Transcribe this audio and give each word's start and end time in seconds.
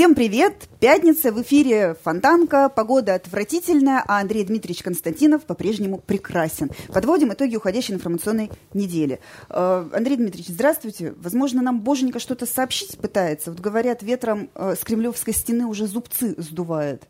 Всем 0.00 0.14
привет! 0.14 0.66
Пятница, 0.80 1.30
в 1.30 1.42
эфире 1.42 1.94
Фонтанка, 2.02 2.70
погода 2.70 3.14
отвратительная, 3.14 4.02
а 4.08 4.20
Андрей 4.20 4.44
Дмитриевич 4.44 4.82
Константинов 4.82 5.44
по-прежнему 5.44 5.98
прекрасен. 5.98 6.70
Подводим 6.88 7.34
итоги 7.34 7.56
уходящей 7.56 7.92
информационной 7.92 8.50
недели. 8.72 9.20
Э, 9.50 9.86
Андрей 9.92 10.16
Дмитриевич, 10.16 10.54
здравствуйте. 10.54 11.12
Возможно, 11.18 11.60
нам 11.60 11.82
боженька 11.82 12.18
что-то 12.18 12.46
сообщить 12.46 12.96
пытается. 12.96 13.50
Вот 13.50 13.60
говорят, 13.60 14.02
ветром 14.02 14.48
э, 14.54 14.74
с 14.74 14.82
Кремлевской 14.84 15.34
стены 15.34 15.66
уже 15.66 15.86
зубцы 15.86 16.34
сдувает. 16.38 17.06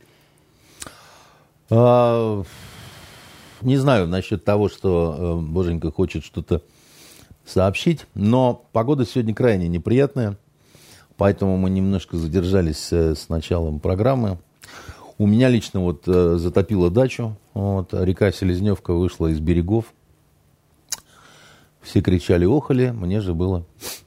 А, 1.70 2.42
не 3.62 3.76
знаю 3.76 4.08
насчет 4.08 4.44
того, 4.44 4.68
что 4.68 5.16
э, 5.18 5.46
боженька 5.46 5.92
хочет 5.92 6.24
что-то 6.24 6.62
сообщить, 7.44 8.06
но 8.14 8.64
погода 8.72 9.06
сегодня 9.06 9.34
крайне 9.34 9.68
неприятная. 9.68 10.36
Поэтому 11.16 11.56
мы 11.56 11.70
немножко 11.70 12.16
задержались 12.16 12.92
э, 12.92 13.14
с 13.14 13.28
началом 13.28 13.78
программы. 13.78 14.38
У 15.18 15.26
меня 15.26 15.48
лично 15.48 15.80
вот 15.80 16.04
э, 16.06 16.36
затопило 16.38 16.90
дачу. 16.90 17.36
Вот, 17.54 17.92
река 17.92 18.32
Селезневка 18.32 18.92
вышла 18.94 19.28
из 19.28 19.38
берегов. 19.38 19.92
Все 21.82 22.00
кричали, 22.00 22.46
охали, 22.46 22.90
мне 22.90 23.20
же 23.20 23.34
было 23.34 23.64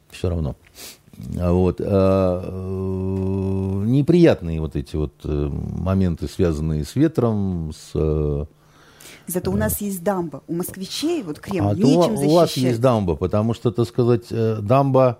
все 0.10 0.30
равно. 0.30 0.56
Вот. 1.18 1.80
А, 1.80 2.42
э, 2.44 3.86
неприятные 3.86 4.60
вот 4.60 4.76
эти 4.76 4.96
вот 4.96 5.14
моменты, 5.24 6.28
связанные 6.28 6.86
с 6.86 6.96
ветром, 6.96 7.72
с... 7.74 8.48
Зато 9.26 9.52
у 9.52 9.56
нас 9.56 9.80
есть 9.80 10.04
дамба. 10.04 10.44
У 10.48 10.54
москвичей 10.54 11.24
вот 11.24 11.40
Кремль 11.40 11.72
а 11.72 11.74
нечем 11.76 12.18
защищать. 12.18 12.30
У 12.30 12.36
вас 12.36 12.58
есть 12.58 12.82
дамба, 12.82 13.16
потому 13.16 13.54
что, 13.54 13.72
так 13.72 13.88
сказать, 13.88 14.26
дамба 14.30 15.20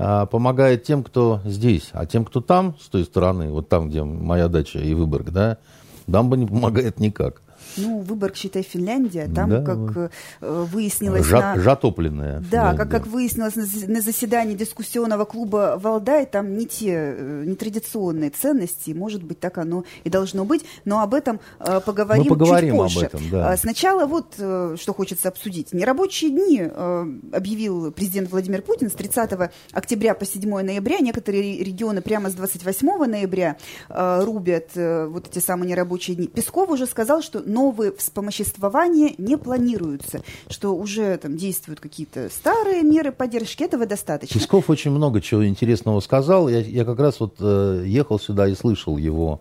а, 0.00 0.26
помогает 0.26 0.84
тем, 0.84 1.02
кто 1.02 1.40
здесь, 1.44 1.90
а 1.92 2.06
тем, 2.06 2.24
кто 2.24 2.40
там, 2.40 2.76
с 2.80 2.88
той 2.88 3.04
стороны, 3.04 3.50
вот 3.50 3.68
там, 3.68 3.88
где 3.88 4.04
моя 4.04 4.46
дача 4.46 4.78
и 4.78 4.94
Выборг, 4.94 5.30
да, 5.30 5.58
дамба 6.06 6.36
не 6.36 6.46
помогает 6.46 7.00
никак. 7.00 7.42
Ну, 7.76 8.00
Выборг, 8.00 8.36
считай, 8.36 8.62
Финляндия. 8.62 9.28
Там, 9.34 9.50
да, 9.50 9.62
как 9.62 9.78
э, 9.96 10.08
выяснилось... 10.40 11.26
Жа- 11.26 11.56
на... 11.56 11.60
Жатопленная. 11.60 12.42
Да, 12.50 12.74
как, 12.74 12.90
как 12.90 13.06
выяснилось 13.06 13.56
на, 13.56 14.00
заседании 14.00 14.54
дискуссионного 14.54 15.24
клуба 15.24 15.78
«Валдай», 15.80 16.26
там 16.26 16.56
не 16.56 16.66
те 16.66 17.14
э, 17.16 17.44
нетрадиционные 17.46 18.30
ценности, 18.30 18.92
может 18.92 19.22
быть, 19.22 19.40
так 19.40 19.58
оно 19.58 19.84
и 20.04 20.10
должно 20.10 20.44
быть, 20.44 20.64
но 20.84 21.00
об 21.00 21.14
этом 21.14 21.40
э, 21.60 21.80
поговорим, 21.84 22.24
Мы 22.24 22.30
поговорим 22.30 22.70
чуть 22.70 22.78
позже. 22.78 22.98
об 22.98 23.04
этом, 23.04 23.20
да. 23.30 23.52
А, 23.52 23.56
сначала 23.56 24.06
вот, 24.06 24.34
э, 24.38 24.76
что 24.78 24.94
хочется 24.94 25.28
обсудить. 25.28 25.72
Нерабочие 25.72 26.30
дни 26.30 26.62
э, 26.62 27.06
объявил 27.32 27.92
президент 27.92 28.30
Владимир 28.30 28.62
Путин 28.62 28.90
с 28.90 28.94
30 28.94 29.50
октября 29.72 30.14
по 30.14 30.24
7 30.24 30.48
ноября. 30.62 30.98
Некоторые 30.98 31.62
регионы 31.62 32.00
прямо 32.00 32.30
с 32.30 32.34
28 32.34 33.04
ноября 33.04 33.56
э, 33.88 34.24
рубят 34.24 34.70
э, 34.74 35.06
вот 35.06 35.28
эти 35.28 35.38
самые 35.44 35.70
нерабочие 35.70 36.16
дни. 36.16 36.26
Песков 36.26 36.70
уже 36.70 36.86
сказал, 36.86 37.22
что 37.22 37.40
новые 37.68 37.92
вспомоществования 37.92 39.14
не 39.18 39.36
планируются, 39.36 40.22
что 40.48 40.74
уже 40.74 41.16
там 41.18 41.36
действуют 41.36 41.80
какие-то 41.80 42.30
старые 42.30 42.82
меры 42.82 43.12
поддержки, 43.12 43.62
этого 43.62 43.84
достаточно. 43.84 44.40
Песков 44.40 44.70
очень 44.70 44.90
много 44.90 45.20
чего 45.20 45.46
интересного 45.46 46.00
сказал. 46.00 46.48
Я, 46.48 46.60
я 46.60 46.84
как 46.86 46.98
раз 46.98 47.20
вот 47.20 47.34
э, 47.40 47.84
ехал 47.86 48.18
сюда 48.18 48.48
и 48.48 48.54
слышал 48.54 48.96
его. 48.96 49.40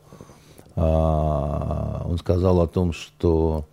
А, 0.76 2.06
он 2.06 2.18
сказал 2.18 2.60
о 2.60 2.68
том, 2.68 2.92
что 2.92 3.66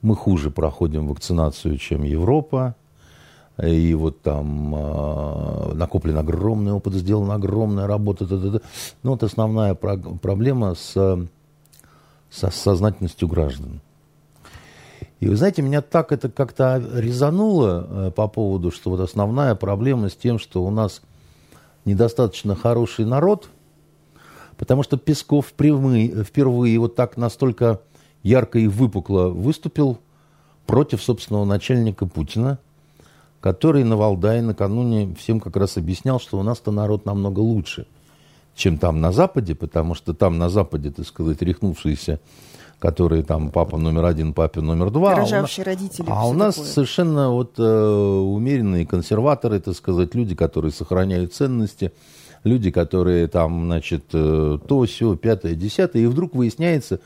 мы 0.00 0.16
хуже 0.16 0.50
проходим 0.50 1.06
вакцинацию, 1.08 1.76
чем 1.76 2.02
Европа. 2.02 2.74
И 3.62 3.94
вот 3.94 4.22
там 4.22 4.74
э, 4.74 5.74
накоплен 5.74 6.16
огромный 6.16 6.72
опыт, 6.72 6.94
сделана 6.94 7.34
огромная 7.34 7.86
работа. 7.86 8.26
Т 8.26 8.34
-т 8.34 8.52
-т. 8.52 8.62
Ну, 9.02 9.10
вот 9.10 9.22
основная 9.22 9.74
про 9.74 9.96
проблема 9.96 10.74
с 10.74 10.96
со 12.34 12.50
сознательностью 12.50 13.28
граждан. 13.28 13.80
И 15.20 15.28
вы 15.28 15.36
знаете, 15.36 15.62
меня 15.62 15.80
так 15.80 16.10
это 16.10 16.28
как-то 16.28 16.82
резануло 16.94 17.86
э, 17.88 18.10
по 18.10 18.26
поводу, 18.26 18.70
что 18.72 18.90
вот 18.90 19.00
основная 19.00 19.54
проблема 19.54 20.08
с 20.08 20.16
тем, 20.16 20.38
что 20.38 20.64
у 20.64 20.70
нас 20.70 21.00
недостаточно 21.84 22.56
хороший 22.56 23.04
народ, 23.04 23.48
потому 24.56 24.82
что 24.82 24.96
Песков 24.96 25.46
впервые, 25.46 26.24
впервые 26.24 26.78
вот 26.78 26.96
так 26.96 27.16
настолько 27.16 27.80
ярко 28.22 28.58
и 28.58 28.66
выпукло 28.66 29.28
выступил 29.28 29.98
против 30.66 31.02
собственного 31.02 31.44
начальника 31.44 32.06
Путина, 32.06 32.58
который 33.40 33.84
на 33.84 33.96
Валдае 33.96 34.42
накануне 34.42 35.14
всем 35.14 35.38
как 35.38 35.56
раз 35.56 35.76
объяснял, 35.76 36.18
что 36.18 36.38
у 36.38 36.42
нас-то 36.42 36.72
народ 36.72 37.06
намного 37.06 37.40
лучше– 37.40 37.86
чем 38.54 38.78
там 38.78 39.00
на 39.00 39.12
Западе, 39.12 39.54
потому 39.54 39.94
что 39.94 40.14
там 40.14 40.38
на 40.38 40.48
Западе, 40.48 40.90
так 40.90 41.06
сказать, 41.06 41.42
рехнувшиеся, 41.42 42.20
которые 42.78 43.22
там 43.22 43.50
папа 43.50 43.78
номер 43.78 44.04
один, 44.04 44.32
папа 44.32 44.60
номер 44.60 44.90
два. 44.90 45.16
Рожавшие 45.16 45.64
а 45.64 45.66
родители. 45.66 46.06
А 46.08 46.28
у 46.28 46.32
нас 46.32 46.56
такое. 46.56 46.70
совершенно 46.70 47.30
вот 47.30 47.54
э, 47.58 47.62
умеренные 47.62 48.86
консерваторы, 48.86 49.60
так 49.60 49.74
сказать, 49.74 50.14
люди, 50.14 50.34
которые 50.34 50.70
сохраняют 50.70 51.34
ценности, 51.34 51.92
люди, 52.44 52.70
которые 52.70 53.26
там, 53.26 53.64
значит, 53.64 54.04
э, 54.12 54.58
то, 54.66 54.82
все, 54.84 55.16
пятое, 55.16 55.54
десятое, 55.54 56.02
и 56.02 56.06
вдруг 56.06 56.34
выясняется, 56.34 57.00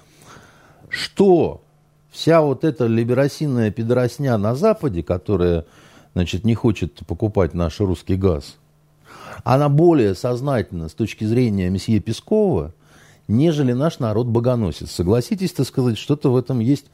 что 0.88 1.62
вся 2.10 2.40
вот 2.40 2.64
эта 2.64 2.86
либеросинная 2.86 3.70
пидоросня 3.70 4.36
на 4.36 4.54
Западе, 4.54 5.02
которая, 5.02 5.64
значит, 6.14 6.44
не 6.44 6.54
хочет 6.54 7.06
покупать 7.06 7.54
наш 7.54 7.80
русский 7.80 8.16
газ– 8.16 8.56
она 9.44 9.68
более 9.68 10.14
сознательна 10.14 10.88
с 10.88 10.92
точки 10.92 11.24
зрения 11.24 11.70
месье 11.70 12.00
Пескова, 12.00 12.74
нежели 13.28 13.72
наш 13.72 13.98
народ 13.98 14.26
богоносец. 14.26 14.90
Согласитесь, 14.90 15.52
так 15.52 15.66
сказать, 15.66 15.98
что-то 15.98 16.32
в 16.32 16.36
этом 16.36 16.60
есть 16.60 16.86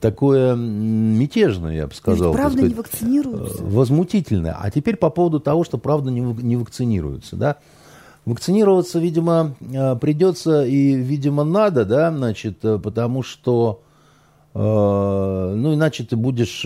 такое 0.00 0.54
мятежное, 0.54 1.74
я 1.74 1.86
бы 1.86 1.94
сказал. 1.94 2.28
Ведь 2.28 2.36
правда 2.36 2.58
сказать, 2.58 2.70
не 2.70 2.76
вакцинируются. 2.76 3.62
Возмутительное. 3.62 4.56
А 4.58 4.70
теперь 4.70 4.96
по 4.96 5.10
поводу 5.10 5.40
того, 5.40 5.64
что 5.64 5.78
правда 5.78 6.10
не, 6.10 6.20
не 6.20 6.56
вакцинируются. 6.56 7.36
Да? 7.36 7.56
Вакцинироваться, 8.24 9.00
видимо, 9.00 9.54
э, 9.60 9.96
придется 9.96 10.64
и, 10.64 10.94
видимо, 10.94 11.42
надо, 11.42 11.84
да, 11.84 12.12
значит, 12.12 12.64
э, 12.64 12.78
потому 12.78 13.24
что, 13.24 13.82
э, 14.54 14.58
ну, 14.58 15.74
иначе 15.74 16.04
ты 16.04 16.14
будешь 16.14 16.62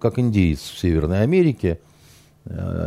как 0.00 0.18
индейец 0.18 0.60
в 0.60 0.78
Северной 0.78 1.22
Америке, 1.22 1.78
Э, 1.78 1.87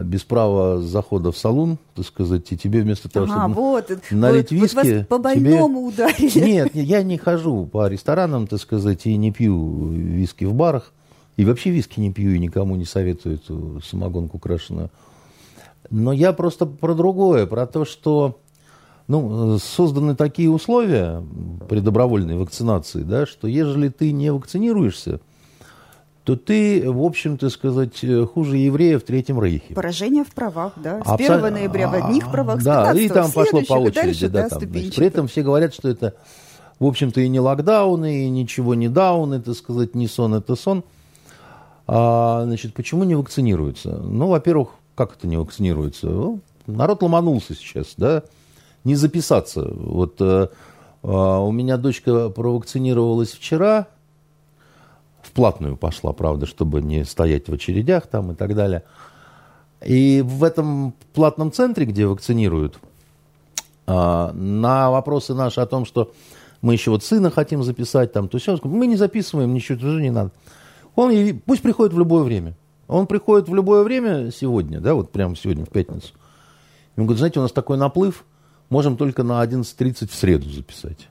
без 0.03 0.23
права 0.23 0.81
захода 0.81 1.31
в 1.31 1.37
салон, 1.37 1.77
так 1.93 2.05
сказать, 2.05 2.51
и 2.51 2.57
тебе 2.57 2.81
вместо 2.81 3.09
того, 3.09 3.27
ага, 3.29 3.41
чтобы 3.41 3.53
вот, 3.55 3.89
налить 4.09 4.51
вот, 4.51 4.61
виски... 4.61 4.75
Вот 4.75 4.85
вас 4.85 5.05
по 5.07 5.17
больному 5.19 5.91
тебе... 5.91 6.05
ударили. 6.05 6.39
Нет, 6.39 6.75
я 6.75 7.03
не 7.03 7.17
хожу 7.17 7.65
по 7.65 7.87
ресторанам, 7.87 8.47
так 8.47 8.59
сказать, 8.59 9.05
и 9.05 9.15
не 9.17 9.31
пью 9.31 9.89
виски 9.89 10.45
в 10.45 10.53
барах. 10.53 10.91
И 11.37 11.45
вообще 11.45 11.69
виски 11.69 11.99
не 11.99 12.11
пью, 12.11 12.31
и 12.31 12.39
никому 12.39 12.75
не 12.75 12.85
советую 12.85 13.35
эту 13.35 13.81
самогонку 13.81 14.39
крашеную. 14.39 14.89
Но 15.89 16.11
я 16.11 16.33
просто 16.33 16.65
про 16.65 16.95
другое, 16.95 17.45
про 17.45 17.67
то, 17.67 17.85
что 17.85 18.39
ну, 19.07 19.59
созданы 19.59 20.15
такие 20.15 20.49
условия 20.49 21.23
при 21.69 21.81
добровольной 21.81 22.35
вакцинации, 22.35 23.03
да, 23.03 23.25
что 23.25 23.47
ежели 23.47 23.89
ты 23.89 24.11
не 24.11 24.31
вакцинируешься, 24.31 25.19
то 26.23 26.35
ты, 26.35 26.89
в 26.89 27.03
общем-то 27.03 27.49
сказать, 27.49 28.03
э, 28.03 28.25
хуже 28.25 28.57
еврея 28.57 28.99
в 28.99 29.03
Третьем 29.03 29.41
Рейхе. 29.41 29.73
Поражение 29.73 30.23
в 30.23 30.31
правах, 30.31 30.73
да. 30.75 31.03
С 31.03 31.07
Абсо... 31.07 31.35
1 31.35 31.53
ноября 31.53 31.89
в 31.89 31.93
одних 31.95 32.27
а, 32.27 32.29
правах, 32.29 32.61
с 32.61 32.63
Да, 32.63 32.93
и 32.93 33.09
там 33.09 33.31
пошло 33.31 33.61
по 33.67 33.73
очереди. 33.73 33.95
Дальше, 33.95 34.29
да, 34.29 34.49
там, 34.49 34.59
значит, 34.59 34.95
при 34.95 35.07
этом 35.07 35.27
все 35.27 35.41
говорят, 35.41 35.73
что 35.73 35.89
это, 35.89 36.13
в 36.79 36.85
общем-то, 36.85 37.21
и 37.21 37.27
не 37.27 37.39
локдауны, 37.39 38.25
и 38.25 38.29
ничего 38.29 38.75
не 38.75 38.87
дауны, 38.87 39.35
это 39.35 39.55
сказать, 39.55 39.95
не 39.95 40.07
сон, 40.07 40.35
это 40.35 40.55
сон. 40.55 40.83
А, 41.87 42.43
значит, 42.45 42.75
почему 42.75 43.03
не 43.03 43.15
вакцинируются? 43.15 43.89
Ну, 43.89 44.27
во-первых, 44.27 44.69
как 44.93 45.15
это 45.17 45.27
не 45.27 45.37
вакцинируется? 45.37 46.07
Ну, 46.07 46.39
народ 46.67 47.01
ломанулся 47.01 47.55
сейчас, 47.55 47.95
да, 47.97 48.21
не 48.83 48.93
записаться. 48.93 49.67
Вот 49.73 50.17
а, 50.21 50.49
у 51.01 51.51
меня 51.51 51.77
дочка 51.77 52.29
провакцинировалась 52.29 53.31
вчера, 53.31 53.87
в 55.31 55.33
платную 55.33 55.77
пошла, 55.77 56.11
правда, 56.11 56.45
чтобы 56.45 56.81
не 56.81 57.05
стоять 57.05 57.47
в 57.47 57.53
очередях 57.53 58.07
там 58.07 58.33
и 58.33 58.35
так 58.35 58.53
далее. 58.53 58.83
И 59.83 60.21
в 60.25 60.43
этом 60.43 60.93
платном 61.13 61.53
центре, 61.53 61.85
где 61.85 62.05
вакцинируют, 62.05 62.79
а, 63.87 64.33
на 64.33 64.91
вопросы 64.91 65.33
наши 65.33 65.61
о 65.61 65.65
том, 65.65 65.85
что 65.85 66.11
мы 66.61 66.73
еще 66.73 66.91
вот 66.91 67.05
сына 67.05 67.31
хотим 67.31 67.63
записать, 67.63 68.11
там, 68.11 68.27
то 68.27 68.39
все, 68.39 68.59
мы 68.63 68.87
не 68.87 68.97
записываем, 68.97 69.53
ничего 69.53 69.79
тоже 69.79 70.01
не 70.01 70.11
надо. 70.11 70.31
Он, 70.95 71.11
пусть 71.45 71.61
приходит 71.61 71.93
в 71.93 71.97
любое 71.99 72.23
время. 72.23 72.57
Он 72.89 73.07
приходит 73.07 73.47
в 73.47 73.55
любое 73.55 73.83
время 73.83 74.31
сегодня, 74.31 74.81
да, 74.81 74.95
вот 74.95 75.11
прямо 75.11 75.37
сегодня, 75.37 75.65
в 75.65 75.69
пятницу. 75.69 76.09
И 76.97 76.99
он 76.99 77.05
говорит, 77.05 77.19
знаете, 77.19 77.39
у 77.39 77.43
нас 77.43 77.53
такой 77.53 77.77
наплыв, 77.77 78.25
можем 78.69 78.97
только 78.97 79.23
на 79.23 79.41
11.30 79.41 80.09
в 80.09 80.13
среду 80.13 80.49
записать. 80.49 81.07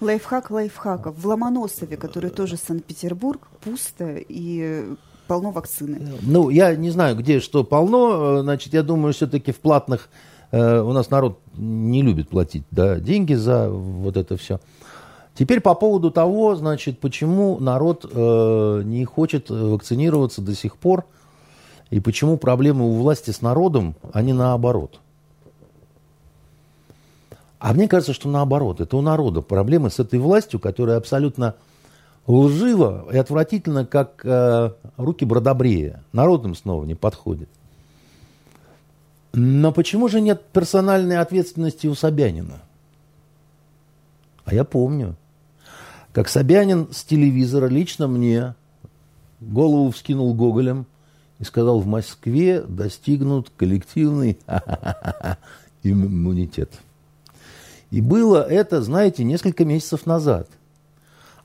Лайфхак 0.00 0.50
лайфхаков. 0.50 1.16
В 1.18 1.26
Ломоносове, 1.26 1.96
который 1.96 2.30
тоже 2.30 2.56
Санкт-Петербург, 2.56 3.48
пусто 3.60 4.16
и 4.16 4.86
полно 5.26 5.50
вакцины. 5.50 6.00
Ну, 6.22 6.50
я 6.50 6.74
не 6.74 6.90
знаю, 6.90 7.16
где 7.16 7.40
что 7.40 7.64
полно. 7.64 8.42
Значит, 8.42 8.72
я 8.72 8.82
думаю, 8.82 9.12
все-таки 9.12 9.52
в 9.52 9.58
платных 9.58 10.08
э, 10.50 10.80
у 10.80 10.92
нас 10.92 11.10
народ 11.10 11.40
не 11.56 12.02
любит 12.02 12.28
платить 12.28 12.64
да, 12.70 12.98
деньги 12.98 13.34
за 13.34 13.70
вот 13.70 14.16
это 14.16 14.36
все. 14.36 14.60
Теперь 15.38 15.60
по 15.60 15.74
поводу 15.74 16.10
того, 16.10 16.56
значит, 16.56 16.98
почему 16.98 17.60
народ 17.60 18.04
э, 18.10 18.82
не 18.84 19.04
хочет 19.04 19.50
вакцинироваться 19.50 20.42
до 20.42 20.54
сих 20.54 20.76
пор, 20.76 21.04
и 21.90 22.00
почему 22.00 22.36
проблемы 22.38 22.86
у 22.86 22.94
власти 22.94 23.30
с 23.30 23.40
народом, 23.40 23.94
а 24.12 24.20
не 24.22 24.32
наоборот. 24.32 25.00
А 27.58 27.72
мне 27.72 27.88
кажется, 27.88 28.12
что 28.12 28.28
наоборот, 28.28 28.80
это 28.80 28.96
у 28.96 29.00
народа 29.00 29.40
проблемы 29.40 29.90
с 29.90 29.98
этой 29.98 30.18
властью, 30.18 30.60
которая 30.60 30.96
абсолютно 30.96 31.54
лживо 32.26 33.06
и 33.12 33.16
отвратительно, 33.16 33.84
как 33.84 34.20
э, 34.24 34.70
руки 34.96 35.24
Бродобрея. 35.24 36.04
Народным 36.12 36.54
снова 36.54 36.84
не 36.84 36.94
подходит. 36.94 37.48
Но 39.32 39.72
почему 39.72 40.08
же 40.08 40.20
нет 40.20 40.42
персональной 40.52 41.18
ответственности 41.18 41.86
у 41.86 41.94
Собянина? 41.94 42.60
А 44.44 44.54
я 44.54 44.64
помню, 44.64 45.16
как 46.12 46.28
Собянин 46.28 46.88
с 46.92 47.04
телевизора 47.04 47.66
лично 47.66 48.08
мне 48.08 48.54
голову 49.40 49.90
вскинул 49.90 50.32
Гоголем 50.34 50.86
и 51.38 51.44
сказал, 51.44 51.80
в 51.80 51.86
Москве 51.86 52.62
достигнут 52.62 53.50
коллективный 53.56 54.38
иммунитет. 55.82 56.70
И 57.90 58.00
было 58.00 58.42
это, 58.42 58.82
знаете, 58.82 59.24
несколько 59.24 59.64
месяцев 59.64 60.06
назад 60.06 60.48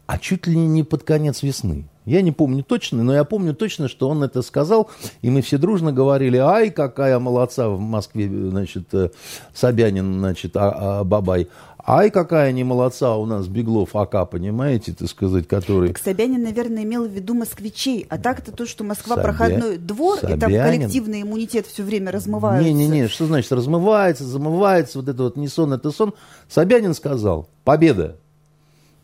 а 0.05 0.17
чуть 0.17 0.47
ли 0.47 0.57
не 0.57 0.83
под 0.83 1.03
конец 1.03 1.43
весны. 1.43 1.85
Я 2.05 2.21
не 2.21 2.33
помню 2.33 2.63
точно, 2.63 3.01
но 3.03 3.13
я 3.13 3.23
помню 3.23 3.55
точно, 3.55 3.87
что 3.87 4.09
он 4.09 4.23
это 4.23 4.41
сказал, 4.41 4.89
и 5.21 5.29
мы 5.29 5.41
все 5.41 5.57
дружно 5.57 5.93
говорили, 5.93 6.35
ай, 6.35 6.69
какая 6.69 7.17
молодца 7.17 7.69
в 7.69 7.79
Москве, 7.79 8.27
значит, 8.27 8.93
э, 8.93 9.09
Собянин, 9.53 10.19
значит, 10.19 10.57
а, 10.57 10.99
а, 10.99 11.03
Бабай. 11.05 11.47
Ай, 11.85 12.11
какая 12.11 12.53
не 12.53 12.63
молодца 12.63 13.17
у 13.17 13.25
нас 13.25 13.47
Беглов 13.47 13.93
АК, 13.95 14.29
понимаете, 14.29 14.93
так 14.93 15.09
сказать, 15.09 15.49
который... 15.49 15.89
Так 15.89 15.97
Собянин, 15.97 16.41
наверное, 16.41 16.83
имел 16.83 17.05
в 17.05 17.11
виду 17.11 17.33
москвичей, 17.33 18.05
а 18.09 18.17
так-то 18.17 18.53
то, 18.53 18.65
что 18.65 18.85
Москва 18.85 19.17
Собя... 19.17 19.23
проходной 19.23 19.77
двор, 19.77 20.19
Собянин... 20.19 20.37
и 20.37 20.39
там 20.39 20.51
коллективный 20.51 21.21
иммунитет 21.23 21.67
все 21.67 21.83
время 21.83 22.11
размывается. 22.11 22.69
Не-не-не, 22.69 23.09
что 23.09 23.25
значит 23.25 23.51
размывается, 23.51 24.23
замывается, 24.23 24.99
вот 24.99 25.09
это 25.09 25.23
вот 25.23 25.35
не 25.35 25.49
сон, 25.49 25.73
это 25.73 25.91
сон. 25.91 26.13
Собянин 26.47 26.93
сказал, 26.93 27.49
победа, 27.65 28.15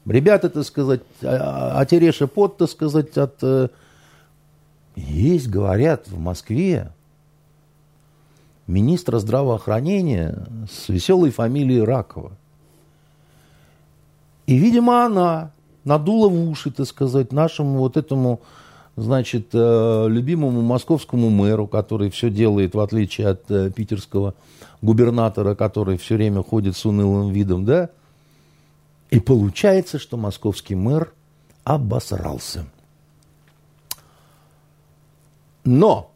Ребята, 0.05 0.49
так 0.49 0.63
сказать, 0.63 1.01
а, 1.21 1.79
а 1.79 1.85
Тереша 1.85 2.27
Пот, 2.27 2.57
так 2.57 2.69
сказать, 2.69 3.15
от... 3.17 3.35
Э, 3.43 3.67
есть, 4.95 5.49
говорят, 5.49 6.07
в 6.07 6.17
Москве 6.17 6.91
министра 8.65 9.19
здравоохранения 9.19 10.47
с 10.71 10.89
веселой 10.89 11.29
фамилией 11.29 11.81
Ракова. 11.81 12.31
И, 14.49 14.57
видимо, 14.57 15.05
она 15.05 15.51
надула 15.83 16.27
в 16.27 16.49
уши, 16.49 16.71
так 16.71 16.87
сказать, 16.87 17.31
нашему 17.31 17.77
вот 17.77 17.97
этому, 17.97 18.41
значит, 18.95 19.49
э, 19.53 20.07
любимому 20.09 20.63
московскому 20.63 21.29
мэру, 21.29 21.67
который 21.67 22.09
все 22.09 22.31
делает, 22.31 22.73
в 22.73 22.79
отличие 22.79 23.27
от 23.27 23.51
э, 23.51 23.69
питерского 23.69 24.33
губернатора, 24.81 25.53
который 25.53 25.99
все 25.99 26.15
время 26.15 26.41
ходит 26.41 26.75
с 26.75 26.83
унылым 26.83 27.31
видом, 27.31 27.63
да, 27.63 27.91
и 29.11 29.19
получается, 29.19 29.99
что 29.99 30.17
московский 30.17 30.73
мэр 30.73 31.13
обосрался. 31.63 32.65
Но 35.63 36.09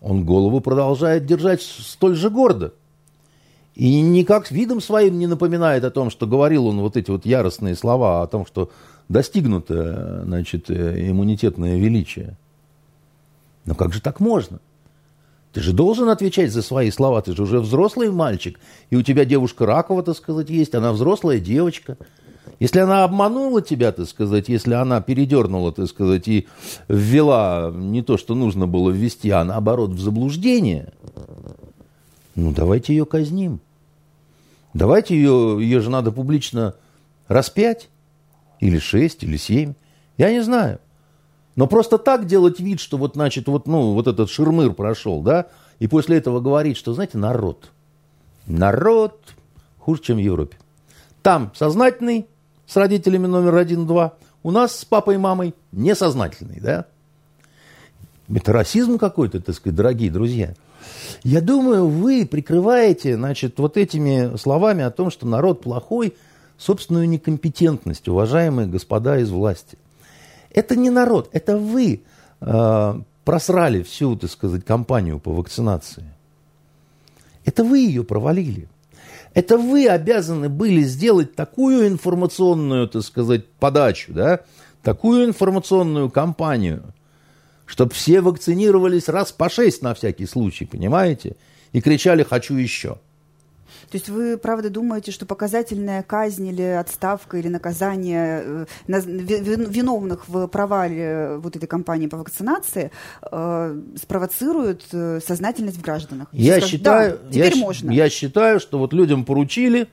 он 0.00 0.24
голову 0.24 0.60
продолжает 0.60 1.26
держать 1.26 1.62
столь 1.62 2.16
же 2.16 2.28
гордо. 2.28 2.74
И 3.78 4.00
никак 4.02 4.50
видом 4.50 4.82
своим 4.82 5.18
не 5.18 5.26
напоминает 5.26 5.84
о 5.84 5.90
том, 5.90 6.10
что 6.10 6.26
говорил 6.26 6.66
он 6.66 6.80
вот 6.80 6.98
эти 6.98 7.10
вот 7.10 7.24
яростные 7.24 7.74
слова 7.74 8.22
о 8.22 8.26
том, 8.26 8.44
что 8.44 8.70
достигнуто, 9.08 10.24
значит, 10.26 10.70
иммунитетное 10.70 11.78
величие. 11.78 12.36
Но 13.64 13.74
как 13.74 13.94
же 13.94 14.02
так 14.02 14.20
можно? 14.20 14.60
Ты 15.52 15.60
же 15.60 15.72
должен 15.72 16.10
отвечать 16.10 16.52
за 16.52 16.60
свои 16.60 16.90
слова, 16.90 17.22
ты 17.22 17.34
же 17.34 17.44
уже 17.44 17.60
взрослый 17.60 18.10
мальчик, 18.10 18.60
и 18.90 18.96
у 18.96 19.02
тебя 19.02 19.24
девушка 19.24 19.64
Ракова, 19.64 20.02
так 20.02 20.16
сказать, 20.16 20.50
есть, 20.50 20.74
она 20.74 20.92
взрослая 20.92 21.40
девочка– 21.40 21.96
если 22.60 22.80
она 22.80 23.04
обманула 23.04 23.62
тебя, 23.62 23.92
так 23.92 24.08
сказать, 24.08 24.48
если 24.48 24.74
она 24.74 25.00
передернула, 25.00 25.72
так 25.72 25.86
сказать, 25.86 26.26
и 26.26 26.48
ввела 26.88 27.72
не 27.72 28.02
то, 28.02 28.16
что 28.16 28.34
нужно 28.34 28.66
было 28.66 28.90
ввести, 28.90 29.30
а 29.30 29.44
наоборот 29.44 29.90
в 29.90 30.00
заблуждение, 30.00 30.92
ну 32.34 32.52
давайте 32.52 32.94
ее 32.94 33.06
казним. 33.06 33.60
Давайте 34.78 35.16
ее, 35.16 35.58
ее 35.60 35.80
же 35.80 35.90
надо 35.90 36.12
публично 36.12 36.76
распять, 37.26 37.88
или 38.60 38.78
шесть, 38.78 39.24
или 39.24 39.36
семь, 39.36 39.74
я 40.16 40.30
не 40.30 40.40
знаю. 40.40 40.78
Но 41.56 41.66
просто 41.66 41.98
так 41.98 42.26
делать 42.26 42.60
вид, 42.60 42.78
что 42.78 42.96
вот, 42.96 43.14
значит, 43.14 43.48
вот, 43.48 43.66
ну, 43.66 43.92
вот 43.94 44.06
этот 44.06 44.30
ширмыр 44.30 44.72
прошел, 44.72 45.20
да, 45.20 45.48
и 45.80 45.88
после 45.88 46.18
этого 46.18 46.38
говорить, 46.38 46.76
что, 46.76 46.94
знаете, 46.94 47.18
народ, 47.18 47.72
народ 48.46 49.20
хуже, 49.78 50.00
чем 50.00 50.18
в 50.18 50.20
Европе. 50.20 50.56
Там 51.22 51.50
сознательный, 51.56 52.28
с 52.64 52.76
родителями 52.76 53.26
номер 53.26 53.56
один-два, 53.56 54.14
у 54.44 54.52
нас 54.52 54.78
с 54.78 54.84
папой 54.84 55.16
и 55.16 55.18
мамой 55.18 55.56
несознательный, 55.72 56.60
да? 56.60 56.86
Это 58.32 58.52
расизм 58.52 58.96
какой-то, 58.96 59.40
так 59.40 59.56
сказать, 59.56 59.74
дорогие 59.74 60.12
друзья. 60.12 60.54
Я 61.22 61.40
думаю, 61.40 61.88
вы 61.88 62.26
прикрываете, 62.26 63.16
значит, 63.16 63.58
вот 63.58 63.76
этими 63.76 64.36
словами 64.36 64.84
о 64.84 64.90
том, 64.90 65.10
что 65.10 65.26
народ 65.26 65.62
плохой, 65.62 66.14
собственную 66.56 67.08
некомпетентность, 67.08 68.08
уважаемые 68.08 68.68
господа 68.68 69.18
из 69.18 69.30
власти. 69.30 69.78
Это 70.50 70.76
не 70.76 70.90
народ, 70.90 71.28
это 71.32 71.56
вы 71.56 72.02
э, 72.40 73.00
просрали 73.24 73.82
всю, 73.82 74.16
так 74.16 74.30
сказать, 74.30 74.64
кампанию 74.64 75.18
по 75.20 75.32
вакцинации. 75.32 76.04
Это 77.44 77.64
вы 77.64 77.78
ее 77.78 78.04
провалили. 78.04 78.68
Это 79.34 79.56
вы 79.56 79.86
обязаны 79.86 80.48
были 80.48 80.82
сделать 80.82 81.34
такую 81.34 81.86
информационную, 81.86 82.88
так 82.88 83.02
сказать, 83.02 83.46
подачу, 83.46 84.12
да, 84.12 84.40
такую 84.82 85.26
информационную 85.26 86.10
кампанию, 86.10 86.82
чтобы 87.68 87.92
все 87.92 88.20
вакцинировались 88.20 89.08
раз 89.08 89.30
по 89.30 89.48
шесть 89.48 89.82
на 89.82 89.94
всякий 89.94 90.26
случай, 90.26 90.64
понимаете? 90.64 91.36
И 91.72 91.80
кричали 91.80 92.22
«хочу 92.22 92.54
еще». 92.54 92.98
То 93.90 93.96
есть 93.96 94.08
вы, 94.08 94.36
правда, 94.36 94.68
думаете, 94.68 95.12
что 95.12 95.24
показательная 95.24 96.02
казнь 96.02 96.48
или 96.48 96.62
отставка 96.62 97.38
или 97.38 97.48
наказание 97.48 98.42
э, 98.44 98.66
виновных 98.86 100.28
в 100.28 100.46
провале 100.48 101.36
вот 101.38 101.56
этой 101.56 101.66
кампании 101.66 102.06
по 102.06 102.18
вакцинации 102.18 102.90
э, 103.30 103.80
спровоцирует 103.96 104.84
э, 104.92 105.20
сознательность 105.26 105.78
в 105.78 105.82
гражданах? 105.82 106.28
Я 106.32 106.54
скажут, 106.54 106.70
считаю, 106.70 107.18
да, 107.22 107.30
теперь 107.30 107.56
я, 107.56 107.60
можно. 107.62 107.90
я 107.90 108.10
считаю, 108.10 108.60
что 108.60 108.78
вот 108.78 108.92
людям 108.92 109.24
поручили, 109.24 109.88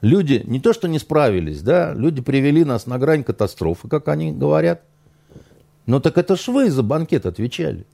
люди 0.00 0.42
не 0.46 0.60
то 0.60 0.72
что 0.72 0.88
не 0.88 0.98
справились, 0.98 1.62
да, 1.62 1.92
люди 1.94 2.22
привели 2.22 2.64
нас 2.64 2.86
на 2.86 2.98
грань 2.98 3.22
катастрофы, 3.22 3.88
как 3.88 4.08
они 4.08 4.32
говорят. 4.32 4.82
Но 5.90 5.98
так 5.98 6.18
это 6.18 6.36
ж 6.36 6.46
вы 6.46 6.70
за 6.70 6.84
банкет 6.84 7.26
отвечали. 7.26 7.84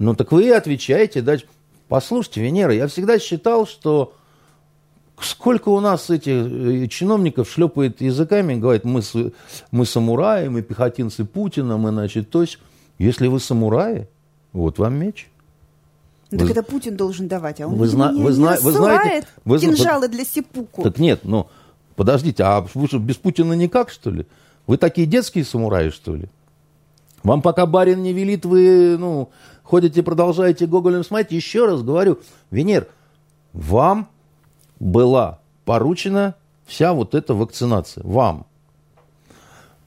Ну 0.00 0.16
так 0.16 0.32
вы 0.32 0.46
и 0.46 0.50
отвечаете, 0.50 1.22
дальше. 1.22 1.46
Послушайте, 1.86 2.40
Венера, 2.40 2.74
я 2.74 2.88
всегда 2.88 3.20
считал, 3.20 3.68
что 3.68 4.14
сколько 5.20 5.68
у 5.68 5.78
нас 5.78 6.10
этих 6.10 6.32
э, 6.32 6.88
чиновников 6.88 7.48
шлепает 7.48 8.00
языками, 8.00 8.56
говорит, 8.56 8.84
мы, 8.84 9.00
мы 9.70 9.86
самураи, 9.86 10.48
мы 10.48 10.62
пехотинцы 10.62 11.24
Путина, 11.24 11.76
мы, 11.76 11.90
значит, 11.90 12.30
то 12.30 12.40
есть, 12.40 12.58
если 12.98 13.28
вы 13.28 13.38
самураи, 13.38 14.08
вот 14.52 14.80
вам 14.80 14.94
меч. 14.94 15.30
Ну, 16.32 16.38
вы, 16.38 16.48
так 16.48 16.56
это 16.56 16.62
Путин 16.64 16.96
должен 16.96 17.28
давать, 17.28 17.60
а 17.60 17.68
он 17.68 17.76
вы, 17.76 17.86
зна, 17.86 18.10
не, 18.10 18.24
вы, 18.24 18.32
зна, 18.32 18.58
вы 18.60 18.72
знаете, 18.72 19.28
вы, 19.44 19.60
кинжалы 19.60 20.08
для 20.08 20.24
сипуку. 20.24 20.82
Так 20.82 20.98
нет, 20.98 21.20
ну, 21.22 21.46
подождите, 21.94 22.42
а 22.42 22.66
вы 22.74 22.88
же 22.88 22.98
без 22.98 23.14
Путина 23.14 23.52
никак, 23.52 23.90
что 23.90 24.10
ли? 24.10 24.26
Вы 24.66 24.78
такие 24.78 25.06
детские 25.06 25.44
самураи, 25.44 25.90
что 25.90 26.16
ли? 26.16 26.28
Вам 27.22 27.42
пока 27.42 27.66
барин 27.66 28.02
не 28.02 28.12
велит, 28.12 28.44
вы, 28.44 28.96
ну, 28.98 29.30
ходите, 29.62 30.02
продолжаете 30.02 30.66
Гоголем 30.66 31.04
смотреть. 31.04 31.32
Еще 31.32 31.66
раз 31.66 31.82
говорю, 31.82 32.18
Венер, 32.50 32.88
вам 33.52 34.08
была 34.78 35.40
поручена 35.64 36.34
вся 36.66 36.92
вот 36.92 37.14
эта 37.14 37.34
вакцинация. 37.34 38.04
Вам. 38.04 38.46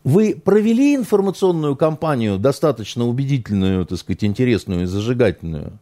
Вы 0.04 0.36
провели 0.36 0.96
информационную 0.96 1.76
кампанию, 1.76 2.38
достаточно 2.38 3.06
убедительную, 3.08 3.86
так 3.86 3.98
сказать, 3.98 4.24
интересную 4.26 4.84
и 4.84 4.86
зажигательную? 4.86 5.80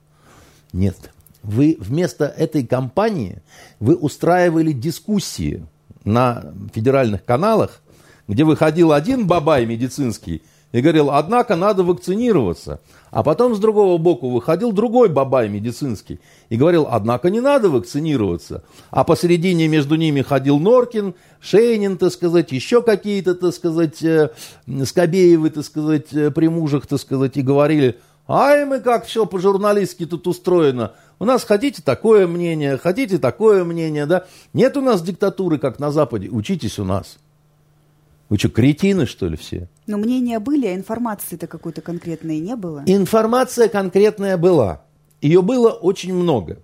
Нет. 0.74 1.12
Вы 1.44 1.76
вместо 1.80 2.26
этой 2.26 2.66
кампании 2.66 3.42
вы 3.80 3.96
устраивали 3.96 4.74
дискуссии 4.74 5.66
на 6.04 6.54
федеральных 6.72 7.26
каналах, 7.26 7.82
где 8.28 8.44
выходил 8.44 8.92
один 8.92 9.26
бабай 9.26 9.66
медицинский 9.66 10.44
и 10.72 10.82
говорил, 10.82 11.12
однако 11.12 11.56
надо 11.56 11.84
вакцинироваться. 11.84 12.80
А 13.10 13.24
потом 13.24 13.56
с 13.56 13.60
другого 13.60 13.98
боку 13.98 14.30
выходил 14.30 14.72
другой 14.72 15.10
бабай 15.10 15.50
медицинский 15.50 16.20
и 16.50 16.56
говорил, 16.56 16.88
однако 16.90 17.30
не 17.30 17.42
надо 17.42 17.70
вакцинироваться. 17.70 18.64
А 18.90 19.04
посередине 19.04 19.68
между 19.68 19.96
ними 19.96 20.22
ходил 20.22 20.60
Норкин, 20.60 21.14
Шейнин, 21.42 21.98
так 21.98 22.12
сказать, 22.14 22.52
еще 22.52 22.82
какие-то, 22.82 23.36
так 23.36 23.54
сказать, 23.54 24.02
э, 24.02 24.30
Скобеевы, 24.86 25.50
так 25.50 25.66
сказать, 25.66 26.14
э, 26.14 26.32
при 26.32 26.48
мужах, 26.48 26.88
так 26.88 27.00
сказать, 27.00 27.36
и 27.36 27.42
говорили, 27.42 28.00
ай 28.28 28.66
мы 28.66 28.80
как 28.80 29.06
все 29.06 29.26
по-журналистски 29.26 30.06
тут 30.06 30.28
устроено. 30.28 30.94
У 31.20 31.26
нас 31.26 31.44
хотите 31.44 31.82
такое 31.82 32.28
мнение, 32.28 32.78
хотите 32.78 33.18
такое 33.18 33.66
мнение, 33.66 34.06
да? 34.06 34.26
Нет 34.54 34.78
у 34.78 34.82
нас 34.82 35.02
диктатуры, 35.02 35.58
как 35.58 35.80
на 35.80 35.92
Западе. 35.92 36.30
Учитесь 36.30 36.80
у 36.80 36.86
нас. 36.86 37.18
Вы 38.32 38.38
что, 38.40 38.50
кретины, 38.50 39.06
что 39.06 39.28
ли, 39.28 39.36
все? 39.36 39.68
Но 39.86 39.98
мнения 39.98 40.40
были, 40.40 40.66
а 40.66 40.74
информации-то 40.74 41.46
какой-то 41.46 41.82
конкретной 41.82 42.40
не 42.40 42.56
было. 42.56 42.82
Информация 42.88 43.68
конкретная 43.68 44.38
была. 44.38 44.82
Ее 45.22 45.44
было 45.44 45.70
очень 45.70 46.14
много. 46.14 46.58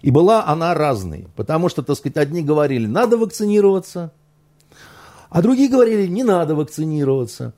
И 0.00 0.10
была 0.10 0.46
она 0.46 0.72
разной. 0.72 1.26
Потому 1.36 1.68
что, 1.68 1.82
так 1.82 1.98
сказать, 1.98 2.16
одни 2.16 2.40
говорили, 2.40 2.86
надо 2.86 3.18
вакцинироваться, 3.18 4.12
а 5.28 5.42
другие 5.42 5.68
говорили, 5.68 6.06
не 6.06 6.24
надо 6.24 6.54
вакцинироваться. 6.54 7.52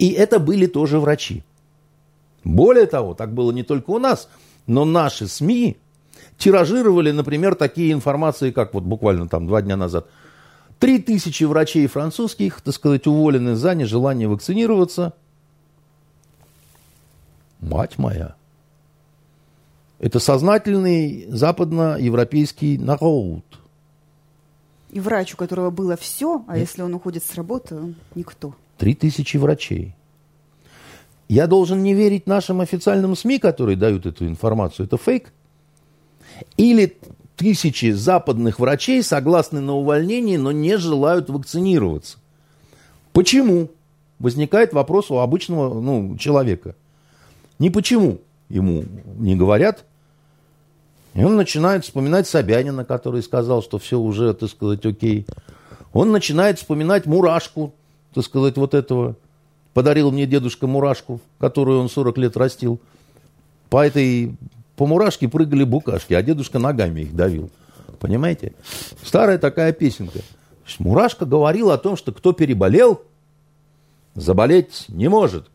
И 0.00 0.08
это 0.10 0.40
были 0.40 0.66
тоже 0.66 0.98
врачи. 0.98 1.44
Более 2.42 2.86
того, 2.86 3.14
так 3.14 3.32
было 3.32 3.52
не 3.52 3.62
только 3.62 3.90
у 3.90 4.00
нас– 4.00 4.28
но 4.66 4.84
наши 4.84 5.26
СМИ 5.26 5.76
тиражировали, 6.38 7.10
например, 7.10 7.54
такие 7.54 7.92
информации, 7.92 8.50
как 8.50 8.74
вот 8.74 8.84
буквально 8.84 9.28
там 9.28 9.46
два 9.46 9.62
дня 9.62 9.76
назад. 9.76 10.06
Три 10.84 10.98
тысячи 10.98 11.44
врачей 11.44 11.86
французских, 11.86 12.60
так 12.60 12.74
сказать, 12.74 13.06
уволены 13.06 13.56
за 13.56 13.74
нежелание 13.74 14.28
вакцинироваться. 14.28 15.14
Мать 17.60 17.96
моя. 17.96 18.34
Это 19.98 20.18
сознательный 20.18 21.24
западноевропейский 21.30 22.76
народ. 22.76 23.44
И 24.90 25.00
врач, 25.00 25.32
у 25.32 25.38
которого 25.38 25.70
было 25.70 25.96
все, 25.96 26.44
а 26.46 26.58
Нет. 26.58 26.68
если 26.68 26.82
он 26.82 26.92
уходит 26.92 27.24
с 27.24 27.34
работы, 27.34 27.94
никто. 28.14 28.54
Три 28.76 28.94
тысячи 28.94 29.38
врачей. 29.38 29.96
Я 31.28 31.46
должен 31.46 31.82
не 31.82 31.94
верить 31.94 32.26
нашим 32.26 32.60
официальным 32.60 33.16
СМИ, 33.16 33.38
которые 33.38 33.78
дают 33.78 34.04
эту 34.04 34.26
информацию. 34.26 34.84
Это 34.84 34.98
фейк? 34.98 35.32
Или 36.58 36.98
тысячи 37.36 37.90
западных 37.90 38.58
врачей 38.58 39.02
согласны 39.02 39.60
на 39.60 39.74
увольнение, 39.74 40.38
но 40.38 40.52
не 40.52 40.78
желают 40.78 41.28
вакцинироваться. 41.28 42.18
Почему? 43.12 43.70
Возникает 44.18 44.72
вопрос 44.72 45.10
у 45.10 45.18
обычного 45.18 45.80
ну, 45.80 46.16
человека. 46.16 46.76
Не 47.58 47.70
почему 47.70 48.20
ему 48.48 48.84
не 49.18 49.36
говорят. 49.36 49.84
И 51.14 51.22
он 51.22 51.36
начинает 51.36 51.84
вспоминать 51.84 52.26
Собянина, 52.26 52.84
который 52.84 53.22
сказал, 53.22 53.62
что 53.62 53.78
все 53.78 53.98
уже, 53.98 54.34
так 54.34 54.50
сказать, 54.50 54.84
окей. 54.84 55.26
Он 55.92 56.10
начинает 56.10 56.58
вспоминать 56.58 57.06
мурашку, 57.06 57.72
так 58.12 58.24
сказать, 58.24 58.56
вот 58.56 58.74
этого 58.74 59.16
Подарил 59.74 60.12
мне 60.12 60.24
дедушка 60.24 60.68
мурашку, 60.68 61.20
которую 61.38 61.80
он 61.80 61.90
40 61.90 62.16
лет 62.18 62.36
растил. 62.36 62.80
По 63.70 63.84
этой, 63.84 64.36
по 64.76 64.86
мурашке 64.86 65.28
прыгали 65.28 65.64
букашки, 65.64 66.14
а 66.14 66.22
дедушка 66.22 66.58
ногами 66.58 67.02
их 67.02 67.14
давил. 67.14 67.50
Понимаете? 68.00 68.52
Старая 69.02 69.38
такая 69.38 69.72
песенка. 69.72 70.20
Мурашка 70.78 71.26
говорил 71.26 71.70
о 71.70 71.78
том, 71.78 71.96
что 71.96 72.12
кто 72.12 72.32
переболел, 72.32 73.02
заболеть 74.14 74.86
не 74.88 75.08
может. 75.08 75.46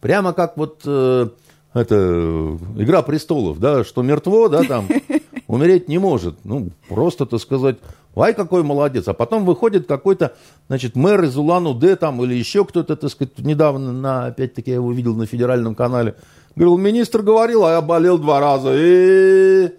Прямо 0.00 0.32
как 0.32 0.56
вот 0.56 0.82
э, 0.84 1.28
это 1.74 2.58
Игра 2.76 3.02
престолов, 3.02 3.58
да, 3.58 3.84
что 3.84 4.02
мертво, 4.02 4.48
да, 4.48 4.62
там 4.62 4.88
умереть 5.46 5.88
не 5.88 5.98
может. 5.98 6.36
Ну, 6.44 6.70
просто, 6.88 7.26
так 7.26 7.40
сказать, 7.40 7.78
Ай, 8.20 8.34
какой 8.34 8.62
молодец. 8.62 9.06
А 9.08 9.14
потом 9.14 9.44
выходит 9.44 9.86
какой-то, 9.86 10.34
значит, 10.66 10.96
мэр 10.96 11.24
из 11.24 11.36
Улан-Удэ 11.36 11.96
там 11.96 12.22
или 12.24 12.34
еще 12.34 12.64
кто-то, 12.64 12.96
так 12.96 13.10
сказать, 13.10 13.38
недавно, 13.38 13.92
на, 13.92 14.26
опять-таки, 14.26 14.70
я 14.70 14.76
его 14.76 14.92
видел 14.92 15.14
на 15.14 15.26
федеральном 15.26 15.74
канале. 15.74 16.16
Говорил, 16.58 16.76
министр 16.76 17.22
говорил, 17.22 17.64
а 17.64 17.72
я 17.72 17.80
болел 17.80 18.18
два 18.18 18.40
раза. 18.40 18.72
И 18.74 19.72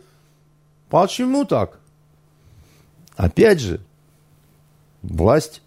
почему 0.89 1.45
так? 1.45 1.79
Опять 3.15 3.59
же, 3.59 3.81
власть 5.01 5.61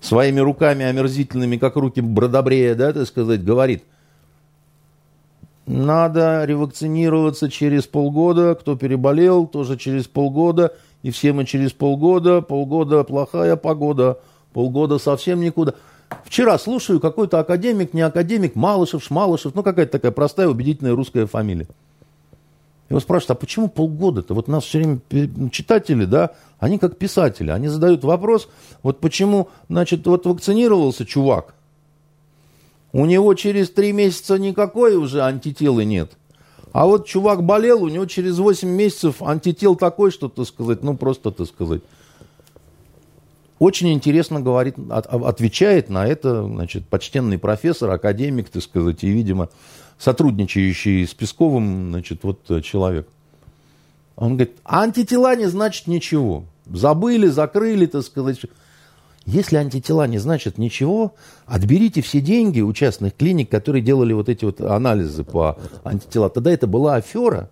своими 0.00 0.40
руками 0.40 0.84
омерзительными, 0.84 1.58
как 1.58 1.76
руки 1.76 2.00
Бродобрея, 2.00 2.74
да, 2.74 2.92
так 2.92 3.06
сказать, 3.06 3.44
говорит, 3.44 3.84
надо 5.66 6.44
ревакцинироваться 6.44 7.50
через 7.50 7.86
полгода, 7.86 8.54
кто 8.54 8.74
переболел, 8.74 9.46
тоже 9.46 9.76
через 9.76 10.06
полгода– 10.06 10.72
и 11.02 11.10
все 11.10 11.32
мы 11.32 11.44
через 11.44 11.72
полгода, 11.72 12.40
полгода 12.40 13.02
плохая 13.04 13.56
погода, 13.56 14.20
полгода 14.52 14.98
совсем 14.98 15.40
никуда. 15.40 15.74
Вчера 16.24 16.58
слушаю, 16.58 17.00
какой-то 17.00 17.38
академик, 17.38 17.94
не 17.94 18.02
академик, 18.02 18.54
Малышев, 18.54 19.04
Шмалышев, 19.04 19.54
ну 19.54 19.62
какая-то 19.62 19.92
такая 19.92 20.12
простая, 20.12 20.48
убедительная 20.48 20.94
русская 20.94 21.26
фамилия. 21.26 21.66
Его 22.88 23.00
спрашивают, 23.00 23.38
а 23.38 23.40
почему 23.40 23.68
полгода-то? 23.68 24.34
Вот 24.34 24.48
нас 24.48 24.64
все 24.64 24.78
время 24.78 25.50
читатели, 25.50 26.04
да, 26.04 26.32
они 26.58 26.78
как 26.78 26.98
писатели, 26.98 27.50
они 27.50 27.68
задают 27.68 28.04
вопрос, 28.04 28.48
вот 28.82 29.00
почему, 29.00 29.48
значит, 29.68 30.06
вот 30.06 30.26
вакцинировался 30.26 31.06
чувак, 31.06 31.54
у 32.92 33.06
него 33.06 33.32
через 33.34 33.70
три 33.70 33.92
месяца 33.92 34.38
никакой 34.38 34.96
уже 34.96 35.22
антителы 35.22 35.84
нет– 35.84 36.12
а 36.72 36.86
вот 36.86 37.06
чувак 37.06 37.44
болел, 37.44 37.82
у 37.82 37.88
него 37.88 38.06
через 38.06 38.38
8 38.38 38.68
месяцев 38.68 39.22
антител 39.22 39.76
такой, 39.76 40.10
что, 40.10 40.28
так 40.28 40.46
сказать, 40.46 40.82
ну 40.82 40.96
просто, 40.96 41.30
так 41.30 41.46
сказать. 41.46 41.82
Очень 43.62 43.92
интересно 43.92 44.40
говорит, 44.40 44.74
от, 44.90 45.06
отвечает 45.06 45.88
на 45.88 46.04
это, 46.04 46.44
значит, 46.44 46.88
почтенный 46.88 47.38
профессор, 47.38 47.90
академик, 47.92 48.48
так 48.48 48.60
сказать, 48.60 49.04
и, 49.04 49.08
видимо, 49.08 49.50
сотрудничающий 50.00 51.06
с 51.06 51.14
Песковым, 51.14 51.90
значит, 51.90 52.24
вот 52.24 52.40
э, 52.50 52.60
человек. 52.60 53.06
Он 54.16 54.30
говорит, 54.30 54.56
антитела 54.64 55.36
не 55.36 55.46
значит 55.46 55.86
ничего. 55.86 56.42
Забыли, 56.66 57.28
закрыли, 57.28 57.86
так 57.86 58.02
сказать. 58.02 58.40
Если 59.26 59.54
антитела 59.54 60.08
не 60.08 60.18
значит 60.18 60.58
ничего, 60.58 61.14
отберите 61.46 62.02
все 62.02 62.20
деньги 62.20 62.60
у 62.60 62.72
частных 62.72 63.14
клиник, 63.14 63.48
которые 63.48 63.80
делали 63.80 64.12
вот 64.12 64.28
эти 64.28 64.44
вот 64.44 64.60
анализы 64.60 65.22
по 65.22 65.56
антитела. 65.84 66.30
Тогда 66.30 66.50
это 66.50 66.66
была 66.66 66.96
афера. 66.96 67.48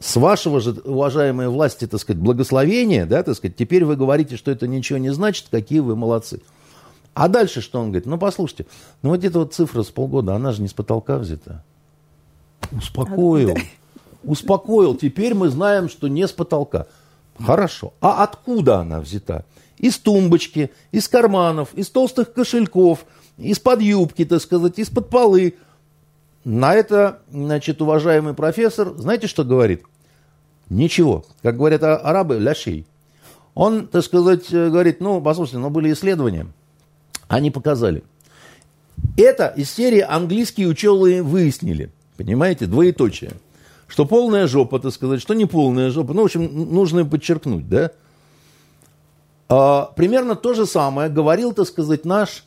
С 0.00 0.16
вашего 0.16 0.60
же, 0.60 0.72
уважаемой 0.84 1.48
власти, 1.48 1.86
так 1.86 2.00
сказать, 2.00 2.20
благословения, 2.20 3.06
да, 3.06 3.22
так 3.22 3.36
сказать, 3.36 3.56
теперь 3.56 3.84
вы 3.84 3.96
говорите, 3.96 4.36
что 4.36 4.50
это 4.50 4.66
ничего 4.66 4.98
не 4.98 5.12
значит, 5.12 5.46
какие 5.50 5.80
вы 5.80 5.94
молодцы. 5.94 6.40
А 7.14 7.28
дальше 7.28 7.60
что 7.60 7.80
он 7.80 7.90
говорит? 7.90 8.06
Ну, 8.06 8.18
послушайте, 8.18 8.66
ну 9.02 9.10
вот 9.10 9.22
эта 9.22 9.38
вот 9.38 9.54
цифра 9.54 9.82
с 9.82 9.88
полгода, 9.88 10.34
она 10.34 10.52
же 10.52 10.62
не 10.62 10.68
с 10.68 10.72
потолка 10.72 11.18
взята. 11.18 11.62
Успокоил. 12.72 13.56
Успокоил. 14.24 14.94
Теперь 14.94 15.34
мы 15.34 15.48
знаем, 15.48 15.88
что 15.88 16.08
не 16.08 16.26
с 16.26 16.32
потолка. 16.32 16.86
Хорошо. 17.38 17.92
А 18.00 18.22
откуда 18.22 18.78
она 18.78 19.00
взята? 19.00 19.44
из 19.80 19.98
тумбочки, 19.98 20.70
из 20.92 21.08
карманов, 21.08 21.70
из 21.74 21.88
толстых 21.88 22.32
кошельков, 22.32 23.06
из-под 23.38 23.80
юбки, 23.80 24.24
так 24.26 24.42
сказать, 24.42 24.78
из-под 24.78 25.08
полы. 25.08 25.54
На 26.44 26.74
это, 26.74 27.20
значит, 27.30 27.82
уважаемый 27.82 28.34
профессор, 28.34 28.94
знаете, 28.96 29.26
что 29.26 29.44
говорит? 29.44 29.82
Ничего. 30.70 31.24
Как 31.42 31.56
говорят 31.56 31.82
арабы, 31.82 32.38
ляшей. 32.38 32.86
Он, 33.54 33.86
так 33.88 34.04
сказать, 34.04 34.50
говорит, 34.50 35.00
ну, 35.00 35.20
послушайте, 35.20 35.58
но 35.58 35.70
были 35.70 35.92
исследования, 35.92 36.46
они 37.28 37.50
показали. 37.50 38.04
Это 39.16 39.48
из 39.48 39.70
серии 39.70 40.00
английские 40.00 40.68
ученые 40.68 41.22
выяснили, 41.22 41.90
понимаете, 42.16 42.66
двоеточие. 42.66 43.32
Что 43.86 44.06
полная 44.06 44.46
жопа, 44.46 44.78
так 44.78 44.92
сказать, 44.92 45.20
что 45.20 45.34
не 45.34 45.46
полная 45.46 45.90
жопа. 45.90 46.14
Ну, 46.14 46.22
в 46.22 46.26
общем, 46.26 46.72
нужно 46.72 47.04
подчеркнуть, 47.04 47.68
да? 47.68 47.90
А, 49.48 49.86
примерно 49.96 50.36
то 50.36 50.54
же 50.54 50.64
самое 50.64 51.10
говорил, 51.10 51.52
так 51.52 51.66
сказать, 51.66 52.04
наш 52.04 52.44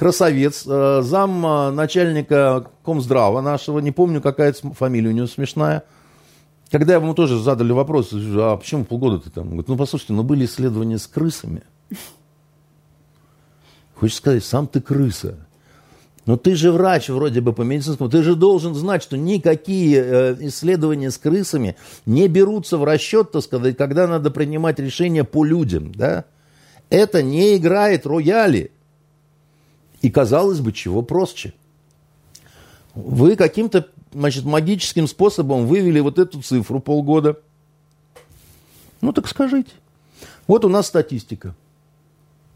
красавец, 0.00 0.64
э, 0.66 1.02
зам 1.02 1.44
э, 1.44 1.70
начальника 1.72 2.70
Комздрава 2.82 3.42
нашего, 3.42 3.80
не 3.80 3.92
помню, 3.92 4.22
какая 4.22 4.54
фамилия 4.54 5.10
у 5.10 5.12
него 5.12 5.26
смешная, 5.26 5.82
когда 6.70 6.94
ему 6.94 7.12
тоже 7.12 7.38
задали 7.38 7.72
вопрос, 7.72 8.08
а 8.12 8.56
почему 8.56 8.86
полгода 8.86 9.18
ты 9.18 9.28
там? 9.28 9.44
Он 9.44 9.50
говорит, 9.50 9.68
ну, 9.68 9.76
послушайте, 9.76 10.14
ну, 10.14 10.22
были 10.22 10.46
исследования 10.46 10.96
с 10.96 11.06
крысами. 11.06 11.64
Хочешь 13.94 14.16
сказать, 14.16 14.42
сам 14.42 14.66
ты 14.66 14.80
крыса. 14.80 15.36
Но 16.24 16.38
ты 16.38 16.54
же 16.54 16.72
врач 16.72 17.10
вроде 17.10 17.42
бы 17.42 17.52
по 17.52 17.60
медицинскому, 17.60 18.08
ты 18.08 18.22
же 18.22 18.36
должен 18.36 18.74
знать, 18.74 19.02
что 19.02 19.18
никакие 19.18 20.02
э, 20.02 20.36
исследования 20.40 21.10
с 21.10 21.18
крысами 21.18 21.76
не 22.06 22.26
берутся 22.26 22.78
в 22.78 22.84
расчет, 22.84 23.32
так 23.32 23.42
сказать, 23.42 23.76
когда 23.76 24.06
надо 24.06 24.30
принимать 24.30 24.78
решения 24.78 25.24
по 25.24 25.44
людям, 25.44 25.92
да? 25.92 26.24
это 26.88 27.22
не 27.22 27.58
играет 27.58 28.06
рояли. 28.06 28.70
И 30.02 30.10
казалось 30.10 30.60
бы, 30.60 30.72
чего 30.72 31.02
проще. 31.02 31.52
Вы 32.94 33.36
каким-то 33.36 33.88
значит, 34.12 34.44
магическим 34.44 35.06
способом 35.06 35.66
вывели 35.66 36.00
вот 36.00 36.18
эту 36.18 36.42
цифру 36.42 36.80
полгода. 36.80 37.38
Ну 39.00 39.12
так 39.12 39.28
скажите. 39.28 39.72
Вот 40.46 40.64
у 40.64 40.68
нас 40.68 40.86
статистика. 40.86 41.54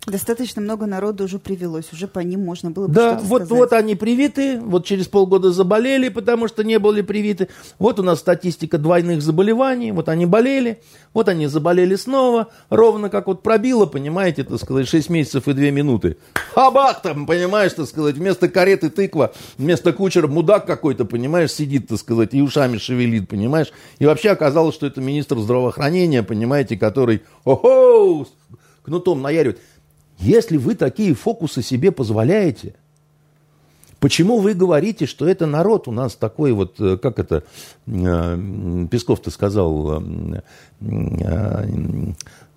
Достаточно 0.07 0.61
много 0.61 0.85
народу 0.85 1.25
уже 1.25 1.39
привелось, 1.39 1.91
уже 1.93 2.07
по 2.09 2.19
ним 2.19 2.45
можно 2.45 2.71
было 2.71 2.89
бы 2.89 2.93
Да, 2.93 3.15
вот, 3.23 3.45
сказать. 3.45 3.49
вот 3.51 3.73
они 3.73 3.95
привиты, 3.95 4.61
вот 4.61 4.85
через 4.85 5.09
полгода 5.09 5.51
заболели, 5.51 6.11
потому 6.11 6.47
что 6.47 6.63
не 6.63 6.79
были 6.79 7.01
привиты. 7.01 7.49
Вот 7.79 7.99
у 7.99 8.03
нас 8.03 8.19
статистика 8.19 8.77
двойных 8.77 9.23
заболеваний, 9.23 9.93
вот 9.93 10.11
они 10.11 10.27
болели, 10.27 10.83
вот 11.15 11.31
они 11.31 11.47
заболели 11.47 11.95
снова, 11.95 12.49
ровно 12.69 13.09
как 13.09 13.29
вот 13.29 13.43
пробило, 13.43 13.87
понимаете, 13.87 14.45
так 14.45 14.61
сказать, 14.61 14.89
6 14.89 15.09
месяцев 15.09 15.49
и 15.49 15.55
2 15.55 15.71
минуты. 15.71 16.19
Хабах 16.55 17.01
там, 17.01 17.27
понимаешь, 17.27 17.73
так 17.73 17.87
сказать, 17.87 18.17
вместо 18.17 18.51
кареты 18.51 18.91
тыква, 18.91 19.33
вместо 19.57 19.95
кучера 19.95 20.29
мудак 20.29 20.67
какой-то, 20.67 21.07
понимаешь, 21.07 21.51
сидит, 21.51 21.89
так 21.89 21.99
сказать, 21.99 22.35
и 22.35 22.43
ушами 22.43 22.77
шевелит, 22.77 23.27
понимаешь. 23.27 23.73
И 23.99 24.05
вообще 24.05 24.31
оказалось, 24.31 24.75
что 24.75 24.87
это 24.87 25.01
министр 25.01 25.39
здравоохранения, 25.39 26.23
понимаете, 26.23 26.77
который, 26.77 27.23
ого, 27.45 28.27
кнутом 28.83 29.23
наяривает. 29.23 29.61
Если 30.19 30.57
вы 30.57 30.75
такие 30.75 31.15
фокусы 31.15 31.63
себе 31.63 31.93
позволяете, 31.93 32.75
почему 34.01 34.39
вы 34.39 34.55
говорите, 34.55 35.07
что 35.07 35.27
это 35.29 35.47
народ 35.47 35.89
у 35.89 35.93
нас 35.93 36.15
такой 36.15 36.53
вот, 36.53 36.81
э, 36.81 36.97
как 36.99 37.19
это, 37.19 37.45
э, 37.87 38.87
Песков-то 38.91 39.31
сказал, 39.31 40.03
э, 40.81 41.67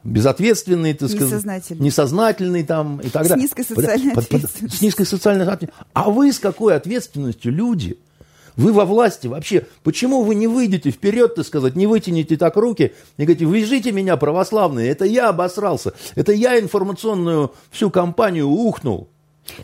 безответственный, 0.03 0.93
так 0.93 1.09
сказать, 1.09 1.29
Несознательный. 1.31 1.85
несознательный 1.85 2.63
там 2.63 2.99
и 3.01 3.09
так 3.09 3.25
С 3.25 3.29
далее. 3.29 3.43
низкой 3.43 3.63
социальной 3.65 4.13
Под- 4.13 4.27
под- 4.29 4.33
ответственностью. 4.35 4.79
С 4.79 4.81
низкой 4.81 5.05
социальной 5.05 5.45
ответственностью. 5.45 5.85
А 5.93 6.09
вы 6.09 6.31
с 6.31 6.39
какой 6.39 6.75
ответственностью, 6.75 7.51
люди? 7.51 7.97
Вы 8.57 8.73
во 8.73 8.85
власти 8.85 9.27
вообще. 9.27 9.67
Почему 9.83 10.23
вы 10.23 10.35
не 10.35 10.47
выйдете 10.47 10.89
вперед, 10.89 11.35
так 11.35 11.45
сказать, 11.45 11.75
не 11.75 11.85
вытянете 11.85 12.35
так 12.37 12.57
руки 12.57 12.93
и 13.17 13.23
говорите, 13.23 13.45
вяжите 13.45 13.91
меня, 13.91 14.17
православные, 14.17 14.89
это 14.89 15.05
я 15.05 15.29
обосрался, 15.29 15.93
это 16.15 16.33
я 16.33 16.59
информационную 16.59 17.53
всю 17.69 17.91
кампанию 17.91 18.47
ухнул. 18.47 19.07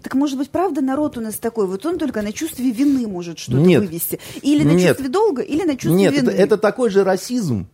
Так 0.02 0.14
может 0.14 0.38
быть, 0.38 0.50
правда, 0.50 0.82
народ 0.82 1.18
у 1.18 1.22
нас 1.22 1.36
такой, 1.36 1.68
вот 1.68 1.86
он 1.86 1.98
только 1.98 2.22
на 2.22 2.32
чувстве 2.32 2.72
вины 2.72 3.08
может 3.08 3.40
что-то 3.40 3.58
Нет. 3.58 3.82
вывести. 3.82 4.20
Или 4.42 4.64
на 4.64 4.72
Нет. 4.72 4.90
чувстве 4.90 5.10
долга, 5.10 5.42
или 5.42 5.64
на 5.64 5.74
чувстве 5.74 5.94
Нет, 5.94 6.14
вины. 6.14 6.30
это, 6.30 6.42
это 6.42 6.58
такой 6.58 6.90
же 6.90 7.04
расизм 7.04 7.68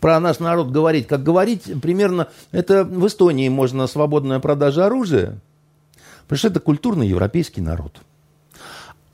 про 0.00 0.18
наш 0.18 0.40
народ 0.40 0.70
говорить, 0.70 1.06
как 1.06 1.22
говорить 1.22 1.62
примерно, 1.80 2.28
это 2.50 2.84
в 2.84 3.06
Эстонии 3.06 3.48
можно 3.48 3.86
свободная 3.86 4.40
продажа 4.40 4.86
оружия, 4.86 5.40
потому 6.24 6.38
что 6.38 6.48
это 6.48 6.60
культурный 6.60 7.06
европейский 7.06 7.60
народ. 7.60 8.00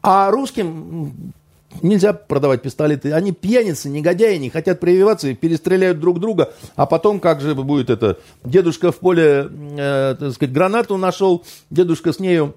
А 0.00 0.30
русским 0.30 1.34
нельзя 1.82 2.12
продавать 2.12 2.62
пистолеты. 2.62 3.12
Они 3.12 3.32
пьяницы, 3.32 3.88
негодяи, 3.88 4.36
не 4.36 4.50
хотят 4.50 4.80
прививаться 4.80 5.28
и 5.28 5.34
перестреляют 5.34 6.00
друг 6.00 6.20
друга. 6.20 6.52
А 6.76 6.86
потом 6.86 7.20
как 7.20 7.40
же 7.40 7.54
будет 7.54 7.90
это? 7.90 8.18
Дедушка 8.44 8.92
в 8.92 8.96
поле, 8.96 9.48
э, 9.50 10.16
так 10.18 10.32
сказать, 10.32 10.52
гранату 10.52 10.96
нашел, 10.96 11.44
дедушка 11.70 12.12
с 12.12 12.20
нею 12.20 12.54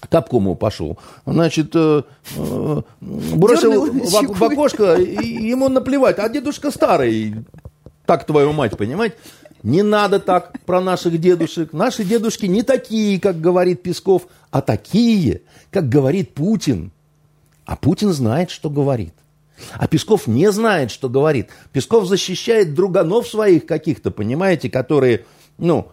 к 0.00 0.14
обкому 0.14 0.54
пошел. 0.54 0.98
Значит, 1.26 1.70
э, 1.74 2.02
э, 2.36 2.82
бросил 3.00 3.86
в, 3.86 4.38
в 4.38 4.44
окошко, 4.44 4.94
и 4.94 5.26
ему 5.26 5.68
наплевать. 5.68 6.18
А 6.18 6.28
дедушка 6.28 6.70
старый, 6.70 7.36
так 8.06 8.24
твою 8.24 8.52
мать, 8.52 8.76
понимаете? 8.76 9.16
Не 9.62 9.82
надо 9.82 10.20
так 10.20 10.60
про 10.66 10.82
наших 10.82 11.18
дедушек. 11.18 11.72
Наши 11.72 12.04
дедушки 12.04 12.44
не 12.44 12.62
такие, 12.62 13.18
как 13.18 13.40
говорит 13.40 13.82
Песков, 13.82 14.26
а 14.50 14.60
такие, 14.60 15.40
как 15.70 15.88
говорит 15.88 16.34
Путин. 16.34 16.92
А 17.64 17.76
Путин 17.76 18.12
знает, 18.12 18.50
что 18.50 18.70
говорит. 18.70 19.14
А 19.74 19.86
Песков 19.86 20.26
не 20.26 20.50
знает, 20.50 20.90
что 20.90 21.08
говорит. 21.08 21.48
Песков 21.72 22.06
защищает 22.06 22.74
друганов 22.74 23.28
своих 23.28 23.66
каких-то, 23.66 24.10
понимаете, 24.10 24.68
которые, 24.68 25.24
ну, 25.58 25.88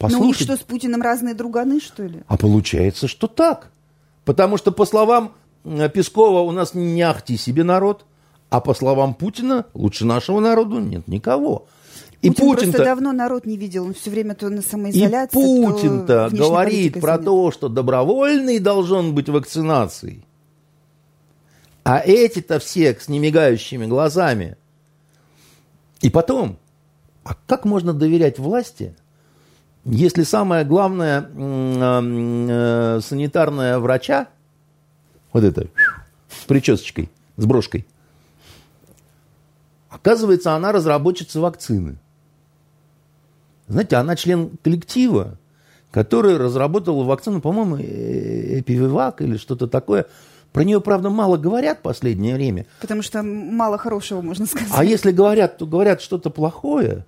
Ну, 0.00 0.20
у 0.20 0.24
них 0.24 0.36
что, 0.36 0.56
с 0.56 0.60
Путиным 0.60 1.02
разные 1.02 1.34
друганы, 1.34 1.80
что 1.80 2.04
ли? 2.04 2.22
А 2.26 2.36
получается, 2.36 3.08
что 3.08 3.26
так. 3.26 3.70
Потому 4.24 4.56
что, 4.56 4.72
по 4.72 4.84
словам 4.84 5.32
э, 5.64 5.88
Пескова, 5.88 6.40
у 6.40 6.50
нас 6.52 6.74
не 6.74 7.02
ахти 7.02 7.36
себе 7.36 7.64
народ, 7.64 8.04
а 8.50 8.60
по 8.60 8.74
словам 8.74 9.14
Путина, 9.14 9.66
лучше 9.74 10.04
нашего 10.04 10.40
народу 10.40 10.78
нет 10.78 11.08
никого. 11.08 11.66
И 12.22 12.30
Путин 12.30 12.46
Путин-то, 12.46 12.78
просто 12.78 12.84
давно 12.84 13.12
народ 13.12 13.46
не 13.46 13.56
видел, 13.56 13.84
он 13.84 13.94
все 13.94 14.10
время 14.10 14.34
то 14.34 14.48
на 14.48 14.60
и 14.60 14.62
самоизоляции, 14.62 15.34
Путин-то 15.34 16.06
то 16.06 16.28
внешней 16.28 16.48
говорит 16.48 17.00
про 17.00 17.18
то, 17.18 17.50
что 17.52 17.68
добровольный 17.68 18.58
должен 18.58 19.14
быть 19.14 19.28
вакцинацией. 19.28 20.25
А 21.86 22.00
эти-то 22.00 22.58
все 22.58 22.98
с 22.98 23.06
немигающими 23.06 23.86
глазами. 23.86 24.56
И 26.00 26.10
потом, 26.10 26.58
а 27.22 27.36
как 27.46 27.64
можно 27.64 27.94
доверять 27.94 28.40
власти, 28.40 28.96
если 29.84 30.24
самое 30.24 30.64
главное 30.64 31.30
м, 31.32 32.48
э, 32.50 33.00
санитарная 33.02 33.78
врача, 33.78 34.26
вот 35.32 35.44
это, 35.44 35.68
с 36.28 36.44
причесочкой, 36.46 37.08
с 37.36 37.46
брошкой, 37.46 37.86
оказывается, 39.88 40.54
она 40.56 40.72
разработчица 40.72 41.38
вакцины. 41.38 41.98
Знаете, 43.68 43.94
она 43.94 44.16
член 44.16 44.56
коллектива, 44.60 45.38
который 45.92 46.36
разработал 46.36 47.04
вакцину, 47.04 47.40
по-моему, 47.40 47.76
э, 47.76 48.58
Эпививак 48.58 49.22
или 49.22 49.36
что-то 49.36 49.68
такое. 49.68 50.06
Про 50.56 50.64
нее, 50.64 50.80
правда, 50.80 51.10
мало 51.10 51.36
говорят 51.36 51.80
в 51.80 51.82
последнее 51.82 52.34
время. 52.34 52.64
Потому 52.80 53.02
что 53.02 53.22
мало 53.22 53.76
хорошего, 53.76 54.22
можно 54.22 54.46
сказать. 54.46 54.70
А 54.72 54.82
если 54.84 55.12
говорят, 55.12 55.58
то 55.58 55.66
говорят 55.66 56.00
что-то 56.00 56.30
плохое. 56.30 57.04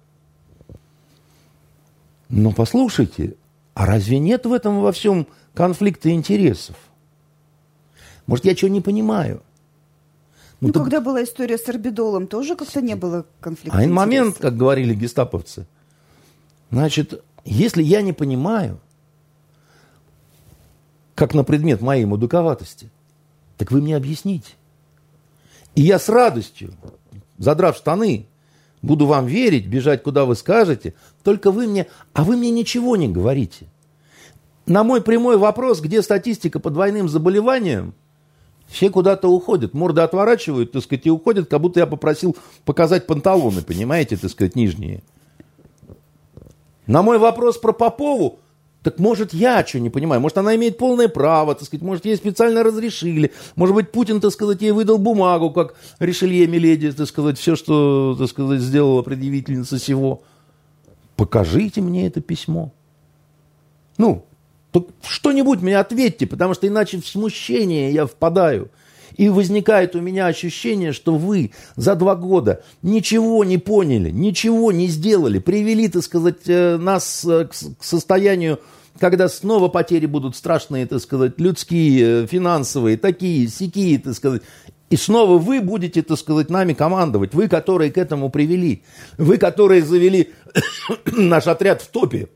Но 2.28 2.52
послушайте, 2.52 3.36
а 3.72 3.86
разве 3.86 4.18
нет 4.18 4.44
в 4.44 4.52
этом 4.52 4.82
во 4.82 4.92
всем 4.92 5.26
конфликта 5.54 6.10
интересов? 6.10 6.76
Может, 8.26 8.44
я 8.44 8.54
чего 8.54 8.70
не 8.70 8.82
понимаю? 8.82 9.40
Ну, 10.60 10.70
так- 10.70 10.82
когда 10.82 11.00
была 11.00 11.24
история 11.24 11.56
с 11.56 11.66
орбидолом, 11.70 12.26
тоже 12.26 12.54
как-то 12.54 12.82
не 12.82 12.96
было 12.96 13.24
конфликта 13.40 13.78
момент, 13.78 14.26
интересов. 14.26 14.42
как 14.42 14.58
говорили 14.58 14.92
гестаповцы. 14.92 15.66
Значит, 16.70 17.24
если 17.46 17.82
я 17.82 18.02
не 18.02 18.12
понимаю, 18.12 18.78
как 21.14 21.32
на 21.32 21.44
предмет 21.44 21.80
моей 21.80 22.04
мудаковатости, 22.04 22.90
так 23.58 23.70
вы 23.70 23.82
мне 23.82 23.96
объясните. 23.96 24.52
И 25.74 25.82
я 25.82 25.98
с 25.98 26.08
радостью, 26.08 26.72
задрав 27.36 27.76
штаны, 27.76 28.26
буду 28.80 29.06
вам 29.06 29.26
верить, 29.26 29.66
бежать, 29.66 30.02
куда 30.02 30.24
вы 30.24 30.36
скажете, 30.36 30.94
только 31.22 31.50
вы 31.50 31.66
мне, 31.66 31.88
а 32.14 32.24
вы 32.24 32.36
мне 32.36 32.50
ничего 32.50 32.96
не 32.96 33.08
говорите. 33.08 33.66
На 34.66 34.84
мой 34.84 35.02
прямой 35.02 35.36
вопрос, 35.36 35.80
где 35.80 36.02
статистика 36.02 36.60
по 36.60 36.70
двойным 36.70 37.08
заболеваниям, 37.08 37.94
все 38.68 38.90
куда-то 38.90 39.28
уходят, 39.28 39.74
морды 39.74 40.02
отворачивают, 40.02 40.72
так 40.72 40.82
сказать, 40.82 41.06
и 41.06 41.10
уходят, 41.10 41.48
как 41.48 41.60
будто 41.60 41.80
я 41.80 41.86
попросил 41.86 42.36
показать 42.64 43.06
панталоны, 43.06 43.62
понимаете, 43.62 44.16
так 44.16 44.30
сказать, 44.30 44.56
нижние. 44.56 45.02
На 46.86 47.02
мой 47.02 47.18
вопрос 47.18 47.58
про 47.58 47.72
Попову, 47.72 48.38
так 48.88 48.98
может 48.98 49.34
я 49.34 49.66
что 49.66 49.78
не 49.80 49.90
понимаю, 49.90 50.22
может 50.22 50.38
она 50.38 50.56
имеет 50.56 50.78
полное 50.78 51.08
право, 51.08 51.54
так 51.54 51.64
сказать, 51.64 51.82
может 51.82 52.06
ей 52.06 52.16
специально 52.16 52.62
разрешили, 52.62 53.32
может 53.54 53.74
быть 53.74 53.92
Путин, 53.92 54.18
так 54.18 54.32
сказать, 54.32 54.62
ей 54.62 54.70
выдал 54.70 54.96
бумагу, 54.96 55.50
как 55.50 55.74
Ришелье 55.98 56.46
Миледи, 56.46 56.90
так 56.92 57.06
сказать, 57.06 57.38
все, 57.38 57.54
что, 57.54 58.16
так 58.18 58.30
сказать, 58.30 58.60
сделала 58.60 59.02
предъявительница 59.02 59.76
всего. 59.76 60.22
Покажите 61.16 61.82
мне 61.82 62.06
это 62.06 62.22
письмо. 62.22 62.72
Ну, 63.98 64.24
что-нибудь 65.02 65.60
мне 65.60 65.78
ответьте, 65.78 66.26
потому 66.26 66.54
что 66.54 66.66
иначе 66.66 66.98
в 66.98 67.06
смущение 67.06 67.92
я 67.92 68.06
впадаю. 68.06 68.70
И 69.16 69.28
возникает 69.28 69.96
у 69.96 70.00
меня 70.00 70.28
ощущение, 70.28 70.92
что 70.92 71.16
вы 71.16 71.50
за 71.76 71.94
два 71.96 72.14
года 72.14 72.62
ничего 72.82 73.44
не 73.44 73.58
поняли, 73.58 74.10
ничего 74.10 74.70
не 74.70 74.86
сделали, 74.86 75.40
привели, 75.40 75.88
так 75.88 76.04
сказать, 76.04 76.46
э, 76.46 76.76
нас 76.76 77.24
э, 77.24 77.48
к 77.48 77.84
состоянию, 77.84 78.60
когда 78.98 79.28
снова 79.28 79.68
потери 79.68 80.06
будут 80.06 80.36
страшные, 80.36 80.86
так 80.86 81.00
сказать, 81.00 81.38
людские, 81.38 82.24
э, 82.24 82.26
финансовые, 82.26 82.96
такие, 82.96 83.48
сякие, 83.48 83.98
так 83.98 84.14
сказать. 84.14 84.42
И 84.90 84.96
снова 84.96 85.38
вы 85.38 85.60
будете, 85.60 86.02
так 86.02 86.18
сказать, 86.18 86.50
нами 86.50 86.72
командовать. 86.72 87.34
Вы, 87.34 87.48
которые 87.48 87.90
к 87.90 87.98
этому 87.98 88.30
привели. 88.30 88.82
Вы, 89.18 89.36
которые 89.36 89.82
завели 89.82 90.32
наш 91.06 91.46
отряд 91.46 91.82
в 91.82 91.88
топе. 91.88 92.28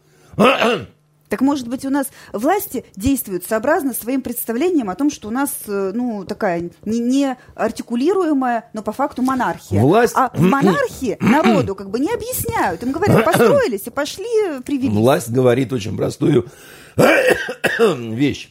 Так 1.32 1.40
может 1.40 1.66
быть 1.66 1.86
у 1.86 1.88
нас 1.88 2.08
власти 2.34 2.84
действуют 2.94 3.46
сообразно 3.46 3.94
своим 3.94 4.20
представлениям 4.20 4.90
о 4.90 4.94
том, 4.94 5.10
что 5.10 5.28
у 5.28 5.30
нас 5.30 5.50
э, 5.66 5.92
ну 5.94 6.26
такая 6.26 6.68
не, 6.84 6.98
не 6.98 7.38
артикулируемая, 7.54 8.68
но 8.74 8.82
по 8.82 8.92
факту 8.92 9.22
монархия. 9.22 9.80
Власть... 9.80 10.12
А 10.14 10.30
в 10.34 10.42
монархии 10.42 11.16
народу 11.20 11.74
как 11.74 11.88
бы 11.88 12.00
не 12.00 12.12
объясняют. 12.12 12.82
Им 12.82 12.92
говорят, 12.92 13.24
построились 13.24 13.86
и 13.86 13.90
пошли 13.90 14.60
привились. 14.62 14.92
Власть 14.92 15.30
говорит 15.30 15.72
очень 15.72 15.96
простую 15.96 16.48
вещь. 17.78 18.50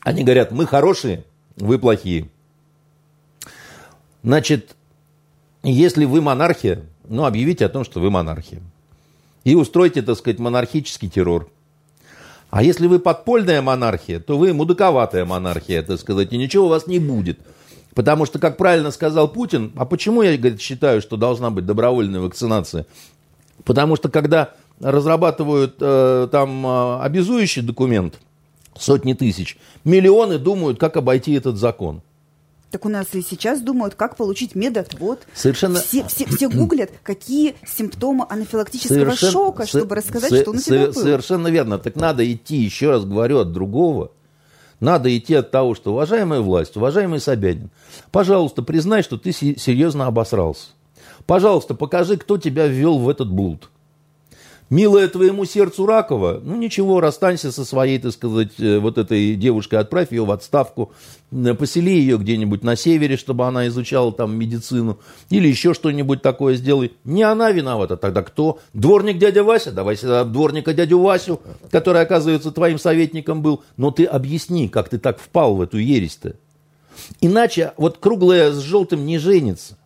Они 0.00 0.24
говорят, 0.24 0.52
мы 0.52 0.64
хорошие, 0.64 1.24
вы 1.56 1.78
плохие. 1.78 2.30
Значит, 4.22 4.74
если 5.62 6.06
вы 6.06 6.22
монархия, 6.22 6.80
ну, 7.06 7.26
объявите 7.26 7.66
о 7.66 7.68
том, 7.68 7.84
что 7.84 8.00
вы 8.00 8.10
монархия. 8.10 8.62
И 9.44 9.54
устройте, 9.54 10.00
так 10.00 10.16
сказать, 10.16 10.38
монархический 10.38 11.10
террор. 11.10 11.50
А 12.52 12.62
если 12.62 12.86
вы 12.86 12.98
подпольная 12.98 13.62
монархия, 13.62 14.20
то 14.20 14.36
вы 14.36 14.52
мудаковатая 14.52 15.24
монархия, 15.24 15.82
так 15.82 15.98
сказать, 15.98 16.34
и 16.34 16.36
ничего 16.36 16.66
у 16.66 16.68
вас 16.68 16.86
не 16.86 16.98
будет. 16.98 17.38
Потому 17.94 18.26
что, 18.26 18.38
как 18.38 18.58
правильно 18.58 18.90
сказал 18.90 19.26
Путин, 19.28 19.72
а 19.74 19.86
почему 19.86 20.20
я 20.20 20.36
говорит, 20.36 20.60
считаю, 20.60 21.00
что 21.00 21.16
должна 21.16 21.48
быть 21.48 21.64
добровольная 21.64 22.20
вакцинация? 22.20 22.84
Потому 23.64 23.96
что 23.96 24.10
когда 24.10 24.50
разрабатывают 24.80 25.76
э, 25.80 26.28
там 26.30 26.66
э, 26.66 27.00
обязующий 27.00 27.62
документ, 27.62 28.18
сотни 28.78 29.14
тысяч, 29.14 29.56
миллионы 29.84 30.36
думают, 30.36 30.78
как 30.78 30.98
обойти 30.98 31.32
этот 31.32 31.56
закон. 31.56 32.02
Так 32.72 32.86
у 32.86 32.88
нас 32.88 33.08
и 33.12 33.20
сейчас 33.20 33.60
думают, 33.60 33.96
как 33.96 34.16
получить 34.16 34.54
медотвод. 34.54 35.20
Совершенно... 35.34 35.78
Все, 35.78 36.04
все, 36.08 36.24
все 36.24 36.48
гуглят, 36.48 36.90
какие 37.02 37.54
симптомы 37.66 38.24
анафилактического 38.26 38.96
Совершен... 38.96 39.30
шока, 39.30 39.66
чтобы 39.66 39.94
рассказать, 39.94 40.30
со... 40.30 40.40
что 40.40 40.50
он 40.52 40.56
у 40.56 40.60
тебя 40.60 40.86
был. 40.86 40.94
Совершенно 40.94 41.48
верно. 41.48 41.78
Так 41.78 41.96
надо 41.96 42.32
идти, 42.32 42.56
еще 42.56 42.88
раз 42.88 43.04
говорю, 43.04 43.40
от 43.40 43.52
другого. 43.52 44.10
Надо 44.80 45.14
идти 45.16 45.34
от 45.34 45.50
того, 45.50 45.74
что, 45.74 45.92
уважаемая 45.92 46.40
власть, 46.40 46.74
уважаемый 46.74 47.20
Собянин, 47.20 47.68
пожалуйста, 48.10 48.62
признай, 48.62 49.02
что 49.02 49.18
ты 49.18 49.32
серьезно 49.32 50.06
обосрался. 50.06 50.68
Пожалуйста, 51.26 51.74
покажи, 51.74 52.16
кто 52.16 52.38
тебя 52.38 52.66
ввел 52.66 52.98
в 52.98 53.08
этот 53.10 53.30
блуд. 53.30 53.68
Милая 54.72 55.06
твоему 55.06 55.44
сердцу 55.44 55.84
Ракова, 55.84 56.40
ну 56.42 56.56
ничего, 56.56 56.98
расстанься 57.02 57.52
со 57.52 57.66
своей, 57.66 57.98
так 57.98 58.12
сказать, 58.12 58.52
э, 58.58 58.78
вот 58.78 58.96
этой 58.96 59.34
девушкой, 59.34 59.74
отправь 59.74 60.12
ее 60.12 60.24
в 60.24 60.30
отставку, 60.30 60.92
посели 61.58 61.92
ее 61.92 62.16
где-нибудь 62.16 62.64
на 62.64 62.74
севере, 62.74 63.18
чтобы 63.18 63.46
она 63.46 63.68
изучала 63.68 64.14
там 64.14 64.34
медицину, 64.34 64.98
или 65.28 65.46
еще 65.46 65.74
что-нибудь 65.74 66.22
такое 66.22 66.54
сделай. 66.54 66.94
Не 67.04 67.22
она 67.22 67.50
виновата, 67.50 67.98
тогда 67.98 68.22
кто? 68.22 68.60
Дворник 68.72 69.18
дядя 69.18 69.44
Вася? 69.44 69.72
Давай 69.72 69.94
сюда 69.94 70.24
дворника 70.24 70.72
дядю 70.72 71.00
Васю, 71.00 71.42
который, 71.70 72.00
оказывается, 72.00 72.50
твоим 72.50 72.78
советником 72.78 73.42
был. 73.42 73.62
Но 73.76 73.90
ты 73.90 74.06
объясни, 74.06 74.70
как 74.70 74.88
ты 74.88 74.96
так 74.96 75.20
впал 75.20 75.54
в 75.54 75.60
эту 75.60 75.76
ересь-то. 75.76 76.36
Иначе 77.20 77.74
вот 77.76 77.98
круглое 77.98 78.52
с 78.52 78.60
желтым 78.60 79.04
не 79.04 79.18
женится. 79.18 79.76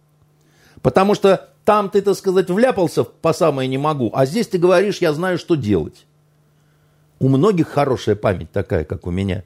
Потому 0.80 1.16
что 1.16 1.48
там 1.66 1.90
ты, 1.90 2.00
так 2.00 2.16
сказать, 2.16 2.48
вляпался 2.48 3.02
по 3.02 3.32
самое 3.32 3.68
не 3.68 3.76
могу, 3.76 4.10
а 4.14 4.24
здесь 4.24 4.46
ты 4.46 4.56
говоришь, 4.56 4.98
я 4.98 5.12
знаю, 5.12 5.36
что 5.36 5.56
делать. 5.56 6.06
У 7.18 7.28
многих 7.28 7.68
хорошая 7.68 8.14
память 8.14 8.52
такая, 8.52 8.84
как 8.84 9.06
у 9.06 9.10
меня. 9.10 9.42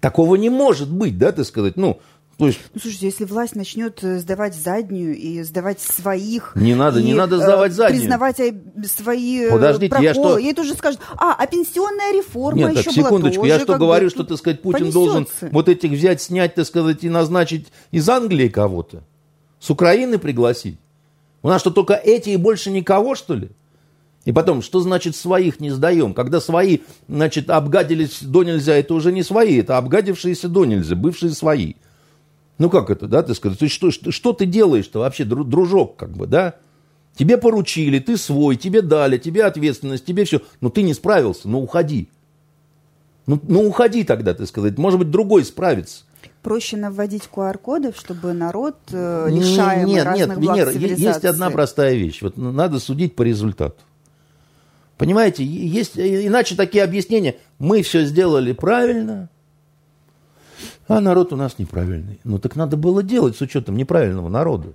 Такого 0.00 0.36
не 0.36 0.50
может 0.50 0.92
быть, 0.92 1.16
да, 1.16 1.32
ты 1.32 1.44
сказать, 1.44 1.76
ну, 1.76 1.98
то 2.36 2.46
есть... 2.48 2.58
Ну, 2.74 2.80
слушайте, 2.80 3.06
если 3.06 3.24
власть 3.24 3.54
начнет 3.56 4.04
э, 4.04 4.18
сдавать 4.18 4.54
заднюю 4.54 5.16
и 5.16 5.42
сдавать 5.44 5.80
своих... 5.80 6.52
Не 6.56 6.74
надо, 6.74 7.00
и, 7.00 7.04
не 7.04 7.14
надо 7.14 7.38
сдавать 7.38 7.72
э, 7.72 7.74
заднюю. 7.74 8.00
Признавать 8.00 8.36
свои 8.86 9.48
Подождите, 9.48 9.88
проколы, 9.88 10.04
я 10.04 10.14
что... 10.14 10.38
ей 10.38 10.52
тоже 10.52 10.74
скажут, 10.74 11.00
а, 11.16 11.36
а 11.38 11.46
пенсионная 11.46 12.12
реформа 12.12 12.68
Нет, 12.68 12.72
еще 12.72 12.90
так, 12.90 12.94
секундочку, 12.94 13.42
была 13.42 13.48
я 13.48 13.54
тоже, 13.54 13.64
что 13.64 13.78
говорю, 13.78 14.06
бы, 14.06 14.10
что, 14.10 14.24
так 14.24 14.36
сказать, 14.36 14.60
Путин 14.60 14.92
понесется. 14.92 14.98
должен 14.98 15.28
вот 15.52 15.70
этих 15.70 15.90
взять, 15.92 16.20
снять, 16.20 16.54
так 16.54 16.66
сказать, 16.66 17.02
и 17.02 17.08
назначить 17.08 17.68
из 17.92 18.06
Англии 18.10 18.48
кого-то? 18.48 19.04
С 19.58 19.70
Украины 19.70 20.18
пригласить? 20.18 20.78
У 21.44 21.48
нас 21.48 21.60
что, 21.60 21.70
только 21.70 21.92
эти 21.92 22.30
и 22.30 22.36
больше 22.38 22.70
никого, 22.70 23.14
что 23.14 23.34
ли? 23.34 23.50
И 24.24 24.32
потом, 24.32 24.62
что 24.62 24.80
значит 24.80 25.14
своих 25.14 25.60
не 25.60 25.70
сдаем? 25.70 26.14
Когда 26.14 26.40
свои, 26.40 26.78
значит, 27.06 27.50
обгадились 27.50 28.22
до 28.22 28.44
нельзя, 28.44 28.76
это 28.76 28.94
уже 28.94 29.12
не 29.12 29.22
свои, 29.22 29.60
это 29.60 29.76
обгадившиеся 29.76 30.48
до 30.48 30.64
нельзя, 30.64 30.96
бывшие 30.96 31.32
свои. 31.32 31.74
Ну 32.56 32.70
как 32.70 32.88
это, 32.88 33.08
да, 33.08 33.22
ты 33.22 33.34
скажешь, 33.34 33.58
ты 33.58 33.68
что, 33.68 33.90
что, 33.90 34.10
что 34.10 34.32
ты 34.32 34.46
делаешь-то 34.46 35.00
вообще, 35.00 35.24
дружок, 35.26 35.96
как 35.96 36.12
бы, 36.12 36.26
да? 36.26 36.54
Тебе 37.14 37.36
поручили, 37.36 37.98
ты 37.98 38.16
свой, 38.16 38.56
тебе 38.56 38.80
дали, 38.80 39.18
тебе 39.18 39.44
ответственность, 39.44 40.06
тебе 40.06 40.24
все. 40.24 40.40
Но 40.62 40.70
ты 40.70 40.80
не 40.80 40.94
справился, 40.94 41.46
ну 41.46 41.62
уходи. 41.62 42.08
Ну, 43.26 43.38
ну 43.46 43.68
уходи 43.68 44.04
тогда, 44.04 44.32
ты 44.32 44.46
сказать. 44.46 44.78
Может 44.78 44.98
быть, 44.98 45.10
другой 45.10 45.44
справится 45.44 46.04
проще 46.44 46.76
наводить 46.76 47.28
QR-коды, 47.34 47.92
чтобы 47.96 48.34
народ, 48.34 48.76
э, 48.92 49.28
лишаемый 49.30 49.94
нет, 49.94 50.04
разных 50.04 50.28
нет, 50.28 50.38
благ 50.38 50.56
Венера, 50.56 50.70
есть 50.94 51.24
одна 51.24 51.50
простая 51.50 51.94
вещь. 51.94 52.22
Вот 52.22 52.36
надо 52.36 52.78
судить 52.78 53.16
по 53.16 53.22
результату. 53.22 53.76
Понимаете, 54.98 55.42
есть 55.42 55.98
иначе 55.98 56.54
такие 56.54 56.84
объяснения. 56.84 57.36
Мы 57.58 57.82
все 57.82 58.04
сделали 58.04 58.52
правильно, 58.52 59.28
а 60.86 61.00
народ 61.00 61.32
у 61.32 61.36
нас 61.36 61.58
неправильный. 61.58 62.20
Ну 62.22 62.38
так 62.38 62.54
надо 62.54 62.76
было 62.76 63.02
делать 63.02 63.36
с 63.36 63.40
учетом 63.40 63.76
неправильного 63.76 64.28
народа. 64.28 64.74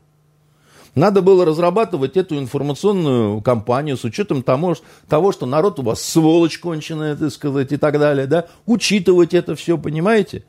Надо 0.96 1.22
было 1.22 1.46
разрабатывать 1.46 2.18
эту 2.18 2.38
информационную 2.38 3.42
кампанию 3.42 3.96
с 3.96 4.04
учетом 4.04 4.42
того, 4.42 4.76
того, 5.08 5.32
что 5.32 5.46
народ 5.46 5.80
у 5.80 5.84
вас 5.84 6.02
сволочь 6.02 6.58
конченая, 6.58 7.16
так 7.16 7.32
сказать, 7.32 7.72
и 7.72 7.78
так 7.78 8.00
далее, 8.00 8.26
да, 8.26 8.48
учитывать 8.66 9.36
это 9.36 9.56
все, 9.56 9.78
понимаете? 9.78 10.44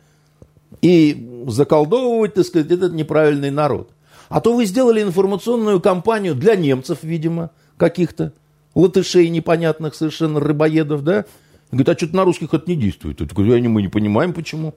И 0.83 1.44
заколдовывать, 1.46 2.35
так 2.35 2.46
сказать, 2.46 2.70
этот 2.70 2.92
неправильный 2.92 3.50
народ. 3.50 3.90
А 4.28 4.40
то 4.40 4.54
вы 4.54 4.64
сделали 4.64 5.02
информационную 5.02 5.80
кампанию 5.80 6.35
для 6.35 6.54
немцев, 6.54 6.98
видимо, 7.02 7.50
каких-то, 7.76 8.33
латышей 8.74 9.28
непонятных 9.28 9.94
совершенно, 9.94 10.38
рыбоедов, 10.38 11.02
да? 11.02 11.24
Говорит, 11.72 11.88
а 11.88 11.96
что-то 11.96 12.16
на 12.16 12.24
русских 12.24 12.54
это 12.54 12.70
не 12.70 12.76
действует. 12.76 13.20
Это, 13.20 13.40
мы 13.40 13.83
не 13.83 13.88
понимаем, 13.88 14.33
почему. 14.33 14.74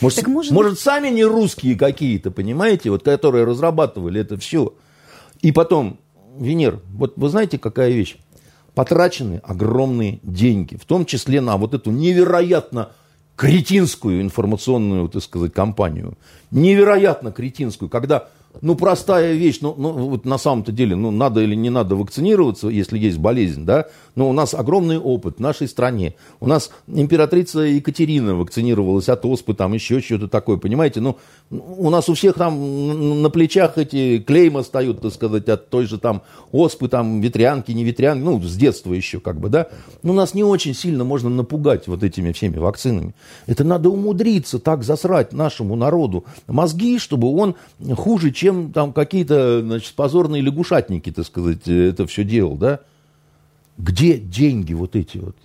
Может, 0.00 0.18
так 0.20 0.28
может... 0.28 0.52
может, 0.52 0.78
сами 0.78 1.08
не 1.08 1.24
русские 1.24 1.76
какие-то, 1.76 2.30
понимаете, 2.30 2.90
вот, 2.90 3.02
которые 3.02 3.44
разрабатывали 3.44 4.20
это 4.20 4.36
все. 4.36 4.74
И 5.40 5.52
потом, 5.52 5.98
Венер, 6.38 6.80
вот 6.92 7.14
вы 7.16 7.28
знаете, 7.28 7.58
какая 7.58 7.90
вещь? 7.90 8.16
Потрачены 8.74 9.40
огромные 9.42 10.20
деньги, 10.22 10.76
в 10.76 10.84
том 10.84 11.06
числе 11.06 11.40
на 11.40 11.56
вот 11.56 11.72
эту 11.72 11.90
невероятно 11.90 12.90
кретинскую 13.36 14.22
информационную, 14.22 15.08
так 15.08 15.22
сказать, 15.22 15.52
кампанию. 15.52 16.14
Невероятно 16.50 17.32
кретинскую, 17.32 17.88
когда 17.88 18.28
ну, 18.60 18.74
простая 18.74 19.34
вещь, 19.34 19.58
ну, 19.60 19.74
ну 19.76 19.92
вот 19.92 20.24
на 20.24 20.38
самом-то 20.38 20.72
деле, 20.72 20.96
ну, 20.96 21.10
надо 21.10 21.40
или 21.40 21.54
не 21.54 21.70
надо 21.70 21.96
вакцинироваться, 21.96 22.68
если 22.68 22.98
есть 22.98 23.18
болезнь, 23.18 23.64
да, 23.64 23.86
но 24.14 24.28
у 24.28 24.32
нас 24.32 24.54
огромный 24.54 24.98
опыт 24.98 25.36
в 25.36 25.40
нашей 25.40 25.68
стране. 25.68 26.14
У 26.40 26.46
нас 26.46 26.70
императрица 26.86 27.60
Екатерина 27.60 28.34
вакцинировалась 28.34 29.08
от 29.08 29.24
оспы, 29.24 29.54
там 29.54 29.72
еще 29.74 30.00
что-то 30.00 30.28
такое, 30.28 30.56
понимаете, 30.56 31.00
ну, 31.00 31.16
у 31.50 31.90
нас 31.90 32.08
у 32.08 32.14
всех 32.14 32.34
там 32.34 33.22
на 33.22 33.30
плечах 33.30 33.78
эти 33.78 34.18
клейма 34.18 34.62
стоят, 34.62 35.00
так 35.00 35.12
сказать, 35.12 35.48
от 35.48 35.68
той 35.68 35.86
же 35.86 35.98
там 35.98 36.22
оспы, 36.52 36.88
там, 36.88 37.20
ветрянки, 37.20 37.72
не 37.72 37.84
ветрянки, 37.84 38.22
ну, 38.22 38.40
с 38.40 38.56
детства 38.56 38.92
еще, 38.92 39.20
как 39.20 39.38
бы, 39.38 39.48
да, 39.48 39.68
но 40.02 40.12
нас 40.12 40.34
не 40.34 40.44
очень 40.44 40.74
сильно 40.74 41.04
можно 41.04 41.28
напугать 41.28 41.88
вот 41.88 42.02
этими 42.02 42.32
всеми 42.32 42.58
вакцинами. 42.58 43.14
Это 43.46 43.64
надо 43.64 43.90
умудриться 43.90 44.58
так 44.58 44.82
засрать 44.82 45.32
нашему 45.32 45.76
народу 45.76 46.24
мозги, 46.46 46.98
чтобы 46.98 47.32
он 47.34 47.54
хуже, 47.96 48.30
чем 48.30 48.45
чем 48.46 48.72
там 48.72 48.92
какие-то, 48.92 49.60
значит, 49.60 49.92
позорные 49.94 50.40
лягушатники, 50.40 51.10
так 51.10 51.26
сказать, 51.26 51.66
это 51.66 52.06
все 52.06 52.22
делал, 52.22 52.54
да? 52.54 52.78
Где 53.76 54.18
деньги 54.18 54.72
вот 54.72 54.94
эти 54.94 55.18
вот? 55.18 55.36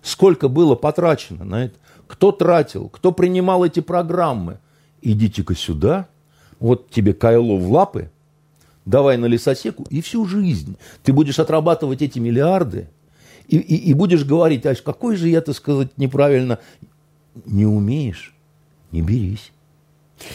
Сколько 0.00 0.48
было 0.48 0.74
потрачено 0.74 1.44
на 1.44 1.66
это? 1.66 1.74
Кто 2.06 2.32
тратил? 2.32 2.88
Кто 2.88 3.12
принимал 3.12 3.66
эти 3.66 3.80
программы? 3.80 4.60
Идите-ка 5.02 5.54
сюда, 5.54 6.08
вот 6.58 6.88
тебе 6.88 7.12
кайло 7.12 7.56
в 7.56 7.70
лапы, 7.70 8.10
давай 8.86 9.18
на 9.18 9.26
лесосеку, 9.26 9.84
и 9.90 10.00
всю 10.00 10.24
жизнь 10.24 10.78
ты 11.02 11.12
будешь 11.12 11.38
отрабатывать 11.38 12.00
эти 12.00 12.18
миллиарды, 12.18 12.88
и, 13.46 13.58
и, 13.58 13.90
и 13.90 13.92
будешь 13.92 14.24
говорить, 14.24 14.64
а 14.64 14.74
какой 14.74 15.16
же 15.16 15.28
я, 15.28 15.42
так 15.42 15.54
сказать, 15.54 15.98
неправильно. 15.98 16.60
Не 17.44 17.66
умеешь, 17.66 18.34
не 18.90 19.02
берись. 19.02 19.52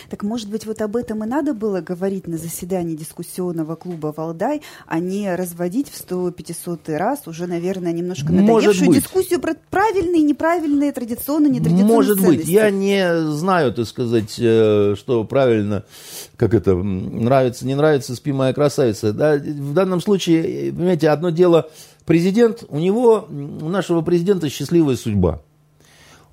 Так 0.10 0.24
может 0.24 0.50
быть, 0.50 0.66
вот 0.66 0.82
об 0.82 0.96
этом 0.96 1.24
и 1.24 1.28
надо 1.28 1.54
было 1.54 1.82
говорить 1.82 2.28
на 2.28 2.38
заседании 2.38 2.96
дискуссионного 2.96 3.76
клуба 3.76 4.14
«Валдай», 4.16 4.62
а 4.88 5.00
не 5.00 5.36
разводить 5.36 5.90
в 5.90 6.00
100-500 6.00 6.98
раз 6.98 7.28
уже, 7.28 7.48
наверное, 7.48 7.92
немножко 7.92 8.32
надоевшую 8.32 8.94
дискуссию 8.94 9.40
про 9.40 9.56
правильные, 9.70 10.22
неправильные, 10.22 10.92
традиционные, 10.92 11.50
нетрадиционные 11.50 11.96
Может 11.96 12.20
ценности. 12.20 12.38
быть. 12.38 12.48
Я 12.48 12.70
не 12.70 13.22
знаю, 13.32 13.74
так 13.74 13.86
сказать, 13.88 14.36
э, 14.40 14.96
что 14.98 15.24
правильно, 15.24 15.84
как 16.36 16.54
это, 16.54 16.76
нравится, 16.76 17.66
не 17.66 17.76
нравится, 17.76 18.16
спи 18.16 18.32
моя 18.32 18.54
красавица. 18.54 19.14
Да, 19.14 19.36
в 19.36 19.74
данном 19.74 20.02
случае, 20.02 20.72
понимаете, 20.72 21.10
одно 21.10 21.30
дело 21.30 21.70
президент, 22.06 22.64
у 22.70 22.80
него, 22.80 23.28
у 23.30 23.70
нашего 23.70 24.02
президента 24.02 24.50
счастливая 24.50 24.96
судьба. 24.96 25.42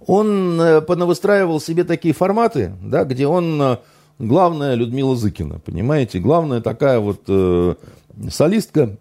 Он 0.07 0.61
э, 0.61 0.81
понавыстраивал 0.81 1.61
себе 1.61 1.85
такие 1.85 2.15
форматы, 2.15 2.73
да, 2.83 3.05
где 3.05 3.27
он 3.27 3.61
э, 3.61 3.77
главная 4.19 4.75
Людмила 4.75 5.15
Зыкина, 5.15 5.59
понимаете? 5.59 6.19
Главная 6.21 6.61
такая 6.61 7.01
вот 7.01 7.23
э, 7.29 7.75
солистка. 8.31 8.97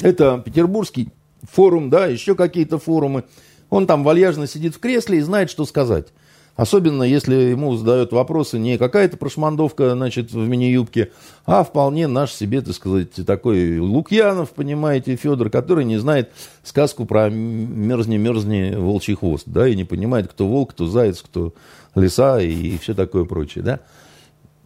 Это 0.00 0.42
Петербургский 0.44 1.10
форум, 1.50 1.90
да, 1.90 2.06
еще 2.06 2.34
какие-то 2.34 2.78
форумы. 2.78 3.24
Он 3.70 3.86
там 3.86 4.04
вальяжно 4.04 4.46
сидит 4.46 4.74
в 4.74 4.80
кресле 4.80 5.18
и 5.18 5.22
знает, 5.22 5.50
что 5.50 5.64
сказать. 5.64 6.08
Особенно, 6.56 7.02
если 7.02 7.34
ему 7.34 7.74
задают 7.74 8.12
вопросы 8.12 8.60
не 8.60 8.78
какая-то 8.78 9.16
прошмандовка, 9.16 9.94
значит, 9.94 10.32
в 10.32 10.46
мини-юбке, 10.46 11.10
а 11.46 11.64
вполне 11.64 12.06
наш 12.06 12.32
себе, 12.32 12.60
так 12.60 12.74
сказать, 12.74 13.10
такой 13.26 13.80
Лукьянов, 13.80 14.50
понимаете, 14.50 15.16
Федор, 15.16 15.50
который 15.50 15.84
не 15.84 15.96
знает 15.96 16.30
сказку 16.62 17.06
про 17.06 17.28
мерзни-мерзни 17.28 18.76
волчий 18.76 19.16
хвост, 19.16 19.44
да, 19.46 19.66
и 19.66 19.74
не 19.74 19.84
понимает, 19.84 20.28
кто 20.28 20.46
волк, 20.46 20.70
кто 20.70 20.86
заяц, 20.86 21.22
кто 21.22 21.54
лиса 21.96 22.40
и 22.40 22.78
все 22.78 22.94
такое 22.94 23.24
прочее, 23.24 23.64
да. 23.64 23.80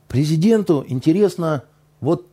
Президенту 0.08 0.84
интересно 0.88 1.64
вот 2.00 2.26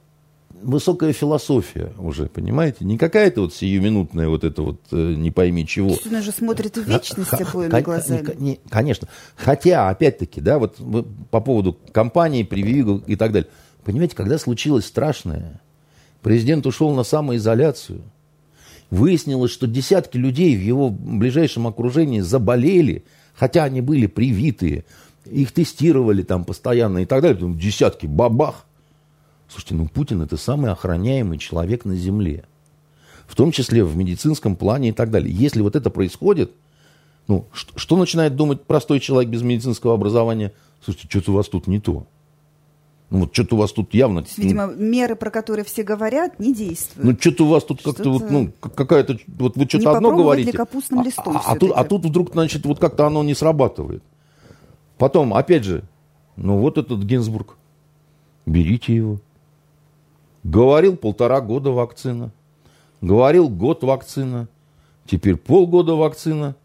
высокая 0.65 1.13
философия 1.13 1.93
уже, 1.97 2.25
понимаете? 2.27 2.83
Не 2.85 2.97
какая-то 2.97 3.41
вот 3.41 3.53
сиюминутная 3.53 4.27
вот 4.27 4.43
это 4.43 4.61
вот 4.61 4.81
э, 4.91 5.13
не 5.15 5.31
пойми 5.31 5.65
чего. 5.65 5.89
То 5.89 5.95
есть 5.95 6.07
он 6.07 6.15
уже 6.15 6.31
смотрит 6.31 6.77
в 6.77 6.87
вечность 6.87 7.33
обоими 7.33 7.81
глазами. 7.81 8.35
Не, 8.37 8.59
конечно. 8.69 9.07
Хотя, 9.35 9.89
опять-таки, 9.89 10.41
да, 10.41 10.59
вот 10.59 10.77
по 11.29 11.39
поводу 11.39 11.77
компании, 11.91 12.43
прививок 12.43 13.03
и 13.07 13.15
так 13.15 13.31
далее. 13.31 13.49
Понимаете, 13.83 14.15
когда 14.15 14.37
случилось 14.37 14.85
страшное, 14.85 15.61
президент 16.21 16.65
ушел 16.65 16.93
на 16.95 17.03
самоизоляцию, 17.03 18.01
выяснилось, 18.89 19.51
что 19.51 19.67
десятки 19.67 20.17
людей 20.17 20.57
в 20.57 20.61
его 20.61 20.89
ближайшем 20.89 21.67
окружении 21.67 22.21
заболели, 22.21 23.05
хотя 23.35 23.63
они 23.63 23.81
были 23.81 24.07
привитые, 24.07 24.85
их 25.25 25.51
тестировали 25.51 26.23
там 26.23 26.43
постоянно 26.43 26.99
и 26.99 27.05
так 27.05 27.21
далее. 27.21 27.53
Десятки, 27.55 28.07
бабах. 28.07 28.65
Слушайте, 29.49 29.75
ну 29.75 29.87
Путин 29.87 30.21
это 30.21 30.37
самый 30.37 30.71
охраняемый 30.71 31.37
человек 31.37 31.85
на 31.85 31.95
Земле. 31.95 32.45
В 33.27 33.35
том 33.35 33.51
числе 33.51 33.83
в 33.83 33.95
медицинском 33.95 34.55
плане 34.55 34.89
и 34.89 34.91
так 34.91 35.09
далее. 35.11 35.33
Если 35.33 35.61
вот 35.61 35.75
это 35.75 35.89
происходит, 35.89 36.51
ну, 37.27 37.45
что, 37.53 37.77
что 37.77 37.97
начинает 37.97 38.35
думать 38.35 38.63
простой 38.63 38.99
человек 38.99 39.29
без 39.31 39.41
медицинского 39.41 39.93
образования? 39.93 40.53
Слушайте, 40.83 41.07
что-то 41.09 41.31
у 41.31 41.35
вас 41.35 41.49
тут 41.49 41.67
не 41.67 41.79
то. 41.79 42.05
Ну, 43.09 43.19
вот 43.21 43.33
что-то 43.33 43.55
у 43.55 43.59
вас 43.59 43.71
тут 43.71 43.93
явно... 43.93 44.19
Есть, 44.19 44.37
видимо, 44.37 44.65
меры, 44.67 45.15
про 45.15 45.29
которые 45.29 45.63
все 45.63 45.83
говорят, 45.83 46.39
не 46.39 46.53
действуют. 46.53 47.05
Ну, 47.05 47.17
что-то 47.19 47.45
у 47.45 47.49
вас 47.49 47.63
тут 47.63 47.81
как-то 47.81 48.09
вот, 48.09 48.29
ну, 48.29 48.51
какая-то... 48.59 49.19
Вот 49.27 49.55
вы 49.55 49.65
что-то 49.65 49.91
одно 49.91 50.15
говорите. 50.15 50.51
Ли 50.51 50.57
капустным 50.57 51.01
а, 51.01 51.03
листом 51.03 51.37
а, 51.37 51.41
а, 51.45 51.55
тут, 51.55 51.71
а 51.75 51.83
тут 51.83 52.05
вдруг, 52.05 52.31
значит, 52.33 52.65
вот 52.65 52.79
как-то 52.79 53.05
оно 53.05 53.23
не 53.23 53.35
срабатывает. 53.35 54.03
Потом, 54.97 55.33
опять 55.33 55.63
же, 55.63 55.83
ну, 56.35 56.57
вот 56.57 56.77
этот 56.77 57.03
Гинзбург. 57.03 57.57
Берите 58.45 58.95
его. 58.95 59.19
Говорил 60.45 60.95
полтора 60.95 61.41
года 61.41 61.71
вакцина. 61.71 62.29
Говорил 63.01 63.49
год 63.49 63.83
вакцина. 63.83 64.47
Теперь 65.07 65.37
полгода 65.37 65.95
вакцина. 65.95 66.55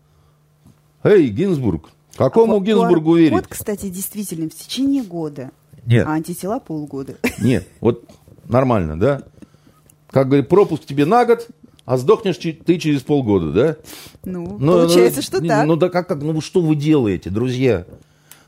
Эй, 1.03 1.29
Гинзбург, 1.29 1.89
какому 2.15 2.59
а 2.59 2.61
Гинзбургу 2.61 3.17
верить? 3.17 3.33
Вот, 3.33 3.47
кстати, 3.47 3.89
действительно, 3.89 4.51
в 4.51 4.55
течение 4.55 5.03
года. 5.03 5.51
Нет. 5.87 6.07
А 6.07 6.11
антитела 6.13 6.59
полгода. 6.59 7.17
Нет, 7.39 7.67
вот 7.81 8.05
нормально, 8.47 9.01
да? 9.01 9.23
Как 10.09 10.27
говорит, 10.27 10.51
пропуск 10.51 10.85
тебе 10.85 11.07
на 11.07 11.25
год, 11.25 11.49
а 11.87 11.97
сдохнешь 11.97 12.37
ты 12.37 12.79
через 12.79 13.01
полгода, 13.01 13.51
да? 13.51 13.77
Ну, 14.25 14.59
ну 14.61 14.73
получается, 14.73 15.21
ну, 15.21 15.23
что 15.23 15.41
так. 15.41 15.67
Ну, 15.67 15.77
да 15.77 15.89
как, 15.89 16.07
как, 16.07 16.21
ну 16.21 16.39
что 16.43 16.61
вы 16.61 16.77
делаете, 16.77 17.31
друзья? 17.31 17.87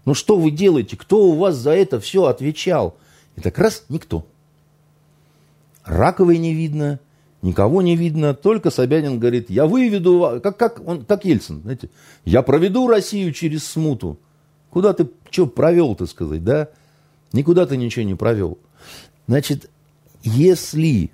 Ну 0.04 0.12
что 0.12 0.36
вы 0.36 0.50
делаете? 0.50 0.98
Кто 0.98 1.24
у 1.24 1.38
вас 1.38 1.56
за 1.56 1.70
это 1.70 2.00
все 2.00 2.26
отвечал? 2.26 2.98
И 3.36 3.40
так 3.40 3.58
раз 3.58 3.86
никто. 3.88 4.26
Раковой 5.84 6.38
не 6.38 6.54
видно, 6.54 7.00
никого 7.42 7.82
не 7.82 7.96
видно, 7.96 8.34
только 8.34 8.70
Собянин 8.70 9.18
говорит, 9.18 9.50
я 9.50 9.66
выведу, 9.66 10.40
как, 10.42 10.56
как, 10.56 10.86
он, 10.86 11.04
как 11.04 11.24
Ельцин, 11.24 11.62
знаете, 11.62 11.90
я 12.24 12.42
проведу 12.42 12.86
Россию 12.86 13.32
через 13.32 13.64
смуту. 13.64 14.18
Куда 14.70 14.92
ты 14.92 15.08
что 15.30 15.46
провел, 15.46 15.94
так 15.94 16.08
сказать, 16.08 16.44
да? 16.44 16.68
Никуда 17.32 17.66
ты 17.66 17.76
ничего 17.76 18.04
не 18.04 18.14
провел. 18.14 18.58
Значит, 19.26 19.70
если 20.22 21.10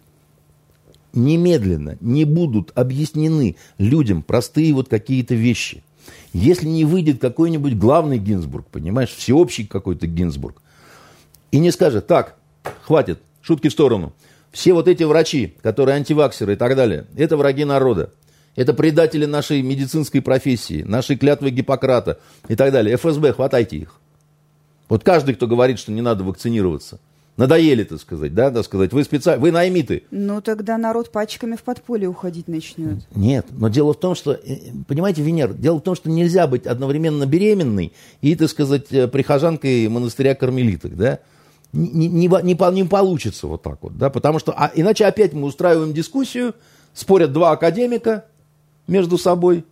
немедленно 1.12 1.96
не 2.00 2.24
будут 2.24 2.72
объяснены 2.74 3.56
людям 3.78 4.22
простые 4.22 4.74
вот 4.74 4.88
какие-то 4.88 5.34
вещи, 5.34 5.82
если 6.32 6.66
не 6.66 6.84
выйдет 6.84 7.20
какой-нибудь 7.20 7.76
главный 7.76 8.18
Гинзбург, 8.18 8.66
понимаешь, 8.66 9.10
всеобщий 9.10 9.66
какой-то 9.66 10.06
Гинзбург, 10.06 10.62
и 11.50 11.58
не 11.58 11.70
скажет, 11.70 12.06
так, 12.06 12.36
хватит, 12.82 13.22
шутки 13.40 13.68
в 13.68 13.72
сторону– 13.72 14.12
все 14.50 14.72
вот 14.72 14.88
эти 14.88 15.02
врачи, 15.02 15.54
которые 15.62 15.96
антиваксеры 15.96 16.54
и 16.54 16.56
так 16.56 16.74
далее, 16.76 17.06
это 17.16 17.36
враги 17.36 17.64
народа. 17.64 18.10
Это 18.56 18.74
предатели 18.74 19.24
нашей 19.24 19.62
медицинской 19.62 20.20
профессии, 20.20 20.82
нашей 20.82 21.16
клятвы 21.16 21.50
Гиппократа 21.50 22.18
и 22.48 22.56
так 22.56 22.72
далее. 22.72 22.96
ФСБ, 22.96 23.32
хватайте 23.32 23.76
их. 23.76 24.00
Вот 24.88 25.04
каждый, 25.04 25.34
кто 25.36 25.46
говорит, 25.46 25.78
что 25.78 25.92
не 25.92 26.00
надо 26.00 26.24
вакцинироваться. 26.24 26.98
Надоели, 27.36 27.84
так 27.84 28.00
сказать, 28.00 28.34
да, 28.34 28.50
так 28.50 28.64
сказать. 28.64 28.92
Вы 28.92 29.04
специально, 29.04 29.40
вы 29.40 29.52
наймиты. 29.52 30.02
Ну, 30.10 30.40
тогда 30.40 30.76
народ 30.76 31.12
пачками 31.12 31.54
в 31.54 31.62
подполье 31.62 32.08
уходить 32.08 32.48
начнет. 32.48 33.06
Нет, 33.14 33.46
но 33.52 33.68
дело 33.68 33.92
в 33.92 34.00
том, 34.00 34.16
что, 34.16 34.32
э, 34.32 34.56
понимаете, 34.88 35.22
Венер, 35.22 35.52
дело 35.52 35.78
в 35.78 35.82
том, 35.82 35.94
что 35.94 36.10
нельзя 36.10 36.48
быть 36.48 36.66
одновременно 36.66 37.26
беременной 37.26 37.92
и, 38.22 38.34
так 38.34 38.50
сказать, 38.50 38.86
э, 38.90 39.06
прихожанкой 39.06 39.86
монастыря 39.86 40.34
кармелиток, 40.34 40.96
да 40.96 41.20
не, 41.72 42.08
не, 42.08 42.26
не, 42.26 42.72
не 42.72 42.84
получится 42.84 43.46
вот 43.46 43.62
так 43.62 43.78
вот, 43.82 43.96
да, 43.98 44.10
потому 44.10 44.38
что, 44.38 44.52
а, 44.52 44.70
иначе 44.74 45.04
опять 45.04 45.32
мы 45.34 45.46
устраиваем 45.46 45.92
дискуссию, 45.92 46.54
спорят 46.94 47.32
два 47.32 47.52
академика 47.52 48.24
между 48.86 49.18
собой, 49.18 49.64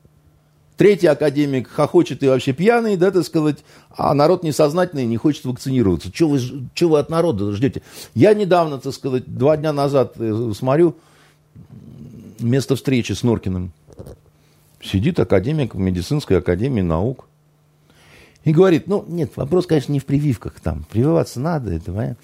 третий 0.76 1.06
академик 1.06 1.68
хохочет 1.68 2.22
и 2.22 2.28
вообще 2.28 2.52
пьяный, 2.52 2.96
да, 2.96 3.10
так 3.10 3.24
сказать, 3.24 3.64
а 3.96 4.12
народ 4.12 4.42
несознательный 4.42 5.06
не 5.06 5.16
хочет 5.16 5.44
вакцинироваться. 5.46 6.12
Чего 6.12 6.30
вы, 6.30 6.40
чего 6.74 6.92
вы 6.92 6.98
от 6.98 7.08
народа 7.08 7.52
ждете? 7.52 7.82
Я 8.14 8.34
недавно, 8.34 8.78
так 8.78 8.92
сказать, 8.92 9.24
два 9.26 9.56
дня 9.56 9.72
назад 9.72 10.14
э, 10.18 10.52
смотрю 10.54 10.96
место 12.38 12.76
встречи 12.76 13.12
с 13.12 13.22
Норкиным. 13.22 13.72
Сидит 14.82 15.18
академик 15.18 15.74
в 15.74 15.78
медицинской 15.78 16.38
академии 16.38 16.82
наук– 16.82 17.24
и 18.46 18.52
говорит, 18.52 18.86
ну, 18.86 19.04
нет, 19.08 19.36
вопрос, 19.36 19.66
конечно, 19.66 19.92
не 19.92 19.98
в 19.98 20.06
прививках 20.06 20.60
там. 20.60 20.86
Прививаться 20.88 21.40
надо, 21.40 21.72
это 21.72 21.92
понятно. 21.92 22.16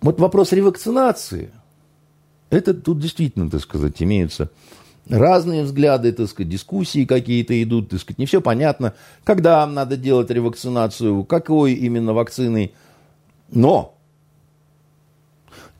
Вот 0.00 0.18
вопрос 0.18 0.52
ревакцинации, 0.52 1.52
это 2.50 2.74
тут 2.74 2.98
действительно, 2.98 3.48
так 3.48 3.60
сказать, 3.60 4.02
имеются 4.02 4.50
разные 5.08 5.62
взгляды, 5.62 6.10
так 6.12 6.28
сказать, 6.28 6.50
дискуссии 6.50 7.04
какие-то 7.04 7.62
идут, 7.62 7.90
так 7.90 8.00
сказать, 8.00 8.18
не 8.18 8.26
все 8.26 8.40
понятно, 8.40 8.94
когда 9.22 9.64
надо 9.68 9.96
делать 9.96 10.30
ревакцинацию, 10.30 11.22
какой 11.24 11.74
именно 11.74 12.12
вакциной. 12.12 12.74
Но, 13.50 13.96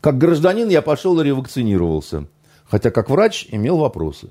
как 0.01 0.17
гражданин 0.17 0.69
я 0.69 0.81
пошел 0.81 1.19
и 1.19 1.25
ревакцинировался. 1.25 2.29
Хотя 2.71 2.93
как 2.93 3.11
врач 3.11 3.49
имел 3.51 3.79
вопросы. 3.79 4.31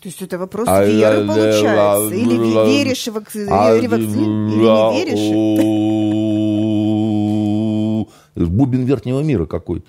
То 0.00 0.08
есть 0.08 0.22
это 0.22 0.38
вопрос 0.38 0.68
а 0.68 0.84
веры 0.84 1.26
получается. 1.26 2.14
Или 2.14 2.36
веришь 2.70 3.02
в 3.02 3.08
ревакцин, 3.08 3.48
или 3.48 4.56
не 4.56 5.04
веришь. 5.04 5.28
Бубен 8.36 8.84
верхнего 8.84 9.20
мира 9.20 9.46
какой-то. 9.46 9.86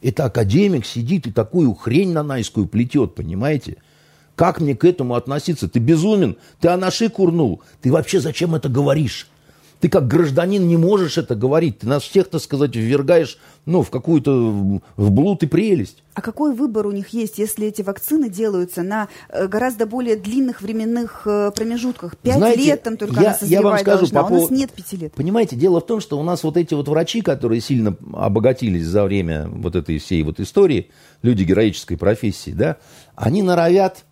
Это 0.00 0.26
академик 0.26 0.86
сидит 0.86 1.26
и 1.26 1.32
такую 1.32 1.74
хрень 1.74 2.12
нанайскую 2.12 2.68
плетет, 2.68 3.16
понимаете? 3.16 3.78
Как 4.36 4.60
мне 4.60 4.76
к 4.76 4.84
этому 4.84 5.16
относиться? 5.16 5.68
Ты 5.68 5.80
безумен, 5.80 6.36
ты 6.60 6.68
анаши 6.68 7.08
курнул. 7.08 7.60
Ты 7.82 7.90
вообще 7.90 8.20
зачем 8.20 8.54
это 8.54 8.68
говоришь? 8.68 9.26
Ты 9.80 9.88
как 9.88 10.08
гражданин 10.08 10.66
не 10.66 10.76
можешь 10.76 11.18
это 11.18 11.34
говорить. 11.34 11.80
Ты 11.80 11.86
нас 11.86 12.02
всех, 12.02 12.28
так 12.28 12.40
сказать, 12.40 12.74
ввергаешь 12.74 13.38
ну, 13.68 13.82
в 13.82 13.90
какую-то 13.90 14.80
в 14.96 15.10
блуд 15.10 15.42
и 15.42 15.46
прелесть. 15.46 16.02
А 16.14 16.22
какой 16.22 16.54
выбор 16.54 16.86
у 16.86 16.90
них 16.90 17.10
есть, 17.10 17.38
если 17.38 17.66
эти 17.66 17.82
вакцины 17.82 18.30
делаются 18.30 18.82
на 18.82 19.08
э, 19.28 19.46
гораздо 19.46 19.86
более 19.86 20.16
длинных 20.16 20.62
временных 20.62 21.22
э, 21.26 21.52
промежутках? 21.54 22.16
Пять 22.16 22.38
Знаете, 22.38 22.62
лет 22.62 22.82
там 22.82 22.96
только 22.96 23.20
я, 23.20 23.28
она 23.28 23.38
я 23.42 23.62
вам 23.62 23.78
скажу, 23.78 23.98
должна, 23.98 24.22
по 24.22 24.28
а 24.28 24.30
у 24.32 24.40
нас 24.40 24.50
нет 24.50 24.72
пяти 24.72 24.96
лет. 24.96 25.12
Понимаете, 25.12 25.54
дело 25.54 25.80
в 25.80 25.86
том, 25.86 26.00
что 26.00 26.18
у 26.18 26.22
нас 26.22 26.42
вот 26.42 26.56
эти 26.56 26.72
вот 26.74 26.88
врачи, 26.88 27.20
которые 27.20 27.60
сильно 27.60 27.94
обогатились 28.14 28.86
за 28.86 29.04
время 29.04 29.46
вот 29.48 29.76
этой 29.76 29.98
всей 29.98 30.22
вот 30.22 30.40
истории, 30.40 30.90
люди 31.22 31.44
героической 31.44 31.98
профессии, 31.98 32.50
да, 32.50 32.78
они 33.14 33.42
норовят 33.42 34.06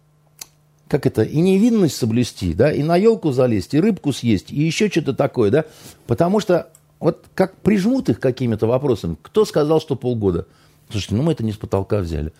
как 0.88 1.07
это, 1.07 1.22
и 1.22 1.40
невинность 1.40 1.96
соблюсти, 1.96 2.55
да, 2.55 2.72
и 2.72 2.83
на 2.83 2.96
елку 2.96 3.33
залезть, 3.33 3.75
и 3.75 3.81
рыбку 3.81 4.12
съесть, 4.12 4.51
и 4.51 4.62
еще 4.62 4.88
что-то 4.88 5.14
такое, 5.14 5.51
да, 5.51 5.64
потому 6.07 6.40
что 6.40 6.70
вот 7.01 7.25
как 7.35 7.57
прижмут 7.57 8.09
их 8.09 8.20
какими-то 8.20 8.66
вопросами, 8.66 9.16
кто 9.20 9.44
сказал, 9.44 9.81
что 9.81 9.96
полгода? 9.96 10.46
Слушайте, 10.90 11.16
ну 11.16 11.22
мы 11.22 11.33
это 11.33 11.44
не 11.44 11.53
с 11.53 11.57
потолка 11.57 11.99
взяли. 11.99 12.33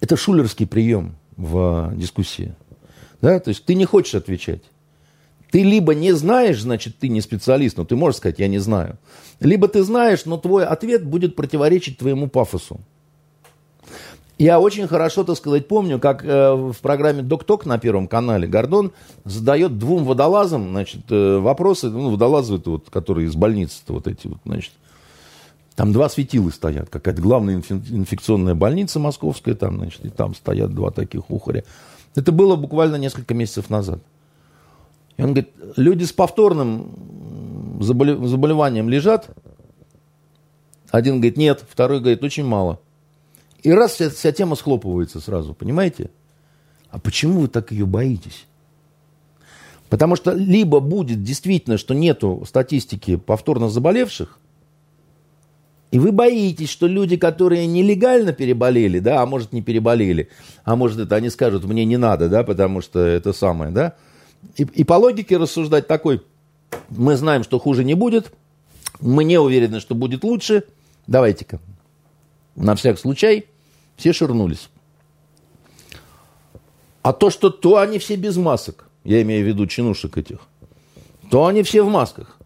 Это 0.00 0.16
шулерский 0.16 0.66
прием. 0.66 1.16
в 1.36 1.92
дискуссии. 1.96 2.54
Да? 3.22 3.40
То 3.40 3.48
есть 3.48 3.64
ты 3.64 3.74
не 3.74 3.84
хочешь 3.84 4.14
отвечать. 4.14 4.62
Ты 5.50 5.62
либо 5.62 5.94
не 5.94 6.12
знаешь, 6.12 6.60
значит, 6.60 6.98
ты 6.98 7.08
не 7.08 7.22
специалист, 7.22 7.78
но 7.78 7.84
ты 7.84 7.96
можешь 7.96 8.18
сказать, 8.18 8.38
я 8.38 8.48
не 8.48 8.58
знаю. 8.58 8.98
Либо 9.40 9.66
ты 9.66 9.82
знаешь, 9.82 10.26
но 10.26 10.36
твой 10.36 10.66
ответ 10.66 11.06
будет 11.06 11.36
противоречить 11.36 11.96
твоему 11.98 12.28
пафосу. 12.28 12.80
Я 14.38 14.60
очень 14.60 14.86
хорошо, 14.86 15.24
так 15.24 15.36
сказать, 15.36 15.66
помню, 15.66 15.98
как 15.98 16.24
э, 16.24 16.52
в 16.52 16.76
программе 16.80 17.22
«Док-Ток» 17.22 17.66
на 17.66 17.78
Первом 17.78 18.06
канале 18.06 18.46
Гордон 18.46 18.92
задает 19.24 19.78
двум 19.78 20.04
водолазам, 20.04 20.68
значит, 20.68 21.10
э, 21.10 21.38
вопросы, 21.38 21.90
ну, 21.90 22.10
водолазы, 22.10 22.62
вот, 22.64 22.88
которые 22.88 23.26
из 23.26 23.34
больницы, 23.34 23.82
вот 23.88 24.06
эти 24.06 24.28
вот, 24.28 24.38
значит, 24.44 24.72
там 25.74 25.92
два 25.92 26.08
светила 26.08 26.50
стоят, 26.50 26.88
какая-то 26.88 27.20
главная 27.20 27.56
инфекционная 27.56 28.54
больница 28.54 29.00
московская, 29.00 29.56
там, 29.56 29.78
значит, 29.78 30.04
и 30.04 30.08
там 30.08 30.36
стоят 30.36 30.72
два 30.72 30.92
таких 30.92 31.30
ухаря. 31.30 31.64
Это 32.14 32.30
было 32.30 32.54
буквально 32.54 32.94
несколько 32.94 33.34
месяцев 33.34 33.70
назад. 33.70 33.98
И 35.16 35.22
он 35.22 35.34
говорит, 35.34 35.50
люди 35.76 36.04
с 36.04 36.12
повторным 36.12 37.80
заболеванием 37.80 38.88
лежат. 38.88 39.30
Один 40.90 41.16
говорит, 41.16 41.36
нет, 41.36 41.64
второй 41.68 41.98
говорит, 41.98 42.22
очень 42.22 42.44
мало. 42.44 42.78
И 43.62 43.72
раз 43.72 43.94
вся, 43.94 44.10
вся 44.10 44.32
тема 44.32 44.54
схлопывается 44.54 45.20
сразу, 45.20 45.54
понимаете? 45.54 46.10
А 46.90 46.98
почему 46.98 47.40
вы 47.40 47.48
так 47.48 47.72
ее 47.72 47.86
боитесь? 47.86 48.46
Потому 49.88 50.16
что 50.16 50.32
либо 50.32 50.80
будет 50.80 51.22
действительно, 51.22 51.78
что 51.78 51.94
нету 51.94 52.44
статистики 52.46 53.16
повторно 53.16 53.68
заболевших, 53.68 54.38
и 55.90 55.98
вы 55.98 56.12
боитесь, 56.12 56.68
что 56.68 56.86
люди, 56.86 57.16
которые 57.16 57.66
нелегально 57.66 58.34
переболели, 58.34 58.98
да, 58.98 59.22
а 59.22 59.26
может 59.26 59.54
не 59.54 59.62
переболели, 59.62 60.28
а 60.64 60.76
может 60.76 60.98
это 60.98 61.16
они 61.16 61.30
скажут, 61.30 61.64
мне 61.64 61.86
не 61.86 61.96
надо, 61.96 62.28
да, 62.28 62.42
потому 62.44 62.82
что 62.82 63.00
это 63.00 63.32
самое, 63.32 63.70
да. 63.70 63.94
И, 64.56 64.64
и 64.64 64.84
по 64.84 64.94
логике 64.94 65.38
рассуждать 65.38 65.86
такой, 65.86 66.22
мы 66.90 67.16
знаем, 67.16 67.42
что 67.42 67.58
хуже 67.58 67.84
не 67.84 67.94
будет, 67.94 68.32
мы 69.00 69.24
не 69.24 69.38
уверены, 69.38 69.80
что 69.80 69.94
будет 69.94 70.24
лучше, 70.24 70.64
давайте-ка 71.06 71.58
на 72.58 72.74
всяк 72.74 72.98
случай, 72.98 73.46
все 73.96 74.12
ширнулись. 74.12 74.68
А 77.02 77.12
то, 77.12 77.30
что 77.30 77.50
то 77.50 77.78
они 77.78 77.98
все 77.98 78.16
без 78.16 78.36
масок, 78.36 78.86
я 79.04 79.22
имею 79.22 79.44
в 79.44 79.48
виду 79.48 79.66
чинушек 79.66 80.18
этих, 80.18 80.40
то 81.30 81.46
они 81.46 81.62
все 81.62 81.82
в 81.82 81.88
масках, 81.88 82.36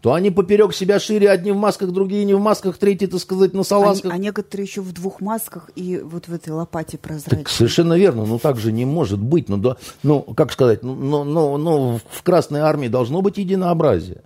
то 0.00 0.12
они 0.12 0.30
поперек 0.30 0.72
себя 0.72 1.00
шире, 1.00 1.28
одни 1.28 1.50
в 1.50 1.56
масках, 1.56 1.90
другие 1.90 2.24
не 2.24 2.34
в 2.34 2.40
масках, 2.40 2.78
третьи, 2.78 3.06
так 3.06 3.20
сказать, 3.20 3.54
на 3.54 3.64
салазках. 3.64 4.12
А, 4.12 4.14
а 4.14 4.18
некоторые 4.18 4.66
еще 4.66 4.80
в 4.80 4.92
двух 4.92 5.20
масках 5.20 5.70
и 5.74 5.98
вот 5.98 6.28
в 6.28 6.32
этой 6.32 6.50
лопате 6.50 6.96
прозрачной. 6.96 7.38
Так 7.44 7.48
совершенно 7.48 7.94
верно, 7.94 8.24
ну 8.24 8.38
так 8.38 8.58
же 8.58 8.72
не 8.72 8.84
может 8.84 9.18
быть. 9.18 9.48
Ну, 9.48 9.56
да, 9.56 9.76
ну 10.02 10.22
как 10.22 10.52
сказать, 10.52 10.82
ну, 10.82 10.94
ну, 10.94 11.24
ну, 11.24 11.56
ну 11.56 12.00
в 12.10 12.22
Красной 12.22 12.60
Армии 12.60 12.88
должно 12.88 13.20
быть 13.20 13.38
единообразие. 13.38 14.22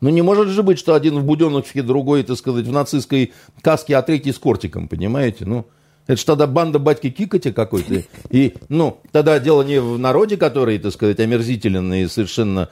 Ну, 0.00 0.08
не 0.08 0.22
может 0.22 0.48
же 0.48 0.62
быть, 0.62 0.78
что 0.78 0.94
один 0.94 1.18
в 1.18 1.24
буденовке, 1.24 1.82
другой, 1.82 2.22
так 2.22 2.38
сказать, 2.38 2.66
в 2.66 2.72
нацистской 2.72 3.32
каске, 3.60 3.96
а 3.96 4.02
третий 4.02 4.32
с 4.32 4.38
кортиком, 4.38 4.88
понимаете? 4.88 5.44
Ну, 5.44 5.66
это 6.06 6.18
же 6.18 6.24
тогда 6.24 6.46
банда 6.46 6.78
батьки 6.78 7.10
Кикати 7.10 7.52
какой-то. 7.52 8.02
И, 8.30 8.54
ну, 8.68 8.98
тогда 9.12 9.38
дело 9.38 9.62
не 9.62 9.80
в 9.80 9.98
народе, 9.98 10.36
который, 10.36 10.78
так 10.78 10.92
сказать, 10.92 11.20
омерзителен 11.20 11.92
и 11.92 12.06
совершенно 12.06 12.70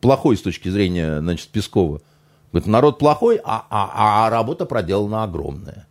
плохой 0.00 0.36
с 0.36 0.42
точки 0.42 0.68
зрения, 0.68 1.20
значит, 1.20 1.48
Пескова. 1.48 2.00
Говорит, 2.52 2.68
народ 2.68 2.98
плохой, 2.98 3.40
а, 3.42 3.66
а, 3.70 4.26
а 4.26 4.30
работа 4.30 4.66
проделана 4.66 5.24
огромная. 5.24 5.86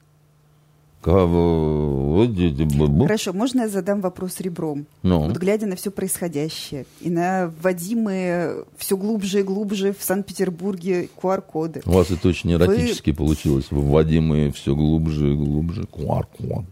Хорошо, 3.07 3.33
можно 3.33 3.61
я 3.61 3.67
задам 3.67 4.01
вопрос 4.01 4.39
ребром? 4.39 4.85
Ну. 5.01 5.21
Вот 5.21 5.37
глядя 5.37 5.65
на 5.65 5.75
все 5.75 5.89
происходящее 5.89 6.85
и 6.99 7.09
на 7.09 7.51
вводимые 7.61 8.65
все 8.77 8.95
глубже 8.97 9.39
и 9.39 9.43
глубже 9.43 9.95
в 9.97 10.03
Санкт-Петербурге 10.03 11.09
QR-коды. 11.19 11.81
У 11.85 11.91
вас 11.91 12.11
это 12.11 12.27
очень 12.27 12.53
эротически 12.53 13.09
Вы... 13.09 13.15
получилось. 13.15 13.65
Вводимые 13.71 14.51
все 14.51 14.75
глубже 14.75 15.33
и 15.33 15.35
глубже 15.35 15.83
QR-код. 15.83 16.65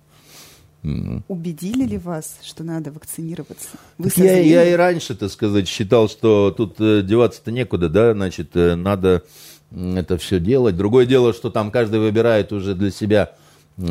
Убедили 1.27 1.85
ли 1.85 1.97
вас, 1.97 2.37
что 2.43 2.63
надо 2.63 2.91
вакцинироваться? 2.91 3.67
Вы 3.97 4.11
я, 4.15 4.39
я 4.39 4.69
и 4.69 4.73
раньше, 4.73 5.15
так 5.15 5.29
сказать, 5.29 5.67
считал, 5.67 6.07
что 6.07 6.51
тут 6.55 6.79
э, 6.79 7.01
деваться-то 7.01 7.51
некуда, 7.51 7.89
да, 7.89 8.13
значит, 8.13 8.55
э, 8.55 8.75
надо 8.75 9.23
это 9.71 10.17
все 10.17 10.39
делать. 10.39 10.77
Другое 10.77 11.05
дело, 11.05 11.33
что 11.33 11.49
там 11.49 11.69
каждый 11.69 11.99
выбирает 11.99 12.53
уже 12.53 12.75
для 12.75 12.91
себя 12.91 13.35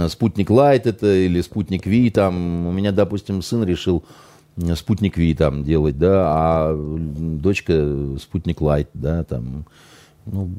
спутник 0.09 0.51
Лайт 0.51 0.87
это 0.87 1.15
или 1.15 1.41
спутник 1.41 1.87
V, 1.87 2.11
там, 2.11 2.67
у 2.67 2.73
меня, 2.73 2.93
допустим, 2.93 3.43
сын 3.43 3.65
решил 3.65 4.05
спутник 4.75 5.17
V 5.17 5.35
там 5.35 5.65
делать, 5.65 5.99
да, 5.99 6.25
а 6.27 6.77
дочка 6.77 8.17
спутник 8.21 8.61
Лайт, 8.61 8.89
да, 8.95 9.25
там, 9.25 9.65
ну, 10.27 10.51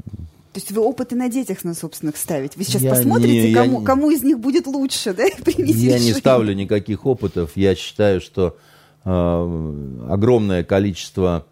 то 0.51 0.57
есть 0.57 0.71
вы 0.71 0.81
опыты 0.81 1.15
на 1.15 1.29
детях 1.29 1.63
на 1.63 1.75
собственных 1.75 2.17
ставите. 2.17 2.57
Вы 2.57 2.63
сейчас 2.63 2.81
я 2.81 2.89
посмотрите, 2.89 3.49
не, 3.49 3.53
кому, 3.53 3.81
я, 3.81 3.85
кому 3.85 4.09
из 4.09 4.23
них 4.23 4.39
будет 4.39 4.65
лучше, 4.65 5.13
да? 5.13 5.23
Я 5.57 5.99
не 5.99 6.11
ставлю 6.11 6.53
никаких 6.53 7.05
опытов. 7.05 7.51
Я 7.55 7.75
считаю, 7.75 8.19
что 8.19 8.57
э, 9.05 9.99
огромное 10.09 10.63
количество 10.63 11.45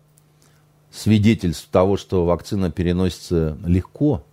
свидетельств 0.92 1.68
того, 1.72 1.96
что 1.96 2.26
вакцина 2.26 2.72
переносится 2.72 3.56
легко, 3.64 4.26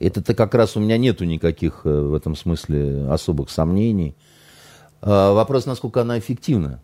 это-то 0.00 0.34
как 0.34 0.54
раз 0.54 0.76
у 0.76 0.80
меня 0.80 0.96
нету 0.96 1.24
никаких 1.24 1.82
э, 1.84 1.90
в 1.90 2.14
этом 2.14 2.36
смысле 2.36 3.08
особых 3.10 3.50
сомнений. 3.50 4.14
А, 5.00 5.32
вопрос, 5.32 5.66
насколько 5.66 6.02
она 6.02 6.18
эффективна. 6.18 6.80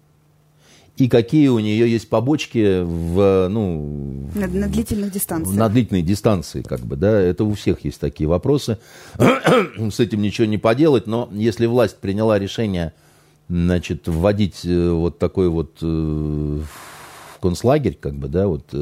И 0.96 1.08
какие 1.08 1.48
у 1.48 1.58
нее 1.58 1.90
есть 1.90 2.08
побочки 2.08 2.82
в, 2.82 3.48
ну, 3.48 4.28
на, 4.34 4.46
на 4.46 4.68
длительных 4.68 5.10
дистанциях. 5.10 5.56
На 5.56 5.68
длительной 5.68 6.02
дистанции, 6.02 6.62
как 6.62 6.80
бы, 6.80 6.94
да, 6.94 7.20
это 7.20 7.42
у 7.42 7.54
всех 7.54 7.84
есть 7.84 7.98
такие 7.98 8.28
вопросы. 8.28 8.78
С 9.18 9.98
этим 9.98 10.22
ничего 10.22 10.46
не 10.46 10.58
поделать, 10.58 11.08
но 11.08 11.28
если 11.32 11.66
власть 11.66 11.98
приняла 11.98 12.38
решение, 12.38 12.92
значит, 13.48 14.06
вводить 14.06 14.64
э, 14.64 14.90
вот 14.90 15.18
такой 15.18 15.48
вот 15.48 15.78
э, 15.82 16.60
концлагерь, 17.40 17.98
как 18.00 18.14
бы, 18.14 18.28
да, 18.28 18.46
вот 18.46 18.72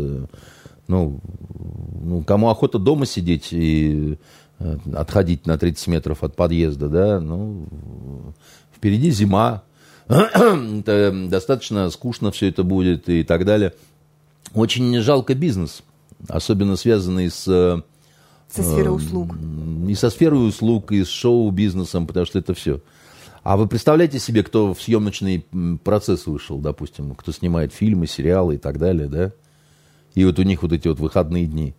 ну, 0.89 1.21
ну, 2.03 2.23
кому 2.23 2.51
охота 2.51 2.79
дома 2.79 3.07
сидеть 3.07 3.49
и 3.53 4.19
э, 4.59 4.77
отходить 4.95 5.47
на 5.47 5.59
30 5.59 5.87
метров 5.89 6.23
от 6.23 6.37
подъезда, 6.37 6.89
да, 6.89 7.21
ну, 7.21 7.67
впереди 8.75 9.11
зима, 9.11 9.63
это 10.09 11.29
достаточно 11.29 11.89
скучно 11.91 12.31
все 12.33 12.49
это 12.49 12.65
будет 12.65 13.09
и 13.09 13.23
так 13.23 13.45
далее. 13.45 13.75
Очень 14.55 15.01
жалко 15.01 15.35
бизнес, 15.35 15.83
особенно 16.29 16.77
связанный 16.77 17.31
с... 17.31 17.47
Э, 17.49 17.81
со 18.51 18.63
сферой 18.63 18.97
услуг. 18.97 19.35
И 19.89 19.95
со 19.95 20.11
сферой 20.11 20.49
услуг, 20.49 20.93
и 20.93 21.05
с 21.05 21.09
шоу-бизнесом, 21.09 22.07
потому 22.07 22.27
что 22.27 22.39
это 22.39 22.53
все. 22.53 22.81
А 23.43 23.57
вы 23.57 23.67
представляете 23.67 24.19
себе, 24.19 24.43
кто 24.43 24.75
в 24.75 24.81
съемочный 24.83 25.47
процесс 25.83 26.27
вышел, 26.27 26.59
допустим, 26.59 27.15
кто 27.15 27.33
снимает 27.33 27.73
фильмы, 27.73 28.07
сериалы 28.07 28.57
и 28.57 28.59
так 28.59 28.79
далее, 28.79 29.09
да? 29.09 29.33
И 30.15 30.25
вот 30.25 30.39
у 30.39 30.43
них 30.43 30.63
вот 30.63 30.73
эти 30.73 30.89
вот 30.89 30.99
выходные 30.99 31.47
дни. 31.47 31.75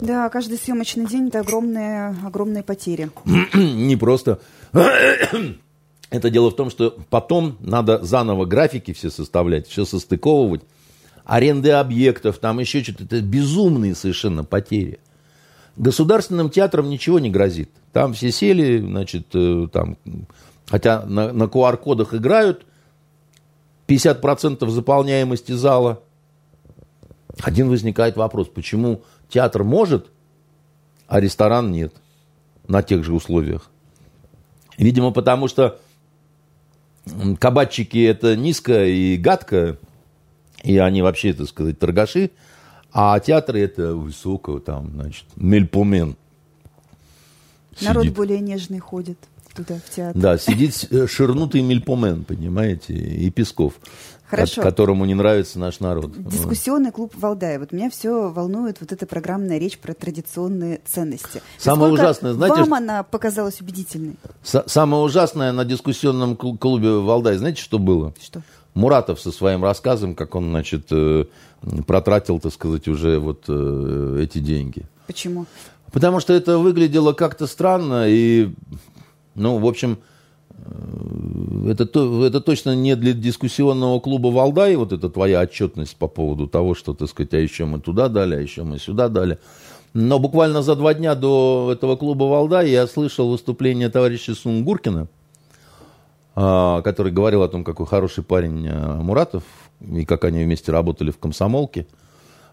Да, 0.00 0.28
каждый 0.28 0.58
съемочный 0.58 1.06
день 1.06 1.28
это 1.28 1.40
огромные, 1.40 2.14
огромные 2.24 2.62
потери. 2.62 3.10
Не 3.54 3.96
просто. 3.96 4.40
Это 6.10 6.30
дело 6.30 6.50
в 6.50 6.56
том, 6.56 6.70
что 6.70 6.96
потом 7.10 7.56
надо 7.58 8.04
заново 8.04 8.44
графики 8.44 8.92
все 8.92 9.10
составлять, 9.10 9.66
все 9.66 9.84
состыковывать, 9.84 10.62
аренды 11.24 11.72
объектов, 11.72 12.38
там 12.38 12.60
еще 12.60 12.82
что-то. 12.84 13.04
Это 13.04 13.20
безумные 13.20 13.94
совершенно 13.96 14.44
потери. 14.44 15.00
Государственным 15.76 16.50
театрам 16.50 16.88
ничего 16.88 17.18
не 17.18 17.28
грозит. 17.28 17.70
Там 17.92 18.12
все 18.12 18.30
сели, 18.30 18.78
значит, 18.78 19.26
э, 19.34 19.66
там, 19.72 19.96
хотя 20.66 21.04
на, 21.06 21.32
на 21.32 21.44
QR-кодах 21.44 22.14
играют, 22.14 22.64
50% 23.88 24.68
заполняемости 24.68 25.52
зала– 25.52 26.02
один 27.40 27.68
возникает 27.68 28.16
вопрос, 28.16 28.48
почему 28.48 29.02
театр 29.28 29.64
может, 29.64 30.08
а 31.06 31.20
ресторан 31.20 31.70
нет 31.70 31.94
на 32.66 32.82
тех 32.82 33.04
же 33.04 33.12
условиях? 33.12 33.70
Видимо, 34.78 35.10
потому 35.10 35.48
что 35.48 35.78
кабачики 37.38 38.04
это 38.04 38.36
низко 38.36 38.84
и 38.84 39.16
гадко, 39.16 39.78
и 40.62 40.78
они 40.78 41.02
вообще, 41.02 41.32
так 41.32 41.48
сказать, 41.48 41.78
торгаши, 41.78 42.30
а 42.92 43.18
театры 43.20 43.60
это 43.60 43.94
высоко, 43.94 44.58
там, 44.58 44.90
значит, 44.92 45.24
мельпомен. 45.36 46.16
Народ 47.80 48.08
более 48.08 48.40
нежный 48.40 48.78
ходит. 48.78 49.18
туда, 49.54 49.78
в 49.78 49.94
театр. 49.94 50.20
Да, 50.20 50.38
сидит 50.38 50.86
э, 50.90 51.06
ширнутый 51.06 51.62
Мельпомен, 51.62 52.24
понимаете, 52.24 52.94
и 52.94 53.30
Песков. 53.30 53.74
Хорошо. 54.28 54.62
которому 54.62 55.04
не 55.04 55.14
нравится 55.14 55.58
наш 55.58 55.80
народ. 55.80 56.12
Дискуссионный 56.16 56.90
клуб 56.90 57.12
Валдай. 57.16 57.58
Вот 57.58 57.72
меня 57.72 57.90
все 57.90 58.28
волнует 58.30 58.80
вот 58.80 58.92
эта 58.92 59.06
программная 59.06 59.58
речь 59.58 59.78
про 59.78 59.94
традиционные 59.94 60.80
ценности. 60.84 61.42
Самое 61.58 61.90
Насколько 61.90 62.02
ужасное, 62.02 62.32
знаете... 62.32 62.60
Вам 62.60 62.74
она 62.74 63.02
показалась 63.02 63.60
убедительной? 63.60 64.16
Самое 64.42 65.02
ужасное 65.02 65.52
на 65.52 65.64
дискуссионном 65.64 66.36
клубе 66.36 66.90
Валдай, 66.98 67.36
знаете, 67.36 67.62
что 67.62 67.78
было? 67.78 68.14
Что? 68.20 68.42
Муратов 68.74 69.20
со 69.20 69.30
своим 69.30 69.62
рассказом, 69.62 70.14
как 70.14 70.34
он, 70.34 70.50
значит, 70.50 70.88
э, 70.90 71.24
протратил, 71.86 72.40
так 72.40 72.52
сказать, 72.52 72.88
уже 72.88 73.18
вот 73.18 73.44
э, 73.48 74.18
эти 74.22 74.38
деньги. 74.38 74.84
Почему? 75.06 75.46
Потому 75.92 76.20
что 76.20 76.34
это 76.34 76.58
выглядело 76.58 77.12
как-то 77.12 77.46
странно 77.46 78.06
и, 78.08 78.52
ну, 79.34 79.58
в 79.58 79.66
общем, 79.66 79.98
э, 80.68 81.70
это, 81.70 81.84
это 82.24 82.40
точно 82.40 82.74
не 82.74 82.96
для 82.96 83.12
дискуссионного 83.12 84.00
клуба 84.00 84.28
Валдай, 84.28 84.76
вот 84.76 84.92
эта 84.92 85.08
твоя 85.08 85.40
отчетность 85.40 85.96
по 85.96 86.08
поводу 86.08 86.46
того, 86.46 86.74
что, 86.74 86.94
так 86.94 87.08
сказать, 87.08 87.34
а 87.34 87.38
еще 87.38 87.64
мы 87.64 87.80
туда 87.80 88.08
дали, 88.08 88.34
а 88.34 88.40
еще 88.40 88.62
мы 88.62 88.78
сюда 88.78 89.08
дали. 89.08 89.38
Но 89.94 90.18
буквально 90.18 90.62
за 90.62 90.76
два 90.76 90.94
дня 90.94 91.14
до 91.14 91.70
этого 91.72 91.96
клуба 91.96 92.24
Валдай 92.24 92.70
я 92.70 92.86
слышал 92.86 93.30
выступление 93.30 93.88
товарища 93.88 94.34
Сунгуркина, 94.34 95.08
а, 96.34 96.82
который 96.82 97.12
говорил 97.12 97.42
о 97.42 97.48
том, 97.48 97.64
какой 97.64 97.86
хороший 97.86 98.22
парень 98.22 98.68
а, 98.68 99.00
Муратов, 99.00 99.44
и 99.80 100.04
как 100.04 100.24
они 100.24 100.44
вместе 100.44 100.70
работали 100.70 101.10
в 101.10 101.18
комсомолке. 101.18 101.86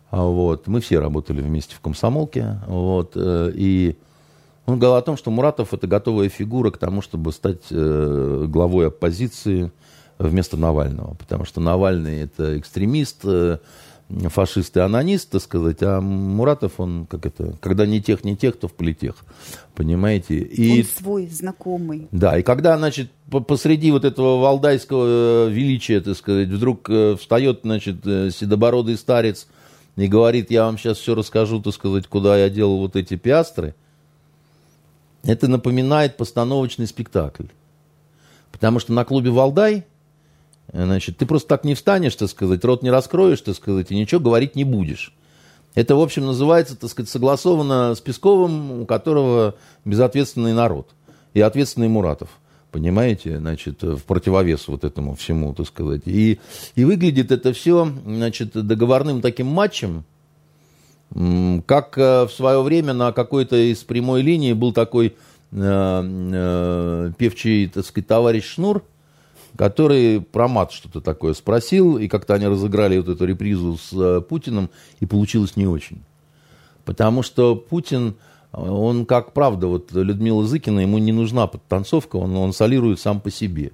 А, 0.09 0.23
вот. 0.23 0.67
Мы 0.67 0.79
все 0.79 0.99
работали 0.99 1.41
вместе 1.41 1.75
в 1.75 1.79
комсомолке. 1.79 2.59
Вот. 2.67 3.13
Э, 3.15 3.51
и 3.53 3.97
он 4.65 4.79
говорил 4.79 4.95
о 4.95 5.01
том, 5.01 5.17
что 5.17 5.29
Муратов 5.29 5.73
это 5.73 5.87
готовая 5.87 6.29
фигура 6.29 6.71
к 6.71 6.77
тому, 6.77 7.01
чтобы 7.01 7.31
стать 7.33 7.63
э, 7.69 8.45
главой 8.47 8.87
оппозиции 8.87 9.71
вместо 10.17 10.55
Навального. 10.55 11.15
Потому 11.15 11.43
что 11.43 11.59
Навальный 11.59 12.21
это 12.21 12.57
экстремист, 12.57 13.25
э, 13.25 13.57
фашист 14.09 14.77
и 14.77 14.79
анонист, 14.79 15.31
так 15.31 15.41
сказать, 15.41 15.77
а 15.81 15.99
Муратов, 15.99 16.79
он 16.79 17.07
как 17.07 17.25
это, 17.25 17.57
когда 17.59 17.85
не 17.85 18.01
тех, 18.01 18.23
не 18.23 18.37
тех, 18.37 18.55
то 18.57 18.69
в 18.69 18.73
политех, 18.73 19.15
понимаете? 19.75 20.37
И, 20.37 20.79
он 20.81 20.85
свой, 20.85 21.27
знакомый. 21.27 22.07
Да, 22.11 22.37
и 22.37 22.43
когда, 22.43 22.77
значит, 22.77 23.11
посреди 23.47 23.91
вот 23.91 24.05
этого 24.05 24.39
валдайского 24.39 25.47
величия, 25.47 25.99
так 25.99 26.15
сказать, 26.15 26.47
вдруг 26.47 26.89
встает, 27.19 27.61
значит, 27.63 28.03
седобородый 28.03 28.97
старец 28.97 29.47
и 29.97 30.07
говорит, 30.07 30.51
я 30.51 30.65
вам 30.65 30.77
сейчас 30.77 30.99
все 30.99 31.15
расскажу, 31.15 31.61
так 31.61 31.73
сказать, 31.73 32.07
куда 32.07 32.37
я 32.37 32.49
делал 32.49 32.77
вот 32.77 32.95
эти 32.95 33.15
пиастры, 33.15 33.75
это 35.23 35.47
напоминает 35.47 36.17
постановочный 36.17 36.87
спектакль. 36.87 37.45
Потому 38.51 38.79
что 38.79 38.93
на 38.93 39.05
клубе 39.05 39.31
«Валдай» 39.31 39.85
значит, 40.71 41.17
ты 41.17 41.25
просто 41.25 41.49
так 41.49 41.63
не 41.63 41.75
встанешь, 41.75 42.15
так 42.15 42.29
сказать, 42.29 42.63
рот 42.63 42.83
не 42.83 42.91
раскроешь, 42.91 43.41
так 43.41 43.55
сказать, 43.55 43.91
и 43.91 43.95
ничего 43.95 44.21
говорить 44.21 44.55
не 44.55 44.63
будешь. 44.63 45.13
Это, 45.75 45.95
в 45.95 46.01
общем, 46.01 46.25
называется, 46.25 46.75
так 46.75 46.89
сказать, 46.89 47.09
согласовано 47.09 47.95
с 47.95 47.99
Песковым, 47.99 48.81
у 48.81 48.85
которого 48.85 49.55
безответственный 49.85 50.53
народ 50.53 50.89
и 51.33 51.41
ответственный 51.41 51.87
Муратов 51.87 52.29
понимаете, 52.73 53.37
значит, 53.37 53.83
в 53.83 53.99
противовес 53.99 54.67
вот 54.67 54.83
этому 54.83 55.15
всему, 55.15 55.53
так 55.53 55.67
сказать. 55.67 56.01
И, 56.05 56.39
и 56.73 56.83
выглядит 56.83 57.31
это 57.31 57.53
все, 57.53 57.87
значит, 58.03 58.51
договорным 58.53 59.21
таким 59.21 59.45
матчем, 59.45 60.03
как 61.67 61.97
э, 61.97 62.25
в 62.25 62.31
свое 62.31 62.61
время 62.61 62.93
на 62.93 63.11
какой-то 63.11 63.55
из 63.55 63.83
прямой 63.83 64.21
линии 64.23 64.53
был 64.53 64.73
такой 64.73 65.07
э, 65.07 65.13
э, 65.51 67.11
певчий, 67.17 67.67
так 67.67 67.85
сказать, 67.85 68.07
товарищ 68.07 68.45
Шнур, 68.45 68.83
который 69.55 70.21
про 70.21 70.47
мат 70.47 70.71
что-то 70.71 71.01
такое 71.01 71.35
спросил, 71.35 71.97
и 71.97 72.07
как-то 72.07 72.33
они 72.33 72.47
разыграли 72.47 72.97
вот 72.97 73.09
эту 73.09 73.25
репризу 73.25 73.77
с 73.77 74.21
Путиным, 74.21 74.71
и 75.01 75.05
получилось 75.05 75.55
не 75.55 75.67
очень. 75.67 76.01
Потому 76.83 77.21
что 77.21 77.55
Путин, 77.55 78.15
он, 78.51 79.05
как 79.05 79.33
правда, 79.33 79.67
вот 79.67 79.91
Людмила 79.91 80.47
Зыкина, 80.47 80.79
ему 80.79 80.97
не 80.97 81.11
нужна 81.11 81.45
подтанцовка, 81.45 82.15
он, 82.15 82.35
он 82.35 82.53
солирует 82.53 82.99
сам 82.99 83.21
по 83.21 83.29
себе. 83.29 83.71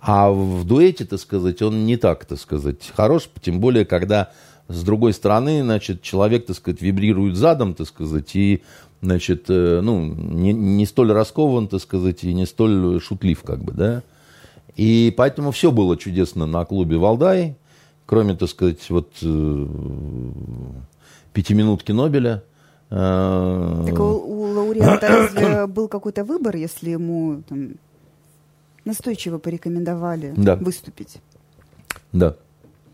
А 0.00 0.30
в 0.30 0.64
дуэте, 0.64 1.04
так 1.04 1.18
сказать, 1.18 1.60
он 1.60 1.84
не 1.84 1.96
так, 1.96 2.24
так 2.24 2.38
сказать, 2.38 2.92
хорош, 2.94 3.28
тем 3.42 3.58
более, 3.58 3.84
когда 3.84 4.30
с 4.68 4.82
другой 4.82 5.12
стороны, 5.12 5.62
значит, 5.62 6.02
человек, 6.02 6.46
так 6.46 6.56
сказать, 6.56 6.80
вибрирует 6.80 7.36
задом, 7.36 7.74
так 7.74 7.86
сказать, 7.88 8.34
и, 8.36 8.62
значит, 9.00 9.46
э, 9.48 9.80
ну, 9.82 10.04
не, 10.04 10.52
не 10.52 10.86
столь 10.86 11.12
раскован, 11.12 11.68
так 11.68 11.80
сказать, 11.80 12.24
и 12.24 12.32
не 12.32 12.46
столь 12.46 13.00
шутлив, 13.00 13.42
как 13.42 13.64
бы, 13.64 13.72
да. 13.72 14.02
И 14.76 15.12
поэтому 15.16 15.50
все 15.50 15.72
было 15.72 15.96
чудесно 15.96 16.46
на 16.46 16.64
клубе 16.64 16.96
«Валдай», 16.98 17.56
кроме, 18.06 18.36
так 18.36 18.48
сказать, 18.48 18.88
вот 18.90 19.10
э, 19.22 19.66
пятиминутки 21.32 21.92
Нобеля– 21.92 22.42
Э, 22.90 23.84
так 23.86 23.98
у, 23.98 24.02
у 24.02 24.42
лауреата 24.54 25.08
разве 25.08 25.66
был 25.66 25.88
какой-то 25.88 26.24
выбор, 26.24 26.56
если 26.56 26.90
ему 26.90 27.42
там, 27.48 27.74
настойчиво 28.84 29.38
порекомендовали 29.38 30.32
да. 30.36 30.56
выступить? 30.56 31.18
Да. 32.12 32.36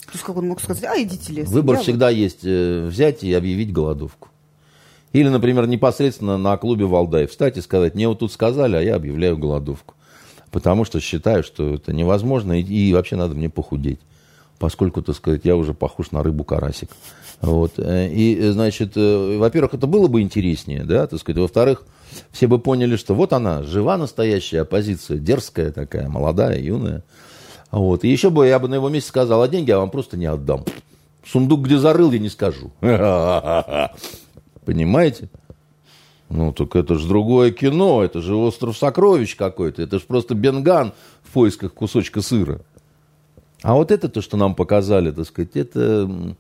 То 0.07 0.13
есть 0.13 0.25
как 0.25 0.37
он 0.37 0.49
мог 0.49 0.61
сказать, 0.61 0.85
а 0.85 1.01
идите 1.01 1.33
лес. 1.33 1.49
Выбор 1.49 1.79
всегда 1.79 2.07
вот... 2.07 2.15
есть 2.15 2.41
э, 2.45 2.87
взять 2.87 3.25
и 3.25 3.33
объявить 3.33 3.73
голодовку. 3.73 4.29
Или, 5.13 5.29
например, 5.29 5.67
непосредственно 5.67 6.37
на 6.37 6.57
клубе 6.57 6.87
Валдай 6.87 7.27
встать 7.27 7.57
и 7.57 7.61
сказать, 7.61 7.95
мне 7.95 8.09
вот 8.09 8.19
тут 8.19 8.33
сказали, 8.33 8.77
а 8.77 8.81
я 8.83 8.97
объявляю 8.97 9.39
голодовку. 9.39 9.95
Потому 10.51 10.85
что 10.85 11.01
считаю, 11.01 11.43
что 11.43 11.75
это 11.75 11.93
невозможно, 11.93 12.61
и, 12.61 12.63
и 12.63 12.93
вообще 12.93 13.17
надо 13.17 13.35
мне 13.35 13.49
похудеть. 13.49 14.01
Поскольку, 14.59 15.03
так 15.03 15.17
сказать, 15.17 15.43
я 15.45 15.57
уже 15.57 15.73
похож 15.73 16.11
на 16.11 16.23
рыбу-карасик. 16.23 16.91
Вот. 17.41 17.75
Э, 17.79 18.09
и, 18.09 18.51
значит, 18.51 18.97
э, 18.97 19.37
во-первых, 19.39 19.75
это 19.75 19.87
было 19.87 20.09
бы 20.09 20.21
интереснее, 20.21 20.85
да, 20.85 21.07
так 21.07 21.21
сказать. 21.21 21.41
Во-вторых, 21.41 21.85
все 22.31 22.47
бы 22.47 22.59
поняли, 22.59 22.97
что 22.97 23.15
вот 23.15 23.33
она, 23.33 23.63
жива 23.63 23.97
настоящая 23.97 24.63
оппозиция, 24.63 25.19
дерзкая 25.19 25.71
такая, 25.73 26.09
молодая, 26.09 26.61
юная. 26.61 27.05
Вот. 27.75 28.05
И 28.05 28.09
еще 28.09 28.31
бы 28.31 28.47
я 28.47 28.61
бы 28.61 28.69
на 28.69 28.77
его 28.77 28.89
месте 28.89 29.09
сказал, 29.09 29.43
а 29.43 29.49
деньги 29.49 29.71
я 29.71 29.79
вам 29.79 29.91
просто 29.91 30.17
не 30.17 30.27
отдам. 30.27 30.65
Сундук 31.27 31.63
где 31.63 31.77
зарыл, 31.77 32.13
я 32.13 32.21
не 32.21 32.29
скажу. 32.29 32.71
Понимаете? 34.65 35.29
Ну, 36.31 36.53
так 36.53 36.77
это 36.77 36.95
же 36.95 37.09
другое 37.09 37.51
кино, 37.51 38.05
это 38.05 38.21
же 38.21 38.37
остров 38.37 38.79
сокровищ 38.79 39.35
какой-то, 39.35 39.83
это 39.83 39.99
же 39.99 40.05
просто 40.07 40.37
Бенган 40.37 40.93
в 41.23 41.33
поисках 41.33 41.75
кусочка 41.75 42.23
сыра. 42.23 42.61
А 43.63 43.75
вот 43.75 43.91
это 43.91 44.09
то, 44.09 44.23
что 44.23 44.37
нам 44.37 44.55
показали, 44.55 45.11
так 45.11 45.27
сказать, 45.27 45.57
это 45.57 46.37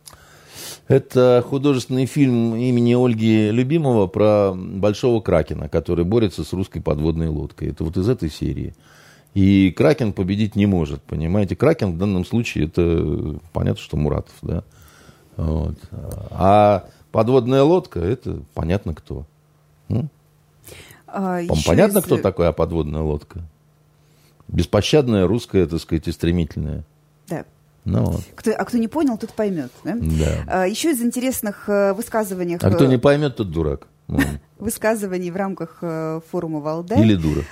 это 0.87 1.45
художественный 1.47 2.07
фильм 2.07 2.55
имени 2.55 2.95
Ольги 2.95 3.51
Любимого 3.51 4.07
про 4.07 4.53
большого 4.55 5.20
кракена, 5.20 5.68
который 5.68 6.05
борется 6.05 6.45
с 6.45 6.53
русской 6.53 6.80
подводной 6.80 7.26
лодкой. 7.26 7.70
Это 7.70 7.82
вот 7.82 7.97
из 7.97 8.09
этой 8.09 8.30
серии. 8.30 8.74
И 9.35 9.72
Кракен 9.72 10.12
победить 10.12 10.55
не 10.55 10.66
может, 10.66 11.03
понимаете? 11.03 11.57
Кракен 11.57 11.93
в 11.93 11.99
данном 11.99 12.24
случае 12.24 12.66
это 12.66 13.41
понятно, 13.53 13.82
что 13.82 13.97
Муратов, 13.97 14.35
да. 14.43 14.62
Вот. 15.37 15.76
А 16.30 16.85
подводная 17.11 17.64
лодка 17.64 17.99
это 17.99 18.41
понятно 18.55 18.95
кто. 18.95 19.26
А, 21.07 21.41
понятно, 21.66 21.99
если... 21.99 22.07
кто 22.07 22.18
такая 22.18 22.53
подводная 22.53 23.03
лодка? 23.03 23.41
Беспощадная 24.49 25.26
русская, 25.26 25.66
так 25.66 25.80
сказать, 25.80 26.09
и 26.09 26.12
стремительная. 26.12 26.85
Да. 27.28 27.45
Ну, 27.85 28.05
вот. 28.05 28.22
кто, 28.35 28.53
а 28.53 28.64
кто 28.64 28.78
не 28.78 28.89
понял, 28.89 29.16
тот 29.16 29.32
поймет. 29.32 29.70
Да? 29.85 29.97
Да. 29.97 30.45
А, 30.47 30.66
еще 30.66 30.91
из 30.91 31.03
интересных 31.03 31.68
э, 31.68 31.93
высказываний. 31.93 32.57
А 32.61 32.70
кто 32.70 32.87
не 32.87 32.99
поймет, 32.99 33.37
тот 33.37 33.51
дурак. 33.51 33.87
Высказываний 34.59 35.30
в 35.30 35.37
рамках 35.37 35.78
э, 35.82 36.20
форума 36.30 36.61
Валдай. 36.61 37.01
Или 37.03 37.14
дура. 37.14 37.45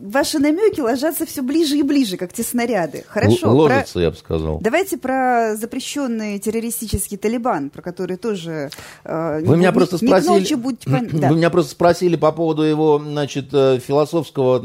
Ваши 0.00 0.38
намеки 0.38 0.80
ложатся 0.80 1.26
все 1.26 1.42
ближе 1.42 1.76
и 1.76 1.82
ближе, 1.82 2.16
как 2.16 2.32
те 2.32 2.42
снаряды. 2.42 3.04
Хорошо. 3.08 3.52
Ложатся, 3.52 3.94
про... 3.94 4.02
я 4.02 4.10
бы 4.10 4.16
сказал. 4.16 4.58
Давайте 4.60 4.96
про 4.96 5.56
запрещенный 5.56 6.38
террористический 6.38 7.16
Талибан, 7.16 7.70
про 7.70 7.82
который 7.82 8.16
тоже... 8.16 8.70
Э, 9.04 9.40
вы, 9.42 9.56
меня 9.56 9.72
просто 9.72 9.98
спросили, 9.98 10.28
ночи 10.28 10.54
будь... 10.54 10.86
вы 10.86 11.36
меня 11.36 11.50
просто 11.50 11.72
спросили 11.72 12.16
по 12.16 12.32
поводу 12.32 12.62
его 12.62 12.98
значит, 12.98 13.48
э, 13.52 13.78
философского 13.78 14.56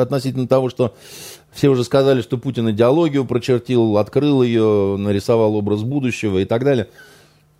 относительно 0.00 0.46
того, 0.46 0.68
что 0.68 0.94
все 1.52 1.68
уже 1.68 1.84
сказали, 1.84 2.22
что 2.22 2.38
Путин 2.38 2.70
идеологию 2.70 3.24
прочертил, 3.24 3.98
открыл 3.98 4.42
ее, 4.42 4.96
нарисовал 4.98 5.56
образ 5.56 5.82
будущего 5.82 6.38
и 6.38 6.44
так 6.44 6.64
далее. 6.64 6.88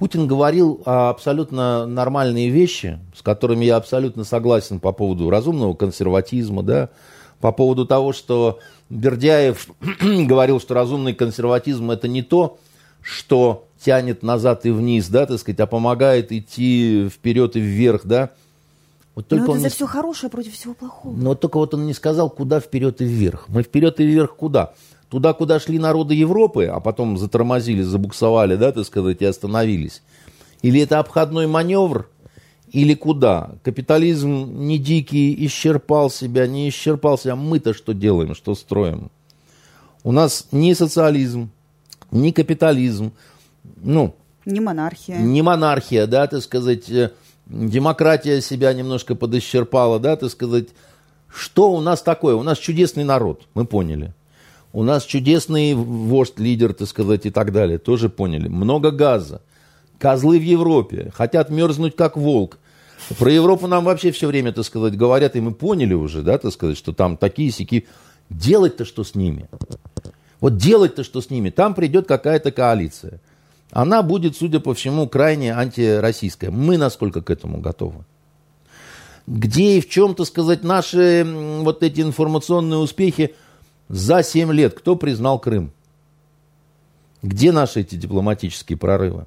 Путин 0.01 0.27
говорил 0.27 0.81
абсолютно 0.87 1.85
нормальные 1.85 2.49
вещи, 2.49 2.99
с 3.15 3.21
которыми 3.21 3.67
я 3.67 3.77
абсолютно 3.77 4.25
согласен 4.25 4.81
по 4.81 4.93
поводу 4.93 5.29
разумного 5.29 5.75
консерватизма, 5.75 6.63
да, 6.63 6.89
по 7.39 7.53
поводу 7.53 7.85
того, 7.85 8.15
что 8.15 8.61
Бердяев 8.89 9.69
говорил, 10.01 10.59
что 10.59 10.73
разумный 10.73 11.13
консерватизм 11.13 11.91
это 11.91 12.09
не 12.09 12.23
то, 12.23 12.57
что 13.03 13.67
тянет 13.85 14.23
назад 14.23 14.65
и 14.65 14.71
вниз, 14.71 15.07
да, 15.09 15.27
так 15.27 15.39
сказать, 15.39 15.61
а 15.61 15.67
помогает 15.67 16.33
идти 16.33 17.11
вперед 17.11 17.57
и 17.57 17.61
вверх, 17.61 18.07
да. 18.07 18.31
Вот 19.15 19.29
только 19.29 19.45
Но 19.45 19.45
это 19.45 19.53
он 19.53 19.59
за 19.59 19.65
не... 19.65 19.71
все 19.71 19.87
хорошее 19.87 20.31
против 20.31 20.55
всего 20.55 20.73
плохого. 20.73 21.15
Но 21.15 21.35
только 21.35 21.59
вот 21.59 21.75
он 21.75 21.85
не 21.85 21.93
сказал, 21.93 22.31
куда 22.31 22.61
вперед 22.61 23.03
и 23.03 23.05
вверх. 23.05 23.45
Мы 23.49 23.63
вперед 23.63 24.01
и 24.01 24.05
вверх 24.05 24.35
куда? 24.35 24.73
Туда, 25.11 25.33
куда 25.33 25.59
шли 25.59 25.79
народы 25.81 26.15
Европы, 26.15 26.67
а 26.67 26.79
потом 26.79 27.19
затормозили, 27.19 27.83
забуксовали, 27.83 28.55
да, 28.55 28.71
так 28.71 28.87
сказать, 28.87 29.21
и 29.21 29.25
остановились. 29.25 30.03
Или 30.63 30.81
это 30.81 31.01
обходной 31.01 31.49
маневр, 31.49 32.09
или 32.71 32.95
куда? 32.95 33.51
Капитализм 33.65 34.29
не 34.67 34.79
дикий, 34.79 35.35
исчерпал 35.47 36.11
себя, 36.11 36.47
не 36.47 36.69
исчерпал 36.69 37.19
себя. 37.19 37.35
Мы-то 37.35 37.75
что 37.75 37.93
делаем, 37.93 38.37
что 38.37 38.55
строим? 38.55 39.11
У 40.05 40.13
нас 40.13 40.47
ни 40.53 40.73
социализм, 40.75 41.51
ни 42.13 42.31
капитализм, 42.31 43.13
ну... 43.83 44.15
Не 44.47 44.61
монархия. 44.61 45.19
Не 45.19 45.43
монархия, 45.43 46.07
да, 46.07 46.27
так 46.29 46.41
сказать, 46.41 46.89
э, 46.89 47.11
демократия 47.47 48.41
себя 48.41 48.73
немножко 48.73 49.17
подисчерпала, 49.17 49.99
да, 49.99 50.17
так 50.17 50.31
сказать. 50.31 50.69
Что 51.29 51.71
у 51.73 51.81
нас 51.81 52.03
такое? 52.03 52.35
У 52.35 52.43
нас 52.43 52.59
чудесный 52.59 53.05
народ, 53.05 53.47
мы 53.55 53.65
поняли. 53.65 54.15
У 54.73 54.83
нас 54.83 55.05
чудесный 55.05 55.75
вождь, 55.75 56.39
лидер, 56.39 56.73
так 56.75 56.89
сказать, 56.89 57.27
и 57.27 57.31
так 57.31 57.53
далее, 57.53 57.79
тоже 57.79 58.09
поняли. 58.09 58.49
Много 58.49 58.91
газа. 58.91 59.43
Козлы 59.99 60.39
в 60.39 60.43
Европе. 60.43 61.11
Хотят 61.15 61.51
мерзнуть, 61.51 61.97
как 61.97 62.17
волк. 62.17 62.59
Про 63.19 63.33
Европу 63.33 63.67
нам 63.67 63.85
вообще 63.85 64.13
все 64.13 64.29
время, 64.29 64.53
так 64.53 64.65
сказать, 64.65 64.97
говорят, 64.97 65.35
и 65.35 65.41
мы 65.41 65.53
поняли 65.53 65.95
уже, 65.95 66.23
да, 66.23 66.39
так 66.39 66.53
сказать, 66.53 66.77
что 66.77 66.93
там 66.93 67.17
такие 67.17 67.51
сики. 67.51 67.87
Делать-то 68.29 68.85
что 68.85 69.03
с 69.03 69.15
ними? 69.15 69.49
Вот 70.39 70.57
делать-то 70.57 71.03
что 71.03 71.21
с 71.21 71.31
ними? 71.31 71.51
Там 71.51 71.75
придет 71.75 72.07
какая-то 72.07 72.53
коалиция. 72.53 73.21
Она 73.73 74.03
будет, 74.03 74.37
судя 74.37 74.61
по 74.61 74.75
всему, 74.75 75.09
крайне 75.09 75.55
антироссийская. 75.55 76.51
Мы 76.51 76.77
насколько 76.77 77.23
к 77.23 77.31
этому 77.31 77.61
готовы? 77.61 78.05
Где 79.27 79.79
и 79.79 79.81
в 79.81 79.89
чем, 79.89 80.15
то 80.15 80.25
сказать, 80.25 80.63
наши 80.63 81.27
вот 81.63 81.83
эти 81.83 82.01
информационные 82.01 82.79
успехи 82.79 83.35
за 83.91 84.23
7 84.23 84.53
лет? 84.53 84.75
Кто 84.75 84.95
признал 84.95 85.39
Крым? 85.41 85.73
Где 87.23 87.53
наши 87.53 87.81
эти 87.81 87.97
дипломатические 87.97 88.79
прорывы? 88.79 89.27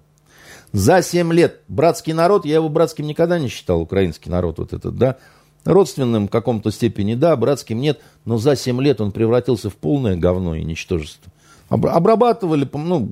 За 0.72 1.04
7 1.04 1.32
лет 1.34 1.62
братский 1.68 2.14
народ, 2.14 2.46
я 2.46 2.56
его 2.56 2.70
братским 2.70 3.06
никогда 3.06 3.38
не 3.38 3.50
считал, 3.50 3.82
украинский 3.82 4.32
народ 4.32 4.58
вот 4.58 4.74
этот, 4.74 4.98
да, 4.98 5.18
родственным 5.66 6.28
в 6.28 6.32
каком-то 6.32 6.72
степени, 6.72 7.14
да, 7.14 7.36
братским 7.36 7.80
нет, 7.80 8.00
но 8.26 8.38
за 8.38 8.56
7 8.56 8.82
лет 8.82 9.00
он 9.02 9.12
превратился 9.12 9.70
в 9.70 9.76
полное 9.76 10.16
говно 10.16 10.56
и 10.56 10.64
ничтожество. 10.64 11.32
Обрабатывали, 11.70 12.68
ну, 12.74 13.10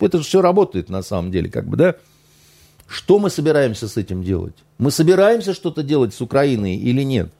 это 0.00 0.18
же 0.18 0.24
все 0.24 0.40
работает 0.40 0.88
на 0.88 1.02
самом 1.02 1.30
деле, 1.30 1.50
как 1.50 1.66
бы, 1.66 1.76
да. 1.76 1.96
Что 2.86 3.18
мы 3.18 3.28
собираемся 3.28 3.86
с 3.88 3.96
этим 3.96 4.22
делать? 4.22 4.54
Мы 4.78 4.90
собираемся 4.90 5.52
что-то 5.52 5.82
делать 5.82 6.14
с 6.14 6.20
Украиной 6.22 6.76
или 6.76 7.02
нет? 7.02 7.30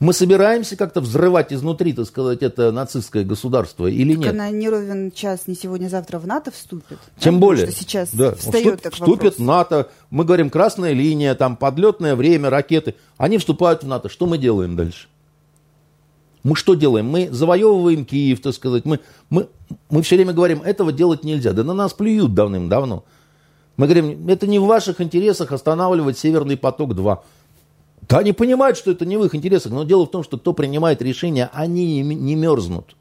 Мы 0.00 0.12
собираемся 0.12 0.76
как-то 0.76 1.00
взрывать 1.00 1.52
изнутри, 1.52 1.92
так 1.92 2.06
сказать, 2.06 2.42
это 2.42 2.72
нацистское 2.72 3.24
государство 3.24 3.86
или 3.86 4.14
так 4.14 4.24
нет? 4.24 4.34
Она 4.34 4.50
не 4.50 4.68
ровен 4.68 5.12
час, 5.12 5.46
не 5.46 5.54
сегодня-завтра 5.54 6.18
в 6.18 6.26
НАТО 6.26 6.50
вступит. 6.50 6.98
Тем 7.18 7.34
да? 7.34 7.40
более. 7.40 7.66
Что 7.66 7.78
сейчас 7.78 8.10
да. 8.12 8.34
встает 8.34 8.80
Вступ, 8.80 8.94
Вступит 8.94 9.38
НАТО, 9.38 9.90
мы 10.10 10.24
говорим, 10.24 10.50
красная 10.50 10.92
линия, 10.92 11.34
там 11.34 11.56
подлетное 11.56 12.16
время, 12.16 12.50
ракеты. 12.50 12.94
Они 13.16 13.38
вступают 13.38 13.84
в 13.84 13.86
НАТО. 13.86 14.08
Что 14.08 14.26
мы 14.26 14.38
делаем 14.38 14.76
дальше? 14.76 15.08
Мы 16.42 16.56
что 16.56 16.74
делаем? 16.74 17.08
Мы 17.08 17.30
завоевываем 17.30 18.04
Киев, 18.04 18.42
так 18.42 18.54
сказать. 18.54 18.84
Мы, 18.84 19.00
мы, 19.30 19.48
мы 19.88 20.02
все 20.02 20.16
время 20.16 20.34
говорим, 20.34 20.60
этого 20.62 20.92
делать 20.92 21.24
нельзя. 21.24 21.52
Да 21.52 21.64
на 21.64 21.72
нас 21.72 21.94
плюют 21.94 22.34
давным-давно. 22.34 23.04
Мы 23.76 23.86
говорим, 23.86 24.28
это 24.28 24.46
не 24.46 24.58
в 24.58 24.66
ваших 24.66 25.00
интересах 25.00 25.52
останавливать 25.52 26.18
Северный 26.18 26.56
поток-2. 26.56 27.18
Да, 28.08 28.18
они 28.18 28.32
понимают, 28.32 28.76
что 28.76 28.90
это 28.90 29.06
не 29.06 29.16
в 29.16 29.24
их 29.24 29.34
интересах, 29.34 29.72
но 29.72 29.84
дело 29.84 30.06
в 30.06 30.10
том, 30.10 30.24
что 30.24 30.36
кто 30.36 30.52
принимает 30.52 31.00
решения, 31.00 31.50
они 31.52 32.02
не, 32.02 32.34
мерзнут. 32.34 32.96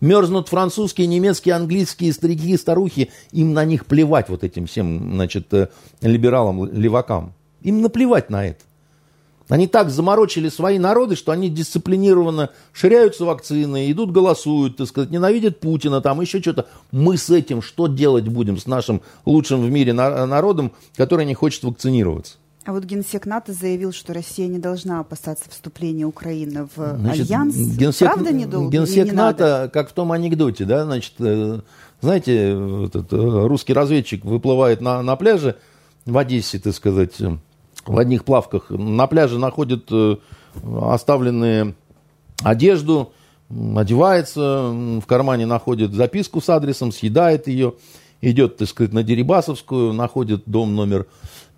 Мерзнут 0.00 0.48
французские, 0.48 1.06
немецкие, 1.06 1.54
английские 1.54 2.12
старики 2.12 2.50
и 2.50 2.56
старухи, 2.56 3.10
им 3.32 3.52
на 3.52 3.64
них 3.64 3.86
плевать 3.86 4.28
вот 4.28 4.44
этим 4.44 4.66
всем, 4.66 5.14
значит, 5.14 5.52
э, 5.52 5.68
либералам, 6.00 6.66
левакам. 6.72 7.32
Им 7.62 7.82
наплевать 7.82 8.30
на 8.30 8.46
это. 8.46 8.60
Они 9.48 9.66
так 9.66 9.90
заморочили 9.90 10.48
свои 10.48 10.78
народы, 10.78 11.16
что 11.16 11.30
они 11.32 11.50
дисциплинированно 11.50 12.50
ширяются 12.72 13.26
вакцины, 13.26 13.90
идут 13.90 14.10
голосуют, 14.10 14.78
так 14.78 14.88
сказать, 14.88 15.10
ненавидят 15.10 15.60
Путина, 15.60 16.00
там 16.00 16.20
еще 16.22 16.40
что-то. 16.40 16.66
Мы 16.92 17.18
с 17.18 17.28
этим 17.28 17.60
что 17.60 17.86
делать 17.86 18.26
будем, 18.26 18.56
с 18.56 18.66
нашим 18.66 19.02
лучшим 19.26 19.60
в 19.62 19.70
мире 19.70 19.92
народом, 19.92 20.72
который 20.96 21.26
не 21.26 21.34
хочет 21.34 21.62
вакцинироваться? 21.62 22.36
А 22.66 22.72
вот 22.72 22.84
генсек 22.84 23.26
НАТО 23.26 23.52
заявил, 23.52 23.92
что 23.92 24.14
Россия 24.14 24.48
не 24.48 24.58
должна 24.58 25.00
опасаться 25.00 25.50
вступления 25.50 26.06
Украины 26.06 26.66
в 26.74 26.96
значит, 26.98 27.26
альянс. 27.26 27.56
Генсек, 27.56 28.10
Правда 28.10 28.32
не 28.32 28.46
долго? 28.46 28.70
Генсек 28.70 29.06
не 29.06 29.12
НАТО, 29.12 29.44
надо? 29.44 29.68
как 29.68 29.90
в 29.90 29.92
том 29.92 30.12
анекдоте, 30.12 30.64
да, 30.64 30.84
значит, 30.84 31.12
э, 31.18 31.60
знаете, 32.00 32.86
этот 32.86 33.12
э, 33.12 33.16
русский 33.16 33.74
разведчик 33.74 34.24
выплывает 34.24 34.80
на, 34.80 35.02
на 35.02 35.14
пляже 35.16 35.56
в 36.06 36.16
Одессе, 36.16 36.58
так 36.58 36.74
сказать, 36.74 37.20
в 37.84 37.98
одних 37.98 38.24
плавках. 38.24 38.70
На 38.70 39.06
пляже 39.08 39.38
находит 39.38 39.88
э, 39.90 40.16
оставленные 40.64 41.74
одежду, 42.42 43.12
одевается, 43.50 44.70
в 44.70 45.04
кармане 45.06 45.44
находит 45.44 45.92
записку 45.92 46.40
с 46.40 46.48
адресом, 46.48 46.92
съедает 46.92 47.46
ее, 47.46 47.74
идет, 48.30 48.56
так 48.56 48.68
сказать, 48.68 48.92
на 48.92 49.02
Дерибасовскую, 49.02 49.92
находит 49.92 50.42
дом 50.46 50.74
номер 50.74 51.06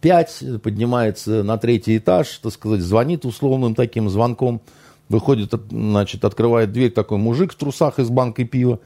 5, 0.00 0.62
поднимается 0.62 1.42
на 1.42 1.58
третий 1.58 1.98
этаж, 1.98 2.28
так 2.42 2.52
сказать, 2.52 2.80
звонит 2.80 3.24
условным 3.24 3.74
таким 3.74 4.08
звонком, 4.08 4.60
выходит, 5.08 5.54
значит, 5.70 6.24
открывает 6.24 6.72
дверь 6.72 6.90
такой 6.90 7.18
мужик 7.18 7.52
в 7.52 7.56
трусах 7.56 7.98
из 7.98 8.10
банкой 8.10 8.44
пива, 8.44 8.80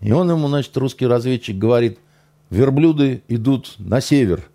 и 0.00 0.12
он 0.12 0.30
ему, 0.30 0.48
значит, 0.48 0.76
русский 0.76 1.06
разведчик 1.06 1.56
говорит, 1.56 1.98
верблюды 2.50 3.22
идут 3.28 3.74
на 3.78 4.00
север. 4.00 4.48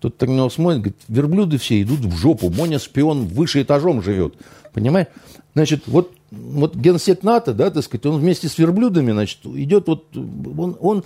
Тот 0.00 0.16
так 0.18 0.28
на 0.28 0.34
него 0.34 0.50
смотрит, 0.50 0.80
говорит, 0.80 1.00
верблюды 1.08 1.58
все 1.58 1.80
идут 1.80 2.00
в 2.00 2.16
жопу, 2.16 2.50
Моня 2.50 2.78
шпион 2.78 3.26
выше 3.26 3.62
этажом 3.62 4.02
живет. 4.02 4.34
Понимаешь? 4.72 5.06
Значит, 5.54 5.84
вот, 5.86 6.12
вот 6.30 6.74
генсек 6.74 7.22
НАТО, 7.22 7.54
да, 7.54 7.70
так 7.70 7.84
сказать, 7.84 8.06
он 8.06 8.18
вместе 8.18 8.48
с 8.48 8.58
верблюдами, 8.58 9.12
значит, 9.12 9.38
идет 9.44 9.86
вот, 9.86 10.06
он, 10.16 10.76
он 10.80 11.04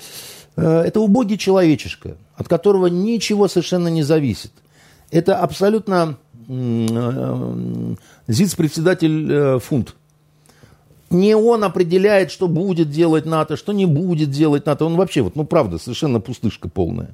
это 0.57 1.01
убогий 1.01 1.37
человечишка, 1.37 2.17
от 2.35 2.49
которого 2.49 2.87
ничего 2.87 3.47
совершенно 3.49 3.89
не 3.89 4.03
зависит. 4.03 4.53
Это 5.11 5.37
абсолютно 5.39 6.17
э, 6.49 7.95
ЗИЦ-председатель 8.27 9.33
э, 9.33 9.59
фунт. 9.59 9.95
Не 11.11 11.37
он 11.37 11.63
определяет, 11.63 12.33
что 12.33 12.49
будет 12.49 12.91
делать 12.91 13.27
НАТО, 13.27 13.57
что 13.57 13.73
не 13.73 13.87
будет 13.87 14.31
делать 14.31 14.67
НАТО. 14.67 14.87
Он 14.87 14.97
вообще, 14.97 15.23
вот, 15.23 15.37
ну 15.37 15.45
правда, 15.45 15.79
совершенно 15.79 16.21
пустышка 16.21 16.69
полная. 16.69 17.11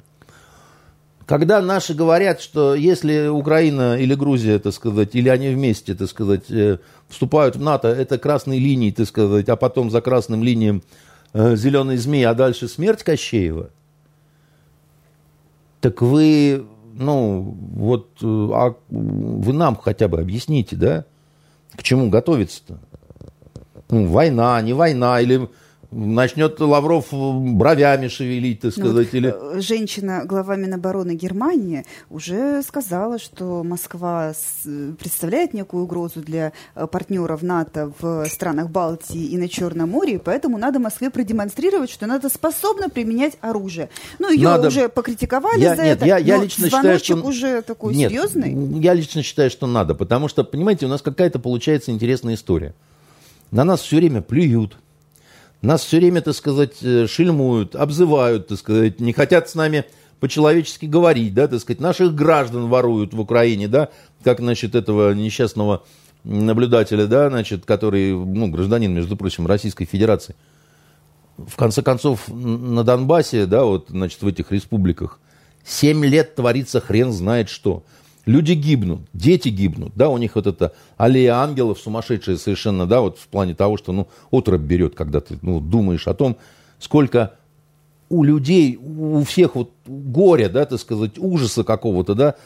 Когда 1.27 1.61
наши 1.61 1.95
говорят, 1.95 2.41
что 2.41 2.75
если 2.75 3.29
Украина 3.29 3.97
или 3.97 4.15
Грузия, 4.15 4.59
так 4.59 4.73
сказать, 4.73 5.15
или 5.15 5.29
они 5.29 5.49
вместе, 5.51 5.95
так 5.95 6.09
сказать, 6.09 6.45
вступают 7.09 7.57
в 7.57 7.61
НАТО, 7.61 7.89
это 7.89 8.19
красные 8.19 8.59
линии, 8.59 8.91
так 8.91 9.07
сказать, 9.07 9.49
а 9.49 9.57
потом 9.57 9.91
за 9.91 10.01
красным 10.01 10.43
линиям 10.43 10.79
э, 10.79 11.12
зеленый 11.35 11.97
змей, 11.97 12.25
а 12.27 12.35
дальше 12.35 12.69
смерть 12.69 13.03
Кощеева, 13.03 13.71
так 15.81 16.01
вы, 16.01 16.65
ну, 16.95 17.57
вот, 17.75 18.09
э, 18.23 18.27
а 18.27 18.75
вы 18.89 19.53
нам 19.53 19.77
хотя 19.77 20.09
бы 20.09 20.21
объясните, 20.21 20.77
да, 20.77 21.05
к 21.75 21.83
чему 21.83 22.11
готовиться-то? 22.11 22.79
Ну, 23.91 24.07
война, 24.07 24.61
не 24.63 24.73
война, 24.73 25.21
или 25.21 25.49
начнет 25.93 26.59
Лавров 26.61 27.09
бровями 27.11 28.09
шевелить, 28.09 28.61
так 28.61 28.77
ну 28.77 28.85
сказать. 28.85 29.13
Ну, 29.13 29.19
или... 29.19 29.35
Э, 29.35 29.61
женщина, 29.61 30.23
глава 30.25 30.57
Минобороны 30.57 31.13
Германии, 31.15 31.85
уже 32.11 32.63
сказала, 32.63 33.19
что 33.19 33.63
Москва 33.63 34.33
представляет 34.99 35.55
некую 35.55 35.85
угрозу 35.85 36.21
для 36.21 36.53
э, 36.75 36.87
партнеров 36.87 37.43
НАТО 37.43 37.93
в 38.01 38.27
странах 38.29 38.71
Балтии 38.71 39.27
и 39.27 39.37
на 39.37 39.49
Черном 39.49 39.91
море, 39.91 40.19
поэтому 40.19 40.59
надо 40.59 40.79
Москве 40.79 41.11
продемонстрировать, 41.11 41.91
что 41.91 42.07
надо 42.07 42.29
способна 42.29 42.89
применять 42.89 43.35
оружие. 43.41 43.91
Ну, 44.19 44.31
ее 44.31 44.49
надо... 44.49 44.69
уже 44.69 44.89
покритиковали 44.89 45.61
я, 45.61 45.77
за 45.77 45.83
нет, 45.83 45.97
это, 45.99 46.07
я, 46.07 46.19
я 46.19 46.39
лично 46.39 46.71
считаю, 46.71 46.99
что... 46.99 47.17
уже 47.17 47.63
такой 47.63 47.95
нет, 47.95 48.11
серьезный. 48.11 48.81
Я 48.81 48.95
лично 48.95 49.23
считаю, 49.23 49.51
что 49.51 49.67
надо, 49.67 49.95
потому 49.95 50.29
что, 50.29 50.45
понимаете, 50.45 50.87
у 50.87 50.89
нас 50.89 51.03
какая-то 51.03 51.39
получается 51.39 51.91
интересная 51.91 52.35
история. 52.35 52.75
На 53.51 53.65
нас 53.65 53.83
все 53.83 53.97
время 53.97 54.23
плюют, 54.23 54.79
нас 55.67 55.85
все 55.85 55.99
время, 55.99 56.21
так 56.21 56.35
сказать, 56.35 56.83
э, 56.83 57.07
шельмуют, 57.07 57.77
обзывают, 57.77 58.49
так 58.49 58.59
сказать, 58.59 59.01
не 59.01 59.13
хотят 59.13 59.49
с 59.49 59.55
нами 59.55 59.85
по-человечески 60.21 60.87
говорить, 60.87 61.35
да, 61.35 61.49
так 61.49 61.61
сказать, 61.61 61.81
наших 61.81 62.15
граждан 62.15 62.69
воруют 62.69 63.15
в 63.15 63.21
Украине, 63.21 63.69
да, 63.69 63.89
как, 64.23 64.39
значит, 64.39 64.75
этого 64.75 65.13
несчастного 65.13 65.85
наблюдателя, 66.25 67.07
да, 67.07 67.29
значит, 67.29 67.65
который, 67.65 68.13
ну, 68.13 68.49
гражданин, 68.49 68.93
между 68.93 69.17
прочим, 69.17 69.47
Российской 69.47 69.85
Федерации. 69.85 70.37
В 71.37 71.57
конце 71.57 71.83
концов, 71.83 72.29
на 72.29 72.85
Донбассе, 72.85 73.47
да, 73.47 73.65
вот, 73.65 73.87
значит, 73.89 74.23
в 74.23 74.27
этих 74.27 74.53
республиках, 74.53 75.19
семь 75.65 76.05
лет 76.05 76.35
творится 76.35 76.81
хрен 76.81 77.13
знает 77.13 77.49
что. 77.49 77.85
Люди 78.25 78.53
гибнут, 78.53 79.01
дети 79.13 79.49
гибнут, 79.49 79.93
да, 79.97 80.09
у 80.09 80.17
них 80.17 80.37
вот 80.37 80.47
это 80.47 80.73
аллея 80.97 81.37
ангелов 81.37 81.81
сумасшедшая 81.81 82.37
совершенно, 82.37 82.87
да, 82.87 83.01
вот 83.01 83.19
в 83.19 83.27
плане 83.27 83.55
того, 83.55 83.77
что, 83.77 83.93
ну, 83.93 84.07
отрубь 84.31 84.61
берет, 84.61 84.95
когда 84.95 85.21
ты, 85.21 85.39
ну, 85.43 85.61
думаешь 85.61 86.07
о 86.07 86.15
том, 86.15 86.37
сколько 86.79 87.35
у 88.09 88.23
людей, 88.23 88.77
у 88.77 89.25
всех 89.25 89.57
вот 89.57 89.73
горя, 89.87 90.49
да, 90.49 90.67
так 90.67 90.79
сказать, 90.79 91.19
ужаса 91.19 91.65
какого-то, 91.65 92.15
да, 92.15 92.37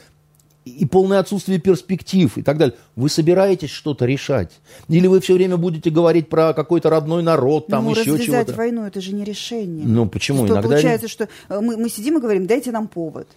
и 0.66 0.84
полное 0.84 1.20
отсутствие 1.20 1.60
перспектив 1.60 2.36
и 2.36 2.42
так 2.42 2.58
далее. 2.58 2.74
Вы 2.96 3.08
собираетесь 3.08 3.70
что-то 3.70 4.04
решать? 4.04 4.52
Или 4.88 5.06
вы 5.06 5.20
все 5.20 5.34
время 5.34 5.56
будете 5.56 5.90
говорить 5.90 6.28
про 6.28 6.54
какой-то 6.54 6.90
родной 6.90 7.22
народ, 7.22 7.68
там 7.68 7.84
ну, 7.84 7.92
еще 7.92 8.04
чего-то? 8.04 8.22
развязать 8.22 8.56
войну– 8.56 8.84
это 8.86 9.00
же 9.00 9.14
не 9.14 9.24
решение. 9.24 9.86
Ну, 9.86 10.06
почему? 10.06 10.44
Что, 10.44 10.54
Иногда... 10.54 10.68
Получается, 10.68 11.06
что 11.06 11.28
э, 11.48 11.60
мы, 11.60 11.76
мы 11.76 11.88
сидим 11.88 12.18
и 12.18 12.20
говорим, 12.20 12.46
дайте 12.46 12.72
нам 12.72 12.88
повод. 12.88 13.28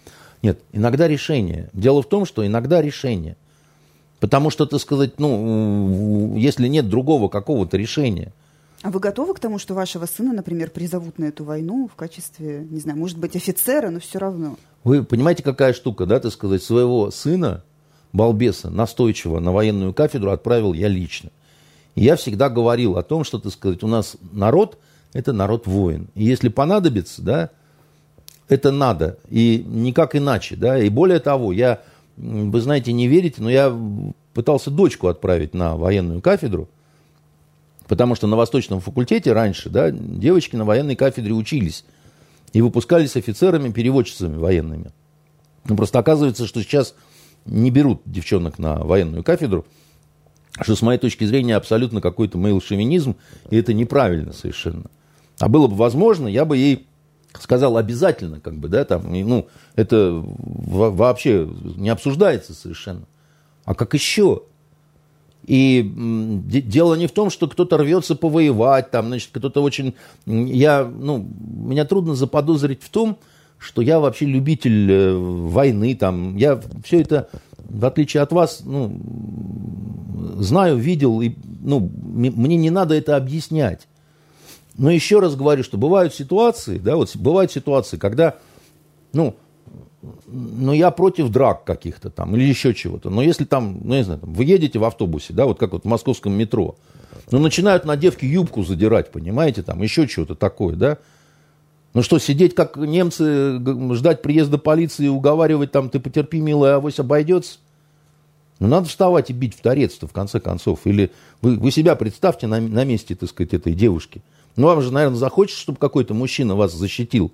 Нет, 0.42 0.62
иногда 0.72 1.08
решение. 1.08 1.70
Дело 1.74 2.02
в 2.02 2.08
том, 2.08 2.26
что 2.26 2.46
иногда 2.46 2.82
решение. 2.82 3.36
Потому 4.20 4.50
что, 4.50 4.66
так 4.66 4.80
сказать, 4.82 5.20
ну, 5.20 6.36
если 6.36 6.68
нет 6.68 6.90
другого 6.90 7.30
какого-то 7.30 7.78
решения. 7.78 8.34
А 8.82 8.92
вы 8.92 9.00
готовы 9.00 9.34
к 9.34 9.40
тому, 9.40 9.60
что 9.60 9.74
вашего 9.74 10.06
сына, 10.06 10.34
например, 10.34 10.70
призовут 10.70 11.20
на 11.20 11.26
эту 11.26 11.44
войну 11.44 11.90
в 11.92 11.96
качестве, 11.96 12.66
не 12.70 12.80
знаю, 12.80 12.98
может 12.98 13.18
быть, 13.18 13.36
офицера, 13.36 13.90
но 13.90 14.00
все 14.00 14.20
равно? 14.20 14.58
Вы 14.84 15.04
понимаете, 15.04 15.44
какая 15.44 15.74
штука, 15.74 16.06
да, 16.06 16.20
так 16.20 16.32
сказать, 16.32 16.64
своего 16.64 17.12
сына, 17.12 17.64
балбеса, 18.14 18.70
настойчиво 18.70 19.40
на 19.40 19.52
военную 19.52 19.94
кафедру 19.94 20.32
отправил 20.32 20.74
я 20.74 20.88
лично. 20.88 21.30
И 21.96 22.04
я 22.04 22.16
всегда 22.16 22.50
говорил 22.50 22.98
о 22.98 23.04
том, 23.04 23.26
что, 23.26 23.40
так 23.40 23.52
сказать, 23.52 23.84
у 23.84 23.88
нас 23.88 24.16
народ– 24.32 24.78
это 25.14 25.34
народ 25.34 25.68
воин. 25.68 26.08
И 26.16 26.24
если 26.24 26.48
понадобится, 26.50 27.22
да, 27.22 27.50
это 28.50 28.72
надо, 28.72 29.20
и 29.30 29.64
никак 29.66 30.16
иначе, 30.16 30.56
да, 30.56 30.78
и 30.78 30.90
более 30.90 31.20
того, 31.20 31.54
я, 31.54 31.82
вы 32.18 32.60
знаете, 32.60 32.92
не 32.92 33.08
верите, 33.08 33.42
но 33.42 33.50
я 33.50 33.74
пытался 34.34 34.72
дочку 34.72 35.08
отправить 35.08 35.54
на 35.54 35.78
военную 35.78 36.22
кафедру, 36.22 36.68
потому 37.88 38.16
что 38.16 38.28
на 38.28 38.36
Восточном 38.36 38.82
факультете 38.82 39.32
раньше, 39.34 39.70
да, 39.70 39.92
девочки 39.92 40.56
на 40.56 40.66
военной 40.66 40.96
кафедре 40.96 41.34
учились 41.34 41.86
и 42.52 42.62
выпускались 42.62 43.16
офицерами, 43.16 43.72
переводчицами 43.72 44.38
военными. 44.38 44.92
Но 45.66 45.76
просто 45.76 46.00
оказывается, 46.00 46.48
что 46.48 46.64
сейчас 46.64 46.96
не 47.46 47.70
берут 47.70 48.02
девчонок 48.06 48.58
на 48.58 48.80
военную 48.80 49.24
кафедру, 49.24 49.66
что 50.60 50.76
с 50.76 50.82
моей 50.82 51.00
точки 51.00 51.24
зрения 51.24 51.56
абсолютно 51.56 52.02
какой-то 52.02 52.40
мейл-шовинизм, 52.40 53.16
и 53.52 53.58
это 53.58 53.74
неправильно 53.74 54.34
совершенно. 54.34 54.90
А 55.38 55.48
было 55.48 55.68
бы 55.68 55.76
возможно, 55.76 56.28
я 56.28 56.46
бы 56.46 56.58
ей 56.58 56.89
сказал 57.40 57.78
обязательно, 57.78 58.40
как 58.40 58.56
бы, 58.56 58.68
да, 58.68 58.86
там, 58.86 59.14
и, 59.14 59.24
ну, 59.24 59.48
это 59.76 60.24
вообще 60.24 61.50
не 61.76 61.90
обсуждается 61.90 62.54
совершенно. 62.54 63.06
А 63.66 63.76
как 63.76 63.94
еще? 63.94 64.44
И 65.46 65.82
дело 65.86 66.96
не 66.96 67.08
в 67.08 67.12
том, 67.12 67.30
что 67.30 67.48
кто-то 67.48 67.78
рвется 67.78 68.16
повоевать, 68.16 68.92
там, 68.92 69.08
значит, 69.08 69.30
кто-то 69.34 69.64
очень... 69.64 69.96
Я, 70.26 70.84
ну, 70.84 71.28
меня 71.40 71.86
трудно 71.86 72.14
заподозрить 72.14 72.84
в 72.84 72.90
том, 72.90 73.18
что 73.58 73.82
я 73.82 74.00
вообще 74.00 74.26
любитель 74.26 74.92
э, 74.92 75.18
войны, 75.18 75.96
там, 75.96 76.38
я 76.38 76.62
все 76.84 77.02
это, 77.02 77.30
в 77.58 77.86
отличие 77.86 78.24
от 78.24 78.32
вас, 78.32 78.62
ну, 78.64 79.02
знаю, 80.38 80.78
видел, 80.78 81.20
и, 81.22 81.34
ну, 81.62 81.92
мне 82.04 82.56
не 82.56 82.70
надо 82.70 82.96
это 82.96 83.18
объяснять. 83.18 83.89
Но 84.80 84.90
еще 84.90 85.20
раз 85.20 85.36
говорю, 85.36 85.62
что 85.62 85.78
бывают 85.78 86.16
ситуации, 86.16 86.78
да, 86.78 86.96
вот 86.96 87.14
бывают 87.18 87.52
ситуации, 87.52 87.98
когда, 87.98 88.38
ну, 89.12 89.36
ну, 90.26 90.72
я 90.72 90.90
против 90.90 91.28
драк 91.30 91.66
каких-то 91.66 92.10
там 92.10 92.34
или 92.38 92.46
еще 92.46 92.74
чего-то. 92.74 93.10
Но 93.10 93.22
если 93.22 93.44
там, 93.44 93.82
ну, 93.84 93.96
не 93.96 94.04
знаю, 94.06 94.22
там, 94.22 94.34
вы 94.34 94.46
едете 94.46 94.80
в 94.80 94.86
автобусе, 94.86 95.34
да, 95.34 95.46
вот 95.46 95.60
как 95.60 95.74
вот 95.74 95.84
в 95.84 95.88
московском 95.88 96.32
метро, 96.32 96.78
ну, 97.30 97.40
начинают 97.40 97.84
на 97.84 97.98
девке 97.98 98.26
юбку 98.26 98.64
задирать, 98.64 99.12
понимаете, 99.12 99.64
там, 99.64 99.82
еще 99.84 100.08
чего-то 100.08 100.36
такое, 100.36 100.78
да. 100.78 100.98
Ну 101.94 102.02
что, 102.02 102.18
сидеть 102.18 102.56
как 102.56 102.78
немцы, 102.78 103.60
ждать 103.96 104.22
приезда 104.22 104.58
полиции 104.60 105.08
и 105.08 105.10
уговаривать 105.10 105.74
там, 105.74 105.90
ты 105.90 106.00
потерпи, 106.00 106.40
милая, 106.40 106.76
авось 106.76 107.00
обойдется? 107.00 107.58
Ну, 108.60 108.68
надо 108.70 108.88
вставать 108.88 109.30
и 109.30 109.34
бить 109.34 109.56
в 109.56 109.62
торец-то, 109.62 110.08
в 110.08 110.14
конце 110.14 110.40
концов. 110.40 110.82
Или 110.86 111.12
вы, 111.42 111.58
вы 111.58 111.70
себя 111.70 111.96
представьте 111.96 112.48
на, 112.48 112.62
на 112.62 112.86
месте, 112.86 113.14
так 113.16 113.28
сказать, 113.28 113.54
этой 113.54 113.74
девушки– 113.74 114.22
ну, 114.56 114.68
вам 114.68 114.82
же, 114.82 114.92
наверное, 114.92 115.18
захочется, 115.18 115.62
чтобы 115.62 115.78
какой-то 115.78 116.14
мужчина 116.14 116.56
вас 116.56 116.74
защитил. 116.74 117.32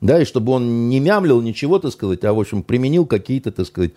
Да, 0.00 0.20
и 0.20 0.24
чтобы 0.24 0.52
он 0.52 0.88
не 0.88 1.00
мямлил 1.00 1.40
ничего, 1.40 1.78
так 1.78 1.92
сказать, 1.92 2.24
а, 2.24 2.32
в 2.32 2.40
общем, 2.40 2.62
применил 2.62 3.06
какие-то, 3.06 3.52
так 3.52 3.66
сказать, 3.66 3.92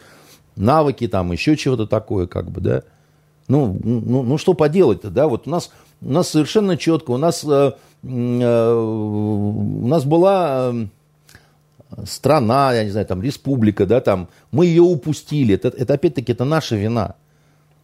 навыки, 0.55 1.07
там, 1.07 1.31
еще 1.31 1.57
чего-то 1.57 1.85
такое, 1.85 2.27
как 2.27 2.49
бы, 2.49 2.61
да. 2.61 2.83
Ну, 3.47 3.77
ну, 3.83 4.23
ну 4.23 4.37
что 4.37 4.53
поделать-то, 4.53 5.09
да, 5.09 5.27
вот 5.27 5.47
у 5.47 5.49
нас, 5.49 5.71
у 6.01 6.09
нас 6.11 6.29
совершенно 6.29 6.77
четко, 6.77 7.11
у 7.11 7.17
нас, 7.17 7.43
э, 7.43 7.71
э, 8.03 8.73
у 8.73 9.87
нас 9.87 10.03
была 10.03 10.71
э, 10.73 12.05
страна, 12.05 12.73
я 12.73 12.83
не 12.83 12.91
знаю, 12.91 13.05
там, 13.05 13.21
республика, 13.21 13.85
да, 13.85 14.01
там, 14.01 14.27
мы 14.51 14.65
ее 14.65 14.81
упустили, 14.83 15.55
это, 15.55 15.69
это 15.69 15.93
опять-таки, 15.93 16.31
это 16.31 16.45
наша 16.45 16.75
вина. 16.75 17.15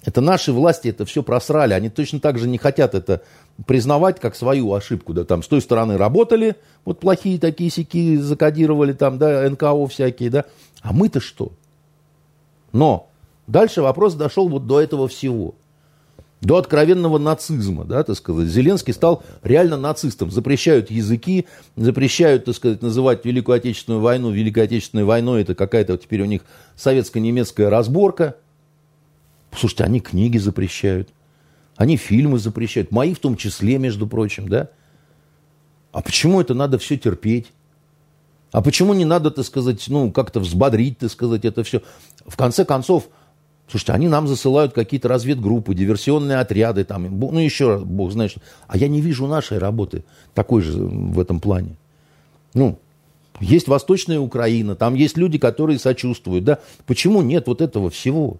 Это 0.05 0.19
наши 0.19 0.51
власти 0.51 0.89
это 0.89 1.05
все 1.05 1.23
просрали. 1.23 1.73
Они 1.73 1.89
точно 1.89 2.19
так 2.19 2.37
же 2.37 2.49
не 2.49 2.57
хотят 2.57 2.93
это 2.93 3.21
признавать 3.65 4.19
как 4.19 4.35
свою 4.35 4.73
ошибку. 4.73 5.13
Да, 5.13 5.23
там 5.25 5.43
с 5.43 5.47
той 5.47 5.61
стороны 5.61 5.97
работали, 5.97 6.55
вот 6.85 6.99
плохие 6.99 7.39
такие 7.39 7.69
сики 7.69 8.17
закодировали, 8.17 8.93
там, 8.93 9.17
да, 9.17 9.47
НКО 9.49 9.87
всякие, 9.87 10.29
да. 10.29 10.45
А 10.81 10.93
мы-то 10.93 11.19
что? 11.19 11.51
Но 12.71 13.09
дальше 13.47 13.81
вопрос 13.81 14.15
дошел 14.15 14.49
вот 14.49 14.67
до 14.67 14.81
этого 14.81 15.07
всего. 15.07 15.55
До 16.41 16.57
откровенного 16.57 17.19
нацизма, 17.19 17.85
да, 17.85 18.03
так 18.03 18.17
сказать. 18.17 18.49
Зеленский 18.49 18.93
стал 18.93 19.23
реально 19.43 19.77
нацистом. 19.77 20.29
Запрещают 20.29 20.91
языки, 20.91 21.45
запрещают, 21.77 22.45
так 22.45 22.55
сказать, 22.55 22.81
называть 22.81 23.23
Великую 23.23 23.55
Отечественную 23.55 24.01
войну 24.01 24.29
Великой 24.29 24.65
Отечественной 24.65 25.05
войной. 25.05 25.43
Это 25.43 25.55
какая-то 25.55 25.95
теперь 25.97 26.21
у 26.21 26.25
них 26.25 26.41
советско-немецкая 26.75 27.69
разборка– 27.69 28.35
Слушайте, 29.55 29.83
они 29.83 29.99
книги 29.99 30.37
запрещают, 30.37 31.09
они 31.75 31.97
фильмы 31.97 32.39
запрещают, 32.39 32.91
мои 32.91 33.13
в 33.13 33.19
том 33.19 33.35
числе, 33.35 33.77
между 33.77 34.07
прочим, 34.07 34.47
да? 34.47 34.69
А 35.91 36.01
почему 36.01 36.41
это 36.41 36.53
надо 36.53 36.77
все 36.77 36.97
терпеть? 36.97 37.47
А 38.51 38.61
почему 38.61 38.93
не 38.93 39.05
надо, 39.05 39.31
так 39.31 39.45
сказать, 39.45 39.83
ну, 39.87 40.11
как-то 40.11 40.39
взбодрить, 40.39 40.99
так 40.99 41.11
сказать, 41.11 41.43
это 41.45 41.63
все? 41.63 41.81
В 42.25 42.37
конце 42.37 42.65
концов, 42.65 43.09
слушайте, 43.67 43.93
они 43.93 44.07
нам 44.07 44.27
засылают 44.27 44.73
какие-то 44.73 45.07
разведгруппы, 45.07 45.73
диверсионные 45.73 46.37
отряды, 46.37 46.83
там, 46.83 47.19
ну, 47.19 47.39
еще 47.39 47.69
раз, 47.69 47.83
бог 47.83 48.11
знает 48.11 48.31
что. 48.31 48.41
А 48.67 48.77
я 48.77 48.87
не 48.87 49.01
вижу 49.01 49.25
нашей 49.25 49.57
работы 49.57 50.03
такой 50.35 50.61
же 50.61 50.73
в 50.77 51.19
этом 51.19 51.39
плане. 51.39 51.75
Ну, 52.53 52.77
есть 53.39 53.67
Восточная 53.67 54.19
Украина, 54.19 54.75
там 54.75 54.93
есть 54.93 55.17
люди, 55.17 55.39
которые 55.39 55.79
сочувствуют, 55.79 56.43
да? 56.43 56.59
Почему 56.85 57.23
нет 57.23 57.47
вот 57.47 57.61
этого 57.61 57.89
всего? 57.89 58.37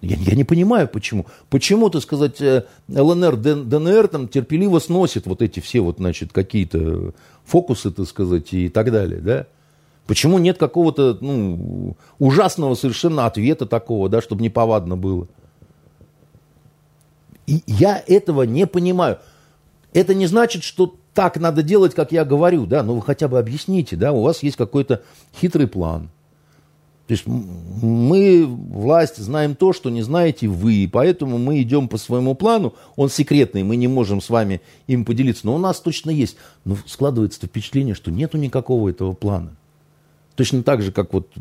Я, 0.00 0.16
я 0.16 0.34
не 0.34 0.44
понимаю, 0.44 0.88
почему. 0.88 1.26
Почему, 1.50 1.90
так 1.90 2.02
сказать, 2.02 2.40
э, 2.40 2.64
ЛНР, 2.88 3.36
ДНР 3.36 4.08
там 4.08 4.28
терпеливо 4.28 4.78
сносит 4.78 5.26
вот 5.26 5.42
эти 5.42 5.60
все 5.60 5.80
вот, 5.80 5.98
значит, 5.98 6.32
какие-то 6.32 7.12
фокусы, 7.44 7.90
так 7.90 8.06
сказать, 8.06 8.52
и 8.52 8.68
так 8.68 8.90
далее, 8.90 9.20
да? 9.20 9.46
Почему 10.06 10.38
нет 10.38 10.58
какого-то, 10.58 11.18
ну, 11.20 11.96
ужасного 12.18 12.74
совершенно 12.74 13.26
ответа 13.26 13.66
такого, 13.66 14.08
да, 14.08 14.22
чтобы 14.22 14.42
неповадно 14.42 14.96
было? 14.96 15.28
И 17.46 17.62
я 17.66 18.02
этого 18.06 18.42
не 18.42 18.66
понимаю. 18.66 19.18
Это 19.92 20.14
не 20.14 20.26
значит, 20.26 20.62
что 20.62 20.94
так 21.12 21.36
надо 21.36 21.62
делать, 21.62 21.94
как 21.94 22.10
я 22.12 22.24
говорю, 22.24 22.64
да, 22.64 22.82
но 22.82 22.94
вы 22.94 23.02
хотя 23.02 23.28
бы 23.28 23.38
объясните, 23.38 23.96
да, 23.96 24.12
у 24.12 24.22
вас 24.22 24.42
есть 24.42 24.56
какой-то 24.56 25.02
хитрый 25.34 25.66
план– 25.66 26.08
то 27.10 27.14
есть 27.14 27.26
мы, 27.26 28.46
власть, 28.46 29.16
знаем 29.16 29.56
то, 29.56 29.72
что 29.72 29.90
не 29.90 30.02
знаете 30.02 30.46
вы, 30.46 30.88
поэтому 30.88 31.38
мы 31.38 31.60
идем 31.60 31.88
по 31.88 31.98
своему 31.98 32.36
плану. 32.36 32.74
Он 32.94 33.10
секретный, 33.10 33.64
мы 33.64 33.74
не 33.74 33.88
можем 33.88 34.20
с 34.20 34.30
вами 34.30 34.60
им 34.86 35.04
поделиться, 35.04 35.44
но 35.44 35.56
у 35.56 35.58
нас 35.58 35.80
точно 35.80 36.10
есть. 36.10 36.36
Но 36.64 36.76
складывается 36.86 37.44
впечатление, 37.44 37.96
что 37.96 38.12
нету 38.12 38.38
никакого 38.38 38.90
этого 38.90 39.12
плана. 39.12 39.56
Точно 40.36 40.62
так 40.62 40.82
же, 40.82 40.92
как 40.92 41.12
вот 41.12 41.32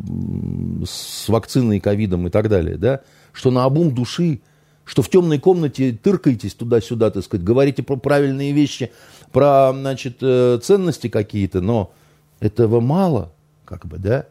с 0.87 1.29
вакциной, 1.29 1.79
ковидом 1.79 2.25
и 2.25 2.31
так 2.31 2.49
далее, 2.49 2.75
да? 2.75 3.01
что 3.31 3.51
на 3.51 3.65
обум 3.65 3.93
души, 3.93 4.41
что 4.85 5.03
в 5.03 5.09
темной 5.11 5.37
комнате 5.37 5.91
тыркаетесь 5.91 6.55
туда-сюда, 6.55 7.11
так 7.11 7.23
сказать, 7.23 7.45
говорите 7.45 7.83
про 7.83 7.95
правильные 7.95 8.53
вещи, 8.53 8.89
про 9.31 9.71
значит, 9.71 10.17
э, 10.21 10.57
ценности 10.63 11.09
какие-то, 11.09 11.61
но 11.61 11.91
этого 12.39 12.79
мало, 12.79 13.31
как 13.65 13.85
бы, 13.85 13.99
да? 13.99 14.25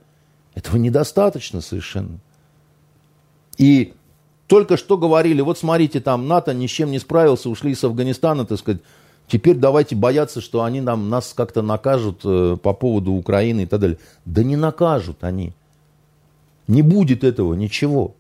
Этого 0.58 0.76
недостаточно 0.76 1.60
совершенно. 1.60 2.18
И 3.58 3.94
только 4.48 4.76
что 4.76 4.98
говорили, 4.98 5.40
вот 5.40 5.56
смотрите, 5.56 6.00
там 6.00 6.26
НАТО 6.26 6.52
ни 6.52 6.66
с 6.66 6.70
чем 6.70 6.90
не 6.90 6.98
справился, 6.98 7.48
ушли 7.48 7.72
из 7.72 7.84
Афганистана, 7.84 8.44
так 8.44 8.58
сказать, 8.58 8.80
теперь 9.28 9.54
давайте 9.54 9.94
бояться, 9.94 10.40
что 10.40 10.64
они 10.64 10.80
нам, 10.80 11.10
нас 11.10 11.32
как-то 11.32 11.62
накажут 11.62 12.22
э, 12.24 12.56
по 12.60 12.72
поводу 12.72 13.12
Украины 13.12 13.62
и 13.62 13.66
так 13.66 13.78
далее. 13.78 13.98
Да 14.24 14.42
не 14.42 14.56
накажут 14.56 15.22
они. 15.22 15.52
Не 16.66 16.82
будет 16.82 17.22
этого 17.22 17.54
ничего. 17.54 18.16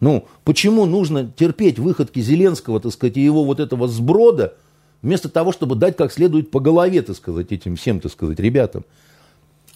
Ну, 0.00 0.26
почему 0.44 0.84
нужно 0.84 1.32
терпеть 1.34 1.78
выходки 1.78 2.20
Зеленского, 2.20 2.78
так 2.78 2.92
сказать, 2.92 3.16
и 3.16 3.24
его 3.24 3.42
вот 3.42 3.58
этого 3.58 3.88
сброда, 3.88 4.52
вместо 5.00 5.30
того, 5.30 5.52
чтобы 5.52 5.76
дать 5.76 5.96
как 5.96 6.12
следует 6.12 6.50
по 6.50 6.60
голове, 6.60 7.00
так 7.00 7.16
сказать, 7.16 7.52
этим 7.52 7.76
всем, 7.76 8.00
так 8.00 8.12
сказать, 8.12 8.38
ребятам. 8.38 8.84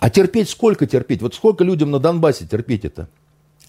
А 0.01 0.09
терпеть 0.09 0.49
сколько 0.49 0.87
терпеть? 0.87 1.21
Вот 1.21 1.35
сколько 1.35 1.63
людям 1.63 1.91
на 1.91 1.99
Донбассе 1.99 2.47
терпеть 2.47 2.87
это? 2.87 3.09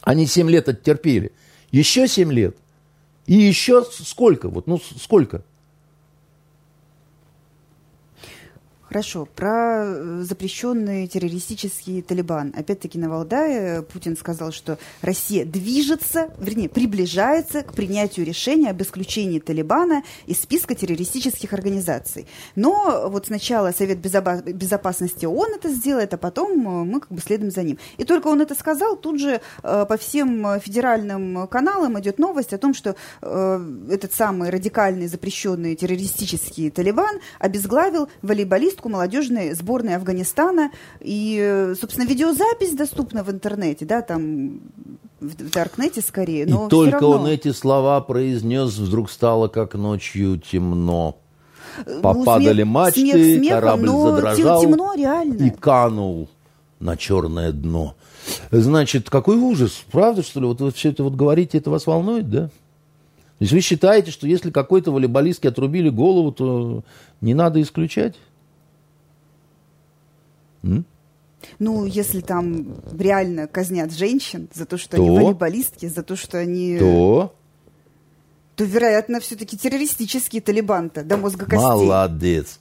Они 0.01 0.25
7 0.25 0.49
лет 0.49 0.69
оттерпели. 0.69 1.33
Еще 1.71 2.07
7 2.07 2.31
лет. 2.31 2.55
И 3.27 3.35
еще 3.35 3.83
сколько? 3.83 4.47
Вот, 4.49 4.65
ну, 4.65 4.79
сколько? 4.79 5.43
Хорошо, 8.91 9.25
про 9.37 9.85
э, 9.85 10.23
запрещенный 10.23 11.07
террористический 11.07 12.01
Талибан. 12.01 12.53
Опять-таки 12.53 12.99
на 12.99 13.09
Валдае 13.09 13.83
Путин 13.83 14.17
сказал, 14.17 14.51
что 14.51 14.77
Россия 15.01 15.45
движется, 15.45 16.29
вернее, 16.37 16.67
приближается 16.67 17.61
к 17.63 17.71
принятию 17.73 18.25
решения 18.25 18.69
об 18.69 18.81
исключении 18.81 19.39
Талибана 19.39 20.03
из 20.25 20.41
списка 20.41 20.75
террористических 20.75 21.53
организаций. 21.53 22.27
Но 22.57 23.07
вот 23.07 23.27
сначала 23.27 23.71
Совет 23.71 23.99
Безопасности 23.99 25.25
ООН 25.25 25.53
это 25.55 25.69
сделает, 25.69 26.13
а 26.13 26.17
потом 26.17 26.51
э, 26.51 26.83
мы 26.83 26.99
как 26.99 27.13
бы 27.13 27.21
следуем 27.21 27.51
за 27.51 27.63
ним. 27.63 27.77
И 27.95 28.03
только 28.03 28.27
он 28.27 28.41
это 28.41 28.55
сказал, 28.55 28.97
тут 28.97 29.21
же 29.21 29.39
э, 29.63 29.85
по 29.87 29.95
всем 29.95 30.59
федеральным 30.59 31.47
каналам 31.47 31.97
идет 31.97 32.19
новость 32.19 32.51
о 32.51 32.57
том, 32.57 32.73
что 32.73 32.97
этот 33.21 34.13
самый 34.13 34.49
радикальный 34.49 35.07
запрещенный 35.07 35.77
террористический 35.77 36.69
Талибан 36.69 37.21
обезглавил 37.39 38.09
волейболист 38.21 38.80
поездку 38.81 38.89
молодежной 38.89 39.53
сборной 39.53 39.95
Афганистана. 39.95 40.71
И, 40.99 41.73
собственно, 41.79 42.05
видеозапись 42.05 42.73
доступна 42.73 43.23
в 43.23 43.29
интернете, 43.29 43.85
да, 43.85 44.01
там 44.01 44.59
в 45.19 45.51
Даркнете 45.51 46.01
скорее. 46.01 46.45
Но 46.45 46.67
и 46.67 46.69
только 46.69 46.99
равно... 46.99 47.09
он 47.11 47.27
эти 47.27 47.51
слова 47.51 48.01
произнес, 48.01 48.77
вдруг 48.77 49.09
стало 49.09 49.47
как 49.47 49.75
ночью 49.75 50.39
темно. 50.39 51.17
Ну, 51.85 52.01
Попадали 52.01 52.63
ну, 52.63 52.65
смех, 52.65 52.67
мачты, 52.67 53.01
смех 53.01 53.37
смехом, 53.39 53.59
корабль 53.61 53.87
задрожал 53.87 54.61
темно, 54.61 54.93
реально. 54.95 55.43
и 55.43 55.49
канул 55.51 56.27
на 56.79 56.97
черное 56.97 57.51
дно. 57.51 57.95
Значит, 58.51 59.09
какой 59.09 59.37
ужас, 59.37 59.83
правда, 59.91 60.21
что 60.21 60.41
ли? 60.41 60.47
Вот 60.47 60.59
вы 60.59 60.71
все 60.71 60.89
это 60.89 61.03
вот 61.03 61.15
говорите, 61.15 61.57
это 61.57 61.69
вас 61.69 61.87
волнует, 61.87 62.29
да? 62.29 62.47
То 63.41 63.43
есть 63.43 63.53
вы 63.53 63.61
считаете, 63.61 64.11
что 64.11 64.27
если 64.27 64.51
какой-то 64.51 64.91
волейболистке 64.91 65.49
отрубили 65.49 65.89
голову, 65.89 66.31
то 66.31 66.83
не 67.21 67.33
надо 67.33 67.59
исключать? 67.61 68.15
М? 70.63 70.85
Ну, 71.59 71.85
если 71.85 72.21
там 72.21 72.75
реально 72.97 73.47
казнят 73.47 73.91
женщин 73.91 74.47
за 74.53 74.65
то, 74.65 74.77
что 74.77 74.97
то? 74.97 75.03
они 75.03 75.09
волейболистки, 75.09 75.87
за 75.87 76.03
то, 76.03 76.15
что 76.15 76.37
они... 76.37 76.77
То? 76.77 77.35
То, 78.55 78.63
вероятно, 78.63 79.19
все-таки 79.19 79.57
террористические 79.57 80.41
талибан-то 80.41 81.03
до 81.03 81.17
мозга 81.17 81.45
костей. 81.45 81.65
Молодец. 81.65 82.59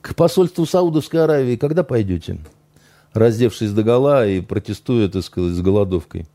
К 0.00 0.14
посольству 0.14 0.66
Саудовской 0.66 1.22
Аравии 1.22 1.56
когда 1.56 1.84
пойдете? 1.84 2.38
Раздевшись 3.14 3.70
до 3.70 3.82
гола 3.82 4.26
и 4.26 4.40
протестуя, 4.40 5.08
так 5.08 5.22
сказать, 5.22 5.54
с 5.54 5.60
голодовкой. 5.60 6.26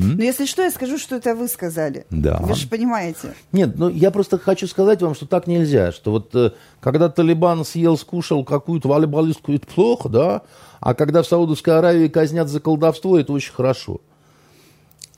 Но 0.00 0.14
ну, 0.14 0.22
если 0.22 0.46
что, 0.46 0.62
я 0.62 0.70
скажу, 0.70 0.96
что 0.96 1.16
это 1.16 1.34
вы 1.34 1.48
сказали. 1.48 2.06
Да. 2.10 2.38
Вы 2.40 2.54
же 2.54 2.68
понимаете. 2.68 3.34
Нет, 3.50 3.76
ну 3.76 3.88
я 3.88 4.12
просто 4.12 4.38
хочу 4.38 4.68
сказать 4.68 5.02
вам, 5.02 5.16
что 5.16 5.26
так 5.26 5.48
нельзя. 5.48 5.90
Что 5.90 6.12
вот 6.12 6.32
э, 6.36 6.52
когда 6.78 7.08
Талибан 7.08 7.64
съел, 7.64 7.98
скушал 7.98 8.44
какую-то 8.44 8.88
волейболистку, 8.88 9.52
это 9.52 9.66
плохо, 9.66 10.08
да? 10.08 10.42
А 10.78 10.94
когда 10.94 11.24
в 11.24 11.26
Саудовской 11.26 11.76
Аравии 11.76 12.06
казнят 12.06 12.48
за 12.48 12.60
колдовство, 12.60 13.18
это 13.18 13.32
очень 13.32 13.52
хорошо. 13.52 14.00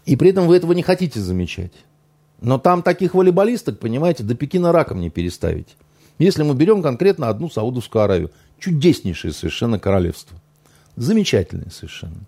И 0.07 0.17
при 0.17 0.31
этом 0.31 0.47
вы 0.47 0.57
этого 0.57 0.73
не 0.73 0.83
хотите 0.83 1.21
замечать. 1.21 1.73
Но 2.41 2.59
там 2.59 2.83
таких 2.83 3.13
волейболисток, 3.13 3.79
понимаете, 3.81 4.23
до 4.23 4.35
Пекина 4.35 4.73
раком 4.73 5.03
не 5.03 5.11
переставить. 5.11 5.77
Если 6.19 6.43
мы 6.43 6.55
берем 6.55 6.83
конкретно 6.83 7.29
одну 7.29 7.51
Саудовскую 7.51 8.03
Аравию, 8.03 8.31
чудеснейшее 8.59 9.35
совершенно 9.35 9.79
королевство. 9.79 10.39
Замечательное 10.97 11.71
совершенно. 11.71 12.21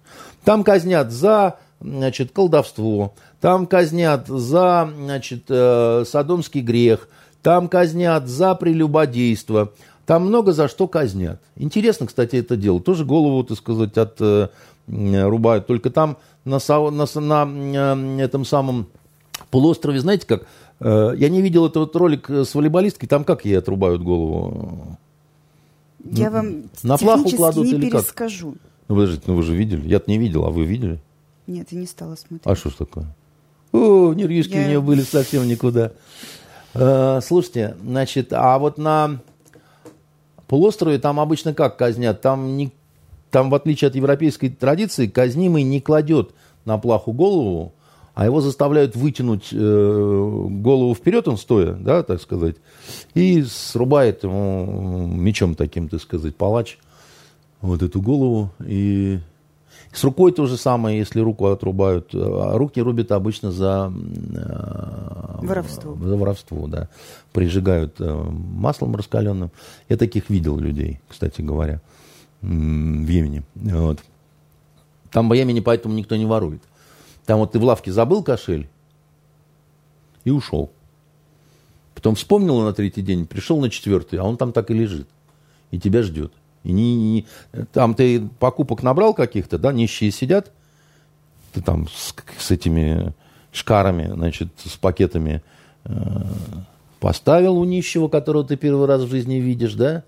Там 0.45 0.65
казнят 0.65 1.11
за 1.11 1.57
значит, 1.83 2.33
колдовство, 2.33 3.15
там 3.41 3.67
казнят 3.67 4.27
за 4.29 4.91
значит, 4.97 5.45
э, 5.49 6.05
садомский 6.07 6.61
грех, 6.61 7.09
там 7.43 7.69
казнят 7.69 8.29
за 8.29 8.55
прелюбодейство, 8.55 9.73
там 10.07 10.27
много 10.27 10.53
за 10.53 10.69
что 10.69 10.89
казнят. 10.89 11.41
Интересно, 11.57 12.07
кстати, 12.07 12.37
это 12.37 12.57
дело. 12.57 12.81
Тоже 12.81 13.05
голову, 13.05 13.45
так 13.45 13.59
сказать, 13.59 13.97
от 13.99 14.17
э. 14.21 14.49
Только 14.89 15.91
там 15.91 16.17
на, 16.45 16.59
на, 16.69 17.45
на 17.45 18.19
э, 18.19 18.25
этом 18.25 18.45
самом 18.45 18.89
полуострове, 19.51 20.01
знаете 20.01 20.27
как, 20.27 20.47
я 20.81 21.29
не 21.29 21.41
видел 21.41 21.67
этот 21.67 21.95
ролик 21.95 22.29
с 22.29 22.55
волейболисткой, 22.55 23.09
там 23.09 23.23
как 23.23 23.45
ей 23.45 23.57
отрубают 23.57 24.03
голову? 24.03 24.99
Я 26.05 26.31
вам 26.31 26.65
на 26.83 26.97
плаху 26.97 27.31
кладут 27.31 27.67
не 27.67 27.73
или 27.73 27.91
перескажу. 27.91 28.53
Как? 28.53 28.61
Ну, 28.89 28.97
подождите, 28.97 29.23
ну 29.27 29.37
вы 29.37 29.43
же 29.43 29.55
видели. 29.55 29.87
Я-то 29.89 30.11
не 30.11 30.19
видел, 30.19 30.45
а 30.45 30.51
вы 30.51 30.65
видели? 30.65 31.01
Нет, 31.47 31.69
я 31.71 31.81
не 31.81 31.87
стала 31.87 32.15
смотреть. 32.15 32.43
А 32.45 32.55
что 32.55 32.71
ж 32.71 32.75
такое? 32.75 33.07
О, 33.73 34.13
нервишки 34.13 34.55
я... 34.55 34.65
у 34.65 34.67
нее 34.69 34.81
были 34.81 35.03
совсем 35.03 35.47
никуда. 35.49 35.93
Э, 36.75 37.21
слушайте, 37.23 37.77
значит, 37.83 38.33
а 38.33 38.59
вот 38.59 38.79
на 38.79 39.21
полуострове 40.47 40.99
там 40.99 41.19
обычно 41.19 41.55
как 41.55 41.77
казнят? 41.77 42.21
Там, 42.21 42.57
не, 42.57 42.73
там, 43.31 43.51
в 43.51 43.55
отличие 43.55 43.89
от 43.89 43.95
европейской 43.95 44.49
традиции, 44.51 45.07
казнимый 45.07 45.63
не 45.63 45.81
кладет 45.81 46.33
на 46.65 46.79
плаху 46.79 47.13
голову, 47.13 47.73
а 48.15 48.27
его 48.27 48.41
заставляют 48.41 48.95
вытянуть 48.95 49.49
э, 49.53 50.47
голову 50.51 50.95
вперед, 50.95 51.27
он 51.29 51.39
стоя, 51.39 51.73
да, 51.73 52.03
так 52.03 52.21
сказать, 52.21 52.57
и 53.15 53.43
срубает 53.43 54.23
ему 54.23 55.07
мечом 55.07 55.55
таким, 55.55 55.89
так 55.89 56.03
сказать, 56.03 56.37
палач 56.37 56.79
вот 57.63 57.83
эту 57.83 58.03
голову 58.03 58.51
и 58.65 59.19
с 59.93 60.05
рукой 60.05 60.33
то 60.33 60.47
же 60.47 60.57
самое, 60.57 60.99
если 60.99 61.21
руку 61.21 61.47
отрубают. 61.47 62.15
А 62.15 62.57
руки 62.57 62.81
рубят 62.81 63.13
обычно 63.13 63.53
за 63.53 63.93
э, 63.93 65.47
воровство. 65.47 65.97
За 66.01 66.17
воровство, 66.17 66.67
да. 66.67 66.89
Прижигают 67.33 68.01
э, 68.01 68.11
маслом 68.13 68.97
раскаленным. 68.97 69.51
Я 69.89 69.99
таких 69.99 70.31
видел 70.31 70.59
людей, 70.59 71.01
кстати 71.09 71.43
говоря, 71.43 71.81
в 72.41 72.47
Йемене. 72.47 73.45
Вот. 73.55 73.99
Там 75.11 75.29
в 75.29 75.35
Йемене 75.35 75.61
поэтому 75.61 75.95
никто 75.95 76.17
не 76.17 76.25
ворует. 76.25 76.63
Там 77.27 77.39
вот 77.41 77.53
ты 77.53 77.59
в 77.59 77.65
лавке 77.65 77.93
забыл 77.93 78.23
кошель 78.23 78.69
и 80.25 80.31
ушел. 80.31 80.71
Потом 81.95 82.15
вспомнил 82.15 82.63
на 82.63 82.73
третий 82.73 83.03
день, 83.03 83.27
пришел 83.27 83.61
на 83.61 83.69
четвертый, 83.69 84.19
а 84.19 84.25
он 84.25 84.39
там 84.39 84.53
так 84.53 84.71
и 84.71 84.75
лежит. 84.75 85.07
И 85.71 85.79
тебя 85.79 86.03
ждет. 86.03 86.33
И 86.65 86.73
не, 86.73 86.95
не, 86.95 87.27
там 87.73 87.95
ты 87.95 88.29
покупок 88.39 88.83
набрал 88.83 89.15
каких-то, 89.15 89.59
да, 89.59 89.73
нищие 89.73 90.11
сидят, 90.11 90.53
ты 91.53 91.61
там 91.61 91.89
с, 91.89 92.15
с 92.39 92.51
этими 92.51 93.13
шкарами, 93.53 94.11
значит, 94.13 94.49
с 94.65 94.77
пакетами 94.77 95.43
э, 95.85 95.93
поставил 97.01 97.59
у 97.59 97.65
нищего, 97.65 98.09
которого 98.09 98.45
ты 98.45 98.57
первый 98.57 98.87
раз 98.87 99.03
в 99.03 99.11
жизни 99.11 99.37
видишь, 99.37 99.75
да, 99.75 100.05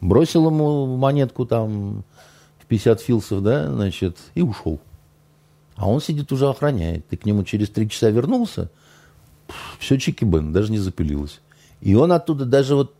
бросил 0.00 0.46
ему 0.46 0.96
монетку 0.96 1.46
там 1.46 2.04
в 2.58 2.66
50 2.66 3.00
филсов, 3.00 3.42
да, 3.42 3.72
значит, 3.72 4.18
и 4.34 4.42
ушел. 4.42 4.80
А 5.76 5.88
он 5.88 6.00
сидит 6.00 6.32
уже 6.32 6.48
охраняет. 6.48 7.06
Ты 7.08 7.16
к 7.16 7.26
нему 7.26 7.44
через 7.44 7.68
три 7.68 7.88
часа 7.88 8.10
вернулся, 8.10 8.70
все 9.78 9.96
чики-бен, 9.96 10.52
даже 10.52 10.72
не 10.72 10.78
запылилось. 10.78 11.40
И 11.80 11.94
он 11.94 12.12
оттуда 12.12 12.44
даже 12.44 12.74
вот 12.74 12.94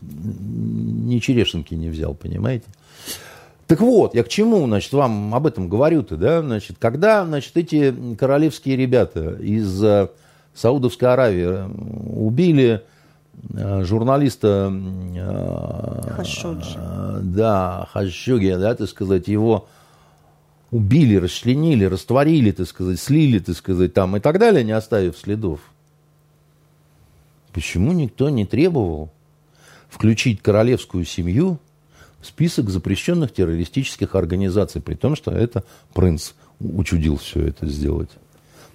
ни 0.00 1.18
черешенки 1.18 1.74
не 1.74 1.88
взял, 1.88 2.14
понимаете? 2.14 2.66
Так 3.66 3.80
вот, 3.80 4.14
я 4.14 4.22
к 4.22 4.28
чему, 4.28 4.64
значит, 4.66 4.92
вам 4.92 5.34
об 5.34 5.46
этом 5.46 5.68
говорю-то, 5.68 6.16
да, 6.16 6.40
значит, 6.40 6.76
когда, 6.78 7.24
значит, 7.26 7.56
эти 7.56 7.92
королевские 8.16 8.76
ребята 8.76 9.30
из 9.40 9.82
э, 9.82 10.08
Саудовской 10.54 11.12
Аравии 11.12 11.46
э, 11.46 11.68
убили 12.16 12.82
э, 13.54 13.82
журналиста 13.82 14.72
Хашоджи. 16.10 16.78
Да, 17.22 17.88
Хашоги, 17.92 18.54
да, 18.54 18.76
так 18.76 18.88
сказать, 18.88 19.26
его 19.26 19.66
убили, 20.70 21.16
расчленили, 21.16 21.86
растворили, 21.86 22.52
так 22.52 22.68
сказать, 22.68 23.00
слили, 23.00 23.40
так 23.40 23.56
сказать, 23.56 23.92
там 23.94 24.16
и 24.16 24.20
так 24.20 24.38
далее, 24.38 24.62
не 24.62 24.72
оставив 24.72 25.18
следов. 25.18 25.58
Почему 27.52 27.92
никто 27.92 28.28
не 28.28 28.46
требовал 28.46 29.10
включить 29.96 30.42
королевскую 30.42 31.06
семью 31.06 31.58
в 32.20 32.26
список 32.26 32.68
запрещенных 32.68 33.32
террористических 33.32 34.14
организаций, 34.14 34.82
при 34.82 34.94
том, 34.94 35.16
что 35.16 35.30
это 35.30 35.64
принц 35.94 36.32
учудил 36.60 37.16
все 37.16 37.46
это 37.46 37.66
сделать. 37.66 38.10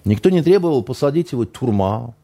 Никто 0.04 0.30
не 0.30 0.42
требовал 0.42 0.82
посадить 0.82 1.30
его 1.32 1.44
тюрьма, 1.44 2.14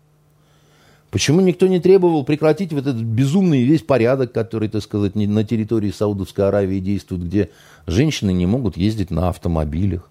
Почему 1.10 1.40
никто 1.40 1.66
не 1.68 1.80
требовал 1.80 2.22
прекратить 2.22 2.70
вот 2.74 2.86
этот 2.86 3.00
безумный 3.00 3.64
весь 3.64 3.80
порядок, 3.80 4.30
который, 4.30 4.68
так 4.68 4.82
сказать, 4.82 5.14
на 5.14 5.42
территории 5.42 5.90
Саудовской 5.90 6.46
Аравии 6.46 6.80
действует, 6.80 7.24
где 7.24 7.48
женщины 7.86 8.30
не 8.30 8.44
могут 8.44 8.76
ездить 8.76 9.10
на 9.10 9.30
автомобилях? 9.30 10.10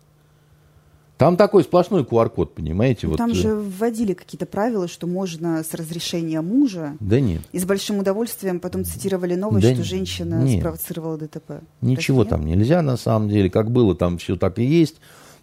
Там 1.18 1.36
такой 1.36 1.64
сплошной 1.64 2.04
QR-код, 2.04 2.54
понимаете? 2.54 3.08
Ну, 3.08 3.12
вот, 3.12 3.18
там 3.18 3.32
э, 3.32 3.34
же 3.34 3.56
вводили 3.56 4.14
какие-то 4.14 4.46
правила, 4.46 4.88
что 4.88 5.08
можно 5.08 5.64
с 5.64 5.74
разрешения 5.74 6.42
мужа. 6.42 6.96
Да 7.00 7.20
нет. 7.20 7.42
И 7.52 7.60
с 7.60 7.66
большим 7.66 8.00
удовольствием 8.00 8.60
потом 8.60 8.86
цитировали 8.86 9.34
новость, 9.34 9.66
Да 9.66 9.72
что 9.74 9.82
н- 9.82 9.86
женщина 9.86 10.44
нет. 10.44 10.60
спровоцировала 10.60 11.18
ДТП. 11.18 11.64
Ничего 11.82 12.24
Так 12.24 12.32
там 12.32 12.46
нельзя, 12.46 12.84
на 12.84 12.98
самом 12.98 13.30
деле. 13.30 13.50
Как 13.50 13.72
было, 13.72 13.96
там 13.96 14.20
все 14.20 14.36
так 14.36 14.60
и 14.60 14.64
есть. 14.64 14.98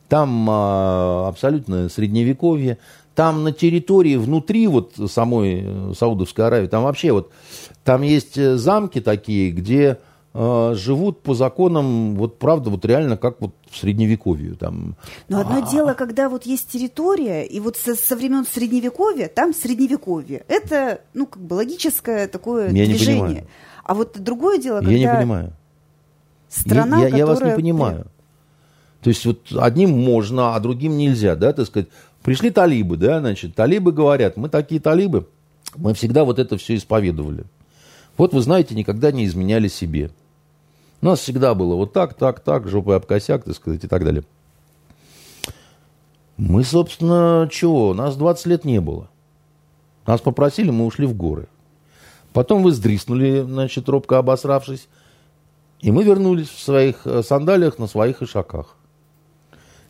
Там 0.09 0.47
а, 0.49 1.27
абсолютно 1.29 1.89
средневековье. 1.89 2.79
Там 3.17 3.43
на 3.43 3.53
территории, 3.53 4.17
внутри 4.17 4.67
вот 4.69 4.95
самой 5.09 5.63
э, 5.65 5.93
Саудовской 5.97 6.47
Аравии, 6.47 6.67
там 6.67 6.83
вообще 6.83 7.13
вот, 7.13 7.31
там 7.85 8.03
есть 8.03 8.37
э, 8.37 8.57
замки 8.57 9.01
такие, 9.01 9.53
где 9.53 9.99
живут 10.35 11.21
по 11.23 11.35
законам, 11.35 12.17
вот 12.17 12.39
правда, 12.41 12.69
вот 12.71 12.85
реально 12.85 13.17
как 13.17 13.41
вот 13.41 13.53
в 13.71 13.77
средневековье. 13.79 14.55
Там, 14.55 14.97
Но 15.29 15.41
одно 15.41 15.61
дело, 15.71 15.95
когда 15.95 16.29
вот 16.29 16.45
есть 16.45 16.69
территория, 16.73 17.45
и 17.47 17.61
вот 17.61 17.77
со, 17.77 17.95
со 17.95 18.17
времен 18.17 18.45
Средневековья, 18.45 19.29
там 19.29 19.55
Средневековье. 19.55 20.45
Это, 20.49 21.01
ну, 21.15 21.27
как 21.27 21.41
бы 21.41 21.55
логическое 21.55 22.27
такое 22.27 22.67
Я 22.71 22.87
не 22.87 22.95
движение. 22.95 23.23
понимаю. 23.25 23.47
А 23.85 23.95
вот 23.95 24.19
другое 24.19 24.59
дело, 24.59 24.79
когда 24.79 24.91
я 24.93 24.99
не 25.13 25.17
понимаю. 25.19 25.53
страна, 26.49 27.03
я, 27.03 27.09
я- 27.09 27.17
я 27.19 27.27
вас 27.27 27.41
не 27.41 27.55
понимаю. 27.55 28.07
То 29.03 29.11
есть 29.11 29.25
вот 29.27 29.53
одним 29.57 29.91
можно, 29.91 30.57
а 30.57 30.61
другим 30.61 30.97
нельзя, 30.97 31.37
да, 31.37 31.53
так 31.53 31.67
сказать. 31.67 31.89
Пришли 32.23 32.51
талибы, 32.51 32.97
да, 32.97 33.21
значит, 33.21 33.55
талибы 33.55 33.93
говорят, 33.93 34.37
мы 34.39 34.49
такие 34.49 34.81
талибы, 34.81 35.29
мы 35.77 35.93
всегда 35.95 36.25
вот 36.25 36.39
это 36.39 36.57
все 36.57 36.75
исповедовали. 36.75 37.45
Вот 38.17 38.33
вы 38.33 38.41
знаете, 38.41 38.75
никогда 38.75 39.13
не 39.13 39.27
изменяли 39.27 39.69
себе. 39.69 40.11
У 41.05 41.07
нас 41.07 41.21
всегда 41.21 41.55
было 41.55 41.75
вот 41.75 41.93
так, 41.93 42.15
так, 42.15 42.41
так, 42.41 42.67
жопой 42.67 42.97
об 42.97 43.05
косяк, 43.05 43.45
так 43.45 43.55
сказать, 43.55 43.85
и 43.85 43.87
так 43.87 44.05
далее. 44.05 44.25
Мы, 46.39 46.65
собственно, 46.65 47.47
чего? 47.53 47.93
Нас 47.93 48.17
20 48.17 48.47
лет 48.47 48.65
не 48.65 48.81
было. 48.81 49.11
Нас 50.07 50.23
попросили, 50.23 50.71
мы 50.71 50.87
ушли 50.87 51.07
в 51.07 51.15
горы. 51.15 51.47
Потом 52.33 52.63
вы 52.63 52.73
сдриснули, 52.73 53.43
значит, 53.43 53.87
робко 53.87 54.17
обосравшись, 54.17 54.89
и 55.81 55.93
мы 55.93 56.05
вернулись 56.05 56.49
в 56.49 56.59
своих 56.59 57.07
э, 57.07 57.23
сандалиях 57.23 57.79
на 57.79 57.87
своих 57.87 58.23
ишаках. 58.23 58.75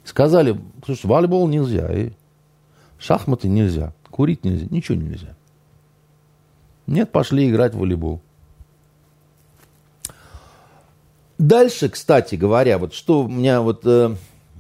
Сказали, 0.03 0.61
слушай, 0.85 1.07
волейбол 1.07 1.47
нельзя, 1.47 1.93
и 1.93 2.11
шахматы 2.99 3.47
нельзя, 3.47 3.95
курить 4.11 4.45
нельзя, 4.45 4.67
ничего 4.69 4.99
нельзя. 4.99 5.37
Нет, 6.89 7.13
пошли 7.13 7.49
играть 7.49 7.73
в 7.73 7.79
волейбол. 7.79 8.21
Дальше, 11.39 11.89
кстати 11.89 12.37
говоря, 12.37 12.79
вот 12.79 12.95
что 12.95 13.27
меня 13.27 13.61
вот 13.61 13.83
э, 13.85 14.15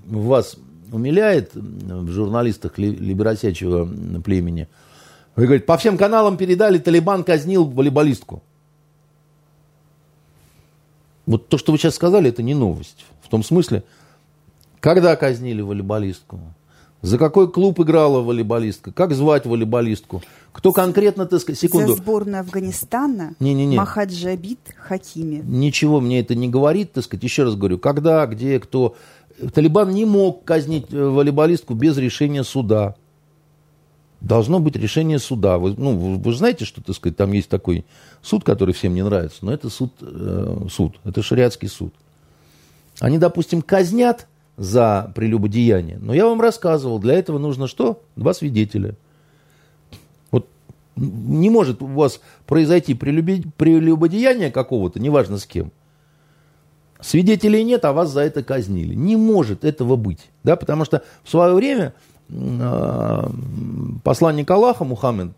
вас 0.06 0.56
умиляет 0.92 1.54
в 1.54 2.10
журналистах 2.10 2.78
ли- 2.78 2.94
либеросячего 2.94 3.88
племени, 4.20 4.68
вы 5.36 5.44
говорите, 5.44 5.66
по 5.66 5.76
всем 5.76 5.96
каналам 5.96 6.36
передали, 6.36 6.78
Талибан 6.78 7.24
казнил 7.24 7.64
волейболистку. 7.64 8.42
Вот 11.26 11.48
то, 11.48 11.58
что 11.58 11.72
вы 11.72 11.78
сейчас 11.78 11.94
сказали, 11.94 12.28
это 12.28 12.42
не 12.42 12.54
новость. 12.54 13.04
В 13.22 13.28
том 13.28 13.42
смысле, 13.42 13.82
когда 14.80 15.16
казнили 15.16 15.62
волейболистку, 15.62 16.40
за 17.02 17.18
какой 17.18 17.50
клуб 17.50 17.80
играла 17.80 18.20
волейболистка, 18.20 18.92
как 18.92 19.12
звать 19.12 19.46
волейболистку, 19.46 20.22
кто 20.54 20.72
конкретно, 20.72 21.26
так 21.26 21.40
сказать, 21.40 21.58
секунду, 21.58 21.88
За 21.88 21.96
сборную 21.96 22.38
Афганистана 22.40 23.34
Не-не-не. 23.40 23.76
Махаджабид 23.76 24.60
Хакими. 24.76 25.42
ничего 25.44 26.00
мне 26.00 26.20
это 26.20 26.36
не 26.36 26.48
говорит, 26.48 26.92
так 26.92 27.02
сказать, 27.02 27.24
еще 27.24 27.42
раз 27.42 27.56
говорю, 27.56 27.78
когда, 27.78 28.24
где, 28.26 28.60
кто. 28.60 28.94
Талибан 29.52 29.90
не 29.90 30.04
мог 30.04 30.44
казнить 30.44 30.86
э, 30.92 31.04
волейболистку 31.04 31.74
без 31.74 31.98
решения 31.98 32.44
суда. 32.44 32.94
Должно 34.20 34.60
быть 34.60 34.76
решение 34.76 35.18
суда. 35.18 35.58
Вы, 35.58 35.74
ну, 35.76 35.98
вы, 35.98 36.16
вы 36.18 36.32
знаете, 36.32 36.64
что, 36.64 36.80
так 36.80 36.94
сказать, 36.94 37.16
там 37.16 37.32
есть 37.32 37.48
такой 37.48 37.84
суд, 38.22 38.44
который 38.44 38.74
всем 38.74 38.94
не 38.94 39.02
нравится, 39.02 39.38
но 39.44 39.52
это 39.52 39.68
суд, 39.70 39.92
э, 40.02 40.66
суд, 40.70 41.00
это 41.02 41.20
шариатский 41.20 41.68
суд. 41.68 41.92
Они, 43.00 43.18
допустим, 43.18 43.60
казнят 43.60 44.28
за 44.56 45.12
прелюбодеяние, 45.16 45.98
но 46.00 46.14
я 46.14 46.26
вам 46.26 46.40
рассказывал, 46.40 47.00
для 47.00 47.14
этого 47.14 47.38
нужно 47.38 47.66
что? 47.66 48.00
Два 48.14 48.34
свидетеля. 48.34 48.94
Не 50.96 51.50
может 51.50 51.82
у 51.82 51.86
вас 51.86 52.20
произойти 52.46 52.94
прелюбодеяние 52.94 54.50
какого-то, 54.50 55.00
неважно 55.00 55.38
с 55.38 55.46
кем. 55.46 55.72
Свидетелей 57.00 57.64
нет, 57.64 57.84
а 57.84 57.92
вас 57.92 58.10
за 58.10 58.20
это 58.20 58.42
казнили. 58.42 58.94
Не 58.94 59.16
может 59.16 59.64
этого 59.64 59.96
быть. 59.96 60.30
Да, 60.42 60.56
потому 60.56 60.84
что 60.84 61.02
в 61.22 61.30
свое 61.30 61.52
время 61.52 61.92
э, 62.30 63.28
посланник 64.02 64.50
Аллаха 64.50 64.84
Мухаммед, 64.84 65.32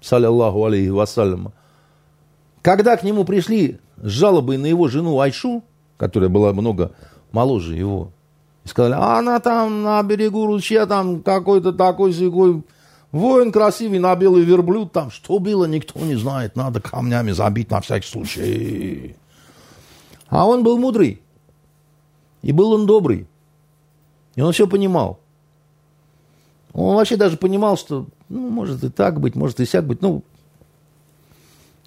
саллиллаху 0.00 0.64
алейхи 0.64 0.88
вассаляма, 0.88 1.52
когда 2.62 2.96
к 2.96 3.02
нему 3.02 3.24
пришли 3.24 3.78
с 4.02 4.08
жалобой 4.08 4.56
на 4.56 4.66
его 4.66 4.88
жену 4.88 5.20
Айшу, 5.20 5.62
которая 5.98 6.30
была 6.30 6.52
много 6.52 6.92
моложе 7.30 7.74
его, 7.74 8.10
и 8.64 8.68
сказали, 8.68 8.94
«А 8.94 9.18
она 9.18 9.38
там 9.40 9.82
на 9.82 10.02
берегу 10.02 10.46
ручья, 10.46 10.86
там 10.86 11.20
какой-то 11.22 11.72
такой 11.72 12.12
сякой 12.12 12.62
воин 13.12 13.52
красивый 13.52 13.98
на 13.98 14.14
белый 14.16 14.44
верблюд, 14.44 14.92
там 14.92 15.10
что 15.10 15.38
было, 15.38 15.64
никто 15.64 15.98
не 16.00 16.16
знает, 16.16 16.56
надо 16.56 16.80
камнями 16.80 17.32
забить 17.32 17.70
на 17.70 17.80
всякий 17.80 18.08
случай. 18.08 19.16
А 20.28 20.46
он 20.46 20.62
был 20.62 20.78
мудрый. 20.78 21.22
И 22.42 22.52
был 22.52 22.72
он 22.72 22.86
добрый. 22.86 23.26
И 24.34 24.40
он 24.40 24.52
все 24.52 24.66
понимал. 24.66 25.20
Он 26.72 26.96
вообще 26.96 27.16
даже 27.16 27.36
понимал, 27.36 27.76
что, 27.78 28.06
ну, 28.28 28.50
может 28.50 28.84
и 28.84 28.90
так 28.90 29.18
быть, 29.20 29.34
может 29.34 29.60
и 29.60 29.66
сяк 29.66 29.86
быть. 29.86 30.02
Ну, 30.02 30.22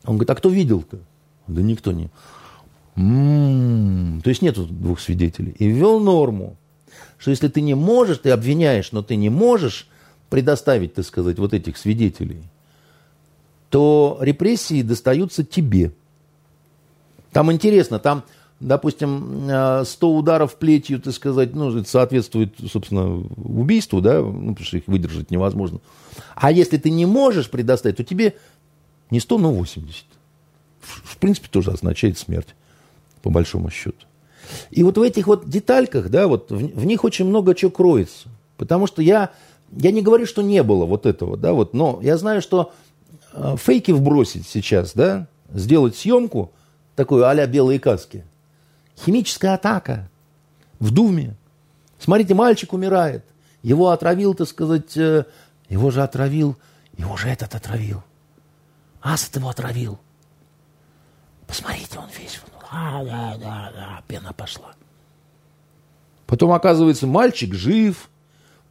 он 0.03 0.15
говорит, 0.15 0.29
а 0.31 0.35
кто 0.35 0.49
видел-то? 0.49 0.99
Да 1.47 1.61
никто 1.61 1.91
не. 1.91 2.09
М-м-м. 2.95 4.21
То 4.21 4.29
есть 4.29 4.41
нету 4.41 4.65
двух 4.65 4.99
свидетелей. 4.99 5.55
И 5.59 5.67
ввел 5.67 5.99
норму, 5.99 6.57
что 7.17 7.29
если 7.31 7.47
ты 7.47 7.61
не 7.61 7.75
можешь, 7.75 8.17
ты 8.17 8.31
обвиняешь, 8.31 8.91
но 8.91 9.03
ты 9.03 9.15
не 9.15 9.29
можешь 9.29 9.87
предоставить, 10.29 10.93
так 10.93 11.05
сказать, 11.05 11.39
вот 11.39 11.53
этих 11.53 11.77
свидетелей, 11.77 12.43
то 13.69 14.17
репрессии 14.21 14.81
достаются 14.81 15.43
тебе. 15.43 15.91
Там 17.31 17.51
интересно, 17.51 17.99
там, 17.99 18.23
допустим, 18.59 19.47
э, 19.49 19.83
100 19.85 20.15
ударов 20.15 20.55
плетью, 20.55 20.99
так 20.99 21.13
сказать, 21.13 21.53
ну, 21.53 21.77
это 21.77 21.89
соответствует, 21.89 22.55
собственно, 22.71 23.17
убийству, 23.37 24.01
да, 24.01 24.21
ну, 24.21 24.51
потому 24.51 24.65
что 24.65 24.77
их 24.77 24.87
выдержать 24.87 25.31
невозможно. 25.31 25.79
А 26.35 26.51
если 26.51 26.77
ты 26.77 26.89
не 26.89 27.05
можешь 27.05 27.49
предоставить, 27.49 27.97
то 27.97 28.03
тебе 28.03 28.35
не 29.11 29.19
100, 29.19 29.37
но 29.37 29.53
80. 29.53 30.05
В 30.81 31.13
в 31.13 31.17
принципе, 31.17 31.47
тоже 31.51 31.71
означает 31.71 32.17
смерть, 32.17 32.55
по 33.21 33.29
большому 33.29 33.69
счету. 33.69 34.05
И 34.71 34.83
вот 34.83 34.97
в 34.97 35.01
этих 35.01 35.27
вот 35.27 35.47
детальках, 35.47 36.09
да, 36.09 36.27
вот 36.27 36.51
в, 36.51 36.55
в 36.55 36.85
них 36.85 37.03
очень 37.03 37.25
много 37.25 37.53
чего 37.53 37.71
кроется. 37.71 38.29
Потому 38.57 38.87
что 38.87 39.01
я, 39.01 39.31
я 39.71 39.91
не 39.91 40.01
говорю, 40.01 40.25
что 40.25 40.41
не 40.41 40.63
было 40.63 40.85
вот 40.85 41.05
этого, 41.05 41.37
да, 41.37 41.53
вот, 41.53 41.73
но 41.73 41.99
я 42.01 42.17
знаю, 42.17 42.41
что 42.41 42.73
э, 43.33 43.55
фейки 43.57 43.91
вбросить 43.91 44.47
сейчас, 44.47 44.93
да, 44.93 45.27
сделать 45.51 45.95
съемку, 45.95 46.51
такую 46.95 47.27
а-ля 47.27 47.47
белые 47.47 47.79
каски. 47.79 48.25
Химическая 48.97 49.53
атака 49.53 50.09
в 50.79 50.91
Думе. 50.91 51.35
Смотрите, 51.99 52.33
мальчик 52.33 52.73
умирает. 52.73 53.23
Его 53.61 53.89
отравил, 53.89 54.33
так 54.33 54.47
сказать, 54.47 54.95
э, 54.97 55.25
его 55.69 55.91
же 55.91 56.01
отравил, 56.01 56.57
его 56.97 57.15
же 57.17 57.29
этот 57.29 57.55
отравил. 57.55 58.03
Асад 59.01 59.35
его 59.35 59.49
отравил. 59.49 59.99
Посмотрите, 61.47 61.97
он 61.97 62.05
весь, 62.17 62.41
да, 62.71 63.03
да, 63.03 63.37
да, 63.37 63.71
да, 63.73 64.03
пена 64.07 64.33
пошла. 64.33 64.73
Потом, 66.27 66.51
оказывается, 66.51 67.07
мальчик 67.07 67.53
жив. 67.53 68.08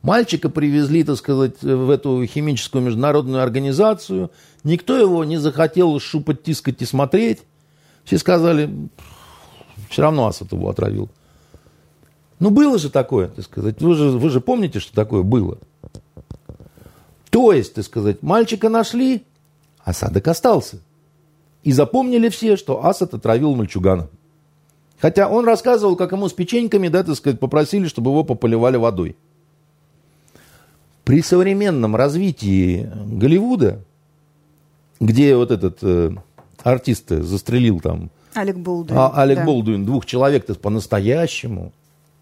Мальчика 0.02 0.48
привезли, 0.48 1.02
так 1.02 1.16
сказать, 1.16 1.60
в 1.62 1.90
эту 1.90 2.24
химическую 2.24 2.82
международную 2.84 3.42
организацию. 3.42 4.30
Никто 4.62 4.96
его 4.96 5.24
не 5.24 5.38
захотел 5.38 5.98
шупать, 5.98 6.42
тискать 6.42 6.80
и 6.82 6.84
смотреть. 6.84 7.40
Все 8.04 8.18
сказали, 8.18 8.70
все 9.90 10.02
равно 10.02 10.26
Асад 10.26 10.52
его 10.52 10.68
отравил. 10.68 11.10
Ну, 12.38 12.50
было 12.50 12.78
же 12.78 12.90
такое, 12.90 13.28
так 13.28 13.44
сказать. 13.44 13.82
Вы 13.82 13.94
же, 13.96 14.10
вы 14.10 14.30
же 14.30 14.40
помните, 14.40 14.78
что 14.78 14.94
такое 14.94 15.22
было. 15.22 15.58
То 17.30 17.52
есть, 17.52 17.74
так 17.74 17.84
сказать, 17.84 18.22
мальчика 18.22 18.68
нашли, 18.68 19.24
осадок 19.80 20.28
остался. 20.28 20.78
И 21.64 21.72
запомнили 21.72 22.28
все, 22.28 22.56
что 22.56 22.84
Асад 22.86 23.14
отравил 23.14 23.54
мальчугана. 23.56 24.08
Хотя 25.00 25.28
он 25.28 25.44
рассказывал, 25.44 25.96
как 25.96 26.12
ему 26.12 26.28
с 26.28 26.32
печеньками, 26.32 26.88
да, 26.88 27.02
так 27.02 27.16
сказать, 27.16 27.40
попросили, 27.40 27.88
чтобы 27.88 28.12
его 28.12 28.24
пополивали 28.24 28.76
водой. 28.76 29.16
При 31.08 31.22
современном 31.22 31.96
развитии 31.96 32.86
Голливуда 33.06 33.80
где 35.00 35.34
вот 35.36 35.50
этот 35.50 35.78
э, 35.80 36.10
артист 36.62 37.08
застрелил 37.08 37.80
там 37.80 38.10
Алек 38.34 38.56
Болдуин. 38.58 38.98
а, 39.00 39.08
Алек 39.22 39.38
да. 39.38 39.44
Болдуин 39.46 39.86
двух 39.86 40.04
человек-то 40.04 40.54
по-настоящему. 40.54 41.72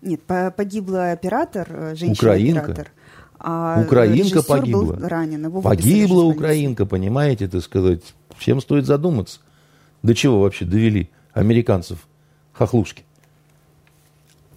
Нет, 0.03 0.23
по- 0.23 0.53
погибла 0.57 1.11
оператор, 1.11 1.67
э, 1.69 1.95
Украинка. 1.95 1.97
женщина-оператор. 1.97 2.93
А 3.41 3.83
Украинка 3.85 4.43
погибла. 4.45 4.93
Был 4.95 5.09
ранен. 5.09 5.45
Его 5.47 5.63
Погибла 5.63 6.23
украинка, 6.23 6.87
понимаете, 6.87 7.49
так 7.49 7.65
сказать. 7.65 8.03
Всем 8.39 8.61
стоит 8.61 8.87
задуматься. 8.87 9.41
До 10.05 10.15
чего 10.15 10.43
вообще 10.43 10.65
довели 10.65 11.11
американцев 11.33 12.07
хохлушки? 12.53 13.03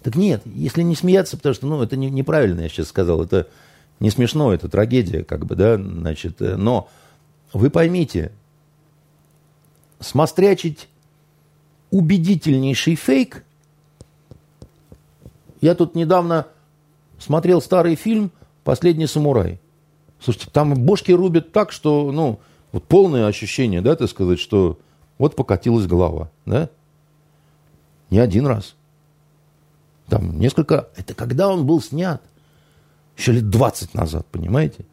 Так 0.04 0.14
нет, 0.14 0.42
если 0.44 0.82
не 0.82 0.94
смеяться, 0.94 1.36
потому 1.36 1.54
что, 1.56 1.66
ну, 1.66 1.82
это 1.82 1.96
не- 1.96 2.10
неправильно, 2.10 2.60
я 2.60 2.68
сейчас 2.68 2.86
сказал, 2.86 3.24
это 3.24 3.48
не 4.00 4.10
смешно, 4.10 4.52
это 4.52 4.68
трагедия, 4.68 5.22
как 5.22 5.46
бы, 5.46 5.54
да, 5.54 5.76
значит, 5.76 6.40
э, 6.40 6.56
но 6.56 6.88
вы 7.52 7.70
поймите, 7.70 8.32
смострячить 10.00 10.88
убедительнейший 11.90 12.94
фейк, 12.94 13.44
я 15.60 15.74
тут 15.74 15.94
недавно 15.94 16.46
смотрел 17.18 17.60
старый 17.60 17.94
фильм 17.94 18.30
«Последний 18.64 19.06
самурай». 19.06 19.60
Слушайте, 20.20 20.48
там 20.50 20.74
бошки 20.74 21.12
рубят 21.12 21.52
так, 21.52 21.72
что, 21.72 22.10
ну, 22.12 22.40
вот 22.72 22.84
полное 22.84 23.26
ощущение, 23.26 23.82
да, 23.82 23.96
так 23.96 24.08
сказать, 24.08 24.38
что 24.38 24.78
вот 25.18 25.36
покатилась 25.36 25.86
голова, 25.86 26.30
да? 26.46 26.70
Не 28.10 28.18
один 28.18 28.46
раз. 28.46 28.74
Там 30.08 30.38
несколько... 30.38 30.88
Это 30.96 31.14
когда 31.14 31.48
он 31.48 31.66
был 31.66 31.80
снят? 31.80 32.22
Еще 33.16 33.32
лет 33.32 33.50
20 33.50 33.94
назад, 33.94 34.26
понимаете? 34.30 34.84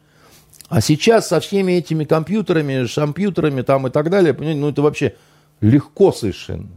А 0.68 0.80
сейчас 0.80 1.28
со 1.28 1.40
всеми 1.40 1.72
этими 1.72 2.04
компьютерами, 2.04 2.84
шампьютерами 2.84 3.62
там 3.62 3.86
и 3.86 3.90
так 3.90 4.10
далее, 4.10 4.34
понимаете, 4.34 4.60
ну 4.60 4.68
это 4.68 4.82
вообще 4.82 5.14
легко 5.60 6.12
совершенно. 6.12 6.68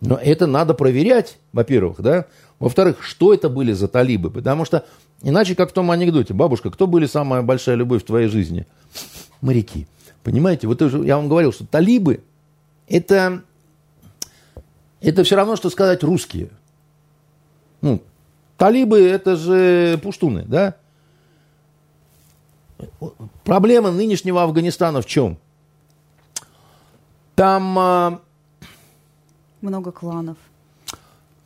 Но 0.00 0.16
это 0.16 0.46
надо 0.46 0.74
проверять, 0.74 1.38
во-первых, 1.52 2.00
да. 2.00 2.26
Во-вторых, 2.58 3.02
что 3.02 3.32
это 3.32 3.48
были 3.48 3.72
за 3.72 3.88
талибы? 3.88 4.30
Потому 4.30 4.64
что 4.64 4.84
иначе, 5.22 5.54
как 5.54 5.70
в 5.70 5.72
том 5.72 5.90
анекдоте, 5.90 6.34
бабушка, 6.34 6.70
кто 6.70 6.86
были 6.86 7.06
самая 7.06 7.42
большая 7.42 7.76
любовь 7.76 8.02
в 8.02 8.06
твоей 8.06 8.28
жизни? 8.28 8.66
Моряки. 9.40 9.86
Понимаете, 10.22 10.66
вот 10.66 10.80
я 10.82 11.16
вам 11.16 11.28
говорил, 11.28 11.52
что 11.52 11.66
талибы 11.66 12.22
это, 12.86 13.42
это 15.00 15.24
все 15.24 15.36
равно, 15.36 15.56
что 15.56 15.70
сказать 15.70 16.02
русские. 16.02 16.50
Ну, 17.80 18.02
талибы 18.60 19.00
это 19.00 19.36
же 19.36 19.98
пуштуны, 20.02 20.44
да? 20.46 20.76
Проблема 23.42 23.90
нынешнего 23.90 24.42
Афганистана 24.42 25.00
в 25.00 25.06
чем? 25.06 25.38
Там 27.36 27.78
а, 27.78 28.20
Много 29.62 29.92
кланов. 29.92 30.36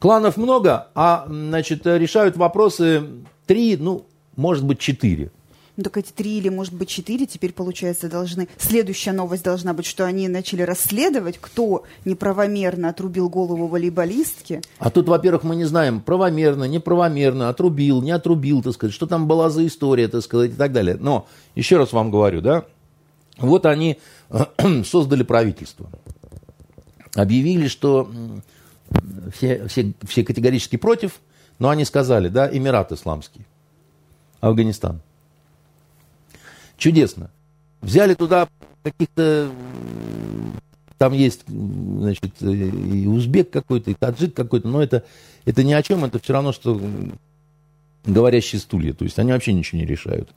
Кланов 0.00 0.36
много, 0.36 0.88
а 0.96 1.26
значит, 1.28 1.86
решают 1.86 2.36
вопросы 2.36 3.08
три, 3.46 3.76
ну, 3.76 4.06
может 4.34 4.64
быть, 4.64 4.80
четыре. 4.80 5.30
Ну, 5.76 5.82
так 5.82 5.96
эти 5.96 6.12
три 6.12 6.38
или, 6.38 6.48
может 6.50 6.72
быть, 6.72 6.88
четыре 6.88 7.26
теперь, 7.26 7.52
получается, 7.52 8.08
должны... 8.08 8.48
Следующая 8.58 9.10
новость 9.10 9.42
должна 9.42 9.74
быть, 9.74 9.86
что 9.86 10.06
они 10.06 10.28
начали 10.28 10.62
расследовать, 10.62 11.38
кто 11.40 11.82
неправомерно 12.04 12.90
отрубил 12.90 13.28
голову 13.28 13.66
волейболистки. 13.66 14.62
А 14.78 14.90
тут, 14.90 15.08
во-первых, 15.08 15.42
мы 15.42 15.56
не 15.56 15.64
знаем, 15.64 16.00
правомерно, 16.00 16.64
неправомерно, 16.64 17.48
отрубил, 17.48 18.02
не 18.02 18.12
отрубил, 18.12 18.62
так 18.62 18.74
сказать, 18.74 18.94
что 18.94 19.08
там 19.08 19.26
была 19.26 19.50
за 19.50 19.66
история, 19.66 20.06
так 20.06 20.22
сказать, 20.22 20.52
и 20.52 20.54
так 20.54 20.72
далее. 20.72 20.96
Но, 21.00 21.26
еще 21.56 21.76
раз 21.76 21.92
вам 21.92 22.12
говорю, 22.12 22.40
да, 22.40 22.66
вот 23.38 23.66
они 23.66 23.98
создали 24.84 25.24
правительство. 25.24 25.90
Объявили, 27.16 27.66
что 27.66 28.08
все, 29.34 29.66
все, 29.66 29.92
все 30.06 30.22
категорически 30.22 30.76
против, 30.76 31.20
но 31.58 31.68
они 31.70 31.84
сказали, 31.84 32.28
да, 32.28 32.48
Эмират 32.48 32.92
Исламский, 32.92 33.44
Афганистан. 34.40 35.00
Чудесно. 36.76 37.30
Взяли 37.80 38.14
туда 38.14 38.48
каких-то... 38.82 39.50
Там 40.98 41.12
есть, 41.12 41.44
значит, 41.46 42.40
и 42.40 43.06
узбек 43.06 43.50
какой-то, 43.50 43.90
и 43.90 43.94
таджик 43.94 44.34
какой-то, 44.34 44.68
но 44.68 44.82
это, 44.82 45.04
это 45.44 45.64
ни 45.64 45.72
о 45.72 45.82
чем, 45.82 46.04
это 46.04 46.18
все 46.18 46.32
равно, 46.32 46.52
что 46.52 46.80
говорящие 48.04 48.60
стулья. 48.60 48.92
То 48.92 49.04
есть 49.04 49.18
они 49.18 49.32
вообще 49.32 49.52
ничего 49.52 49.80
не 49.80 49.86
решают. 49.86 50.30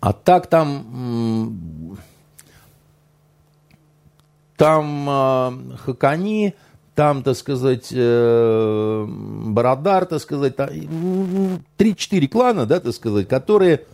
А 0.00 0.12
так 0.12 0.46
там... 0.46 1.98
Там 4.56 5.08
э, 5.08 5.76
Хакани, 5.76 6.54
там, 6.96 7.22
так 7.22 7.36
сказать, 7.36 7.92
э, 7.92 9.06
Барадар, 9.06 10.04
так 10.04 10.20
сказать, 10.20 10.56
там, 10.56 10.68
м, 10.70 11.64
3-4 11.78 12.26
клана, 12.26 12.66
да, 12.66 12.80
так 12.80 12.92
сказать, 12.92 13.28
которые, 13.28 13.86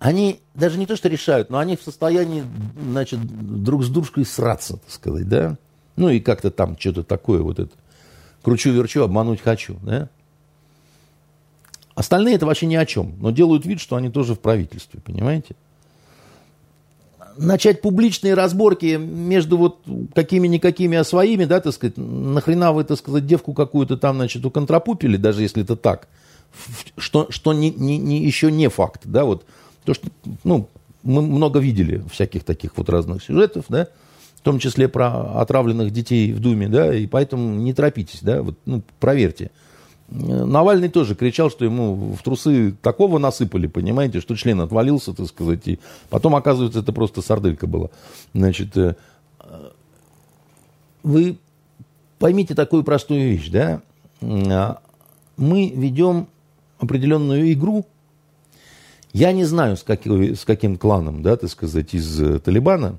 они 0.00 0.40
даже 0.54 0.78
не 0.78 0.86
то, 0.86 0.96
что 0.96 1.10
решают, 1.10 1.50
но 1.50 1.58
они 1.58 1.76
в 1.76 1.82
состоянии, 1.82 2.42
значит, 2.82 3.20
друг 3.62 3.84
с 3.84 3.88
дружкой 3.88 4.24
сраться, 4.24 4.78
так 4.78 4.90
сказать, 4.90 5.28
да. 5.28 5.58
Ну 5.96 6.08
и 6.08 6.20
как-то 6.20 6.50
там 6.50 6.76
что-то 6.78 7.04
такое 7.04 7.42
вот 7.42 7.58
это. 7.58 7.70
Кручу-верчу, 8.42 9.02
обмануть 9.02 9.42
хочу, 9.42 9.76
да. 9.82 10.08
Остальные 11.94 12.36
это 12.36 12.46
вообще 12.46 12.64
ни 12.64 12.76
о 12.76 12.86
чем, 12.86 13.14
но 13.20 13.30
делают 13.30 13.66
вид, 13.66 13.78
что 13.78 13.96
они 13.96 14.08
тоже 14.08 14.34
в 14.34 14.40
правительстве, 14.40 15.00
понимаете? 15.04 15.54
Начать 17.36 17.82
публичные 17.82 18.32
разборки 18.32 18.96
между 18.96 19.58
вот 19.58 19.80
какими-никакими 20.14 20.96
а 20.96 21.04
своими, 21.04 21.44
да, 21.44 21.60
так 21.60 21.74
сказать, 21.74 21.98
нахрена 21.98 22.72
вы, 22.72 22.84
так 22.84 22.96
сказать, 22.96 23.26
девку 23.26 23.52
какую-то 23.52 23.98
там, 23.98 24.16
значит, 24.16 24.46
уконтрапупили, 24.46 25.18
даже 25.18 25.42
если 25.42 25.62
это 25.62 25.76
так, 25.76 26.08
что, 26.96 27.26
что 27.28 27.52
не, 27.52 27.70
не, 27.70 27.98
не- 27.98 28.24
еще 28.24 28.50
не 28.50 28.70
факт, 28.70 29.02
да, 29.04 29.24
вот, 29.24 29.44
то, 29.84 29.94
что, 29.94 30.08
ну, 30.44 30.68
мы 31.02 31.22
много 31.22 31.58
видели 31.58 32.02
всяких 32.10 32.44
таких 32.44 32.76
вот 32.76 32.88
разных 32.88 33.22
сюжетов, 33.22 33.66
да, 33.68 33.88
в 34.36 34.42
том 34.42 34.58
числе 34.58 34.88
про 34.88 35.40
отравленных 35.40 35.92
детей 35.92 36.32
в 36.32 36.40
Думе, 36.40 36.68
да, 36.68 36.94
и 36.94 37.06
поэтому 37.06 37.56
не 37.56 37.74
торопитесь, 37.74 38.20
да, 38.22 38.42
вот, 38.42 38.56
ну, 38.66 38.82
проверьте. 38.98 39.50
Э, 40.10 40.44
Навальный 40.44 40.88
тоже 40.88 41.14
кричал, 41.14 41.50
что 41.50 41.64
ему 41.64 42.14
в 42.14 42.22
трусы 42.22 42.74
такого 42.82 43.18
насыпали, 43.18 43.66
понимаете, 43.66 44.20
что 44.20 44.36
член 44.36 44.60
отвалился, 44.60 45.12
так 45.12 45.26
сказать, 45.26 45.66
и 45.68 45.78
потом, 46.08 46.34
оказывается, 46.36 46.80
это 46.80 46.92
просто 46.92 47.22
сарделька 47.22 47.66
была. 47.66 47.88
Значит, 48.34 48.76
э, 48.76 48.96
э, 49.40 49.70
вы 51.02 51.38
поймите 52.18 52.54
такую 52.54 52.84
простую 52.84 53.20
вещь, 53.20 53.50
да, 53.50 53.82
А, 54.22 54.80
мы 55.36 55.70
ведем 55.74 56.28
определенную 56.78 57.52
игру, 57.52 57.86
я 59.12 59.32
не 59.32 59.44
знаю, 59.44 59.76
с, 59.76 59.82
какой- 59.82 60.36
с 60.36 60.44
каким 60.44 60.76
кланом, 60.76 61.22
да, 61.22 61.36
так 61.36 61.50
сказать, 61.50 61.94
из 61.94 62.20
э, 62.20 62.38
Талибана, 62.38 62.98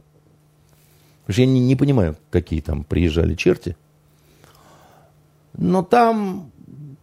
потому 1.22 1.34
что 1.34 1.42
я 1.42 1.48
не, 1.48 1.60
не 1.60 1.76
понимаю, 1.76 2.18
какие 2.30 2.62
там 2.62 2.84
приезжали 2.84 3.36
черти, 3.36 3.78
но 5.54 5.84
там 5.84 6.52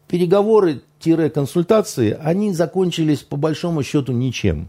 переговоры-консультации, 0.08 2.18
они 2.20 2.52
закончились 2.52 3.20
по 3.20 3.36
большому 3.36 3.82
счету 3.82 4.12
ничем. 4.12 4.68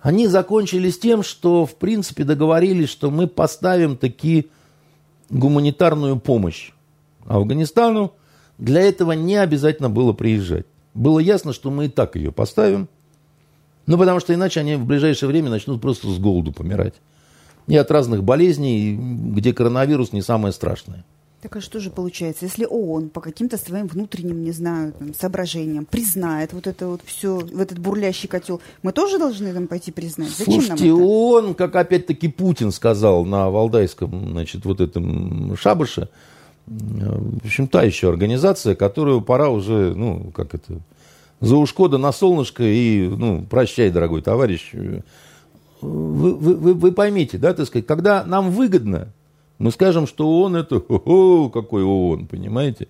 Они 0.00 0.28
закончились 0.28 0.98
тем, 0.98 1.22
что 1.22 1.66
в 1.66 1.74
принципе 1.74 2.24
договорились, 2.24 2.88
что 2.88 3.10
мы 3.10 3.26
поставим 3.26 3.96
таки 3.96 4.48
гуманитарную 5.28 6.20
помощь 6.20 6.70
Афганистану. 7.26 8.12
Для 8.58 8.82
этого 8.82 9.12
не 9.12 9.36
обязательно 9.36 9.90
было 9.90 10.12
приезжать. 10.12 10.66
Было 10.98 11.20
ясно, 11.20 11.52
что 11.52 11.70
мы 11.70 11.86
и 11.86 11.88
так 11.88 12.16
ее 12.16 12.32
поставим. 12.32 12.88
Ну, 13.86 13.96
потому 13.96 14.18
что 14.18 14.34
иначе 14.34 14.60
они 14.60 14.74
в 14.74 14.84
ближайшее 14.84 15.28
время 15.28 15.48
начнут 15.48 15.80
просто 15.80 16.08
с 16.08 16.18
голоду 16.18 16.52
помирать. 16.52 16.94
И 17.68 17.76
от 17.76 17.90
разных 17.90 18.24
болезней, 18.24 18.96
где 18.96 19.52
коронавирус 19.54 20.12
не 20.12 20.22
самое 20.22 20.52
страшное. 20.52 21.04
Так 21.40 21.54
а 21.54 21.60
что 21.60 21.78
же 21.78 21.90
получается, 21.90 22.46
если 22.46 22.64
ООН 22.64 23.10
по 23.10 23.20
каким-то 23.20 23.58
своим 23.58 23.86
внутренним, 23.86 24.42
не 24.42 24.50
знаю, 24.50 24.92
там, 24.92 25.14
соображениям 25.14 25.84
признает 25.84 26.52
вот 26.52 26.66
это 26.66 26.88
вот 26.88 27.00
все, 27.04 27.36
в 27.36 27.60
этот 27.60 27.78
бурлящий 27.78 28.28
котел, 28.28 28.60
мы 28.82 28.90
тоже 28.90 29.20
должны 29.20 29.52
там 29.54 29.68
пойти 29.68 29.92
признать? 29.92 30.30
Зачем 30.30 30.54
Слушайте, 30.54 30.86
нам 30.86 30.96
это? 30.96 31.06
он, 31.06 31.54
как 31.54 31.76
опять-таки 31.76 32.26
Путин 32.26 32.72
сказал 32.72 33.24
на 33.24 33.50
Валдайском, 33.50 34.30
значит, 34.32 34.64
вот 34.64 34.80
этом 34.80 35.56
шабаше, 35.56 36.08
в 36.68 37.46
общем, 37.46 37.66
та 37.66 37.82
еще 37.82 38.08
организация, 38.08 38.74
которую 38.74 39.22
пора 39.22 39.48
уже, 39.48 39.94
ну, 39.94 40.30
как 40.34 40.54
это, 40.54 40.80
за 41.40 41.56
ушко 41.56 41.88
да 41.88 41.98
на 41.98 42.12
солнышко 42.12 42.62
и, 42.62 43.08
ну, 43.08 43.46
прощай, 43.48 43.90
дорогой 43.90 44.22
товарищ. 44.22 44.72
Вы, 45.80 46.34
вы, 46.34 46.54
вы, 46.56 46.74
вы 46.74 46.92
поймите, 46.92 47.38
да, 47.38 47.54
так 47.54 47.66
сказать, 47.66 47.86
когда 47.86 48.24
нам 48.24 48.50
выгодно, 48.50 49.08
мы 49.58 49.70
скажем, 49.70 50.06
что 50.06 50.28
ООН 50.28 50.56
это, 50.56 50.76
о, 50.76 51.48
какой 51.48 51.84
ООН, 51.84 52.26
понимаете? 52.26 52.88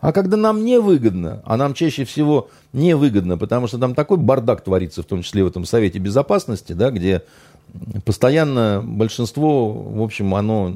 А 0.00 0.12
когда 0.12 0.38
нам 0.38 0.64
не 0.64 0.80
выгодно, 0.80 1.42
а 1.44 1.58
нам 1.58 1.74
чаще 1.74 2.04
всего 2.04 2.48
не 2.72 2.96
выгодно, 2.96 3.36
потому 3.36 3.66
что 3.66 3.78
там 3.78 3.94
такой 3.94 4.16
бардак 4.16 4.64
творится, 4.64 5.02
в 5.02 5.06
том 5.06 5.22
числе 5.22 5.44
в 5.44 5.48
этом 5.48 5.66
Совете 5.66 5.98
Безопасности, 5.98 6.72
да, 6.72 6.90
где 6.90 7.22
постоянно 8.04 8.82
большинство, 8.84 9.70
в 9.70 10.02
общем, 10.02 10.34
оно 10.34 10.74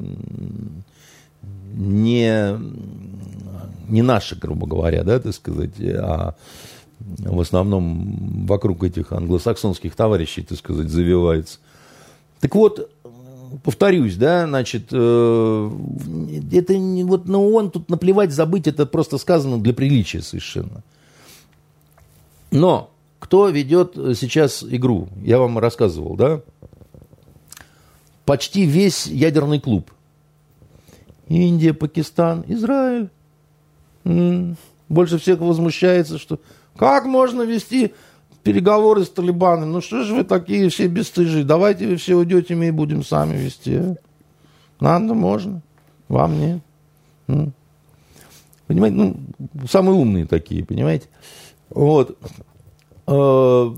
не, 1.75 2.57
не 3.89 4.01
наше, 4.01 4.35
грубо 4.35 4.67
говоря, 4.67 5.03
да, 5.03 5.19
так 5.19 5.33
сказать, 5.33 5.73
а 5.79 6.35
в 6.99 7.39
основном 7.39 8.45
вокруг 8.45 8.83
этих 8.83 9.11
англосаксонских 9.11 9.95
товарищей, 9.95 10.43
так 10.43 10.57
сказать, 10.57 10.89
завивается. 10.89 11.59
Так 12.39 12.55
вот, 12.55 12.89
повторюсь, 13.63 14.15
да, 14.15 14.47
значит, 14.47 14.87
э, 14.91 15.71
это 16.51 16.77
не, 16.77 17.03
вот 17.03 17.27
на 17.27 17.39
ООН 17.39 17.71
тут 17.71 17.89
наплевать, 17.89 18.31
забыть, 18.31 18.67
это 18.67 18.85
просто 18.85 19.17
сказано 19.17 19.61
для 19.61 19.73
приличия 19.73 20.21
совершенно. 20.21 20.83
Но 22.51 22.91
кто 23.19 23.49
ведет 23.49 23.95
сейчас 23.95 24.63
игру? 24.63 25.09
Я 25.21 25.39
вам 25.39 25.59
рассказывал, 25.59 26.15
да? 26.15 26.41
Почти 28.25 28.65
весь 28.65 29.07
ядерный 29.07 29.59
клуб. 29.59 29.91
Индия, 31.27 31.73
Пакистан, 31.73 32.43
Израиль. 32.47 33.09
Больше 34.87 35.17
всех 35.17 35.39
возмущается, 35.39 36.17
что 36.17 36.39
как 36.77 37.05
можно 37.05 37.41
вести 37.41 37.93
переговоры 38.43 39.03
с 39.03 39.09
Талибаном. 39.09 39.71
Ну 39.71 39.81
что 39.81 40.03
же 40.03 40.13
вы 40.13 40.23
такие 40.23 40.69
все 40.69 40.87
бесстыжие? 40.87 41.43
Давайте 41.43 41.87
вы 41.87 41.95
все 41.95 42.15
уйдете, 42.15 42.55
мы 42.55 42.67
и 42.67 42.71
будем 42.71 43.03
сами 43.03 43.35
вести. 43.35 43.75
А? 43.75 43.95
Надо, 44.79 45.15
можно. 45.15 45.61
Вам 46.07 46.39
нет. 46.39 47.53
Понимаете, 48.67 48.95
ну, 48.95 49.15
самые 49.67 49.95
умные 49.95 50.25
такие, 50.27 50.63
понимаете? 50.63 51.07
Вот. 51.69 52.17
Э, 53.07 53.71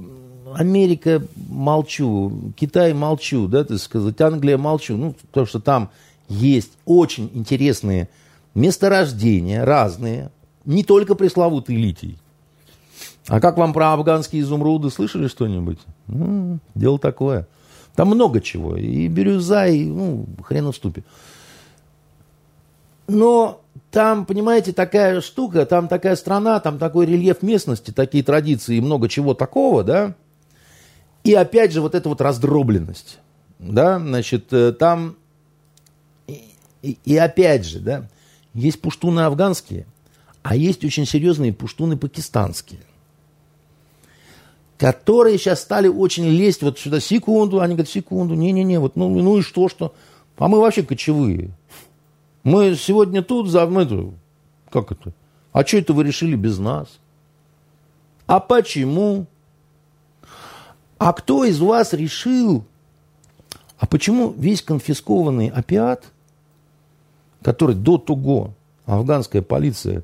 Америка 0.53 1.21
молчу, 1.49 2.53
Китай 2.55 2.93
молчу, 2.93 3.47
да, 3.47 3.63
так 3.63 3.77
сказать, 3.79 4.19
Англия 4.21 4.57
молчу, 4.57 4.95
ну, 4.97 5.13
потому 5.27 5.45
что 5.45 5.59
там 5.59 5.89
есть 6.29 6.71
очень 6.85 7.29
интересные 7.33 8.09
месторождения, 8.53 9.63
разные, 9.65 10.31
не 10.65 10.83
только 10.83 11.15
пресловутый 11.15 11.75
литий. 11.75 12.17
А 13.27 13.39
как 13.39 13.57
вам 13.57 13.73
про 13.73 13.93
афганские 13.93 14.41
изумруды? 14.41 14.89
Слышали 14.89 15.27
что-нибудь? 15.27 15.79
Ну, 16.07 16.59
дело 16.75 16.97
такое. 16.97 17.47
Там 17.95 18.09
много 18.09 18.41
чего. 18.41 18.77
И 18.77 19.07
бирюза, 19.07 19.67
и 19.67 19.85
ну, 19.85 20.25
хрен 20.43 20.71
в 20.71 20.75
ступе. 20.75 21.03
Но 23.07 23.61
там, 23.91 24.25
понимаете, 24.25 24.73
такая 24.73 25.21
штука, 25.21 25.65
там 25.65 25.87
такая 25.87 26.15
страна, 26.15 26.59
там 26.59 26.77
такой 26.77 27.05
рельеф 27.05 27.41
местности, 27.41 27.91
такие 27.91 28.23
традиции 28.23 28.77
и 28.77 28.81
много 28.81 29.09
чего 29.09 29.33
такого, 29.33 29.83
да. 29.83 30.15
И 31.23 31.33
опять 31.33 31.71
же 31.73 31.81
вот 31.81 31.95
эта 31.95 32.07
вот 32.07 32.21
раздробленность, 32.21 33.19
да, 33.59 33.99
значит, 33.99 34.53
э, 34.53 34.71
там 34.71 35.15
и, 36.91 36.97
и 37.05 37.17
опять 37.17 37.65
же, 37.65 37.79
да, 37.79 38.07
есть 38.53 38.81
пуштуны 38.81 39.21
афганские, 39.21 39.85
а 40.43 40.55
есть 40.55 40.83
очень 40.85 41.05
серьезные 41.05 41.53
пуштуны 41.53 41.97
пакистанские 41.97 42.79
которые 44.77 45.37
сейчас 45.37 45.61
стали 45.61 45.87
очень 45.87 46.25
лезть 46.25 46.61
вот 46.61 46.79
сюда, 46.79 46.99
секунду, 46.99 47.61
они 47.61 47.73
говорят, 47.73 47.89
секунду, 47.89 48.35
не-не-не, 48.35 48.79
вот, 48.79 48.95
ну, 48.95 49.09
ну 49.09 49.39
и 49.39 49.41
что, 49.41 49.69
что? 49.69 49.93
А 50.37 50.47
мы 50.47 50.59
вообще 50.59 50.83
кочевые. 50.83 51.51
Мы 52.43 52.75
сегодня 52.75 53.23
тут, 53.23 53.49
за, 53.49 53.65
мы, 53.65 53.81
это, 53.81 54.11
как 54.69 54.91
это? 54.91 55.13
А 55.51 55.65
что 55.65 55.77
это 55.77 55.93
вы 55.93 56.03
решили 56.03 56.35
без 56.35 56.59
нас? 56.59 56.87
А 58.27 58.39
почему? 58.39 59.25
А 60.99 61.13
кто 61.13 61.43
из 61.43 61.59
вас 61.59 61.93
решил? 61.93 62.63
А 63.79 63.87
почему 63.87 64.33
весь 64.37 64.61
конфискованный 64.61 65.49
опиат, 65.49 66.05
который 67.47 67.75
до 67.75 67.97
того 67.97 68.55
афганская 68.85 69.41
полиция, 69.41 70.03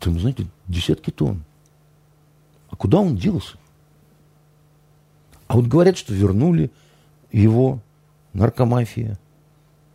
там, 0.00 0.20
знаете, 0.20 0.46
десятки 0.68 1.08
тонн, 1.08 1.42
а 2.68 2.76
куда 2.76 2.98
он 3.00 3.16
делся? 3.16 3.56
А 5.46 5.56
вот 5.56 5.64
говорят, 5.64 5.96
что 5.96 6.12
вернули 6.12 6.70
его 7.32 7.80
наркомафия. 8.34 9.18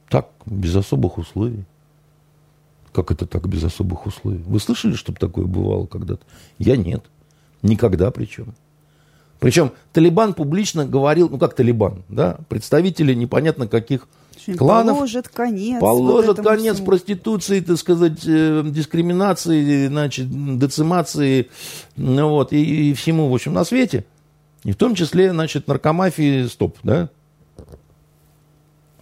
Так, 0.10 0.30
без 0.47 0.76
особых 0.76 1.20
условий. 1.20 1.64
Как 2.91 3.12
это 3.12 3.28
так, 3.28 3.47
без 3.47 3.64
особых 3.64 4.07
условий? 4.07 4.41
Вы 4.47 4.60
слышали, 4.60 4.95
чтобы 4.95 5.20
такое 5.20 5.45
бывало 5.45 5.86
когда-то? 5.86 6.26
Я 6.57 6.76
нет. 6.76 7.05
Никогда 7.62 8.10
причем. 8.10 8.55
Причем 9.39 9.74
Талибан 9.93 10.34
публично 10.34 10.88
говорил, 10.88 11.30
ну 11.30 11.38
как 11.38 11.53
Талибан, 11.53 12.01
да, 12.10 12.39
представители 12.49 13.14
непонятно 13.14 13.68
каких 13.68 14.07
кланов. 14.58 14.98
Положит 14.98 15.30
конец. 15.30 15.80
Положит 15.80 16.38
вот 16.38 16.46
конец 16.46 16.76
всему. 16.76 16.88
проституции, 16.88 17.60
так 17.62 17.78
сказать, 17.78 18.22
э, 18.26 18.64
дискриминации, 18.66 19.88
значит, 19.88 20.28
децимации, 20.58 21.50
ну 21.96 22.30
вот, 22.30 22.54
и, 22.54 22.92
и 22.92 22.94
всему, 22.94 23.30
в 23.30 23.34
общем, 23.34 23.54
на 23.54 23.64
свете. 23.64 24.06
И 24.64 24.72
в 24.72 24.76
том 24.76 24.96
числе, 24.96 25.32
значит, 25.32 25.68
наркомафии 25.68 26.48
стоп, 26.48 26.78
да? 26.84 27.10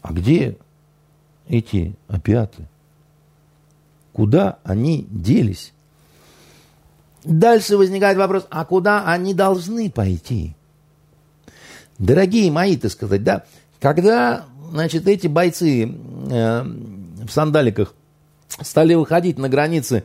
А 0.02 0.14
где 0.14 0.58
эти 1.48 1.96
опиаты? 2.08 2.68
Куда 4.14 4.60
они 4.64 5.08
делись? 5.10 5.74
Дальше 7.24 7.78
возникает 7.78 8.18
вопрос, 8.18 8.48
а 8.50 8.64
куда 8.66 9.06
они 9.06 9.34
должны 9.34 9.92
пойти? 9.92 10.56
Дорогие 12.00 12.52
мои, 12.52 12.78
так 12.78 12.92
сказать, 12.92 13.24
да, 13.24 13.44
когда 13.80 14.46
значит, 14.72 15.08
эти 15.08 15.28
бойцы 15.28 15.84
э, 15.84 16.64
в 16.64 17.30
сандаликах 17.30 17.94
стали 18.62 18.94
выходить 18.94 19.38
на 19.38 19.50
границы 19.50 20.04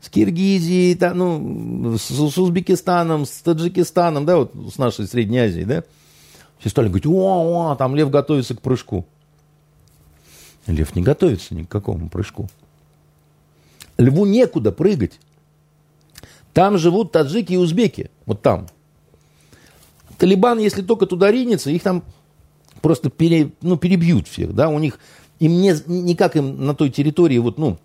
с 0.00 0.08
Киргизией, 0.08 0.94
там, 0.94 1.18
ну, 1.18 1.98
с, 1.98 2.08
с 2.08 2.38
Узбекистаном, 2.38 3.24
с 3.24 3.30
Таджикистаном, 3.42 4.26
да, 4.26 4.36
вот 4.36 4.52
с 4.72 4.78
нашей 4.78 5.06
Средней 5.06 5.38
Азией, 5.38 5.64
да, 5.64 5.84
все 6.58 6.68
стали 6.68 6.88
говорить, 6.88 7.06
о, 7.06 7.70
о, 7.70 7.76
там 7.76 7.94
лев 7.96 8.10
готовится 8.10 8.54
к 8.54 8.60
прыжку. 8.60 9.06
Лев 10.66 10.94
не 10.94 11.02
готовится 11.02 11.54
ни 11.54 11.64
к 11.64 11.68
какому 11.68 12.08
прыжку. 12.08 12.48
Льву 13.98 14.24
некуда 14.24 14.72
прыгать. 14.72 15.20
Там 16.52 16.78
живут 16.78 17.12
таджики 17.12 17.52
и 17.52 17.56
узбеки. 17.56 18.10
Вот 18.26 18.42
там. 18.42 18.68
Талибан, 20.18 20.58
если 20.58 20.82
только 20.82 21.06
туда 21.06 21.30
ринется, 21.30 21.70
их 21.70 21.82
там 21.82 22.02
просто 22.84 23.08
пере, 23.08 23.50
ну, 23.62 23.78
перебьют 23.78 24.28
всех, 24.28 24.54
да, 24.54 24.68
у 24.68 24.78
них, 24.78 24.98
им 25.40 25.52
не, 25.52 25.72
никак 25.86 26.36
им 26.36 26.66
на 26.66 26.74
той 26.74 26.90
территории, 26.90 27.38
вот, 27.38 27.56
ну, 27.56 27.78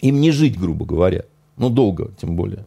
им 0.00 0.20
не 0.20 0.32
жить, 0.32 0.58
грубо 0.58 0.84
говоря, 0.84 1.26
ну, 1.56 1.70
долго, 1.70 2.10
тем 2.20 2.34
более. 2.34 2.66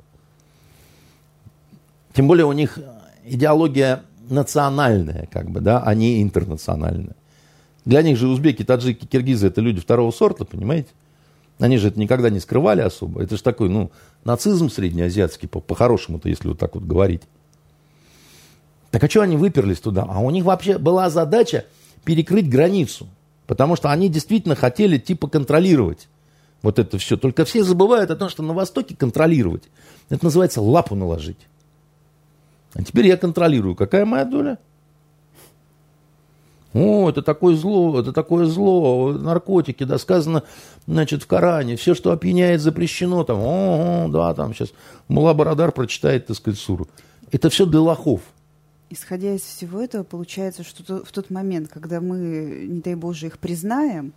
Тем 2.13 2.30
более 2.30 2.45
у 2.45 2.53
них 2.53 2.80
идеология 3.26 4.03
национальная, 4.30 5.28
как 5.30 5.49
бы, 5.49 5.59
да, 5.59 5.84
а 5.84 5.93
не 5.95 6.23
интернациональная. 6.23 7.17
Для 7.84 8.03
них 8.03 8.17
же 8.17 8.30
узбеки, 8.30 8.63
таджики, 8.63 9.05
киргизы– 9.05 9.47
это 9.47 9.59
люди 9.59 9.82
второго 9.82 10.11
сорта, 10.11 10.45
понимаете? 10.45 10.91
Они 11.59 11.76
же 11.76 11.89
это 11.89 11.99
никогда 11.99 12.30
не 12.30 12.39
скрывали 12.39 12.80
особо. 12.80 13.21
Это 13.21 13.36
же 13.36 13.43
такой, 13.43 13.67
ну, 13.67 13.91
нацизм 14.23 14.69
среднеазиатский, 14.69 15.49
по-хорошему-то, 15.49 16.30
если 16.30 16.47
вот 16.47 16.57
так 16.57 16.76
вот 16.76 16.86
говорить. 16.86 17.23
Так 18.95 19.03
а 19.03 19.09
что 19.09 19.23
они 19.23 19.35
выперлись 19.35 19.81
туда? 19.81 20.05
А 20.07 20.21
у 20.21 20.29
них 20.29 20.45
вообще 20.45 20.77
была 20.77 21.09
задача 21.09 21.65
перекрыть 22.05 22.49
границу. 22.49 23.09
Потому 23.45 23.75
что 23.75 23.91
они 23.91 24.07
действительно 24.07 24.55
хотели 24.55 24.97
типа 24.97 25.28
контролировать 25.28 26.07
вот 26.61 26.79
это 26.79 26.97
все. 26.97 27.17
Только 27.17 27.43
все 27.43 27.65
забывают 27.65 28.09
о 28.09 28.15
том, 28.15 28.29
что 28.29 28.41
на 28.41 28.53
Востоке 28.53 28.95
контролировать. 28.95 29.63
Это 30.09 30.24
называется 30.24 30.61
лапу 30.61 30.95
наложить. 30.95 31.49
А 32.74 32.83
теперь 32.83 33.07
я 33.07 33.17
контролирую. 33.17 33.75
Какая 33.75 34.05
моя 34.05 34.24
доля? 34.24 34.59
О, 36.74 37.09
это 37.09 37.21
такое 37.21 37.57
зло, 37.57 37.99
это 37.99 38.13
такое 38.13 38.45
зло, 38.45 39.11
наркотики, 39.11 39.83
да, 39.83 39.97
сказано, 39.97 40.43
значит, 40.87 41.24
в 41.24 41.28
Коране, 41.28 41.75
все, 41.75 41.95
что 41.95 42.11
опьяняет, 42.11 42.61
запрещено, 42.61 43.25
там, 43.25 43.39
о, 43.41 44.07
да, 44.07 44.33
там 44.33 44.53
сейчас 44.53 44.71
Мулабарадар 45.09 45.74
прочитает, 45.74 46.28
так 46.28 46.37
сказать, 46.37 46.59
суру. 46.59 46.87
Это 47.32 47.49
все 47.49 47.65
для 47.65 47.82
лохов 47.82 48.21
исходя 48.89 49.33
из 49.33 49.41
всего 49.41 49.82
этого, 49.82 50.03
получается, 50.03 50.63
что 50.63 51.03
в 51.03 51.12
тот 51.12 51.29
момент, 51.29 51.70
когда 51.71 52.01
мы, 52.01 52.66
не 52.67 52.82
дай 52.82 52.95
Боже, 52.95 53.28
их 53.28 53.39
признаем, 53.39 54.13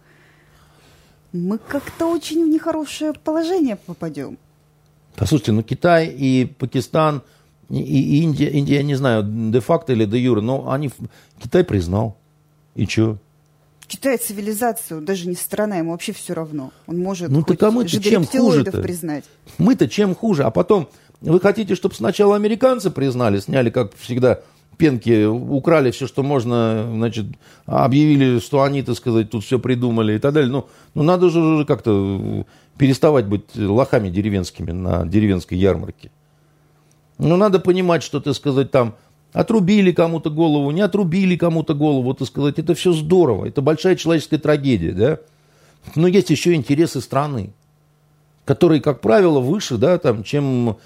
мы 1.32 1.59
как-то 1.59 2.07
очень 2.07 2.45
в 2.45 2.49
нехорошее 2.49 3.12
положение 3.12 3.77
попадем. 3.77 4.39
Послушайте, 5.16 5.53
ну 5.53 5.62
Китай 5.62 6.07
и 6.07 6.47
Пакистан, 6.47 7.23
и, 7.69 7.81
и 7.81 8.23
Индия, 8.23 8.49
Индия, 8.51 8.77
я 8.77 8.82
не 8.82 8.95
знаю, 8.95 9.24
де-факто 9.24 9.93
или 9.93 10.07
де-юре, 10.07 10.40
но 10.40 10.70
они, 10.70 10.90
Китай 11.39 11.65
признал. 11.65 12.16
И 12.74 12.86
что? 12.86 13.19
Китай 13.86 14.19
цивилизацию, 14.19 15.01
даже 15.01 15.28
не 15.28 15.35
страна, 15.35 15.77
ему 15.77 15.93
вообще 15.93 16.12
все 16.12 16.35
равно. 16.35 16.73
Он 16.86 16.99
может 16.99 17.31
ну, 17.31 17.43
так 17.43 17.62
а 17.62 17.70
мы 17.70 17.86
чем 17.86 18.24
хуже 18.24 18.62
-то? 18.62 18.82
признать. 18.82 19.24
Мы-то 19.57 19.89
чем 19.89 20.15
хуже? 20.15 20.45
А 20.45 20.51
потом, 20.51 20.89
вы 21.23 21.40
хотите, 21.40 21.74
чтобы 21.74 21.95
сначала 21.95 22.36
американцы 22.36 22.90
признали, 22.90 23.40
сняли, 23.40 23.70
как 23.70 23.97
всегда, 23.97 24.40
пенки, 24.79 25.27
украли 25.27 25.91
все, 25.91 26.07
что 26.07 26.23
можно, 26.23 26.89
значит, 26.95 27.27
объявили, 27.67 28.39
что 28.39 28.63
они, 28.63 28.83
так 28.83 28.97
сказать, 28.97 29.31
тут 29.31 29.45
все 29.45 29.59
придумали 29.59 30.15
и 30.15 30.19
так 30.19 30.33
далее. 30.33 30.51
Ну, 30.51 30.67
ну 30.95 31.03
надо 31.03 31.29
же 31.29 31.41
уже 31.41 31.65
как-то 31.65 32.47
переставать 32.79 33.27
быть 33.27 33.55
лохами 33.57 34.09
деревенскими 34.09 34.71
на 34.71 35.05
деревенской 35.05 35.59
ярмарке. 35.59 36.11
Ну, 37.19 37.37
надо 37.37 37.59
понимать, 37.59 38.03
что, 38.05 38.21
так 38.21 38.35
сказать, 38.35 38.71
там 38.71 38.95
отрубили 39.33 39.93
кому-то 39.93 40.31
голову, 40.31 40.71
не 40.71 40.81
отрубили 40.81 41.37
кому-то 41.37 41.75
голову, 41.75 42.15
так 42.15 42.29
сказать, 42.29 42.59
это 42.59 42.75
все 42.75 42.93
здорово, 42.93 43.47
это 43.47 43.61
большая 43.61 43.97
человеческая 43.97 44.39
трагедия, 44.39 44.93
да. 44.93 45.19
Но 45.97 46.07
есть 46.07 46.31
еще 46.31 46.55
интересы 46.55 47.01
страны, 47.01 47.53
которые, 48.45 48.81
как 48.81 49.01
правило, 49.01 49.41
выше, 49.41 49.77
да, 49.77 49.99
там, 49.99 50.23
чем 50.23 50.79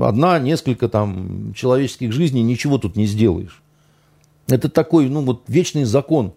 одна, 0.00 0.38
несколько 0.38 0.88
там 0.88 1.52
человеческих 1.54 2.12
жизней, 2.12 2.42
ничего 2.42 2.78
тут 2.78 2.96
не 2.96 3.06
сделаешь. 3.06 3.62
Это 4.48 4.68
такой, 4.68 5.08
ну, 5.08 5.22
вот 5.22 5.42
вечный 5.48 5.84
закон. 5.84 6.32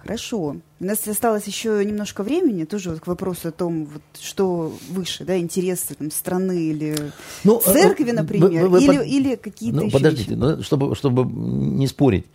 Хорошо. 0.00 0.56
У 0.80 0.84
нас 0.84 1.06
осталось 1.06 1.46
еще 1.46 1.84
немножко 1.84 2.22
времени, 2.22 2.64
тоже 2.64 2.90
вот 2.90 3.00
к 3.00 3.06
вопросу 3.06 3.48
о 3.48 3.52
том, 3.52 3.86
вот, 3.86 4.02
что 4.20 4.72
выше, 4.90 5.24
да, 5.24 5.38
интересы 5.38 5.94
там, 5.94 6.10
страны 6.10 6.70
или 6.70 7.12
ну, 7.44 7.60
э, 7.64 7.72
церкви, 7.72 8.10
например, 8.10 8.64
вы, 8.64 8.68
вы, 8.68 8.82
или, 8.82 8.96
под... 8.96 9.06
или 9.06 9.34
какие-то 9.36 9.76
ну, 9.76 9.82
еще 9.84 9.92
Подождите, 9.92 10.30
вещи. 10.30 10.38
Ну, 10.38 10.62
чтобы, 10.62 10.94
чтобы 10.96 11.24
не 11.24 11.86
спорить. 11.86 12.26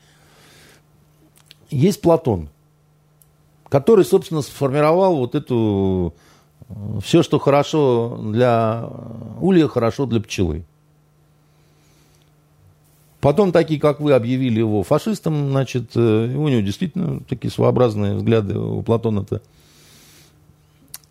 Есть 1.70 2.02
Платон, 2.02 2.50
который, 3.70 4.06
собственно, 4.06 4.42
сформировал 4.42 5.18
вот 5.18 5.36
эту 5.36 6.14
все, 7.04 7.24
что 7.24 7.40
хорошо 7.40 8.20
для 8.22 8.90
улья, 9.40 9.68
хорошо 9.68 10.06
для 10.06 10.22
пчелы. 10.22 10.64
Потом 13.20 13.52
такие, 13.52 13.80
как 13.80 14.00
вы, 14.00 14.14
объявили 14.14 14.60
его 14.60 14.82
фашистом, 14.82 15.52
значит, 15.52 15.92
э, 15.96 16.36
у 16.36 16.48
него 16.48 16.62
действительно 16.62 17.20
такие 17.20 17.52
своеобразные 17.52 18.16
взгляды 18.16 18.58
у 18.58 18.82
Платона-то. 18.82 19.42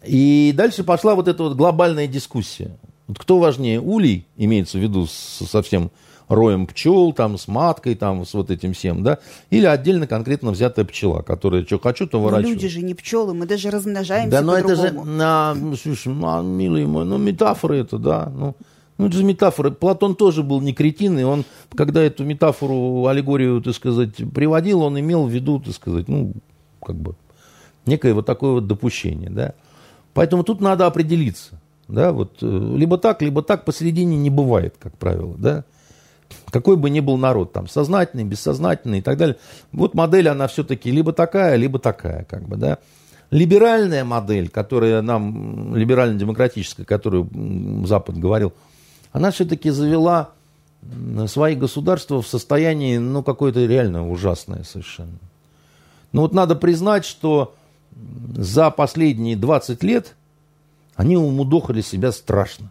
И 0.05 0.53
дальше 0.57 0.83
пошла 0.83 1.15
вот 1.15 1.29
эта 1.29 1.43
вот 1.45 1.57
глобальная 1.57 2.09
дискуссия. 2.09 2.77
Вот 3.07 3.19
кто 3.19 3.39
важнее, 3.39 3.81
улей, 3.81 4.27
имеется 4.37 4.79
в 4.79 4.81
виду 4.81 5.07
со 5.07 5.63
всем 5.63 5.93
роем 6.31 6.67
пчел, 6.67 7.13
там, 7.13 7.37
с 7.37 7.49
маткой, 7.49 7.97
там, 7.97 8.25
с 8.25 8.33
вот 8.35 8.51
этим 8.51 8.73
всем, 8.73 9.03
да, 9.03 9.19
или 9.51 9.67
отдельно 9.67 10.07
конкретно 10.07 10.53
взятая 10.53 10.85
пчела, 10.85 11.23
которая 11.23 11.65
что 11.67 11.79
хочу, 11.79 12.07
то 12.07 12.21
выращиваю. 12.21 12.55
люди 12.55 12.69
же 12.69 12.83
не 12.83 12.95
пчелы, 12.95 13.35
мы 13.35 13.47
даже 13.47 13.71
размножаемся 13.71 14.31
Да, 14.31 14.41
но 14.41 14.57
это 14.57 14.77
же, 14.77 14.93
на, 14.93 15.57
слушай, 15.81 16.13
на, 16.13 16.41
милый 16.41 16.87
мой, 16.87 17.05
ну, 17.05 17.19
метафора 17.19 17.75
это, 17.75 17.99
да, 17.99 18.33
ну, 18.35 18.55
ну, 18.97 19.07
это 19.07 19.17
же 19.17 19.25
метафора. 19.25 19.71
Платон 19.71 20.15
тоже 20.15 20.43
был 20.43 20.61
не 20.61 20.73
кретин, 20.73 21.19
и 21.19 21.23
он, 21.23 21.45
когда 21.75 22.03
эту 22.03 22.23
метафору, 22.23 23.07
аллегорию, 23.07 23.61
так 23.63 23.75
сказать, 23.75 24.15
приводил, 24.33 24.83
он 24.83 25.01
имел 25.01 25.27
в 25.27 25.31
виду, 25.31 25.59
так 25.59 25.75
сказать, 25.75 26.07
ну, 26.07 26.33
как 26.85 26.97
бы, 26.97 27.17
некое 27.87 28.15
вот 28.15 28.27
такое 28.27 28.53
вот 28.53 28.67
допущение, 28.69 29.31
да. 29.31 29.55
Поэтому 30.15 30.45
тут 30.45 30.61
надо 30.61 30.87
определиться, 30.87 31.61
да, 31.89 32.13
вот, 32.13 32.39
э, 32.41 32.75
либо 32.77 32.99
так, 32.99 33.21
либо 33.21 33.43
так, 33.43 33.65
посередине 33.65 34.17
не 34.17 34.31
бывает, 34.31 34.77
как 34.79 34.97
правило, 34.97 35.35
да 35.37 35.65
какой 36.51 36.77
бы 36.77 36.91
ни 36.91 37.01
был 37.01 37.17
народ, 37.17 37.53
там, 37.53 37.69
сознательный, 37.69 38.25
бессознательный 38.25 38.99
и 38.99 39.03
так 39.03 39.17
далее. 39.17 39.37
Вот 39.73 39.95
модель, 39.95 40.29
она 40.29 40.47
все-таки 40.49 40.91
либо 40.91 41.13
такая, 41.13 41.57
либо 41.57 41.79
такая, 41.79 42.25
как 42.25 42.43
бы, 42.43 42.57
да. 42.57 42.79
Либеральная 43.31 44.05
модель, 44.05 44.49
которая 44.49 45.03
нам, 45.03 45.77
либерально-демократическая, 45.77 46.85
которую 46.85 47.29
Запад 47.87 48.19
говорил, 48.19 48.53
она 49.13 49.31
все-таки 49.31 49.71
завела 49.71 50.31
свои 51.27 51.55
государства 51.55 52.23
в 52.23 52.27
состоянии, 52.27 52.99
ну, 52.99 53.23
какое-то 53.23 53.65
реально 53.65 54.11
ужасное 54.11 54.65
совершенно. 54.65 55.19
Но 56.13 56.23
вот 56.23 56.33
надо 56.33 56.57
признать, 56.57 57.05
что 57.05 57.55
за 58.37 58.71
последние 58.71 59.37
20 59.37 59.83
лет 59.85 60.17
они 60.97 61.17
умудохали 61.17 61.83
себя 61.83 62.13
страшно. 62.13 62.71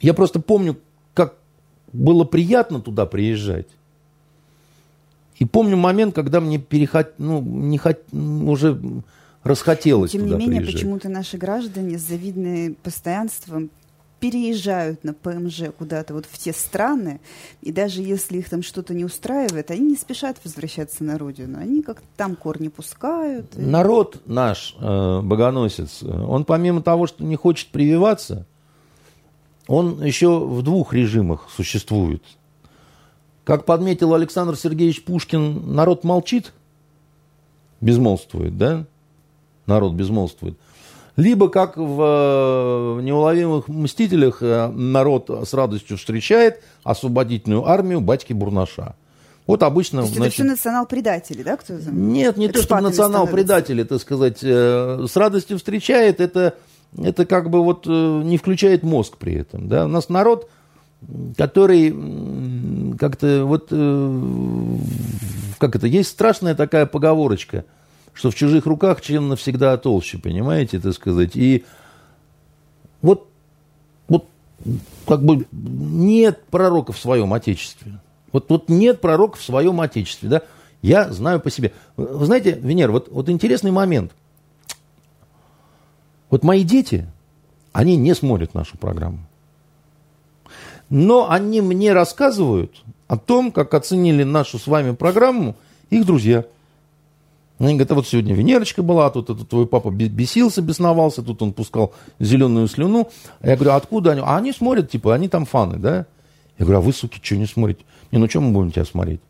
Я 0.00 0.14
просто 0.14 0.40
помню, 0.40 0.78
было 1.92 2.24
приятно 2.24 2.80
туда 2.80 3.06
приезжать. 3.06 3.68
И 5.38 5.44
помню 5.44 5.76
момент, 5.76 6.14
когда 6.14 6.40
мне 6.40 6.58
перехот... 6.58 7.14
ну, 7.18 7.40
не 7.42 7.78
хот... 7.78 8.00
уже 8.12 8.80
расхотелось 9.42 10.12
Тем 10.12 10.22
туда 10.22 10.36
не 10.36 10.46
менее, 10.46 10.60
приезжать. 10.60 10.80
почему-то 10.80 11.08
наши 11.08 11.36
граждане 11.36 11.98
с 11.98 12.02
завидным 12.02 12.76
постоянством 12.82 13.70
переезжают 14.20 15.02
на 15.02 15.14
ПМЖ 15.14 15.72
куда-то 15.76 16.14
вот 16.14 16.26
в 16.30 16.38
те 16.38 16.52
страны, 16.52 17.20
и 17.60 17.72
даже 17.72 18.02
если 18.02 18.38
их 18.38 18.48
там 18.48 18.62
что-то 18.62 18.94
не 18.94 19.04
устраивает, 19.04 19.72
они 19.72 19.80
не 19.80 19.96
спешат 19.96 20.36
возвращаться 20.44 21.02
на 21.02 21.18
родину. 21.18 21.58
Они 21.58 21.82
как-то 21.82 22.06
там 22.16 22.36
корни 22.36 22.68
пускают. 22.68 23.46
И... 23.56 23.60
Народ 23.60 24.22
наш, 24.26 24.76
э, 24.78 25.20
богоносец, 25.22 26.04
он 26.04 26.44
помимо 26.44 26.82
того, 26.82 27.08
что 27.08 27.24
не 27.24 27.34
хочет 27.34 27.70
прививаться, 27.70 28.46
он 29.72 30.04
еще 30.04 30.38
в 30.38 30.60
двух 30.60 30.92
режимах 30.92 31.48
существует. 31.50 32.22
Как 33.44 33.64
подметил 33.64 34.12
Александр 34.12 34.54
Сергеевич 34.54 35.02
Пушкин, 35.02 35.74
народ 35.74 36.04
молчит, 36.04 36.52
безмолвствует, 37.80 38.58
да? 38.58 38.84
Народ 39.64 39.94
безмолвствует. 39.94 40.58
Либо, 41.16 41.48
как 41.48 41.78
в 41.78 42.98
э, 42.98 43.02
«Неуловимых 43.02 43.68
мстителях», 43.68 44.42
э, 44.42 44.68
народ 44.68 45.30
с 45.30 45.54
радостью 45.54 45.96
встречает 45.96 46.62
освободительную 46.84 47.66
армию 47.66 48.02
батьки 48.02 48.34
Бурнаша. 48.34 48.94
Вот 49.46 49.62
обычно... 49.62 50.02
То 50.02 50.04
есть 50.04 50.16
значит, 50.16 50.34
это 50.34 50.42
все 50.42 50.50
национал-предатели, 50.50 51.42
да? 51.42 51.56
Кто 51.56 51.72
Нет, 51.90 52.36
не 52.36 52.48
то, 52.48 52.60
что 52.60 52.78
национал-предатели, 52.78 53.84
так 53.84 54.02
сказать. 54.02 54.40
Э, 54.42 55.06
с 55.08 55.16
радостью 55.16 55.56
встречает, 55.56 56.20
это 56.20 56.56
это 56.98 57.24
как 57.24 57.50
бы 57.50 57.62
вот 57.62 57.86
э, 57.86 57.90
не 58.24 58.36
включает 58.36 58.82
мозг 58.82 59.16
при 59.16 59.34
этом. 59.34 59.68
Да? 59.68 59.86
У 59.86 59.88
нас 59.88 60.08
народ, 60.08 60.50
который 61.36 61.90
как-то 62.98 63.44
вот, 63.44 63.68
э, 63.70 64.76
как 65.58 65.76
это, 65.76 65.86
есть 65.86 66.10
страшная 66.10 66.54
такая 66.54 66.86
поговорочка, 66.86 67.64
что 68.12 68.30
в 68.30 68.34
чужих 68.34 68.66
руках 68.66 69.00
член 69.00 69.28
навсегда 69.28 69.76
толще, 69.78 70.18
понимаете, 70.18 70.80
так 70.80 70.92
сказать. 70.92 71.34
И 71.34 71.64
вот, 73.00 73.28
вот 74.08 74.26
как 75.06 75.24
бы 75.24 75.46
нет 75.50 76.44
пророка 76.50 76.92
в 76.92 76.98
своем 76.98 77.32
отечестве. 77.32 78.00
Вот, 78.32 78.48
вот 78.50 78.68
нет 78.68 79.00
пророка 79.00 79.38
в 79.38 79.42
своем 79.42 79.80
отечестве, 79.80 80.28
да. 80.28 80.42
Я 80.82 81.12
знаю 81.12 81.38
по 81.40 81.48
себе. 81.48 81.72
Вы 81.96 82.26
знаете, 82.26 82.58
Венера, 82.60 82.90
вот, 82.90 83.08
вот 83.10 83.28
интересный 83.28 83.70
момент– 83.70 84.12
вот 86.32 86.42
мои 86.44 86.64
дети, 86.64 87.06
они 87.74 87.94
не 87.94 88.14
смотрят 88.14 88.54
нашу 88.54 88.78
программу. 88.78 89.18
Но 90.88 91.30
они 91.30 91.60
мне 91.60 91.92
рассказывают 91.92 92.82
о 93.06 93.18
том, 93.18 93.52
как 93.52 93.74
оценили 93.74 94.24
нашу 94.24 94.58
с 94.58 94.66
вами 94.66 94.94
программу 94.94 95.56
их 95.90 96.06
друзья. 96.06 96.46
Они 97.58 97.74
говорят, 97.74 97.92
а 97.92 97.94
вот 97.96 98.08
сегодня 98.08 98.34
Венерочка 98.34 98.82
была, 98.82 99.10
тут, 99.10 99.26
тут 99.26 99.46
твой 99.46 99.66
папа 99.66 99.90
бесился, 99.90 100.62
бесновался, 100.62 101.22
тут 101.22 101.42
он 101.42 101.52
пускал 101.52 101.92
зеленую 102.18 102.66
слюну. 102.66 103.10
А 103.40 103.50
я 103.50 103.56
говорю, 103.56 103.72
а 103.72 103.76
откуда 103.76 104.12
они? 104.12 104.22
А 104.24 104.38
они 104.38 104.52
смотрят, 104.52 104.90
типа, 104.90 105.14
они 105.14 105.28
там 105.28 105.44
фаны, 105.44 105.76
да? 105.76 106.06
Я 106.58 106.64
говорю, 106.64 106.78
а 106.78 106.80
вы, 106.80 106.94
суки, 106.94 107.20
что 107.22 107.36
не 107.36 107.44
смотрите? 107.44 107.84
Не, 108.10 108.16
ну 108.16 108.26
что 108.26 108.40
мы 108.40 108.52
будем 108.52 108.72
тебя 108.72 108.86
смотреть? 108.86 109.20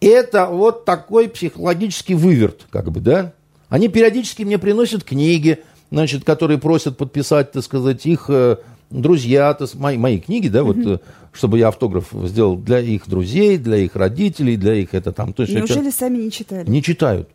Это 0.00 0.46
вот 0.46 0.86
такой 0.86 1.28
психологический 1.28 2.14
выверт, 2.14 2.64
как 2.70 2.90
бы, 2.90 3.00
да? 3.00 3.34
Они 3.68 3.88
периодически 3.88 4.42
мне 4.42 4.58
приносят 4.58 5.04
книги, 5.04 5.62
значит, 5.90 6.24
которые 6.24 6.58
просят 6.58 6.96
подписать, 6.96 7.52
так 7.52 7.62
сказать, 7.62 8.06
их 8.06 8.26
э, 8.28 8.56
друзья, 8.90 9.52
то, 9.54 9.66
мои, 9.74 9.98
мои 9.98 10.18
книги, 10.18 10.48
да, 10.48 10.64
вот, 10.64 10.76
э, 10.78 10.98
чтобы 11.32 11.58
я 11.58 11.68
автограф 11.68 12.08
сделал 12.24 12.56
для 12.56 12.80
их 12.80 13.08
друзей, 13.08 13.58
для 13.58 13.76
их 13.76 13.94
родителей, 13.96 14.56
для 14.56 14.74
их 14.74 14.94
это 14.94 15.12
там. 15.12 15.32
То 15.32 15.42
есть, 15.42 15.54
Неужели 15.54 15.88
это... 15.88 15.96
сами 15.96 16.18
не 16.18 16.30
читали? 16.30 16.68
Не 16.68 16.82
читают. 16.82 17.28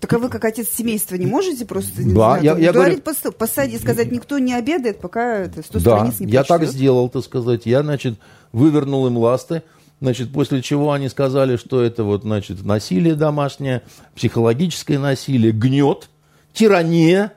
Так 0.00 0.12
а 0.12 0.18
вы, 0.18 0.28
как 0.28 0.44
отец 0.44 0.68
семейства, 0.68 1.16
не 1.16 1.26
можете 1.26 1.66
просто 1.66 1.90
да, 1.96 2.10
знаю, 2.10 2.44
я, 2.44 2.56
я 2.56 2.72
говорю, 2.72 3.00
по, 3.00 3.12
посаде 3.32 3.76
и 3.76 3.78
сказать, 3.80 4.12
никто 4.12 4.38
не 4.38 4.54
обедает, 4.54 5.00
пока 5.00 5.38
это 5.38 5.62
100 5.62 5.80
да, 5.80 5.80
страниц 5.80 6.20
не 6.20 6.32
я 6.32 6.44
так 6.44 6.64
сделал, 6.66 7.08
так 7.08 7.24
сказать. 7.24 7.66
Я, 7.66 7.82
значит, 7.82 8.18
вывернул 8.52 9.08
им 9.08 9.16
ласты. 9.16 9.62
Значит, 10.00 10.32
после 10.32 10.62
чего 10.62 10.92
они 10.92 11.08
сказали, 11.08 11.56
что 11.56 11.82
это 11.82 12.04
вот, 12.04 12.22
значит, 12.22 12.64
насилие 12.64 13.14
домашнее, 13.14 13.82
психологическое 14.14 14.98
насилие, 14.98 15.52
гнет, 15.52 16.08
тирания. 16.52 17.32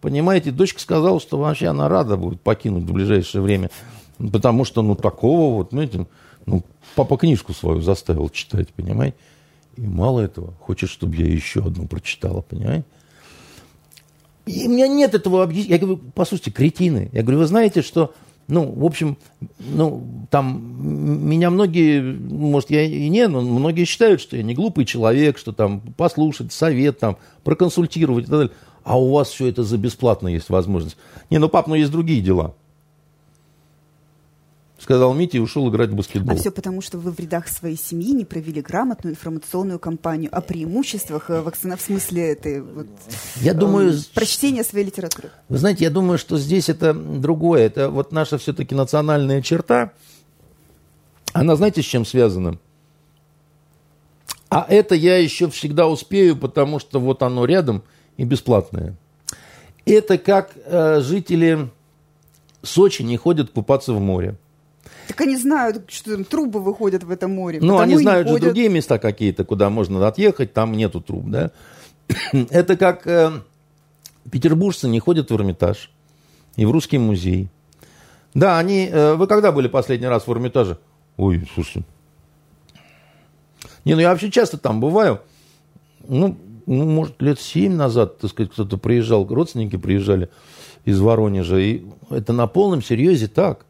Понимаете, 0.00 0.50
дочка 0.50 0.80
сказала, 0.80 1.20
что 1.20 1.38
вообще 1.38 1.68
она 1.68 1.88
рада 1.88 2.16
будет 2.16 2.40
покинуть 2.42 2.84
в 2.84 2.92
ближайшее 2.92 3.40
время. 3.40 3.70
Потому 4.18 4.64
что, 4.64 4.82
ну, 4.82 4.94
такого 4.94 5.56
вот, 5.56 5.70
знаете, 5.70 6.06
ну, 6.44 6.62
папа 6.94 7.16
книжку 7.16 7.54
свою 7.54 7.80
заставил 7.80 8.28
читать, 8.28 8.68
понимаете. 8.74 9.16
И 9.76 9.82
мало 9.82 10.20
этого, 10.20 10.52
хочет, 10.60 10.90
чтобы 10.90 11.16
я 11.16 11.26
еще 11.26 11.60
одну 11.60 11.86
прочитала, 11.86 12.42
понимаете? 12.42 12.84
И 14.44 14.66
у 14.66 14.70
меня 14.70 14.88
нет 14.88 15.14
этого 15.14 15.42
объяснения. 15.42 15.76
Я 15.76 15.78
говорю, 15.78 16.00
послушайте, 16.14 16.50
кретины. 16.50 17.08
Я 17.12 17.22
говорю, 17.22 17.38
вы 17.38 17.46
знаете, 17.46 17.80
что, 17.80 18.12
ну, 18.48 18.70
в 18.72 18.84
общем, 18.84 19.16
ну, 19.58 20.26
там, 20.30 21.28
меня 21.28 21.50
многие, 21.50 22.00
может, 22.02 22.70
я 22.70 22.82
и 22.82 23.08
не, 23.08 23.28
но 23.28 23.40
многие 23.40 23.84
считают, 23.84 24.20
что 24.20 24.36
я 24.36 24.42
не 24.42 24.54
глупый 24.54 24.84
человек, 24.84 25.38
что 25.38 25.52
там 25.52 25.80
послушать 25.80 26.52
совет, 26.52 26.98
там, 26.98 27.16
проконсультировать 27.44 28.24
и 28.24 28.28
так 28.28 28.38
далее. 28.38 28.52
А 28.84 28.98
у 28.98 29.12
вас 29.12 29.28
все 29.28 29.46
это 29.46 29.62
за 29.62 29.78
бесплатно 29.78 30.28
есть 30.28 30.50
возможность. 30.50 30.96
Не, 31.30 31.38
ну, 31.38 31.48
пап, 31.48 31.68
ну, 31.68 31.74
есть 31.74 31.92
другие 31.92 32.20
дела 32.20 32.54
сказал 34.82 35.14
Митя 35.14 35.38
и 35.38 35.40
ушел 35.40 35.68
играть 35.70 35.90
в 35.90 35.94
баскетбол. 35.94 36.36
А 36.36 36.38
все 36.38 36.50
потому, 36.50 36.82
что 36.82 36.98
вы 36.98 37.12
в 37.12 37.20
рядах 37.20 37.48
своей 37.48 37.76
семьи 37.76 38.12
не 38.12 38.24
провели 38.24 38.60
грамотную 38.60 39.14
информационную 39.14 39.78
кампанию 39.78 40.28
о 40.36 40.40
преимуществах 40.40 41.30
э, 41.30 41.40
вакцина 41.40 41.76
в 41.76 41.80
смысле 41.80 42.32
этой 42.32 42.60
вот, 42.60 42.88
я 43.36 43.54
думаю, 43.54 43.92
э, 43.92 43.98
прочтения 44.14 44.64
своей 44.64 44.86
литературы. 44.86 45.30
Вы 45.48 45.58
знаете, 45.58 45.84
я 45.84 45.90
думаю, 45.90 46.18
что 46.18 46.36
здесь 46.36 46.68
это 46.68 46.92
другое. 46.94 47.62
Это 47.62 47.90
вот 47.90 48.12
наша 48.12 48.38
все-таки 48.38 48.74
национальная 48.74 49.40
черта. 49.40 49.92
Она, 51.32 51.56
знаете, 51.56 51.80
с 51.82 51.86
чем 51.86 52.04
связана? 52.04 52.58
А 54.50 54.66
это 54.68 54.94
я 54.94 55.16
еще 55.16 55.48
всегда 55.48 55.86
успею, 55.86 56.36
потому 56.36 56.78
что 56.78 57.00
вот 57.00 57.22
оно 57.22 57.44
рядом 57.44 57.82
и 58.16 58.24
бесплатное. 58.24 58.96
Это 59.86 60.18
как 60.18 60.52
э, 60.66 61.00
жители 61.00 61.70
Сочи 62.62 63.02
не 63.02 63.16
ходят 63.16 63.50
купаться 63.50 63.92
в 63.92 64.00
море. 64.00 64.36
Так 65.08 65.20
они 65.20 65.36
знают, 65.36 65.90
что 65.90 66.14
там 66.14 66.24
трубы 66.24 66.60
выходят 66.60 67.02
в 67.02 67.10
это 67.10 67.28
море. 67.28 67.58
Ну, 67.60 67.78
они 67.78 67.96
знают 67.96 68.28
же 68.28 68.38
другие 68.38 68.68
места 68.68 68.98
какие-то, 68.98 69.44
куда 69.44 69.70
можно 69.70 70.06
отъехать, 70.06 70.52
там 70.52 70.72
нету 70.72 71.00
труб, 71.00 71.24
да. 71.26 71.50
Это 72.32 72.76
как 72.76 73.06
э, 73.06 73.32
петербуржцы 74.30 74.88
не 74.88 75.00
ходят 75.00 75.30
в 75.30 75.34
Эрмитаж 75.34 75.90
и 76.56 76.64
в 76.64 76.70
Русский 76.70 76.98
музей. 76.98 77.48
Да, 78.34 78.58
они... 78.58 78.88
Э, 78.90 79.14
вы 79.14 79.26
когда 79.26 79.52
были 79.52 79.68
последний 79.68 80.06
раз 80.06 80.26
в 80.26 80.32
Эрмитаже? 80.32 80.78
Ой, 81.16 81.46
слушай. 81.54 81.84
Не, 83.84 83.94
ну 83.94 84.00
я 84.00 84.10
вообще 84.10 84.30
часто 84.30 84.58
там 84.58 84.80
бываю. 84.80 85.20
Ну, 86.06 86.36
ну, 86.66 86.84
может, 86.84 87.20
лет 87.20 87.40
семь 87.40 87.74
назад, 87.74 88.18
так 88.18 88.30
сказать, 88.30 88.52
кто-то 88.52 88.76
приезжал, 88.76 89.26
родственники 89.26 89.76
приезжали 89.76 90.28
из 90.84 91.00
Воронежа. 91.00 91.58
И 91.58 91.84
это 92.10 92.32
на 92.32 92.46
полном 92.46 92.82
серьезе 92.82 93.28
так. 93.28 93.66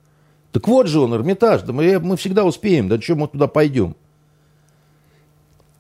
Так 0.52 0.68
вот 0.68 0.86
же 0.86 1.00
он, 1.00 1.14
Эрмитаж, 1.14 1.62
да 1.62 1.72
мы, 1.72 1.98
мы 1.98 2.16
всегда 2.16 2.44
успеем, 2.44 2.88
да 2.88 3.00
что 3.00 3.16
мы 3.16 3.26
туда 3.26 3.46
пойдем. 3.46 3.96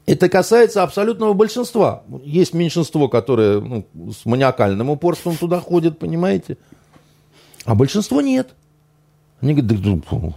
Это 0.06 0.28
касается 0.28 0.82
абсолютного 0.82 1.32
большинства. 1.34 2.02
Есть 2.24 2.54
меньшинство, 2.54 3.08
которое 3.08 3.60
ну, 3.60 3.86
с 4.12 4.24
маниакальным 4.24 4.90
упорством 4.90 5.36
туда 5.36 5.60
ходит, 5.60 5.98
понимаете? 5.98 6.56
А 7.64 7.74
большинство 7.74 8.20
нет. 8.20 8.54
Они 9.40 9.54
говорят, 9.54 10.02
да, 10.10 10.34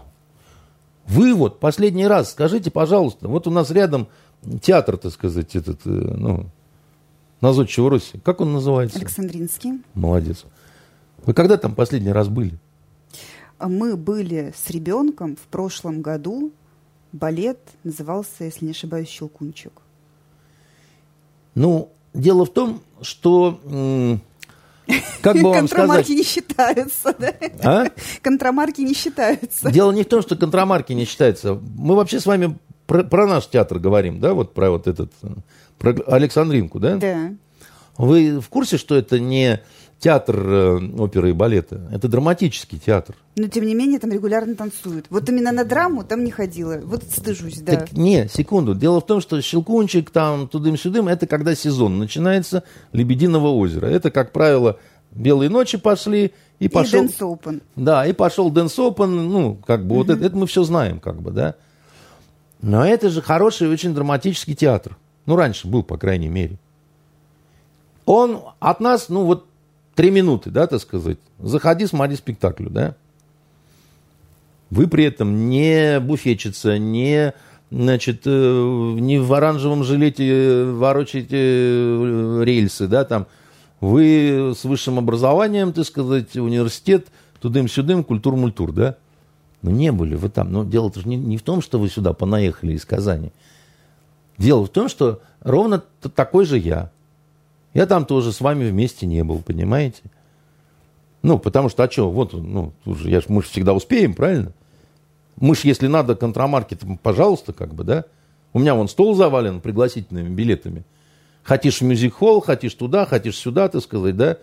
вы 1.07 1.33
вот 1.33 1.59
последний 1.59 2.05
раз 2.05 2.31
скажите, 2.31 2.71
пожалуйста, 2.71 3.27
вот 3.27 3.47
у 3.47 3.51
нас 3.51 3.71
рядом 3.71 4.07
театр, 4.61 4.97
так 4.97 5.13
сказать, 5.13 5.55
этот, 5.55 5.81
э, 5.85 5.89
ну, 5.89 6.45
на 7.41 7.53
Зодчего 7.53 7.89
Руси. 7.89 8.19
Как 8.23 8.41
он 8.41 8.53
называется? 8.53 8.97
Александринский. 8.97 9.81
Молодец. 9.93 10.45
Вы 11.25 11.33
когда 11.33 11.57
там 11.57 11.75
последний 11.75 12.11
раз 12.11 12.27
были? 12.27 12.59
Мы 13.60 13.95
были 13.95 14.53
с 14.56 14.69
ребенком 14.69 15.36
в 15.36 15.48
прошлом 15.48 16.02
году. 16.02 16.52
Балет 17.11 17.60
назывался, 17.84 18.44
если 18.44 18.65
не 18.65 18.72
ошибаюсь, 18.72 19.07
«Щелкунчик». 19.07 19.72
Ну, 21.53 21.91
дело 22.14 22.45
в 22.45 22.52
том, 22.52 22.82
что... 23.02 23.60
Как 25.22 25.36
бы 25.38 25.49
вам 25.49 25.68
Контрамарки 25.68 26.11
не 26.11 26.23
считаются, 26.23 27.15
да? 27.18 27.34
А? 27.64 27.86
Контрамарки 28.22 28.82
не 28.82 28.94
считаются. 28.94 29.72
Дело 29.72 29.91
не 29.91 30.03
в 30.03 30.07
том, 30.07 30.22
что 30.22 30.36
контрамарки 30.36 30.94
не 30.94 31.06
считаются. 31.06 31.60
Мы 31.76 31.95
вообще 31.95 32.19
с 32.19 32.27
вами 32.27 32.56
про, 32.86 33.03
про 33.03 33.26
наш 33.26 33.48
театр 33.48 33.80
говорим, 33.80 34.19
да, 34.19 34.36
вот 34.36 34.53
про 34.53 34.69
вот 34.69 34.88
этот, 34.88 35.11
про 35.80 35.95
Александринку, 36.06 36.80
да? 36.80 36.98
Да. 36.98 37.34
Вы 37.98 38.40
в 38.40 38.49
курсе, 38.49 38.77
что 38.77 38.95
это 38.95 39.19
не 39.19 39.61
театр 39.99 40.35
э, 40.38 40.89
оперы 40.97 41.30
и 41.30 41.34
балета. 41.34 41.89
Это 41.91 42.07
драматический 42.07 42.77
театр. 42.77 43.15
Но, 43.35 43.47
тем 43.47 43.65
не 43.65 43.73
менее, 43.73 43.99
там 43.99 44.11
регулярно 44.11 44.55
танцуют. 44.55 45.07
Вот 45.09 45.27
именно 45.30 45.51
на 45.51 45.63
драму 45.63 46.03
там 46.03 46.23
не 46.23 46.31
ходила. 46.31 46.80
Вот 46.84 47.03
стыжусь, 47.03 47.59
да. 47.59 47.77
Так, 47.77 47.93
не, 47.93 48.27
секунду. 48.27 48.76
Дело 48.76 49.01
в 49.01 49.05
том, 49.05 49.22
что 49.22 49.41
Щелкунчик, 49.41 50.09
там, 50.09 50.47
тудым-сюдым, 50.47 51.07
это 51.07 51.27
когда 51.27 51.55
сезон 51.55 51.97
начинается 51.97 52.63
Лебединого 52.91 53.47
озера. 53.47 53.88
Это, 53.88 54.11
как 54.11 54.31
правило, 54.31 54.80
белые 55.11 55.49
ночи 55.49 55.77
пошли, 55.77 56.34
и 56.59 56.67
пошел... 56.67 57.03
И 57.03 57.07
Dance 57.07 57.19
Open. 57.19 57.61
Да, 57.76 58.05
и 58.05 58.13
пошел 58.13 58.51
Dance 58.51 58.77
Open, 58.77 59.07
ну, 59.07 59.55
как 59.65 59.85
бы, 59.85 59.95
вот 59.95 60.09
это, 60.09 60.23
это 60.23 60.35
мы 60.35 60.45
все 60.47 60.63
знаем, 60.63 60.99
как 60.99 61.22
бы, 61.22 61.31
да. 61.31 61.55
Но 62.61 62.85
это 62.85 63.09
же 63.09 63.22
хороший, 63.22 63.69
очень 63.69 63.93
драматический 63.93 64.55
театр. 64.55 64.97
Ну, 65.26 65.35
раньше 65.35 65.67
был, 65.67 65.84
по 65.84 65.97
крайней 65.97 66.30
мере. 66.30 66.57
Он 68.05 68.41
от 68.59 68.80
нас, 68.80 69.09
ну, 69.09 69.26
вот 69.26 69.47
три 69.95 70.11
минуты, 70.11 70.51
да, 70.51 70.67
так 70.67 70.81
сказать, 70.81 71.17
заходи, 71.39 71.88
смотри 71.88 72.15
спектакль, 72.15 72.67
да. 72.69 72.95
Вы 74.69 74.88
при 74.88 75.05
этом 75.05 75.49
не 75.49 75.99
буфетчица, 75.99 76.77
не, 76.77 77.34
значит, 77.72 78.23
э, 78.26 78.95
не 78.99 79.19
в 79.19 79.34
оранжевом 79.34 79.84
жилете 79.84 80.65
ворочаете 80.65 81.38
э, 81.38 82.41
рельсы, 82.43 82.88
да, 82.88 83.05
там. 83.05 83.27
Вы 83.81 84.53
с 84.57 84.63
высшим 84.63 84.97
образованием, 84.97 85.72
так 85.73 85.85
сказать, 85.85 86.35
университет, 86.35 87.07
тудым-сюдым, 87.41 88.03
культур-мультур, 88.03 88.72
да. 88.72 88.95
Но 89.61 89.72
не 89.72 89.91
были 89.91 90.15
вы 90.15 90.30
там. 90.30 90.51
Но 90.51 90.63
дело-то 90.63 91.07
не, 91.07 91.15
не 91.15 91.38
в 91.38 91.41
том, 91.41 91.61
что 91.61 91.80
вы 91.80 91.89
сюда 91.89 92.13
понаехали 92.13 92.73
из 92.73 92.85
Казани. 92.85 93.31
Дело 94.38 94.65
в 94.65 94.69
том, 94.69 94.89
что 94.89 95.22
ровно 95.41 95.84
такой 96.15 96.45
же 96.45 96.57
я. 96.57 96.91
Я 97.76 97.85
там 97.85 98.06
тоже 98.06 98.31
с 98.31 98.39
вами 98.39 98.69
вместе 98.69 99.06
не 99.06 99.22
был, 99.23 99.39
понимаете? 99.39 100.02
Ну, 101.22 101.38
потому 101.38 101.68
что, 101.68 101.84
а 101.84 101.91
что, 101.91 102.10
вот, 102.10 102.31
ну, 102.31 102.72
уже, 102.85 103.10
я 103.10 103.19
ж, 103.19 103.26
мы 103.27 103.43
же 103.43 103.49
всегда 103.49 103.73
успеем, 103.73 104.14
правильно? 104.14 104.53
Мы 105.35 105.56
ж, 105.56 105.65
если 105.65 105.88
надо, 105.88 106.15
контрамаркет, 106.15 106.84
пожалуйста, 107.03 107.52
как 107.52 107.76
бы, 107.76 107.84
да? 107.84 108.06
У 108.53 108.60
меня 108.60 108.76
вон 108.76 108.88
стол 108.88 109.14
завален 109.14 109.60
пригласительными 109.60 110.30
билетами. 110.30 110.85
Хотишь 111.43 111.81
в 111.81 111.84
мюзик-холл, 111.84 112.39
хотишь 112.39 112.73
туда, 112.76 113.06
хотишь 113.06 113.35
сюда, 113.35 113.68
ты 113.68 113.81
сказать, 113.81 114.15
да? 114.15 114.38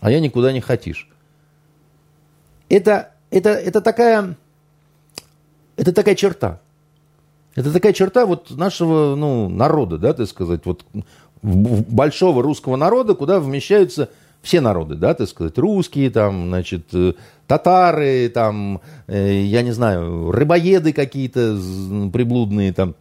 А 0.00 0.10
я 0.10 0.20
никуда 0.20 0.52
не 0.52 0.60
хотишь. 0.60 1.08
Это, 2.68 3.14
это, 3.30 3.50
это 3.50 3.80
такая, 3.80 4.36
это 5.76 5.94
такая 5.94 6.14
черта. 6.14 6.60
Это 7.54 7.72
такая 7.72 7.94
черта 7.94 8.26
вот 8.26 8.50
нашего 8.50 9.16
ну, 9.16 9.48
народа, 9.48 9.96
да, 9.96 10.12
так 10.12 10.28
сказать. 10.28 10.66
Вот 10.66 10.84
большого 11.42 12.42
русского 12.42 12.76
народа, 12.76 13.14
куда 13.14 13.40
вмещаются 13.40 14.10
все 14.42 14.60
народы, 14.60 14.94
да, 14.94 15.14
так 15.14 15.28
сказать, 15.28 15.58
русские, 15.58 16.10
там, 16.10 16.48
значит, 16.48 16.86
э, 16.92 17.12
татары, 17.46 18.30
там, 18.30 18.80
э, 19.06 19.42
я 19.42 19.62
не 19.62 19.72
знаю, 19.72 20.30
рыбоеды 20.30 20.92
какие-то 20.92 21.58
приблудные, 22.12 22.72
там, 22.72 22.94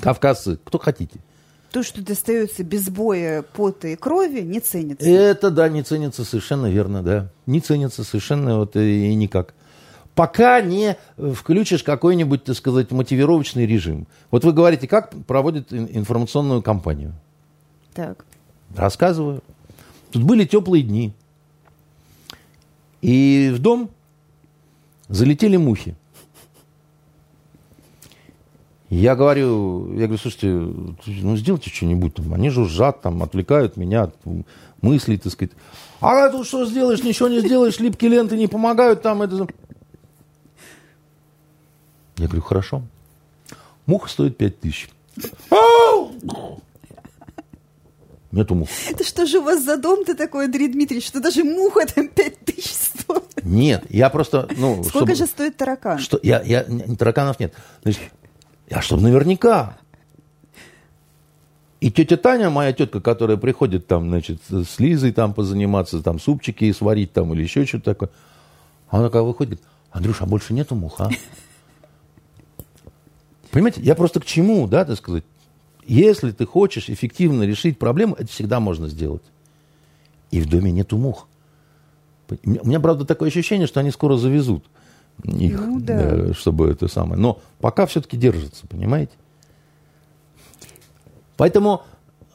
кавказцы, 0.00 0.58
кто 0.64 0.78
хотите. 0.78 1.18
То, 1.72 1.82
что 1.82 2.02
достается 2.02 2.64
без 2.64 2.88
боя, 2.88 3.42
пота 3.42 3.88
и 3.88 3.96
крови, 3.96 4.40
не 4.40 4.60
ценится. 4.60 5.08
Это, 5.08 5.50
да, 5.50 5.68
не 5.68 5.82
ценится 5.82 6.24
совершенно 6.24 6.66
верно, 6.66 7.02
да. 7.02 7.30
Не 7.46 7.60
ценится 7.60 8.04
совершенно 8.04 8.58
вот 8.58 8.76
и 8.76 9.14
никак 9.14 9.54
пока 10.18 10.60
не 10.60 10.96
включишь 11.16 11.84
какой-нибудь, 11.84 12.42
так 12.42 12.56
сказать, 12.56 12.90
мотивировочный 12.90 13.66
режим. 13.66 14.08
Вот 14.32 14.42
вы 14.42 14.52
говорите, 14.52 14.88
как 14.88 15.14
проводят 15.26 15.72
информационную 15.72 16.60
кампанию? 16.60 17.12
Так. 17.94 18.24
Рассказываю. 18.76 19.44
Тут 20.10 20.24
были 20.24 20.44
теплые 20.44 20.82
дни. 20.82 21.12
И 23.00 23.52
в 23.54 23.60
дом 23.60 23.90
залетели 25.06 25.56
мухи. 25.56 25.94
Я 28.90 29.14
говорю, 29.14 29.92
я 29.92 30.06
говорю, 30.06 30.18
слушайте, 30.18 30.48
ну 30.48 31.36
сделайте 31.36 31.70
что-нибудь 31.70 32.14
там. 32.14 32.34
Они 32.34 32.50
жужжат 32.50 33.02
там, 33.02 33.22
отвлекают 33.22 33.76
меня 33.76 34.04
от 34.04 34.16
мыслей, 34.82 35.18
так 35.18 35.30
сказать. 35.32 35.52
А 36.00 36.28
тут 36.30 36.44
что 36.44 36.66
сделаешь, 36.66 37.04
ничего 37.04 37.28
не 37.28 37.38
сделаешь, 37.38 37.78
липкие 37.78 38.10
ленты 38.10 38.36
не 38.36 38.48
помогают 38.48 39.02
там. 39.02 39.22
Это... 39.22 39.46
Я 42.18 42.26
говорю, 42.26 42.42
хорошо. 42.42 42.82
Муха 43.86 44.08
стоит 44.08 44.36
5 44.36 44.60
тысяч. 44.60 44.90
Нету 48.30 48.54
мух. 48.54 48.68
Это 48.90 49.04
что 49.04 49.24
же 49.24 49.38
у 49.38 49.42
вас 49.42 49.64
за 49.64 49.78
дом-то 49.78 50.14
такой, 50.14 50.44
Андрей 50.44 50.68
Дмитриевич, 50.68 51.06
что 51.06 51.20
даже 51.20 51.44
муха 51.44 51.86
там 51.86 52.08
5 52.08 52.40
тысяч 52.40 52.74
стоит? 52.74 53.42
Нет, 53.42 53.86
я 53.88 54.10
просто... 54.10 54.46
Ну, 54.56 54.84
Сколько 54.84 55.14
чтобы, 55.14 55.14
же 55.14 55.26
стоит 55.26 55.56
таракан? 55.56 55.98
Что, 55.98 56.20
я, 56.22 56.42
я, 56.42 56.64
тараканов 56.98 57.40
нет. 57.40 57.54
Значит, 57.82 58.02
я 58.68 58.82
чтобы 58.82 59.02
наверняка. 59.02 59.78
И 61.80 61.90
тетя 61.90 62.16
Таня, 62.16 62.50
моя 62.50 62.72
тетка, 62.72 63.00
которая 63.00 63.36
приходит 63.36 63.86
там, 63.86 64.08
значит, 64.08 64.40
с 64.50 64.78
Лизой 64.78 65.12
там 65.12 65.32
позаниматься, 65.32 66.02
там 66.02 66.18
супчики 66.18 66.70
сварить 66.72 67.12
там 67.12 67.32
или 67.32 67.42
еще 67.42 67.64
что-то 67.64 67.84
такое, 67.84 68.10
она 68.88 69.04
такая 69.04 69.22
выходит, 69.22 69.62
Андрюша, 69.90 70.24
а 70.24 70.26
больше 70.26 70.52
нету 70.52 70.74
мух, 70.74 71.00
а? 71.00 71.08
Понимаете, 73.50 73.80
я 73.82 73.94
просто 73.94 74.20
к 74.20 74.24
чему, 74.24 74.66
да, 74.66 74.84
так 74.84 74.96
сказать. 74.96 75.24
Если 75.86 76.32
ты 76.32 76.44
хочешь 76.44 76.90
эффективно 76.90 77.44
решить 77.44 77.78
проблему, 77.78 78.14
это 78.18 78.30
всегда 78.30 78.60
можно 78.60 78.88
сделать. 78.88 79.22
И 80.30 80.40
в 80.40 80.48
доме 80.48 80.70
нету 80.70 80.98
мух. 80.98 81.26
У 82.44 82.66
меня, 82.66 82.78
правда, 82.78 83.06
такое 83.06 83.28
ощущение, 83.30 83.66
что 83.66 83.80
они 83.80 83.90
скоро 83.90 84.16
завезут 84.16 84.64
их, 85.24 85.60
ну, 85.60 85.80
да. 85.80 85.94
э, 85.98 86.32
чтобы 86.34 86.70
это 86.70 86.88
самое. 86.88 87.20
Но 87.20 87.40
пока 87.60 87.86
все-таки 87.86 88.16
держатся, 88.16 88.66
понимаете? 88.66 89.12
Поэтому 91.36 91.82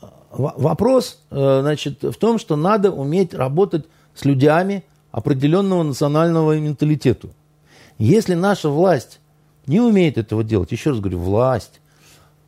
э, 0.01 0.05
вопрос, 0.31 1.19
э, 1.29 1.59
значит, 1.61 2.03
в 2.03 2.15
том, 2.15 2.39
что 2.39 2.55
надо 2.55 2.91
уметь 2.91 3.33
работать 3.33 3.85
с 4.13 4.25
людьми 4.25 4.83
определенного 5.11 5.83
национального 5.83 6.57
менталитета. 6.59 7.29
Если 7.97 8.33
наша 8.33 8.69
власть 8.69 9.19
не 9.67 9.79
умеет 9.79 10.17
этого 10.17 10.43
делать, 10.43 10.71
еще 10.71 10.91
раз 10.91 10.99
говорю, 10.99 11.19
власть, 11.19 11.81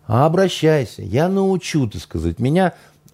а 0.07 0.25
обращайся, 0.25 1.01
я 1.01 1.27
научу, 1.27 1.87
так 1.87 2.01
сказать. 2.01 2.39
Меня 2.39 2.73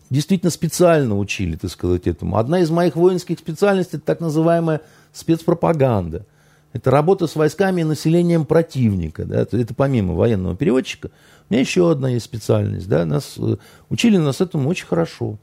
действительно 0.09 0.51
специально 0.51 1.17
учили, 1.17 1.55
так 1.55 1.71
сказать, 1.71 2.05
этому. 2.05 2.37
Одна 2.37 2.59
из 2.59 2.69
моих 2.69 2.95
воинских 2.95 3.39
специальностей– 3.39 3.97
это 3.97 4.05
так 4.05 4.19
называемая 4.19 4.81
спецпропаганда. 5.13 6.25
Это 6.73 6.91
работа 6.91 7.27
с 7.27 7.35
войсками 7.35 7.81
и 7.81 7.85
населением 7.85 8.45
противника. 8.45 9.25
Да? 9.25 9.41
Это, 9.41 9.73
помимо 9.73 10.13
военного 10.13 10.55
переводчика. 10.55 11.11
У 11.49 11.53
меня 11.53 11.61
еще 11.61 11.91
одна 11.91 12.09
есть 12.09 12.25
специальность. 12.25 12.87
Да? 12.87 13.05
Нас, 13.05 13.35
э, 13.37 13.57
учили 13.89 14.17
нас 14.17 14.39
этому 14.39 14.69
очень 14.69 14.85
хорошо. 14.85 15.37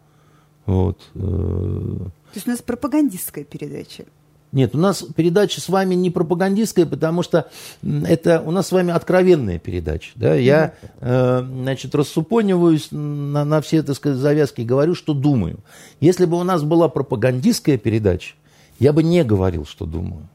Вот. 0.64 1.00
Э. 1.14 1.18
То 1.18 2.34
есть 2.34 2.46
у 2.46 2.50
нас 2.50 2.62
пропагандистская 2.62 3.44
передача. 3.44 4.04
Нет, 4.50 4.74
у 4.74 4.78
нас 4.78 5.04
передача 5.14 5.60
с 5.60 5.68
вами 5.68 5.94
не 5.94 6.10
пропагандистская, 6.10 6.86
потому 6.86 7.22
что 7.22 7.50
это 7.82 8.40
у 8.40 8.50
нас 8.50 8.68
с 8.68 8.72
вами 8.72 8.92
откровенная 8.92 9.58
передача. 9.58 10.12
Да? 10.14 10.34
Я, 10.34 10.74
э, 11.00 11.42
значит, 11.42 11.94
рассупониваюсь 11.94 12.88
на, 12.90 13.44
на 13.44 13.60
все, 13.60 13.82
так 13.82 13.96
сказать, 13.96 14.18
завязки 14.18 14.62
и 14.62 14.64
говорю, 14.64 14.94
что 14.94 15.12
думаю. 15.12 15.58
Если 16.00 16.24
бы 16.24 16.38
у 16.38 16.44
нас 16.44 16.62
была 16.62 16.88
пропагандистская 16.88 17.76
передача, 17.76 18.34
я 18.78 18.94
бы 18.94 19.02
не 19.02 19.22
говорил, 19.22 19.66
что 19.66 19.84
думаю. 19.84 20.28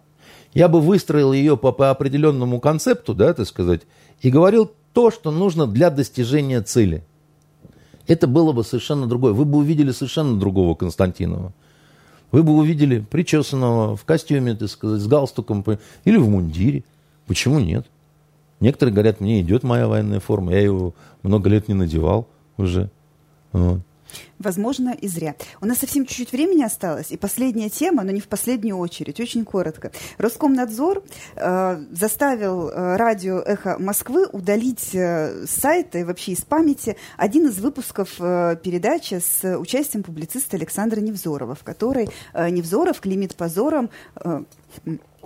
Я 0.53 0.68
бы 0.68 0.80
выстроил 0.80 1.34
ее 1.34 1.57
по, 1.57 1.72
по 1.72 1.90
определенному 1.90 2.60
концепту, 2.60 3.15
да, 3.15 3.34
так 3.34 3.48
сказать, 3.48 3.81
и 4.22 4.30
говорил 4.30 4.72
то, 4.94 5.10
что 5.10 5.31
нужно 5.31 5.65
для 5.65 5.90
достижения 5.90 6.61
цели. 6.61 7.03
Это 8.06 8.27
было 8.27 8.52
бы 8.52 8.64
совершенно 8.64 9.07
другое. 9.07 9.34
Вы 9.34 9.45
бы 9.45 9.57
увидели 9.57 9.91
совершенно 9.91 10.40
другого 10.40 10.76
Константинова 10.76 11.53
вы 12.34 12.41
бы 12.41 12.51
увидели 12.53 12.99
причесанного 12.99 13.95
в 13.95 14.03
костюме, 14.05 14.55
так 14.55 14.68
сказать, 14.68 14.99
с 14.99 15.07
галстуком 15.07 15.64
или 16.03 16.18
в 16.18 16.27
мундире. 16.27 16.84
Почему 17.27 17.60
нет? 17.60 17.85
Некоторые 18.60 18.91
говорят, 18.91 19.22
мне 19.22 19.39
идет 19.41 19.61
моя 19.61 19.88
военная 19.88 20.19
форма, 20.19 20.51
я 20.51 20.61
его 20.61 20.95
много 21.22 21.47
лет 21.47 21.68
не 21.68 21.76
надевал 21.76 22.27
уже. 22.57 22.89
Вот. 23.51 23.81
Возможно, 24.40 24.95
и 24.99 25.07
зря. 25.07 25.35
У 25.61 25.65
нас 25.65 25.80
совсем 25.80 26.06
чуть-чуть 26.06 26.31
времени 26.31 26.64
осталось. 26.64 27.11
И 27.11 27.18
последняя 27.18 27.69
тема, 27.69 28.03
но 28.03 28.11
не 28.11 28.19
в 28.19 28.27
последнюю 28.27 28.77
очередь, 28.77 29.19
очень 29.19 29.45
коротко. 29.45 29.91
Роскомнадзор 30.18 31.03
э, 31.35 31.84
заставил 31.91 32.69
э, 32.69 32.95
радио 32.98 33.40
«Эхо 33.40 33.77
Москвы» 33.80 34.27
удалить 34.27 34.94
э, 34.94 35.45
с 35.45 35.64
вообще 35.94 36.34
из 36.34 36.41
памяти 36.41 36.98
один 37.18 37.48
из 37.48 37.60
выпусков 37.60 38.15
э, 38.19 38.57
передачи 38.61 39.19
с 39.19 39.57
участием 39.57 40.03
публициста 40.03 40.57
Александра 40.57 40.99
Невзорова, 40.99 41.56
в 41.56 41.64
которой 41.64 42.10
э, 42.34 42.49
Невзоров 42.49 42.99
клеймит 42.99 43.35
позором, 43.35 43.90
э, 44.15 44.41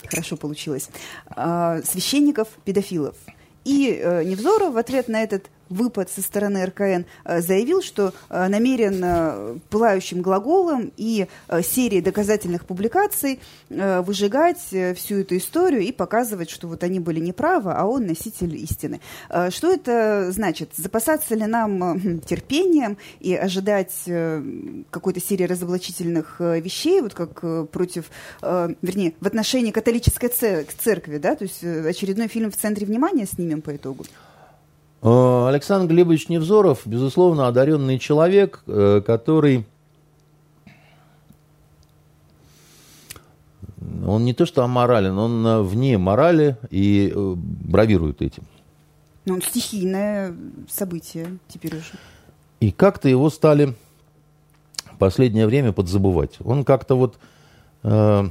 хорошо 0.05 0.37
получилось, 0.37 0.89
э, 1.35 1.81
священников-педофилов. 1.83 3.15
И 3.65 3.99
э, 4.01 4.23
Невзоров 4.23 4.73
в 4.73 4.77
ответ 4.77 5.07
на 5.07 5.23
этот 5.23 5.49
выпад 5.69 6.09
со 6.09 6.21
стороны 6.21 6.65
РКН 6.65 7.05
э, 7.25 7.41
заявил, 7.41 7.81
что 7.81 8.13
э, 8.29 8.47
намерен 8.47 9.01
э, 9.03 9.57
пылающим 9.69 10.21
глаголом 10.21 10.91
и 10.97 11.27
серией 11.63 12.01
доказательных 12.01 12.65
публикаций 12.65 13.39
выжигать 13.69 14.59
всю 14.59 15.19
эту 15.19 15.37
историю 15.37 15.81
и 15.81 15.91
показывать, 15.91 16.49
что 16.49 16.67
вот 16.67 16.83
они 16.83 16.99
были 16.99 17.19
неправы, 17.19 17.73
а 17.73 17.85
он 17.85 18.05
носитель 18.05 18.55
истины. 18.55 18.99
Что 19.49 19.71
это 19.71 20.31
значит? 20.31 20.71
Запасаться 20.75 21.35
ли 21.35 21.45
нам 21.45 22.19
терпением 22.21 22.97
и 23.19 23.35
ожидать 23.35 23.93
какой-то 24.89 25.19
серии 25.19 25.43
разоблачительных 25.43 26.39
вещей, 26.39 27.01
вот 27.01 27.13
как 27.13 27.69
против, 27.69 28.05
вернее, 28.41 29.13
в 29.19 29.27
отношении 29.27 29.71
католической 29.71 30.29
церкви, 30.29 31.17
да, 31.17 31.35
то 31.35 31.43
есть 31.43 31.63
очередной 31.63 32.27
фильм 32.27 32.51
в 32.51 32.57
центре 32.57 32.85
внимания 32.85 33.25
снимем 33.25 33.61
по 33.61 33.75
итогу? 33.75 34.05
Э, 35.01 35.47
Александр 35.47 35.93
Глебович 35.93 36.29
Невзоров, 36.29 36.81
безусловно, 36.85 37.47
одаренный 37.47 37.99
человек, 37.99 38.63
э, 38.67 39.01
который... 39.05 39.65
Он 44.05 44.23
не 44.23 44.33
то 44.33 44.45
что 44.45 44.63
аморален, 44.63 45.17
он 45.17 45.63
вне 45.65 45.97
морали 45.97 46.57
и 46.71 47.11
э, 47.13 47.33
бравирует 47.35 48.21
этим. 48.21 48.43
Ну, 49.25 49.35
он 49.35 49.41
стихийное 49.41 50.33
событие 50.69 51.37
теперь 51.49 51.75
уже. 51.75 51.91
И 52.59 52.71
как-то 52.71 53.09
его 53.09 53.29
стали 53.29 53.75
в 54.85 54.97
последнее 54.97 55.45
время 55.45 55.73
подзабывать. 55.73 56.37
Он 56.43 56.63
как-то 56.63 56.95
вот... 56.95 57.17
Э, 57.83 58.29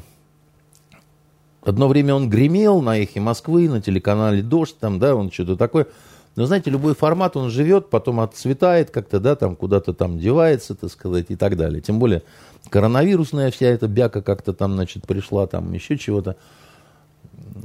одно 1.62 1.88
время 1.88 2.14
он 2.14 2.30
гремел 2.30 2.80
на 2.80 2.98
эхе 2.98 3.20
Москвы, 3.20 3.68
на 3.68 3.80
телеканале 3.80 4.42
«Дождь», 4.42 4.78
там, 4.78 4.98
да, 4.98 5.14
он 5.14 5.30
что-то 5.30 5.56
такое... 5.56 5.86
Но 6.36 6.44
знаете, 6.44 6.70
любой 6.70 6.94
формат, 6.94 7.36
он 7.36 7.48
живет, 7.50 7.88
потом 7.88 8.20
отцветает 8.20 8.90
как-то, 8.90 9.20
да, 9.20 9.36
там 9.36 9.56
куда-то 9.56 9.94
там 9.94 10.18
девается, 10.18 10.74
так 10.74 10.90
сказать, 10.90 11.26
и 11.30 11.36
так 11.36 11.56
далее. 11.56 11.80
Тем 11.80 11.98
более 11.98 12.22
коронавирусная 12.68 13.50
вся 13.50 13.66
эта 13.68 13.88
бяка 13.88 14.20
как-то 14.20 14.52
там, 14.52 14.74
значит, 14.74 15.06
пришла, 15.06 15.46
там 15.46 15.72
еще 15.72 15.96
чего-то. 15.96 16.36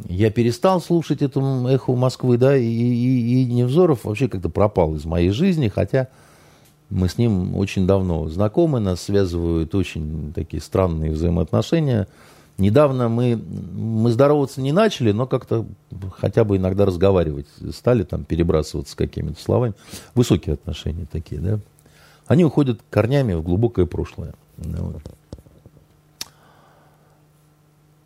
Я 0.07 0.31
перестал 0.31 0.81
слушать 0.81 1.21
эту 1.21 1.67
эхо 1.67 1.93
Москвы, 1.93 2.37
да, 2.37 2.55
и, 2.55 2.63
и, 2.63 3.43
и 3.43 3.45
Невзоров 3.45 4.05
вообще 4.05 4.29
как-то 4.29 4.47
пропал 4.47 4.95
из 4.95 5.03
моей 5.03 5.31
жизни, 5.31 5.67
хотя 5.67 6.07
мы 6.89 7.09
с 7.09 7.17
ним 7.17 7.57
очень 7.57 7.85
давно 7.85 8.29
знакомы, 8.29 8.79
нас 8.79 9.01
связывают 9.01 9.75
очень 9.75 10.31
такие 10.33 10.61
странные 10.61 11.11
взаимоотношения– 11.11 12.07
Недавно 12.61 13.09
мы, 13.09 13.41
мы 13.73 14.11
здороваться 14.11 14.61
не 14.61 14.71
начали, 14.71 15.11
но 15.11 15.25
как-то 15.25 15.65
хотя 16.15 16.43
бы 16.43 16.57
иногда 16.57 16.85
разговаривать 16.85 17.47
стали, 17.73 18.03
там, 18.03 18.23
перебрасываться 18.23 18.95
какими-то 18.95 19.41
словами. 19.41 19.73
Высокие 20.13 20.53
отношения 20.53 21.07
такие, 21.11 21.41
да. 21.41 21.59
Они 22.27 22.45
уходят 22.45 22.79
корнями 22.91 23.33
в 23.33 23.41
глубокое 23.41 23.87
прошлое. 23.87 24.35
Вот. 24.57 25.01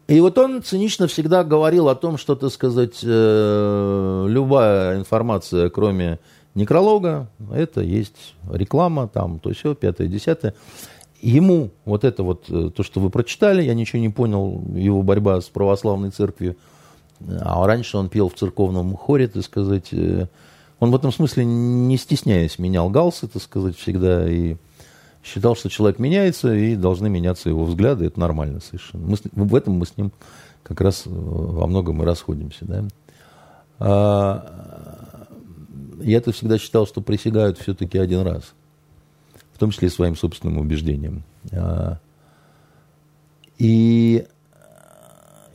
И 0.07 0.22
вот 0.22 0.38
он 0.38 0.64
цинично 0.64 1.07
всегда 1.07 1.44
говорил 1.44 1.90
о 1.90 1.95
том, 1.95 2.18
что, 2.18 2.36
так 2.36 2.53
сказать, 2.53 2.99
э, 3.03 4.26
любая 4.30 4.98
информация, 4.98 5.69
кроме 5.69 6.18
некролога, 6.53 7.27
это 7.52 7.82
есть 7.82 8.36
реклама, 8.49 9.10
там, 9.10 9.40
то 9.40 9.52
все, 9.53 9.76
пятое, 9.76 10.07
десятое 10.07 10.53
ему 11.30 11.72
вот 11.86 12.04
это 12.04 12.24
вот, 12.24 12.46
э, 12.50 12.70
то, 12.76 12.84
что 12.84 13.00
вы 13.00 13.10
прочитали, 13.10 13.64
я 13.64 13.74
ничего 13.74 14.00
не 14.00 14.10
понял, 14.10 14.62
его 14.76 15.02
борьба 15.02 15.42
с 15.42 15.46
православной 15.46 16.12
церковью, 16.12 16.56
а 17.42 17.66
раньше 17.66 17.98
он 17.98 18.10
пел 18.10 18.30
в 18.30 18.36
церковном 18.36 18.96
хоре, 18.96 19.28
так 19.28 19.44
сказать, 19.44 19.88
э, 19.92 20.28
он 20.80 20.92
в 20.92 20.96
этом 20.96 21.12
смысле, 21.12 21.46
не 21.46 21.98
стесняясь, 21.98 22.60
менял 22.60 22.90
галсы, 22.90 23.28
так 23.28 23.42
сказать, 23.42 23.78
всегда, 23.78 24.30
и 24.30 24.58
считал, 25.24 25.56
что 25.56 25.70
человек 25.70 26.00
меняется, 26.00 26.54
и 26.54 26.76
должны 26.76 27.10
меняться 27.10 27.50
его 27.50 27.66
взгляды, 27.66 28.06
это 28.06 28.20
нормально 28.20 28.60
совершенно. 28.60 29.08
Мы, 29.08 29.46
в 29.46 29.56
этом 29.56 29.74
мы 29.74 29.86
с 29.86 29.98
ним 29.98 30.12
как 30.64 30.82
раз 30.82 31.04
э, 31.06 31.10
во 31.10 31.66
многом 31.68 32.02
и 32.02 32.06
расходимся, 32.06 32.66
да. 32.66 32.84
А, 33.78 35.28
я-то 36.02 36.32
всегда 36.32 36.58
считал, 36.58 36.86
что 36.86 37.02
присягают 37.02 37.58
все-таки 37.58 37.98
один 37.98 38.22
раз– 38.22 38.54
в 39.56 39.57
том 39.57 39.72
числе 39.72 39.90
своим 39.90 40.18
собственным 40.18 40.57
убеждением. 40.57 41.23
А, 41.53 41.98
и 43.57 44.27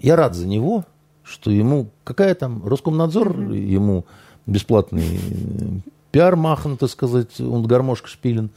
я 0.01 0.17
рад 0.17 0.35
за 0.35 0.49
него, 0.49 0.87
что 1.23 1.51
ему, 1.51 1.91
какая 2.03 2.35
там, 2.35 2.67
Роскомнадзор 2.67 3.53
ему 3.53 4.07
бесплатный 4.47 5.21
пиар 6.13 6.35
махан, 6.35 6.79
так 6.79 6.89
сказать, 6.89 7.39
он 7.41 7.67
гармошка 7.67 8.09
шпилен, 8.09 8.49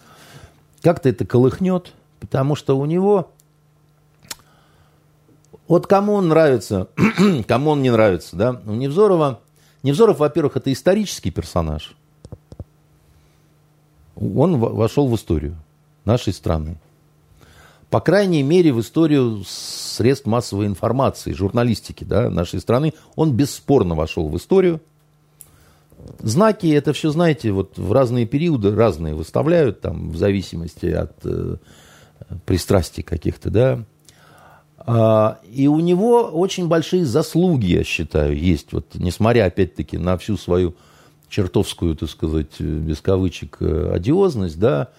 как-то 0.81 1.09
это 1.09 1.25
колыхнет, 1.25 1.91
потому 2.21 2.55
что 2.55 2.77
у 2.79 2.85
него, 2.85 3.29
вот 5.67 5.87
кому 5.87 6.13
он 6.13 6.29
нравится, 6.29 6.87
кому 7.47 7.71
он 7.71 7.81
не 7.81 7.91
нравится, 7.91 8.37
да, 8.37 8.61
у 8.65 8.71
Невзорова, 8.71 9.41
Невзоров, 9.83 10.19
во-первых, 10.19 10.55
это 10.55 10.71
исторический 10.71 11.31
персонаж– 11.31 11.97
он 14.15 14.57
вошел 14.57 15.07
в 15.07 15.15
историю 15.15 15.57
нашей 16.05 16.33
страны. 16.33 16.77
По 17.89 17.99
крайней 17.99 18.41
мере, 18.41 18.73
в 18.73 18.81
историю 18.81 19.43
средств 19.45 20.25
массовой 20.25 20.65
информации, 20.65 21.31
журналистики 21.31 22.03
да, 22.03 22.29
нашей 22.29 22.59
страны. 22.59 22.93
Он 23.15 23.33
бесспорно 23.33 23.93
вошел 23.93 24.29
в 24.29 24.37
историю. 24.37 24.81
Знаки, 26.19 26.67
это 26.67 26.91
все, 26.93 27.11
знаете, 27.11 27.51
вот 27.51 27.77
в 27.77 27.91
разные 27.91 28.25
периоды 28.25 28.75
разные 28.75 29.13
выставляют, 29.13 29.81
там, 29.81 30.09
в 30.09 30.17
зависимости 30.17 30.87
от 30.87 31.13
э, 31.23 31.57
пристрастий 32.45 33.03
каких-то, 33.03 33.51
да. 33.51 33.83
А, 34.79 35.39
и 35.49 35.67
у 35.67 35.79
него 35.79 36.23
очень 36.23 36.67
большие 36.67 37.05
заслуги, 37.05 37.67
я 37.67 37.83
считаю, 37.83 38.37
есть. 38.37 38.73
Вот, 38.73 38.87
несмотря, 38.95 39.45
опять-таки, 39.45 39.97
на 39.97 40.17
всю 40.17 40.35
свою 40.35 40.75
чертовскую, 41.33 41.95
так 41.95 42.09
сказать, 42.09 42.59
без 42.59 43.01
кавычек, 43.01 43.57
э, 43.59 43.91
одиозность, 43.91 44.59
да, 44.59 44.89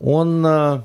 он 0.00 0.44
а, 0.44 0.84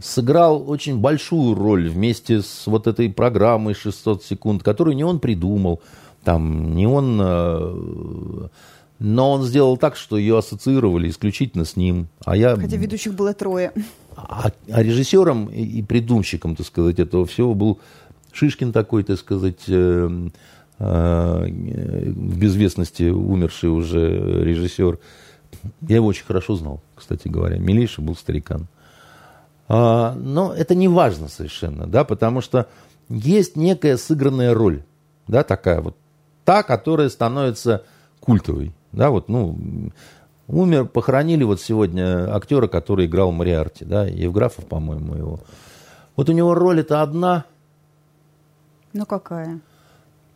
сыграл 0.00 0.68
очень 0.68 0.98
большую 0.98 1.54
роль 1.54 1.88
вместе 1.88 2.42
с 2.42 2.66
вот 2.66 2.86
этой 2.86 3.08
программой 3.10 3.74
600 3.74 4.24
секунд, 4.24 4.62
которую 4.62 4.96
не 4.96 5.04
он 5.04 5.20
придумал, 5.20 5.80
там, 6.24 6.74
не 6.74 6.86
он... 6.86 8.50
Но 9.04 9.32
он 9.32 9.42
сделал 9.42 9.76
так, 9.76 9.96
что 9.96 10.16
ее 10.16 10.38
ассоциировали 10.38 11.08
исключительно 11.08 11.64
с 11.64 11.74
ним. 11.74 12.06
А 12.24 12.36
я... 12.36 12.54
Хотя 12.54 12.76
ведущих 12.76 13.14
было 13.14 13.34
трое. 13.34 13.72
А, 14.14 14.52
а 14.70 14.82
режиссером 14.82 15.46
и 15.46 15.82
придумщиком, 15.82 16.54
так 16.54 16.66
сказать, 16.66 17.00
этого 17.00 17.26
всего 17.26 17.54
был 17.54 17.80
Шишкин 18.32 18.72
такой, 18.72 19.02
так 19.04 19.18
сказать, 19.18 19.64
э, 19.68 20.08
э, 20.08 20.28
в 20.84 22.38
безвестности 22.38 23.10
умерший 23.10 23.70
уже 23.70 24.44
режиссер. 24.44 24.98
Я 25.82 25.96
его 25.96 26.06
очень 26.06 26.24
хорошо 26.24 26.56
знал, 26.56 26.80
кстати 26.94 27.28
говоря. 27.28 27.58
Милейший 27.58 28.02
был 28.02 28.16
старикан. 28.16 28.66
А, 29.68 30.14
но 30.14 30.52
это 30.52 30.74
не 30.74 30.88
важно 30.88 31.28
совершенно, 31.28 31.86
да, 31.86 32.04
потому 32.04 32.40
что 32.40 32.66
есть 33.08 33.56
некая 33.56 33.96
сыгранная 33.96 34.54
роль, 34.54 34.82
да, 35.28 35.44
такая 35.44 35.80
вот, 35.80 35.96
та, 36.44 36.62
которая 36.62 37.08
становится 37.08 37.84
культовой, 38.20 38.72
да, 38.92 39.10
вот, 39.10 39.28
ну, 39.28 39.58
Умер, 40.48 40.86
похоронили 40.86 41.44
вот 41.44 41.60
сегодня 41.60 42.34
актера, 42.34 42.66
который 42.66 43.06
играл 43.06 43.32
Мариарти, 43.32 43.84
да, 43.84 44.04
Евграфов, 44.04 44.66
по-моему, 44.66 45.14
его. 45.14 45.40
Вот 46.16 46.28
у 46.28 46.32
него 46.32 46.54
роль 46.54 46.80
это 46.80 47.00
одна. 47.00 47.46
Ну 48.92 49.06
какая? 49.06 49.60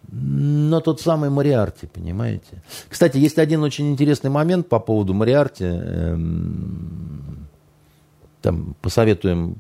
Но 0.09 0.81
тот 0.81 1.01
самый 1.01 1.31
Мариарти, 1.31 1.87
понимаете? 1.87 2.63
Кстати, 2.89 3.19
есть 3.19 3.39
один 3.39 3.63
очень 3.63 3.91
интересный 3.91 4.31
момент 4.31 4.69
по 4.69 4.79
поводу 4.79 5.15
Мариарти. 5.15 5.65
Эм, 5.65 7.49
там 8.41 8.77
посоветуем 8.81 9.57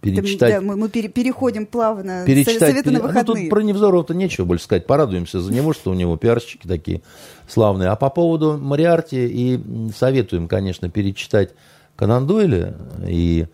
перечитать. 0.00 0.54
Да, 0.54 0.60
мы, 0.60 0.76
мы 0.76 0.88
переходим 0.88 1.66
плавно. 1.66 2.24
Перечитать, 2.26 2.58
Советы 2.58 2.90
пере... 2.90 2.98
на 2.98 3.02
выходные. 3.02 3.24
Ну, 3.26 3.40
тут 3.42 3.50
про 3.50 3.60
Невзорова-то 3.62 4.14
нечего 4.14 4.44
больше 4.44 4.64
сказать. 4.64 4.86
Порадуемся 4.86 5.40
за 5.40 5.52
него, 5.52 5.72
что 5.72 5.90
у 5.90 5.94
него 5.94 6.16
пиарщики 6.16 6.66
такие 6.66 7.02
славные. 7.48 7.88
А 7.88 7.96
по 7.96 8.10
поводу 8.10 8.58
Мариарти 8.58 9.26
и 9.26 9.60
советуем, 9.96 10.48
конечно, 10.48 10.90
перечитать 10.90 11.54
Конан 11.96 12.26
Дойля 12.26 12.76
и 13.06 13.46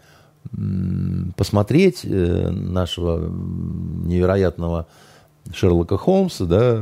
посмотреть 1.37 2.01
э, 2.05 2.49
нашего 2.51 3.29
невероятного 3.29 4.87
Шерлока 5.53 5.97
Холмса, 5.97 6.45
да, 6.45 6.77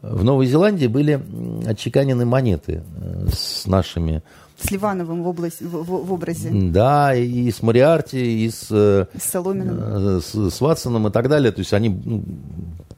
в 0.00 0.24
Новой 0.24 0.46
Зеландии 0.46 0.86
были 0.86 1.20
отчеканены 1.66 2.24
монеты 2.24 2.82
э, 2.96 3.26
с 3.32 3.66
нашими 3.66 4.22
с 4.58 4.70
Ливановым 4.70 5.24
в, 5.24 5.28
область, 5.28 5.60
в, 5.60 5.82
в 5.82 6.12
образе. 6.12 6.50
Да, 6.52 7.14
и 7.14 7.50
с 7.50 7.62
Мариарти, 7.62 8.44
и 8.44 8.50
с, 8.50 8.68
э, 8.70 9.06
с 9.18 9.22
Соломиным. 9.24 10.20
С, 10.20 10.34
с 10.34 10.60
Ватсоном 10.60 11.08
и 11.08 11.10
так 11.10 11.28
далее. 11.28 11.50
То 11.50 11.60
есть 11.60 11.72
они 11.72 11.88
ну, 11.88 12.22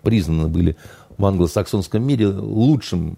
признаны 0.02 0.48
были 0.48 0.76
в 1.16 1.24
англосаксонском 1.24 2.02
мире 2.02 2.28
лучшим 2.28 3.16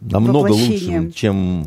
намного 0.00 0.52
лучшим, 0.52 1.12
чем... 1.12 1.64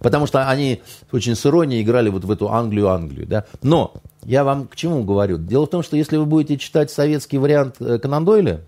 Потому 0.00 0.26
что 0.26 0.48
они 0.48 0.82
очень 1.12 1.34
с 1.34 1.44
иронией 1.46 1.82
играли 1.82 2.08
вот 2.08 2.24
в 2.24 2.30
эту 2.30 2.50
Англию-Англию, 2.50 3.26
да. 3.26 3.44
Но 3.62 3.94
я 4.24 4.44
вам 4.44 4.66
к 4.66 4.76
чему 4.76 5.04
говорю? 5.04 5.38
Дело 5.38 5.66
в 5.66 5.70
том, 5.70 5.82
что 5.82 5.96
если 5.96 6.16
вы 6.16 6.26
будете 6.26 6.58
читать 6.58 6.90
советский 6.90 7.38
вариант 7.38 7.76
э, 7.80 7.98
Конан 7.98 8.24
Дойля, 8.24 8.60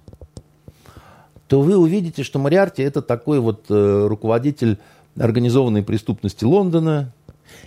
то 1.48 1.60
вы 1.60 1.76
увидите, 1.76 2.22
что 2.22 2.38
Мариарти 2.38 2.82
это 2.82 3.02
такой 3.02 3.40
вот 3.40 3.66
э, 3.68 4.06
руководитель 4.08 4.78
организованной 5.18 5.82
преступности 5.82 6.44
Лондона, 6.44 7.12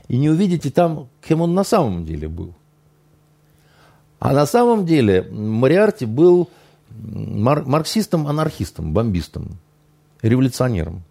и 0.07 0.17
не 0.17 0.29
увидите 0.29 0.69
там, 0.69 1.07
кем 1.25 1.41
он 1.41 1.53
на 1.53 1.63
самом 1.63 2.05
деле 2.05 2.27
был. 2.27 2.53
А 4.19 4.33
на 4.33 4.45
самом 4.45 4.85
деле 4.85 5.23
Мариарти 5.31 6.05
был 6.05 6.49
мар- 6.89 7.63
марксистом-анархистом, 7.65 8.91
бомбистом, 8.93 9.57
революционером. 10.21 11.03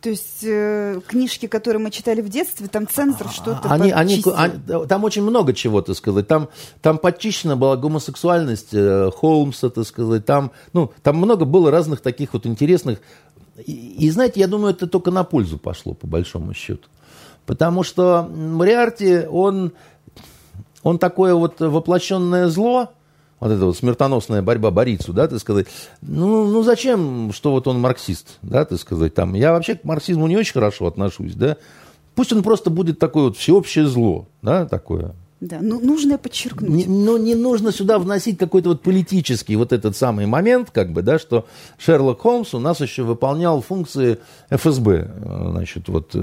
То 0.00 0.08
есть 0.08 0.42
э, 0.42 1.00
книжки, 1.06 1.46
которые 1.46 1.82
мы 1.82 1.90
читали 1.90 2.22
в 2.22 2.28
детстве, 2.28 2.68
там 2.68 2.88
цензор 2.88 3.26
а, 3.26 3.30
что-то 3.30 3.68
они, 3.68 3.90
они, 3.90 4.22
они, 4.34 4.54
Там 4.88 5.04
очень 5.04 5.22
много 5.22 5.52
чего, 5.52 5.82
так 5.82 5.96
сказать. 5.96 6.26
Там, 6.26 6.48
там 6.80 6.96
подчищена 6.98 7.56
была 7.56 7.76
гомосексуальность 7.76 8.72
э, 8.72 9.10
Холмса, 9.14 9.68
так 9.68 9.86
сказать. 9.86 10.24
Там, 10.24 10.52
ну, 10.72 10.90
там 11.02 11.16
много 11.16 11.44
было 11.44 11.70
разных 11.70 12.00
таких 12.00 12.32
вот 12.32 12.46
интересных 12.46 13.00
и, 13.66 14.06
и 14.06 14.10
знаете, 14.10 14.40
я 14.40 14.46
думаю, 14.46 14.74
это 14.74 14.86
только 14.86 15.10
на 15.10 15.24
пользу 15.24 15.58
пошло, 15.58 15.94
по 15.94 16.06
большому 16.06 16.54
счету. 16.54 16.88
Потому 17.46 17.82
что 17.82 18.28
Мариарти, 18.30 19.26
он, 19.28 19.72
он 20.82 20.98
такое 20.98 21.34
вот 21.34 21.60
воплощенное 21.60 22.48
зло, 22.48 22.90
вот 23.40 23.50
эта 23.50 23.64
вот 23.64 23.76
смертоносная 23.76 24.42
борьба 24.42 24.70
Борицу, 24.70 25.12
да, 25.12 25.26
ты 25.26 25.38
сказать, 25.38 25.66
ну, 26.02 26.46
ну 26.46 26.62
зачем, 26.62 27.32
что 27.32 27.50
вот 27.52 27.66
он 27.66 27.80
марксист, 27.80 28.38
да, 28.42 28.64
ты 28.64 28.76
сказать, 28.76 29.14
там, 29.14 29.34
я 29.34 29.52
вообще 29.52 29.74
к 29.74 29.84
марксизму 29.84 30.26
не 30.26 30.36
очень 30.36 30.52
хорошо 30.52 30.86
отношусь, 30.86 31.34
да, 31.34 31.56
пусть 32.14 32.32
он 32.32 32.42
просто 32.42 32.70
будет 32.70 32.98
такое 32.98 33.24
вот 33.24 33.36
всеобщее 33.36 33.86
зло, 33.86 34.28
да, 34.42 34.66
такое, 34.66 35.14
да, 35.40 35.60
ну, 35.62 35.80
нужно 35.80 36.18
подчеркнуть. 36.18 36.70
Не, 36.70 36.84
но 36.84 37.16
не 37.16 37.34
нужно 37.34 37.72
сюда 37.72 37.98
вносить 37.98 38.36
какой-то 38.36 38.70
вот 38.70 38.82
политический 38.82 39.56
вот 39.56 39.72
этот 39.72 39.96
самый 39.96 40.26
момент, 40.26 40.70
как 40.70 40.92
бы, 40.92 41.00
да, 41.00 41.18
что 41.18 41.46
Шерлок 41.78 42.20
Холмс 42.20 42.52
у 42.52 42.58
нас 42.58 42.80
еще 42.80 43.04
выполнял 43.04 43.62
функции 43.62 44.18
ФСБ, 44.50 45.10
значит, 45.50 45.88
вот 45.88 46.10
э, 46.14 46.18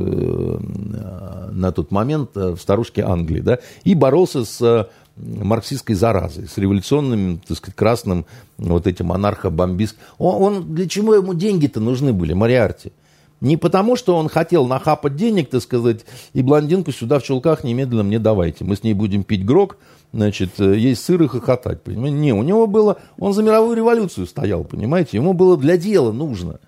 на 1.51 1.71
тот 1.71 1.89
момент 1.89 2.37
э, 2.37 2.51
в 2.51 2.59
старушке 2.59 3.01
Англии, 3.01 3.41
да, 3.41 3.57
и 3.83 3.95
боролся 3.95 4.45
с 4.45 4.61
э, 4.61 4.85
марксистской 5.17 5.95
заразой, 5.95 6.47
с 6.47 6.57
революционным, 6.57 7.41
так 7.47 7.57
сказать, 7.57 7.75
красным 7.75 8.25
вот 8.57 8.87
этим 8.87 9.11
монархо-бомбист. 9.11 9.95
Он, 10.17 10.41
он, 10.43 10.75
для 10.75 10.87
чего 10.87 11.15
ему 11.15 11.33
деньги-то 11.33 11.79
нужны 11.79 12.13
были, 12.13 12.33
Мариарти? 12.33 12.91
Не 13.39 13.55
потому, 13.55 13.95
что 13.95 14.15
он 14.15 14.29
хотел 14.29 14.65
нахапать 14.65 15.15
денег, 15.15 15.49
так 15.49 15.61
сказать, 15.61 16.05
и 16.33 16.41
блондинку 16.41 16.91
сюда 16.91 17.19
в 17.19 17.23
чулках 17.23 17.63
немедленно 17.63 18.03
мне 18.03 18.17
давайте. 18.17 18.63
Мы 18.63 18.75
с 18.75 18.83
ней 18.83 18.93
будем 18.93 19.23
пить 19.23 19.45
грок, 19.45 19.77
значит, 20.11 20.59
э, 20.59 20.75
есть 20.75 21.03
сыр 21.03 21.21
и 21.21 21.27
хохотать. 21.27 21.83
Понимаете? 21.83 22.17
Не, 22.17 22.33
у 22.33 22.41
него 22.41 22.65
было... 22.65 22.97
Он 23.19 23.33
за 23.33 23.43
мировую 23.43 23.77
революцию 23.77 24.25
стоял, 24.25 24.63
понимаете? 24.63 25.17
Ему 25.17 25.33
было 25.33 25.55
для 25.55 25.77
дела 25.77 26.11
нужно. 26.11 26.59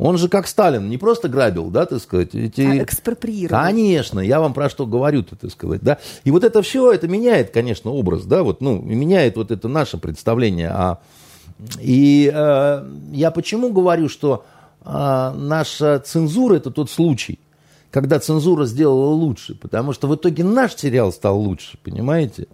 Он 0.00 0.16
же 0.16 0.30
как 0.30 0.46
Сталин, 0.46 0.88
не 0.88 0.96
просто 0.96 1.28
грабил, 1.28 1.68
да, 1.68 1.84
так 1.84 2.00
сказать. 2.00 2.34
Эти... 2.34 2.62
А 2.62 2.82
экспроприировал. 2.82 3.62
Конечно, 3.62 4.20
я 4.20 4.40
вам 4.40 4.54
про 4.54 4.70
что 4.70 4.86
говорю-то, 4.86 5.36
так 5.36 5.50
сказать, 5.50 5.82
да. 5.82 5.98
И 6.24 6.30
вот 6.30 6.42
это 6.42 6.62
все, 6.62 6.90
это 6.90 7.06
меняет, 7.06 7.50
конечно, 7.50 7.90
образ, 7.90 8.24
да, 8.24 8.42
вот, 8.42 8.62
ну, 8.62 8.80
меняет 8.80 9.36
вот 9.36 9.50
это 9.50 9.68
наше 9.68 9.98
представление. 9.98 10.70
А... 10.70 10.98
И 11.78 12.32
э, 12.34 12.90
я 13.12 13.30
почему 13.30 13.70
говорю, 13.70 14.08
что 14.08 14.46
а, 14.82 15.34
наша 15.34 15.98
цензура 15.98 16.56
это 16.56 16.70
тот 16.70 16.90
случай, 16.90 17.38
когда 17.90 18.18
цензура 18.18 18.64
сделала 18.64 19.10
лучше, 19.10 19.54
потому 19.54 19.92
что 19.92 20.08
в 20.08 20.14
итоге 20.14 20.44
наш 20.44 20.76
сериал 20.76 21.12
стал 21.12 21.38
лучше, 21.38 21.76
понимаете? 21.82 22.48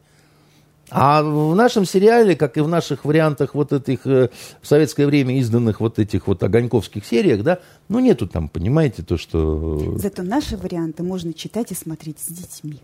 А 0.91 1.23
в 1.23 1.55
нашем 1.57 1.85
сериале, 1.85 2.37
как 2.37 2.57
и 2.57 2.61
в 2.61 2.69
наших 2.69 3.05
вариантах 3.05 3.55
вот 3.55 3.73
этих 3.73 4.07
э, 4.07 4.29
в 4.61 4.67
советское 4.67 5.07
время 5.07 5.39
изданных 5.39 5.81
вот 5.81 5.99
этих 5.99 6.29
вот 6.29 6.43
огоньковских 6.43 7.05
сериях, 7.05 7.43
да, 7.43 7.59
ну 7.89 7.99
нету 7.99 8.29
там, 8.29 8.49
понимаете, 8.49 9.03
то, 9.03 9.17
что... 9.17 9.97
Зато 9.99 10.23
наши 10.23 10.57
варианты 10.57 11.03
можно 11.03 11.33
читать 11.33 11.73
и 11.73 11.75
смотреть 11.75 12.21
с 12.21 12.29
детьми. 12.29 12.81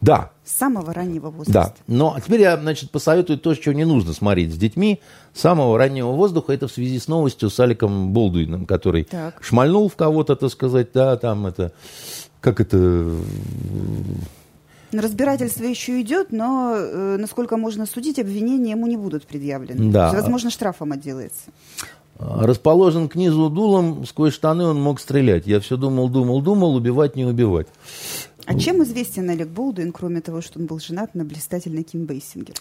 Да. 0.00 0.32
С 0.44 0.52
самого 0.52 0.92
раннего 0.92 1.30
возраста. 1.30 1.52
Да. 1.52 1.74
Но 1.86 2.16
теперь 2.24 2.42
я, 2.42 2.58
значит, 2.58 2.90
посоветую 2.90 3.38
то, 3.38 3.54
что 3.54 3.72
не 3.72 3.86
нужно 3.86 4.12
смотреть 4.12 4.52
с 4.52 4.56
детьми. 4.56 5.00
С 5.32 5.40
самого 5.40 5.78
раннего 5.78 6.10
воздуха 6.10 6.52
это 6.52 6.68
в 6.68 6.72
связи 6.72 6.98
с 6.98 7.08
новостью 7.08 7.48
с 7.48 7.58
Аликом 7.58 8.12
Болдуином, 8.12 8.66
который 8.66 9.04
так. 9.04 9.42
шмальнул 9.42 9.88
в 9.88 9.96
кого-то, 9.96 10.36
так 10.36 10.50
сказать, 10.50 10.88
да, 10.92 11.16
там 11.16 11.46
это, 11.46 11.72
как 12.40 12.60
это... 12.60 13.12
Разбирательство 15.00 15.64
еще 15.64 16.00
идет, 16.00 16.32
но, 16.32 16.74
э, 16.76 17.16
насколько 17.18 17.56
можно 17.56 17.86
судить, 17.86 18.18
обвинения 18.18 18.72
ему 18.72 18.86
не 18.86 18.96
будут 18.96 19.26
предъявлены. 19.26 19.90
Да. 19.90 20.10
Возможно, 20.12 20.50
штрафом 20.50 20.92
отделается. 20.92 21.50
расположен 22.18 23.08
к 23.08 23.16
низу 23.16 23.50
дулом, 23.50 24.06
сквозь 24.06 24.34
штаны 24.34 24.64
он 24.64 24.80
мог 24.80 25.00
стрелять. 25.00 25.46
Я 25.46 25.58
все 25.58 25.76
думал, 25.76 26.08
думал, 26.08 26.40
думал, 26.42 26.76
убивать, 26.76 27.16
не 27.16 27.24
убивать. 27.24 27.66
А 28.46 28.58
чем 28.58 28.82
известен 28.82 29.28
Алек 29.30 29.48
Болдуин, 29.48 29.92
кроме 29.92 30.20
того, 30.20 30.40
что 30.40 30.60
он 30.60 30.66
был 30.66 30.78
женат 30.78 31.14
на 31.14 31.24
блистательной 31.24 31.82
Ким 31.82 32.04
Бейсингер? 32.04 32.54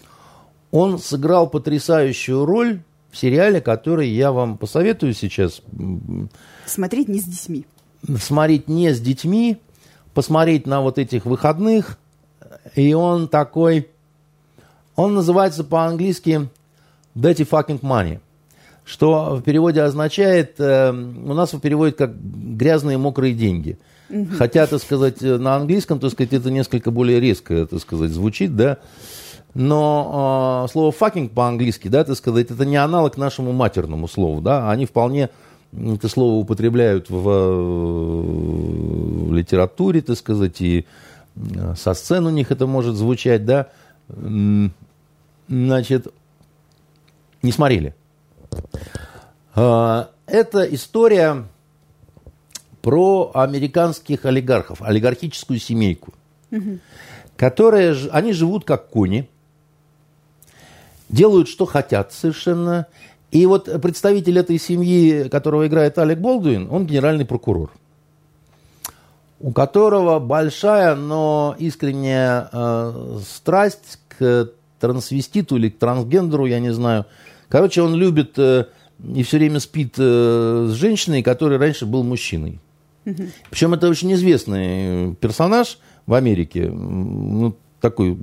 Он 0.72 0.98
сыграл 0.98 1.50
потрясающую 1.50 2.46
роль 2.46 2.82
в 3.12 3.18
сериале, 3.18 3.62
который 3.62 4.10
я 4.10 4.32
вам 4.32 4.58
посоветую 4.58 5.14
сейчас. 5.14 5.62
Смотреть 6.66 7.10
не 7.10 7.20
с 7.20 7.26
детьми. 7.26 7.66
Смотреть 8.20 8.68
не 8.68 8.92
с 8.92 9.00
детьми, 9.00 9.58
посмотреть 10.14 10.66
на 10.66 10.82
вот 10.82 10.98
этих 10.98 11.26
выходных. 11.26 12.00
И 12.76 12.94
он 12.94 13.28
такой... 13.28 13.90
Он 14.96 15.16
называется 15.16 15.64
по-английски 15.64 16.50
«Dirty 17.16 17.48
fucking 17.50 17.82
money», 17.82 18.20
что 18.86 19.36
в 19.38 19.42
переводе 19.42 19.82
означает... 19.82 20.60
Э, 20.60 20.92
у 20.92 21.34
нас 21.34 21.54
в 21.54 21.60
переводе 21.60 21.94
как 21.94 22.16
«грязные 22.16 22.98
мокрые 22.98 23.34
деньги». 23.34 23.78
Хотя, 24.38 24.68
так 24.68 24.80
сказать, 24.80 25.22
на 25.22 25.56
английском, 25.56 26.00
так 26.00 26.12
сказать, 26.12 26.34
это 26.34 26.52
несколько 26.52 26.92
более 26.92 27.20
резко, 27.20 27.66
так 27.66 27.80
сказать, 27.80 28.12
звучит, 28.12 28.56
да. 28.56 28.78
Но 29.56 30.66
э, 30.66 30.72
слово 30.72 30.92
fucking 30.92 31.30
по-английски, 31.30 31.88
да, 31.88 32.04
так 32.04 32.16
сказать, 32.18 32.52
это 32.52 32.66
не 32.66 32.76
аналог 32.76 33.18
нашему 33.18 33.54
матерному 33.54 34.08
слову, 34.08 34.42
да. 34.42 34.70
Они 34.70 34.86
вполне 34.86 35.30
это 35.76 36.08
слово 36.08 36.36
употребляют 36.36 37.10
в, 37.10 37.24
в 39.28 39.34
литературе, 39.34 40.02
так 40.02 40.18
сказать, 40.18 40.62
и 40.62 40.86
со 41.76 41.94
сцен 41.94 42.26
у 42.26 42.30
них 42.30 42.52
это 42.52 42.68
может 42.68 42.96
звучать, 42.96 43.46
да. 43.46 43.70
Значит, 45.48 46.08
не 47.42 47.52
смотрели. 47.52 47.94
А, 49.56 50.10
это 50.26 50.64
история 50.74 51.46
про 52.82 53.32
американских 53.34 54.26
олигархов, 54.26 54.82
олигархическую 54.82 55.60
семейку, 55.60 56.14
угу. 56.52 56.80
которые, 57.38 57.96
они 58.12 58.34
живут 58.34 58.66
как 58.66 58.90
кони, 58.90 59.30
делают, 61.10 61.48
что 61.48 61.66
хотят 61.66 62.12
совершенно. 62.14 62.88
И 63.32 63.46
вот 63.46 63.70
представитель 63.82 64.38
этой 64.40 64.60
семьи, 64.60 65.30
которого 65.30 65.68
играет 65.68 65.98
Алек 65.98 66.20
Болдуин, 66.20 66.68
он 66.70 66.86
генеральный 66.86 67.26
прокурор, 67.26 67.72
у 69.44 69.52
которого 69.52 70.20
большая, 70.20 70.96
но 70.96 71.54
искренняя 71.60 72.48
э, 72.50 73.20
страсть 73.28 74.00
к 74.18 74.50
трансвеститу 74.80 75.58
или 75.58 75.70
к 75.70 75.78
трансгендеру, 75.78 76.46
я 76.46 76.62
не 76.62 76.74
знаю. 76.74 77.06
Короче, 77.50 77.82
он 77.82 77.94
любит 77.94 78.40
э, 78.40 78.68
и 79.14 79.22
все 79.24 79.38
время 79.38 79.60
спит 79.60 79.96
э, 79.98 80.68
с 80.70 80.74
женщиной, 80.76 81.24
которая 81.24 81.60
раньше 81.60 81.86
был 81.86 82.04
мужчиной. 82.04 82.62
Угу. 83.06 83.24
Причем 83.50 83.74
это 83.74 83.90
очень 83.90 84.14
известный 84.14 85.14
персонаж 85.16 85.78
в 86.06 86.14
Америке. 86.14 86.70
Ну, 86.70 87.54
такой 87.82 88.18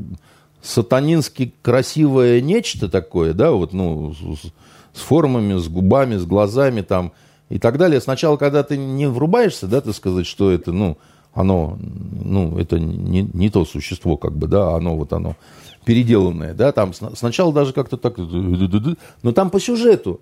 сатанински 0.62 1.52
красивое 1.60 2.40
нечто 2.40 2.88
такое, 2.88 3.34
да, 3.34 3.50
вот, 3.50 3.74
ну, 3.74 4.14
с, 4.14 4.98
с 4.98 5.00
формами, 5.02 5.58
с 5.58 5.68
губами, 5.68 6.16
с 6.16 6.24
глазами 6.24 6.80
там 6.80 7.12
и 7.50 7.58
так 7.58 7.76
далее. 7.76 8.00
Сначала, 8.00 8.38
когда 8.38 8.62
ты 8.62 8.78
не 8.78 9.06
врубаешься, 9.06 9.66
да, 9.66 9.82
ты 9.82 9.92
сказать, 9.92 10.26
что 10.26 10.50
это, 10.50 10.72
ну, 10.72 10.96
оно, 11.34 11.78
ну, 11.78 12.58
это 12.58 12.78
не, 12.78 13.22
не 13.22 13.50
то 13.50 13.64
существо, 13.64 14.16
как 14.16 14.32
бы, 14.32 14.46
да, 14.46 14.74
оно 14.74 14.96
вот 14.96 15.12
оно 15.12 15.36
переделанное, 15.84 16.54
да, 16.54 16.72
там 16.72 16.92
сначала 16.94 17.52
даже 17.52 17.72
как-то 17.72 17.96
так, 17.96 18.18
но 18.18 19.32
там 19.32 19.50
по 19.50 19.60
сюжету, 19.60 20.20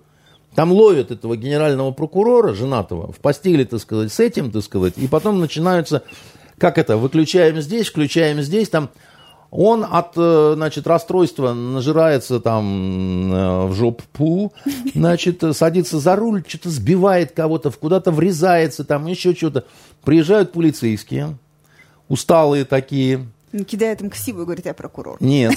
там 0.55 0.71
ловят 0.71 1.11
этого 1.11 1.37
генерального 1.37 1.91
прокурора, 1.91 2.53
женатого, 2.53 3.11
в 3.11 3.17
постели, 3.17 3.63
так 3.63 3.79
сказать, 3.79 4.11
с 4.11 4.19
этим, 4.19 4.51
так 4.51 4.63
сказать, 4.63 4.93
и 4.97 5.07
потом 5.07 5.39
начинаются, 5.39 6.03
как 6.57 6.77
это, 6.77 6.97
выключаем 6.97 7.61
здесь, 7.61 7.87
включаем 7.87 8.41
здесь, 8.41 8.69
там, 8.69 8.89
он 9.51 9.85
от, 9.89 10.13
э, 10.15 10.53
значит, 10.55 10.85
расстройства 10.85 11.53
нажирается 11.53 12.39
там 12.39 13.33
э, 13.33 13.65
в 13.65 13.73
жопу, 13.73 14.53
значит, 14.93 15.43
садится 15.53 15.99
за 15.99 16.15
руль, 16.15 16.43
что-то 16.47 16.69
сбивает 16.69 17.31
кого-то, 17.31 17.71
куда-то 17.71 18.11
врезается, 18.11 18.83
там 18.83 19.07
еще 19.07 19.33
что-то. 19.33 19.65
Приезжают 20.03 20.51
полицейские, 20.51 21.37
усталые 22.07 22.65
такие. 22.65 23.27
Кидает 23.67 24.01
им 24.01 24.11
ксиву 24.11 24.41
и 24.41 24.45
говорит, 24.45 24.65
я 24.65 24.73
прокурор. 24.73 25.17
Нет. 25.19 25.55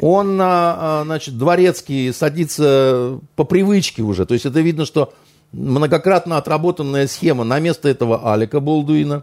Он, 0.00 0.38
а, 0.40 1.02
значит, 1.04 1.38
дворецкий 1.38 2.12
садится 2.12 3.20
по 3.36 3.44
привычке 3.44 4.02
уже. 4.02 4.26
То 4.26 4.34
есть 4.34 4.46
это 4.46 4.60
видно, 4.60 4.84
что 4.84 5.12
многократно 5.52 6.38
отработанная 6.38 7.06
схема 7.06 7.44
на 7.44 7.60
место 7.60 7.88
этого 7.88 8.32
Алика 8.32 8.58
Болдуина. 8.58 9.22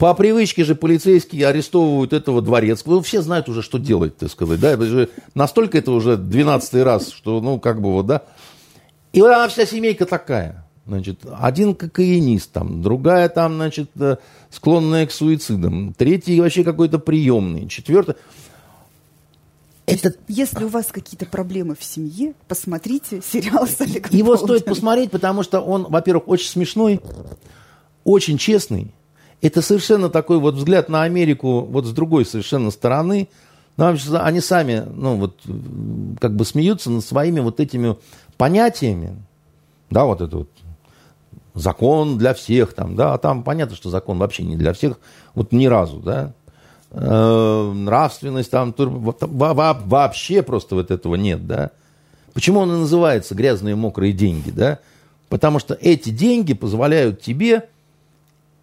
По 0.00 0.14
привычке 0.14 0.64
же 0.64 0.74
полицейские 0.74 1.46
арестовывают 1.46 2.14
этого 2.14 2.40
дворецкого. 2.40 2.94
Ну, 2.94 3.00
все 3.02 3.20
знают 3.20 3.50
уже, 3.50 3.60
что 3.60 3.76
делать, 3.76 4.16
так 4.16 4.30
сказать. 4.30 4.58
Да? 4.58 4.70
Это 4.70 4.86
же 4.86 5.10
настолько 5.34 5.76
это 5.76 5.92
уже 5.92 6.16
12 6.16 6.82
раз, 6.82 7.10
что, 7.10 7.42
ну, 7.42 7.60
как 7.60 7.82
бы 7.82 7.92
вот, 7.92 8.06
да. 8.06 8.22
И 9.12 9.20
вот 9.20 9.28
она 9.28 9.46
вся 9.48 9.66
семейка 9.66 10.06
такая. 10.06 10.64
Значит, 10.86 11.20
один 11.38 11.74
кокаинист, 11.74 12.50
там, 12.50 12.80
другая 12.80 13.28
там, 13.28 13.56
значит, 13.56 13.90
э, 14.00 14.16
склонная 14.48 15.06
к 15.06 15.12
суицидам, 15.12 15.92
третий 15.92 16.40
вообще 16.40 16.64
какой-то 16.64 16.98
приемный, 16.98 17.68
четвертый. 17.68 18.14
Это... 19.84 20.14
Если 20.28 20.64
у 20.64 20.68
вас 20.68 20.86
какие-то 20.86 21.26
проблемы 21.26 21.76
в 21.78 21.84
семье, 21.84 22.32
посмотрите 22.48 23.20
сериал 23.20 23.66
с 23.66 23.78
Олегом 23.82 24.16
Его 24.16 24.28
Болдиным. 24.28 24.48
стоит 24.48 24.64
посмотреть, 24.64 25.10
потому 25.10 25.42
что 25.42 25.60
он, 25.60 25.84
во-первых, 25.90 26.26
очень 26.26 26.48
смешной, 26.48 27.02
очень 28.02 28.38
честный. 28.38 28.94
Это 29.42 29.62
совершенно 29.62 30.10
такой 30.10 30.38
вот 30.38 30.54
взгляд 30.54 30.88
на 30.88 31.02
Америку 31.02 31.62
вот 31.62 31.86
с 31.86 31.90
другой 31.90 32.26
совершенно 32.26 32.70
стороны. 32.70 33.28
Ну, 33.76 33.96
они 34.18 34.40
сами, 34.40 34.84
ну, 34.94 35.16
вот, 35.16 35.40
как 36.20 36.36
бы 36.36 36.44
смеются 36.44 36.90
над 36.90 37.04
своими 37.04 37.40
вот 37.40 37.60
этими 37.60 37.96
понятиями. 38.36 39.16
Да, 39.88 40.04
вот 40.04 40.20
это 40.20 40.38
вот 40.38 40.48
закон 41.54 42.18
для 42.18 42.34
всех 42.34 42.74
там, 42.74 42.94
да, 42.96 43.14
а 43.14 43.18
там 43.18 43.42
понятно, 43.42 43.76
что 43.76 43.90
закон 43.90 44.18
вообще 44.18 44.42
не 44.42 44.56
для 44.56 44.72
всех, 44.72 44.98
вот 45.34 45.52
ни 45.52 45.66
разу, 45.66 45.98
да. 45.98 46.32
Э, 46.90 47.72
нравственность 47.72 48.50
там, 48.50 48.74
вообще 48.76 50.42
просто 50.42 50.74
вот 50.74 50.90
этого 50.90 51.14
нет, 51.14 51.46
да. 51.46 51.70
Почему 52.34 52.60
он 52.60 52.70
и 52.72 52.78
называется 52.78 53.34
«грязные 53.34 53.74
мокрые 53.74 54.12
деньги», 54.12 54.50
да? 54.50 54.78
Потому 55.28 55.58
что 55.58 55.74
эти 55.74 56.10
деньги 56.10 56.54
позволяют 56.54 57.20
тебе 57.20 57.68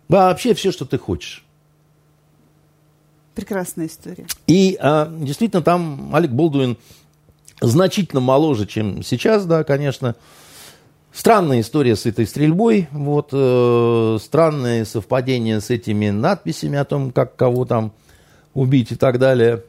вообще 0.07 0.53
все, 0.53 0.71
что 0.71 0.85
ты 0.85 0.97
хочешь. 0.97 1.43
Прекрасная 3.35 3.85
история. 3.85 4.25
И 4.47 4.77
а, 4.79 5.07
действительно 5.11 5.61
там 5.61 6.15
Алек 6.15 6.31
Болдуин 6.31 6.77
значительно 7.61 8.21
моложе, 8.21 8.65
чем 8.65 9.03
сейчас, 9.03 9.45
да, 9.45 9.63
конечно. 9.63 10.15
Странная 11.11 11.61
история 11.61 11.95
с 11.95 12.05
этой 12.05 12.27
стрельбой, 12.27 12.87
вот, 12.91 13.29
э, 13.31 14.17
странное 14.21 14.85
совпадение 14.85 15.61
с 15.61 15.71
этими 15.71 16.09
надписями 16.09 16.77
о 16.77 16.85
том, 16.85 17.11
как 17.11 17.35
кого 17.35 17.65
там 17.65 17.91
убить 18.53 18.91
и 18.91 18.95
так 18.95 19.17
далее. 19.17 19.63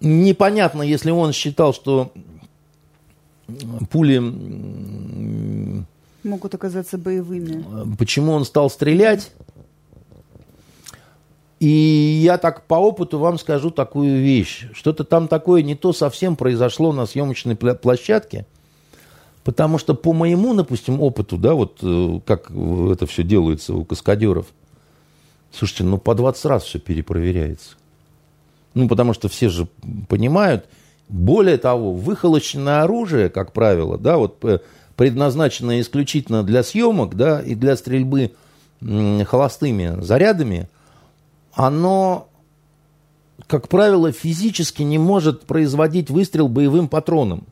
Непонятно, 0.00 0.82
если 0.82 1.10
он 1.10 1.32
считал, 1.32 1.72
что 1.72 2.12
пули... 3.90 4.18
Могут 6.28 6.54
оказаться 6.54 6.98
боевыми. 6.98 7.64
Почему 7.96 8.32
он 8.32 8.44
стал 8.44 8.70
стрелять? 8.70 9.30
И 11.60 12.20
я 12.22 12.38
так 12.38 12.66
по 12.66 12.74
опыту 12.74 13.18
вам 13.18 13.38
скажу 13.38 13.70
такую 13.70 14.20
вещь. 14.22 14.68
Что-то 14.72 15.02
там 15.04 15.26
такое 15.26 15.62
не 15.62 15.74
то 15.74 15.92
совсем 15.92 16.36
произошло 16.36 16.92
на 16.92 17.06
съемочной 17.06 17.56
площадке. 17.56 18.46
Потому 19.42 19.78
что 19.78 19.94
по 19.94 20.12
моему, 20.12 20.54
допустим, 20.54 21.00
опыту, 21.00 21.36
да, 21.36 21.54
вот 21.54 21.78
э, 21.82 22.20
как 22.26 22.50
это 22.50 23.06
все 23.06 23.22
делается 23.22 23.74
у 23.74 23.84
каскадеров– 23.84 24.46
Слушайте, 25.52 25.84
ну 25.84 25.98
по 25.98 26.14
20 26.14 26.44
раз 26.46 26.64
все 26.64 26.78
перепроверяется. 26.78 27.76
Ну, 28.74 28.88
потому 28.88 29.12
что 29.12 29.28
все 29.28 29.48
же 29.48 29.66
понимают. 30.08 30.66
Более 31.08 31.56
того, 31.56 31.94
выхолощенное 31.94 32.82
оружие, 32.82 33.30
как 33.30 33.52
правило, 33.52 33.96
да, 33.96 34.18
вот 34.18 34.44
предназначенное 34.98 35.80
исключительно 35.80 36.42
для 36.42 36.62
съемок, 36.62 37.16
да, 37.16 37.40
и 37.40 37.54
для 37.54 37.74
стрельбы 37.74 38.32
холостыми 39.24 40.02
зарядами, 40.02 40.68
оно, 41.54 42.28
как 43.46 43.68
правило, 43.68 44.12
физически 44.12 44.82
не 44.82 44.98
может 44.98 45.46
производить 45.46 46.10
выстрел 46.10 46.48
боевым 46.48 46.88
патроном. 46.88 47.44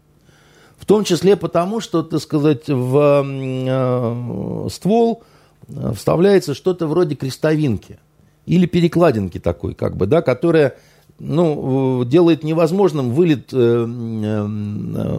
В 0.76 0.84
том 0.84 1.04
числе 1.04 1.36
потому, 1.36 1.80
что, 1.80 2.02
так 2.02 2.20
сказать, 2.20 2.68
в 2.68 3.24
э, 3.24 4.68
ствол– 4.68 5.22
Э, 5.68 5.92
вставляется 5.94 6.54
что-то 6.54 6.86
вроде 6.86 7.14
крестовинки 7.14 7.98
или 8.46 8.66
перекладинки 8.66 9.38
такой, 9.38 9.74
как 9.74 9.96
бы, 9.96 10.06
да, 10.06 10.22
которая 10.22 10.76
ну, 11.18 12.04
делает 12.04 12.44
невозможным 12.44 13.10
вылет 13.10 13.52
э, 13.52 13.56
э, 13.56 15.18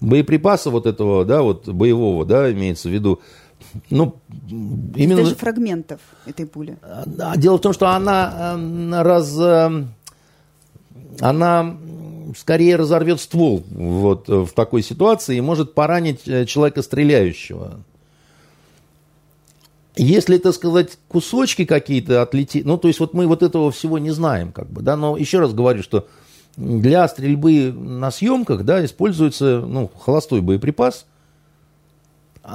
боеприпаса 0.00 0.70
вот 0.70 0.86
этого, 0.86 1.24
да, 1.24 1.42
вот 1.42 1.68
боевого, 1.68 2.24
да, 2.24 2.50
имеется 2.52 2.88
в 2.88 2.92
виду, 2.92 3.20
ну, 3.90 4.16
именно... 4.96 5.22
Даже 5.22 5.34
фрагментов 5.34 6.00
этой 6.26 6.46
пули. 6.46 6.76
Да, 7.06 7.36
дело 7.36 7.58
в 7.58 7.60
том, 7.60 7.72
что 7.72 7.88
она 7.88 8.58
раз... 8.92 9.38
Она 11.20 11.76
скорее 12.36 12.76
разорвет 12.76 13.20
ствол 13.20 13.62
вот 13.70 14.28
в 14.28 14.48
такой 14.54 14.82
ситуации 14.82 15.36
и 15.36 15.40
может 15.42 15.74
поранить 15.74 16.24
человека 16.24 16.82
стреляющего. 16.82 17.80
Если, 19.94 20.38
так 20.38 20.54
сказать, 20.54 20.98
кусочки 21.08 21.66
какие-то 21.66 22.22
отлетели, 22.22 22.62
ну, 22.64 22.78
то 22.78 22.88
есть 22.88 22.98
вот 22.98 23.12
мы 23.12 23.26
вот 23.26 23.42
этого 23.42 23.70
всего 23.70 23.98
не 23.98 24.10
знаем, 24.10 24.50
как 24.50 24.70
бы, 24.70 24.80
да, 24.80 24.96
но 24.96 25.18
еще 25.18 25.38
раз 25.38 25.52
говорю, 25.52 25.82
что 25.82 26.06
для 26.56 27.06
стрельбы 27.08 27.72
на 27.72 28.10
съемках, 28.10 28.64
да, 28.64 28.82
используется, 28.84 29.60
ну, 29.60 29.90
холостой 30.00 30.40
боеприпас. 30.40 31.04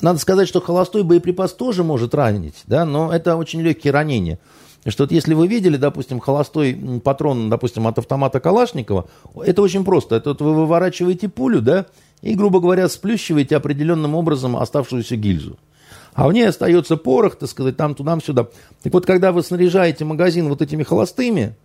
Надо 0.02 0.20
сказать, 0.20 0.48
что 0.48 0.62
холостой 0.62 1.04
боеприпас 1.04 1.54
тоже 1.54 1.84
может 1.84 2.16
ранить, 2.16 2.64
да, 2.66 2.86
но 2.86 3.14
это 3.14 3.36
очень 3.36 3.62
легкие 3.62 3.94
ранения. 3.94 4.40
Что 4.88 5.04
вот 5.04 5.12
если 5.12 5.34
вы 5.34 5.48
видели, 5.48 5.78
допустим, 5.78 6.20
холостой 6.20 6.74
патрон, 7.04 7.50
допустим, 7.50 7.88
от 7.88 8.00
автомата 8.00 8.40
Калашникова, 8.40 9.08
это 9.44 9.62
очень 9.62 9.84
просто. 9.84 10.16
Это 10.16 10.30
вот 10.30 10.42
вы 10.42 10.56
выворачиваете 10.56 11.30
пулю, 11.30 11.62
да, 11.62 11.86
и, 12.22 12.34
грубо 12.36 12.60
говоря, 12.60 12.88
сплющиваете 12.90 13.58
определенным 13.58 14.16
образом 14.16 14.58
оставшуюся 14.58 15.18
гильзу 15.18 15.58
а 16.18 16.28
в 16.28 16.34
ней 16.34 16.48
остается 16.48 16.98
порох, 16.98 17.36
так 17.36 17.48
сказать, 17.48 17.78
там, 17.78 17.94
туда, 17.94 18.18
сюда. 18.20 18.48
Так 18.82 18.92
вот, 18.92 19.06
когда 19.06 19.32
вы 19.32 19.44
снаряжаете 19.44 20.04
магазин 20.04 20.50
вот 20.50 20.64
этими 20.64 20.82
холостыми, 20.82 21.56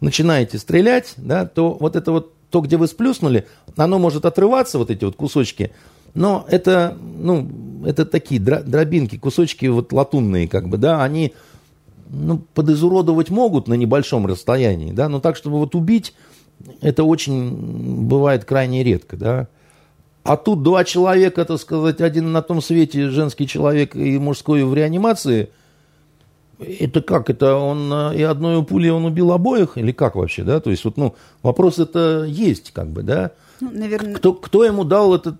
начинаете 0.00 0.56
стрелять, 0.56 1.12
да, 1.18 1.44
то 1.44 1.76
вот 1.78 1.96
это 1.96 2.10
вот, 2.10 2.32
то, 2.48 2.62
где 2.62 2.78
вы 2.78 2.86
сплюснули, 2.86 3.46
оно 3.76 3.98
может 3.98 4.24
отрываться, 4.24 4.78
вот 4.78 4.90
эти 4.90 5.04
вот 5.04 5.16
кусочки, 5.16 5.72
но 6.14 6.46
это, 6.48 6.96
ну, 7.18 7.46
это 7.84 8.06
такие 8.06 8.40
дробинки, 8.40 9.18
кусочки 9.18 9.66
вот 9.66 9.92
латунные, 9.92 10.48
как 10.48 10.70
бы, 10.70 10.78
да, 10.78 11.04
они, 11.04 11.34
ну, 12.08 12.38
подизуродовать 12.54 13.28
могут 13.28 13.68
на 13.68 13.74
небольшом 13.74 14.24
расстоянии, 14.24 14.92
да, 14.92 15.10
но 15.10 15.20
так, 15.20 15.36
чтобы 15.36 15.58
вот 15.58 15.74
убить, 15.74 16.14
это 16.80 17.04
очень 17.04 18.06
бывает 18.06 18.46
крайне 18.46 18.82
редко, 18.82 19.18
да. 19.18 19.48
А 20.22 20.36
тут 20.36 20.62
два 20.62 20.84
человека, 20.84 21.44
так 21.44 21.58
сказать, 21.58 22.00
один 22.00 22.32
на 22.32 22.42
том 22.42 22.60
свете, 22.60 23.08
женский 23.08 23.46
человек 23.46 23.96
и 23.96 24.18
мужской 24.18 24.64
в 24.64 24.74
реанимации. 24.74 25.48
Это 26.58 27.00
как? 27.00 27.30
Это 27.30 27.54
он 27.54 27.90
э, 27.90 28.16
и 28.16 28.22
одной 28.22 28.62
пулей 28.62 28.90
он 28.90 29.06
убил 29.06 29.32
обоих? 29.32 29.78
Или 29.78 29.92
как 29.92 30.14
вообще, 30.16 30.42
да? 30.44 30.60
То 30.60 30.70
есть 30.70 30.84
вот, 30.84 30.98
ну, 30.98 31.14
вопрос 31.42 31.78
это 31.78 32.24
есть, 32.28 32.72
как 32.72 32.88
бы, 32.88 33.02
да? 33.02 33.30
Ну, 33.62 33.70
наверное... 33.70 34.14
Кто, 34.14 34.34
кто 34.34 34.64
ему 34.64 34.84
дал 34.84 35.14
это, 35.14 35.34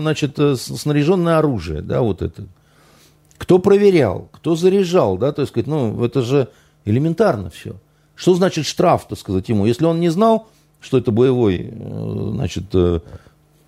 значит, 0.00 0.38
э, 0.38 0.54
снаряженное 0.54 1.38
оружие, 1.38 1.82
да, 1.82 2.00
вот 2.00 2.22
это? 2.22 2.44
Кто 3.38 3.58
проверял? 3.58 4.28
Кто 4.30 4.54
заряжал, 4.54 5.18
да? 5.18 5.32
То 5.32 5.42
есть, 5.42 5.50
сказать, 5.50 5.66
ну, 5.66 6.04
это 6.04 6.22
же 6.22 6.48
элементарно 6.84 7.50
все. 7.50 7.74
Что 8.14 8.34
значит 8.34 8.66
штраф, 8.66 9.08
так 9.08 9.18
сказать, 9.18 9.48
ему? 9.48 9.66
Если 9.66 9.84
он 9.84 9.98
не 9.98 10.10
знал, 10.10 10.46
что 10.80 10.96
это 10.96 11.10
боевой, 11.10 11.70
э, 11.72 12.28
значит, 12.34 12.66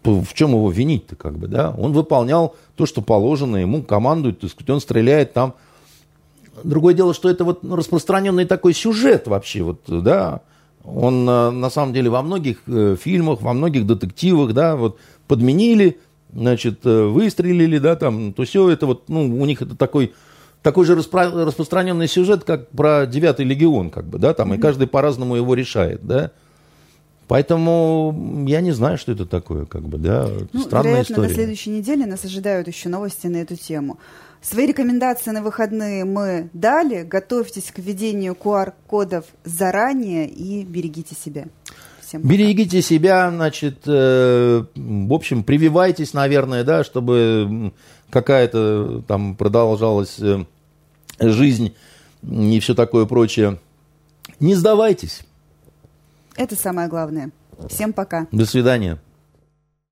в 0.05 0.35
чем 0.35 0.51
его 0.51 0.71
винить-то, 0.71 1.17
как 1.17 1.37
бы, 1.39 1.49
да? 1.49 1.75
Он 1.77 1.93
выполнял 1.93 2.55
то, 2.77 2.87
что 2.87 3.03
положено, 3.03 3.57
ему 3.57 3.83
командуют, 3.83 4.41
то 4.41 4.47
есть 4.47 4.71
он 4.71 4.81
стреляет 4.81 5.33
там. 5.33 5.55
Другое 6.63 6.95
дело, 6.95 7.15
что 7.15 7.29
это 7.29 7.45
вот 7.45 7.65
распространенный 7.65 8.45
такой 8.45 8.75
сюжет 8.75 9.27
вообще, 9.27 9.63
вот, 9.63 9.81
да, 9.87 10.41
он 10.85 11.25
на 11.25 11.71
самом 11.71 11.93
деле 11.93 12.11
во 12.11 12.23
многих 12.23 12.59
э, 12.67 12.97
фильмах, 13.01 13.41
во 13.41 13.55
многих 13.55 13.87
детективах, 13.87 14.53
да, 14.53 14.77
вот 14.77 14.99
подменили, 15.27 15.99
значит, 16.33 16.81
э, 16.85 17.05
выстрелили, 17.07 17.79
да, 17.79 17.97
там, 17.97 18.33
то 18.33 18.45
все 18.45 18.69
это 18.69 18.87
вот, 18.87 19.09
ну, 19.09 19.23
у 19.23 19.47
них 19.47 19.63
это 19.63 19.77
такой, 19.77 20.13
такой 20.63 20.85
же 20.85 20.95
распро- 20.95 21.45
распространенный 21.45 22.07
сюжет, 22.07 22.45
как 22.45 22.69
про 22.71 23.07
девятый 23.07 23.47
легион, 23.47 23.91
как 23.91 24.07
бы, 24.07 24.19
да, 24.19 24.35
там, 24.35 24.55
и 24.55 24.59
каждый 24.59 24.87
по-разному 24.87 25.37
его 25.37 25.55
решает, 25.55 26.07
да. 26.07 26.33
Поэтому 27.27 28.45
я 28.47 28.61
не 28.61 28.73
знаю, 28.73 28.99
что 28.99 29.13
это 29.13 29.25
такое, 29.25 29.65
как 29.65 29.83
бы, 29.83 29.99
да, 29.99 30.29
ну, 30.53 30.61
странная 30.61 30.91
вероятно, 30.91 31.13
история. 31.13 31.29
на 31.29 31.35
следующей 31.35 31.71
неделе 31.71 32.07
нас 32.07 32.25
ожидают 32.25 32.69
еще 32.69 32.89
новости 32.89 33.27
на 33.29 33.39
эту 33.39 33.57
тему. 33.57 33.99
Свои 34.43 34.67
рекомендации 34.67 35.31
на 35.31 35.43
выходные 35.43 36.05
мы 36.05 36.51
дали. 36.53 37.03
Готовьтесь 37.03 37.73
к 37.73 37.79
введению 37.79 38.35
QR-кодов 38.35 39.25
заранее 39.43 40.29
и 40.29 40.65
берегите 40.65 41.15
себя. 41.15 41.47
Всем 42.03 42.21
пока. 42.21 42.35
Берегите 42.35 42.83
себя, 42.83 43.31
значит, 43.31 43.79
э, 43.87 44.65
в 44.75 45.13
общем, 45.15 45.45
прививайтесь, 45.45 46.13
наверное, 46.13 46.63
да, 46.63 46.85
чтобы 46.85 47.73
какая-то 48.11 49.03
там 49.09 49.35
продолжалась 49.35 50.19
э, 50.21 50.45
жизнь 51.19 51.75
и 52.23 52.61
все 52.61 52.75
такое 52.75 53.07
прочее. 53.07 53.59
Не 54.41 54.55
сдавайтесь. 54.55 55.23
Это 56.37 56.57
самое 56.57 56.89
главное. 56.89 57.31
Всем 57.69 57.93
пока. 57.93 58.27
До 58.33 58.47
свидания. 58.47 58.99